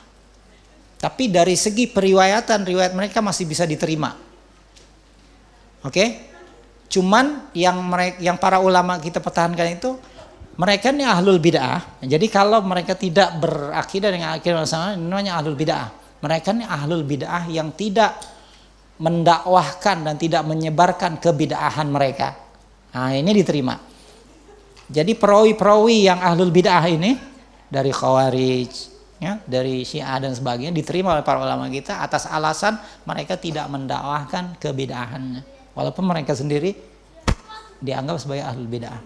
Tapi 0.98 1.30
dari 1.30 1.54
segi 1.54 1.86
periwayatan 1.86 2.66
riwayat 2.66 2.92
mereka 2.96 3.22
masih 3.22 3.46
bisa 3.46 3.62
diterima. 3.62 4.18
Oke? 5.86 6.26
Cuman 6.90 7.52
yang 7.54 7.78
mereka 7.84 8.16
yang 8.18 8.36
para 8.40 8.58
ulama 8.58 8.98
kita 8.98 9.22
pertahankan 9.22 9.78
itu 9.78 9.94
mereka 10.58 10.90
ini 10.90 11.06
ahlul 11.06 11.38
bid'ah. 11.38 12.02
Jadi 12.02 12.26
kalau 12.26 12.58
mereka 12.66 12.98
tidak 12.98 13.38
berakidah 13.38 14.10
dengan 14.10 14.34
akidah 14.34 14.66
sama 14.66 14.98
namanya 14.98 15.38
ahlul 15.38 15.54
bid'ah. 15.54 15.86
Mereka 16.18 16.50
ini 16.50 16.66
ahlul 16.66 17.06
bid'ah 17.06 17.46
yang 17.46 17.70
tidak 17.78 18.18
mendakwahkan 18.98 20.02
dan 20.02 20.14
tidak 20.18 20.42
menyebarkan 20.42 21.22
kebid'ahan 21.22 21.86
mereka. 21.86 22.34
Nah, 22.90 23.14
ini 23.14 23.30
diterima. 23.30 23.78
Jadi 24.88 25.12
perawi-perawi 25.12 26.08
yang 26.08 26.16
ahlul 26.20 26.48
bid'ah 26.48 26.84
ini 26.88 27.20
dari 27.68 27.92
khawarij, 27.92 28.72
ya, 29.20 29.36
dari 29.44 29.84
syiah 29.84 30.16
dan 30.16 30.32
sebagainya 30.32 30.72
diterima 30.72 31.12
oleh 31.12 31.20
para 31.20 31.44
ulama 31.44 31.68
kita 31.68 32.00
atas 32.00 32.24
alasan 32.24 32.80
mereka 33.04 33.36
tidak 33.36 33.68
mendakwahkan 33.68 34.56
kebid'ahannya. 34.56 35.44
Walaupun 35.76 36.04
mereka 36.08 36.32
sendiri 36.32 36.72
dianggap 37.84 38.16
sebagai 38.16 38.48
ahlul 38.48 38.66
bid'ah. 38.66 39.00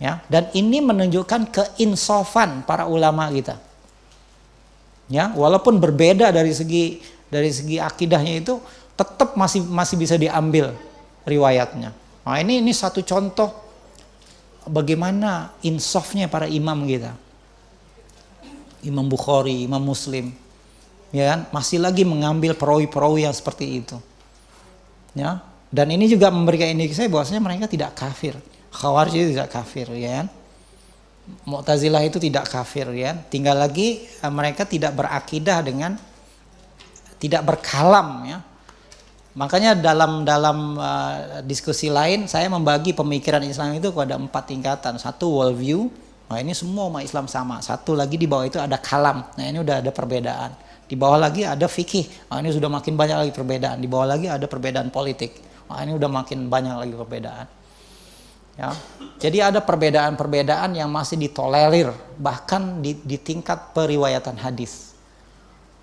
Ya, 0.00 0.24
dan 0.26 0.50
ini 0.56 0.82
menunjukkan 0.82 1.54
keinsofan 1.54 2.66
para 2.66 2.90
ulama 2.90 3.30
kita. 3.30 3.60
Ya, 5.06 5.30
walaupun 5.36 5.78
berbeda 5.78 6.34
dari 6.34 6.50
segi 6.50 6.98
dari 7.30 7.52
segi 7.52 7.78
akidahnya 7.78 8.42
itu 8.42 8.58
tetap 8.98 9.38
masih 9.38 9.62
masih 9.62 9.94
bisa 10.00 10.18
diambil 10.18 10.74
riwayatnya. 11.28 11.94
Nah, 12.24 12.36
ini 12.40 12.58
ini 12.58 12.72
satu 12.74 13.04
contoh 13.06 13.63
bagaimana 14.68 15.52
insafnya 15.60 16.28
para 16.28 16.48
imam 16.48 16.84
kita. 16.88 17.12
Imam 18.84 19.08
Bukhari, 19.08 19.64
Imam 19.64 19.80
Muslim, 19.80 20.28
ya 21.08 21.32
kan? 21.32 21.40
Masih 21.48 21.80
lagi 21.80 22.04
mengambil 22.04 22.52
perawi-perawi 22.52 23.24
yang 23.24 23.32
seperti 23.32 23.80
itu. 23.80 23.96
Ya. 25.16 25.40
Dan 25.72 25.88
ini 25.88 26.04
juga 26.04 26.28
memberikan 26.28 26.68
indikasi 26.68 27.08
bahwasanya 27.08 27.40
mereka 27.40 27.64
tidak 27.64 27.96
kafir. 27.96 28.36
Khawarij 28.68 29.14
itu 29.16 29.28
tidak 29.32 29.50
kafir, 29.56 29.88
ya 29.96 30.22
kan? 30.22 30.26
Mu'tazilah 31.48 32.04
itu 32.04 32.20
tidak 32.20 32.44
kafir, 32.52 32.92
ya. 32.92 33.16
Tinggal 33.32 33.56
lagi 33.56 34.04
eh, 34.04 34.32
mereka 34.32 34.68
tidak 34.68 34.92
berakidah 34.92 35.58
dengan 35.64 35.96
tidak 37.16 37.40
berkalam, 37.40 38.28
ya. 38.28 38.38
Makanya 39.34 39.74
dalam 39.74 40.22
dalam 40.22 40.78
uh, 40.78 41.42
diskusi 41.42 41.90
lain 41.90 42.30
saya 42.30 42.46
membagi 42.46 42.94
pemikiran 42.94 43.42
Islam 43.42 43.74
itu 43.74 43.90
kepada 43.90 44.14
empat 44.14 44.46
tingkatan. 44.46 44.94
Satu 44.94 45.26
world 45.26 45.58
view, 45.58 45.90
nah 46.30 46.38
ini 46.38 46.54
semua 46.54 46.86
umat 46.86 47.02
Islam 47.02 47.26
sama. 47.26 47.58
Satu 47.58 47.98
lagi 47.98 48.14
di 48.14 48.30
bawah 48.30 48.46
itu 48.46 48.62
ada 48.62 48.78
kalam, 48.78 49.26
nah 49.34 49.42
ini 49.42 49.58
udah 49.58 49.82
ada 49.82 49.90
perbedaan. 49.90 50.54
Di 50.86 50.94
bawah 50.94 51.18
lagi 51.18 51.42
ada 51.42 51.66
fikih, 51.66 52.30
nah 52.30 52.38
ini 52.38 52.54
sudah 52.54 52.70
makin 52.70 52.94
banyak 52.94 53.26
lagi 53.26 53.32
perbedaan. 53.34 53.82
Di 53.82 53.90
bawah 53.90 54.06
lagi 54.06 54.30
ada 54.30 54.46
perbedaan 54.46 54.94
politik, 54.94 55.34
nah 55.66 55.82
ini 55.82 55.98
udah 55.98 56.10
makin 56.14 56.46
banyak 56.46 56.74
lagi 56.86 56.94
perbedaan. 56.94 57.46
Ya, 58.54 58.70
jadi 59.18 59.50
ada 59.50 59.58
perbedaan-perbedaan 59.58 60.78
yang 60.78 60.86
masih 60.86 61.18
ditolerir 61.18 61.90
bahkan 62.22 62.78
di, 62.78 62.94
di 63.02 63.18
tingkat 63.18 63.74
periwayatan 63.74 64.38
hadis. 64.38 64.94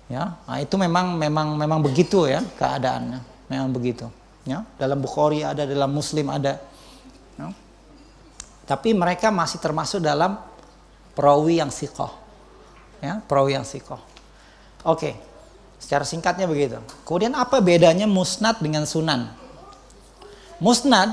Ya, 0.08 0.40
nah 0.48 0.56
itu 0.56 0.80
memang 0.80 1.20
memang 1.20 1.52
memang 1.60 1.84
begitu 1.84 2.24
ya 2.24 2.40
keadaannya 2.56 3.31
memang 3.52 3.68
begitu. 3.68 4.08
Ya 4.48 4.64
dalam 4.80 5.04
Bukhari 5.04 5.44
ada 5.44 5.68
dalam 5.68 5.92
Muslim 5.92 6.32
ada. 6.32 6.58
Ya. 7.36 7.48
tapi 8.68 8.92
mereka 8.92 9.32
masih 9.32 9.56
termasuk 9.56 10.04
dalam 10.04 10.36
perawi 11.16 11.60
yang 11.60 11.72
sikoh 11.72 12.12
ya 13.00 13.24
perawi 13.24 13.56
yang 13.56 13.64
sikoh 13.64 13.98
oke 14.84 15.32
secara 15.82 16.06
singkatnya 16.06 16.46
begitu. 16.46 16.78
Kemudian 17.02 17.34
apa 17.34 17.58
bedanya 17.58 18.06
musnad 18.06 18.62
dengan 18.62 18.86
sunan? 18.86 19.34
Musnad 20.62 21.10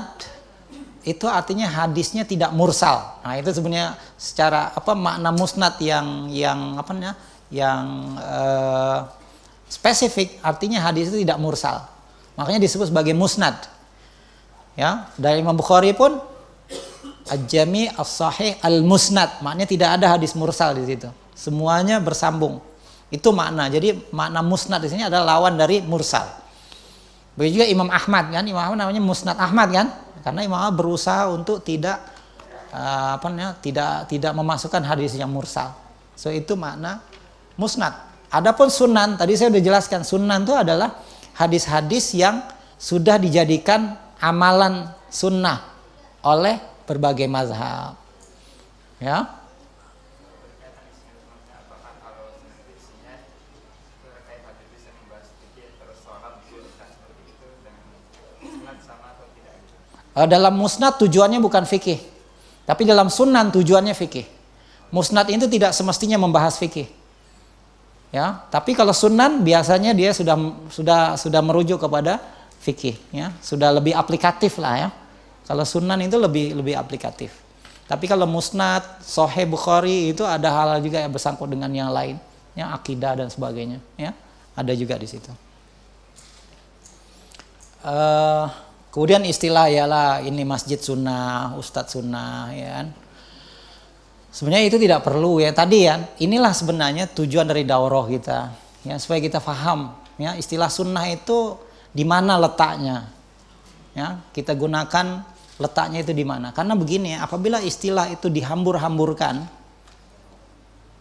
itu 1.02 1.26
artinya 1.26 1.66
hadisnya 1.66 2.22
tidak 2.22 2.54
mursal. 2.54 3.18
Nah 3.26 3.34
itu 3.34 3.50
sebenarnya 3.50 3.98
secara 4.14 4.70
apa 4.70 4.94
makna 4.94 5.34
musnad 5.34 5.74
yang 5.82 6.30
yang 6.30 6.78
apa 6.78 6.90
namanya 6.94 7.18
yang 7.50 7.82
eh, 8.14 8.98
spesifik 9.66 10.38
artinya 10.38 10.78
hadis 10.86 11.10
itu 11.10 11.26
tidak 11.26 11.42
mursal 11.42 11.82
Makanya 12.40 12.64
disebut 12.64 12.88
sebagai 12.88 13.12
musnad. 13.12 13.68
Ya, 14.72 15.12
dari 15.20 15.44
Imam 15.44 15.52
Bukhari 15.52 15.92
pun 15.92 16.16
Al-Jami 17.28 17.92
As-Sahih 17.92 18.56
Al-Musnad. 18.64 19.44
Maknanya 19.44 19.68
tidak 19.68 19.88
ada 20.00 20.16
hadis 20.16 20.32
mursal 20.32 20.72
di 20.72 20.88
situ. 20.88 21.12
Semuanya 21.36 22.00
bersambung. 22.00 22.64
Itu 23.12 23.36
makna. 23.36 23.68
Jadi 23.68 24.08
makna 24.08 24.40
musnad 24.40 24.80
di 24.80 24.88
sini 24.88 25.04
adalah 25.04 25.36
lawan 25.36 25.60
dari 25.60 25.84
mursal. 25.84 26.24
Begitu 27.36 27.60
juga 27.60 27.66
Imam 27.68 27.92
Ahmad 27.92 28.32
kan, 28.32 28.42
Imam 28.48 28.58
Ahmad 28.58 28.78
namanya 28.88 29.02
Musnad 29.04 29.36
Ahmad 29.36 29.68
kan? 29.70 29.86
Karena 30.24 30.40
Imam 30.42 30.58
Ahmad 30.58 30.74
berusaha 30.80 31.28
untuk 31.28 31.60
tidak 31.60 32.00
uh, 32.72 33.20
apa 33.20 33.26
namanya? 33.28 33.56
tidak 33.60 34.08
tidak 34.08 34.32
memasukkan 34.32 34.82
hadis 34.82 35.12
yang 35.14 35.28
mursal. 35.28 35.76
So 36.16 36.32
itu 36.32 36.56
makna 36.56 37.04
musnad. 37.60 37.92
Adapun 38.30 38.70
sunan, 38.70 39.18
tadi 39.18 39.34
saya 39.34 39.50
sudah 39.50 39.62
jelaskan, 39.62 40.00
sunan 40.06 40.46
itu 40.46 40.54
adalah 40.54 41.02
hadis-hadis 41.40 42.12
yang 42.12 42.44
sudah 42.76 43.16
dijadikan 43.16 43.96
amalan 44.20 44.92
sunnah 45.08 45.64
oleh 46.20 46.60
berbagai 46.84 47.24
mazhab. 47.24 47.96
Ya. 49.00 49.40
Eh, 60.10 60.26
dalam 60.28 60.52
musnad 60.58 61.00
tujuannya 61.00 61.40
bukan 61.40 61.64
fikih, 61.64 61.96
tapi 62.68 62.84
dalam 62.84 63.08
sunan 63.08 63.48
tujuannya 63.48 63.96
fikih. 63.96 64.28
Musnad 64.90 65.30
itu 65.32 65.46
tidak 65.46 65.72
semestinya 65.72 66.18
membahas 66.20 66.60
fikih. 66.60 66.99
Ya, 68.10 68.42
tapi 68.50 68.74
kalau 68.74 68.90
sunan 68.90 69.46
biasanya 69.46 69.94
dia 69.94 70.10
sudah 70.10 70.34
sudah 70.66 71.14
sudah 71.14 71.40
merujuk 71.46 71.78
kepada 71.78 72.18
fikih, 72.58 72.98
ya, 73.14 73.30
sudah 73.38 73.70
lebih 73.70 73.94
aplikatif 73.94 74.58
lah 74.58 74.74
ya. 74.76 74.88
Kalau 75.46 75.62
sunan 75.62 75.98
itu 76.02 76.18
lebih 76.18 76.58
lebih 76.58 76.74
aplikatif. 76.74 77.30
Tapi 77.86 78.10
kalau 78.10 78.26
musnad, 78.26 78.82
sohe 79.02 79.46
bukhari 79.46 80.10
itu 80.10 80.26
ada 80.26 80.50
hal, 80.50 80.82
juga 80.82 81.02
yang 81.02 81.10
bersangkut 81.10 81.46
dengan 81.46 81.70
yang 81.70 81.90
lain, 81.90 82.18
ya 82.58 82.74
akidah 82.74 83.14
dan 83.14 83.30
sebagainya, 83.30 83.78
ya 83.94 84.10
ada 84.58 84.74
juga 84.74 84.98
di 84.98 85.06
situ. 85.06 85.30
Uh, 87.82 88.50
Kemudian 88.90 89.22
istilah 89.22 89.70
ialah 89.70 90.18
ini 90.26 90.42
masjid 90.42 90.74
sunnah, 90.74 91.54
ustadz 91.54 91.94
sunnah, 91.94 92.50
ya 92.50 92.68
kan. 92.74 92.86
Sebenarnya 94.30 94.66
itu 94.70 94.78
tidak 94.78 95.02
perlu 95.02 95.42
ya. 95.42 95.50
Tadi 95.50 95.78
ya, 95.86 95.98
inilah 96.22 96.54
sebenarnya 96.54 97.10
tujuan 97.10 97.46
dari 97.50 97.66
daurah 97.66 98.06
kita, 98.06 98.54
ya 98.86 98.94
supaya 98.96 99.18
kita 99.18 99.42
faham, 99.42 99.94
ya 100.16 100.38
istilah 100.38 100.70
sunnah 100.70 101.06
itu 101.10 101.58
di 101.90 102.06
mana 102.06 102.38
letaknya, 102.38 103.10
ya 103.92 104.22
kita 104.30 104.54
gunakan 104.54 105.26
letaknya 105.58 106.06
itu 106.06 106.14
di 106.14 106.22
mana. 106.22 106.54
Karena 106.54 106.78
begini, 106.78 107.18
ya, 107.18 107.26
apabila 107.26 107.58
istilah 107.58 108.06
itu 108.14 108.30
dihambur-hamburkan, 108.30 109.42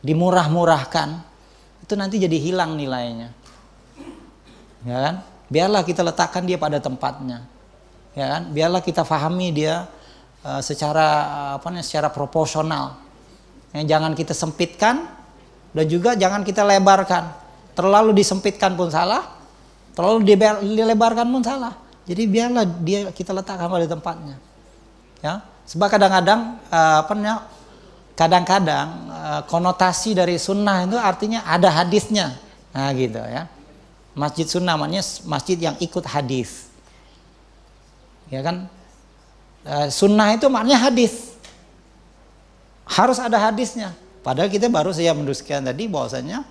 dimurah-murahkan, 0.01 1.21
itu 1.85 1.93
nanti 1.93 2.17
jadi 2.17 2.37
hilang 2.41 2.73
nilainya, 2.73 3.29
ya 4.89 4.97
kan. 4.97 5.15
Biarlah 5.49 5.81
kita 5.81 6.05
letakkan 6.05 6.45
dia 6.45 6.61
pada 6.61 6.77
tempatnya 6.77 7.59
ya 8.17 8.25
kan 8.37 8.43
biarlah 8.49 8.81
kita 8.81 9.05
pahami 9.05 9.53
dia 9.53 9.85
uh, 10.43 10.61
secara 10.63 11.07
apa 11.57 11.67
nih 11.69 11.85
secara 11.85 12.09
proporsional 12.09 12.97
ya, 13.73 13.97
jangan 13.97 14.13
kita 14.17 14.33
sempitkan 14.33 15.09
dan 15.73 15.85
juga 15.85 16.17
jangan 16.17 16.41
kita 16.41 16.65
lebarkan. 16.65 17.35
Terlalu 17.77 18.11
disempitkan 18.11 18.75
pun 18.75 18.91
salah 18.91 19.39
terlalu 19.95 20.23
dilebarkan 20.63 21.27
pun 21.27 21.43
salah. 21.43 21.75
Jadi 22.07 22.23
biarlah 22.25 22.63
dia 22.63 23.11
kita 23.11 23.35
letakkan 23.35 23.67
pada 23.67 23.85
tempatnya. 23.85 24.35
Ya 25.19 25.43
sebab 25.67 25.91
kadang-kadang 25.91 26.57
uh, 26.71 27.05
apa 27.05 27.11
namanya 27.13 27.37
kadang-kadang 28.17 28.87
uh, 29.11 29.41
konotasi 29.45 30.17
dari 30.17 30.39
sunnah 30.39 30.87
itu 30.87 30.97
artinya 30.97 31.45
ada 31.45 31.69
hadisnya. 31.69 32.39
Nah 32.71 32.89
gitu 32.95 33.19
ya. 33.19 33.45
Masjid 34.17 34.47
sunnah 34.47 34.75
namanya 34.75 35.05
masjid 35.27 35.55
yang 35.55 35.75
ikut 35.79 36.03
hadis. 36.03 36.67
Ya 38.29 38.45
kan? 38.45 38.69
E, 39.63 39.89
sunnah 39.89 40.35
itu 40.35 40.45
maknanya 40.51 40.89
hadis 40.89 41.38
harus 42.89 43.21
ada 43.21 43.37
hadisnya. 43.37 43.93
Padahal 44.25 44.49
kita 44.51 44.67
baru 44.67 44.91
saja 44.91 45.13
menduskan 45.13 45.63
tadi 45.63 45.85
bahwasanya 45.85 46.43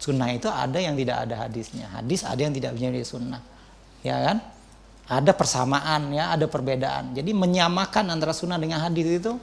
sunnah 0.00 0.32
itu 0.32 0.48
ada 0.48 0.80
yang 0.80 0.96
tidak 0.96 1.28
ada 1.28 1.46
hadisnya. 1.46 1.86
Hadis 1.92 2.24
ada 2.24 2.40
yang 2.40 2.52
tidak 2.56 2.74
menjadi 2.74 3.04
sunnah. 3.04 3.40
Ya 4.00 4.16
kan? 4.24 4.36
Ada 5.06 5.32
persamaan 5.36 6.10
ya 6.10 6.34
ada 6.34 6.50
perbedaan. 6.50 7.14
Jadi 7.14 7.30
menyamakan 7.30 8.10
antara 8.10 8.34
sunnah 8.34 8.58
dengan 8.58 8.82
hadis 8.82 9.22
itu 9.22 9.38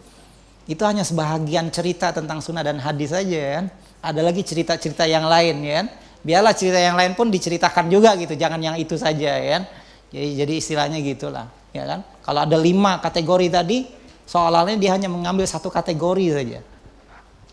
itu 0.64 0.80
hanya 0.84 1.04
sebahagian 1.04 1.72
cerita 1.72 2.12
tentang 2.16 2.40
sunnah 2.40 2.64
dan 2.64 2.80
hadis 2.84 3.16
saja 3.16 3.38
ya 3.38 3.52
kan? 3.62 3.66
Ada 4.04 4.22
lagi 4.24 4.44
cerita-cerita 4.44 5.08
yang 5.08 5.24
lain 5.24 5.64
ya 5.64 5.74
kan? 5.84 5.88
Biarlah 6.24 6.56
cerita 6.56 6.80
yang 6.80 6.96
lain 7.00 7.16
pun 7.16 7.32
diceritakan 7.32 7.88
juga 7.88 8.16
gitu 8.20 8.36
jangan 8.36 8.60
yang 8.60 8.76
itu 8.76 9.00
saja 9.00 9.40
ya 9.40 9.50
kan? 9.60 9.64
Jadi 10.12 10.30
jadi 10.40 10.54
istilahnya 10.60 11.00
gitulah 11.00 11.48
ya 11.72 11.88
kan? 11.88 12.00
Kalau 12.24 12.40
ada 12.44 12.56
lima 12.60 13.00
kategori 13.00 13.48
tadi, 13.52 13.88
soalannya 14.28 14.80
dia 14.80 14.96
hanya 14.96 15.08
mengambil 15.12 15.48
satu 15.48 15.68
kategori 15.68 16.26
saja. 16.34 16.60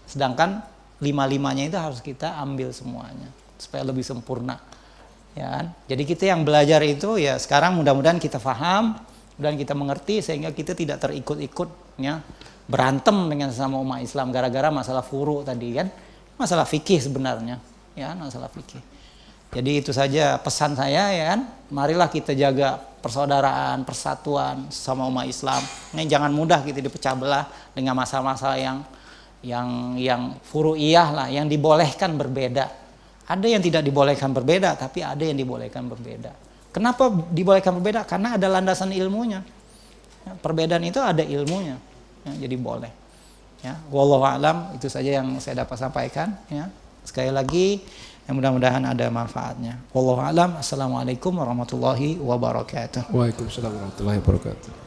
Sedangkan 0.07 0.63
lima-limanya 1.01 1.67
itu 1.67 1.79
harus 1.79 2.01
kita 2.03 2.37
ambil 2.43 2.75
semuanya 2.75 3.31
supaya 3.57 3.87
lebih 3.87 4.05
sempurna. 4.05 4.61
Ya 5.33 5.47
kan? 5.47 5.67
Jadi 5.87 6.03
kita 6.05 6.25
yang 6.35 6.43
belajar 6.43 6.83
itu 6.83 7.17
ya 7.17 7.39
sekarang 7.39 7.79
mudah-mudahan 7.79 8.19
kita 8.19 8.43
paham 8.43 8.99
dan 9.39 9.55
kita 9.55 9.73
mengerti 9.73 10.21
sehingga 10.21 10.51
kita 10.51 10.75
tidak 10.75 11.01
terikut-ikut 11.01 12.01
ya 12.03 12.19
berantem 12.67 13.17
dengan 13.31 13.51
sesama 13.51 13.79
umat 13.83 14.03
Islam 14.03 14.31
gara-gara 14.31 14.69
masalah 14.71 15.03
furu 15.03 15.47
tadi 15.47 15.75
kan. 15.75 15.89
Masalah 16.41 16.65
fikih 16.65 16.97
sebenarnya, 17.05 17.61
ya 17.93 18.17
masalah 18.17 18.49
fikih. 18.49 18.81
Jadi 19.51 19.83
itu 19.83 19.91
saja 19.91 20.39
pesan 20.39 20.79
saya 20.79 21.11
ya 21.11 21.25
kan. 21.35 21.41
Marilah 21.71 22.07
kita 22.11 22.35
jaga 22.35 22.79
persaudaraan, 23.03 23.83
persatuan 23.83 24.71
sama 24.71 25.07
umat 25.11 25.27
Islam. 25.27 25.63
Ini 25.95 26.07
jangan 26.07 26.31
mudah 26.31 26.63
kita 26.63 26.79
dipecah 26.79 27.15
belah 27.19 27.47
dengan 27.75 27.99
masalah-masalah 27.99 28.59
yang 28.61 28.79
yang 29.41 29.69
yang 29.97 30.23
furu'iyah 30.45 31.09
lah, 31.11 31.27
yang 31.33 31.49
dibolehkan 31.49 32.15
berbeda. 32.15 32.69
Ada 33.31 33.47
yang 33.47 33.63
tidak 33.63 33.87
dibolehkan 33.87 34.35
berbeda, 34.35 34.77
tapi 34.77 35.01
ada 35.01 35.23
yang 35.23 35.39
dibolehkan 35.39 35.87
berbeda. 35.87 36.35
Kenapa 36.71 37.11
dibolehkan 37.31 37.79
berbeda? 37.79 38.07
Karena 38.07 38.39
ada 38.39 38.47
landasan 38.47 38.95
ilmunya. 38.95 39.43
Ya, 40.27 40.33
perbedaan 40.37 40.85
itu 40.85 41.01
ada 41.01 41.25
ilmunya, 41.25 41.81
ya, 42.27 42.33
jadi 42.47 42.57
boleh. 42.61 42.93
Ya, 43.65 43.77
wallahu 43.89 44.25
alam 44.25 44.73
itu 44.77 44.89
saja 44.93 45.21
yang 45.21 45.41
saya 45.41 45.65
dapat 45.65 45.77
sampaikan. 45.81 46.37
Ya. 46.53 46.69
Sekali 47.01 47.33
lagi 47.33 47.81
yang 48.31 48.39
mudah-mudahan 48.39 48.87
ada 48.87 49.11
manfaatnya. 49.11 49.83
Wallahu 49.91 50.23
alam. 50.23 50.55
Assalamualaikum 50.63 51.35
warahmatullahi 51.35 52.15
wabarakatuh. 52.23 53.11
Waalaikumsalam 53.11 53.75
warahmatullahi 53.75 54.23
wabarakatuh. 54.23 54.81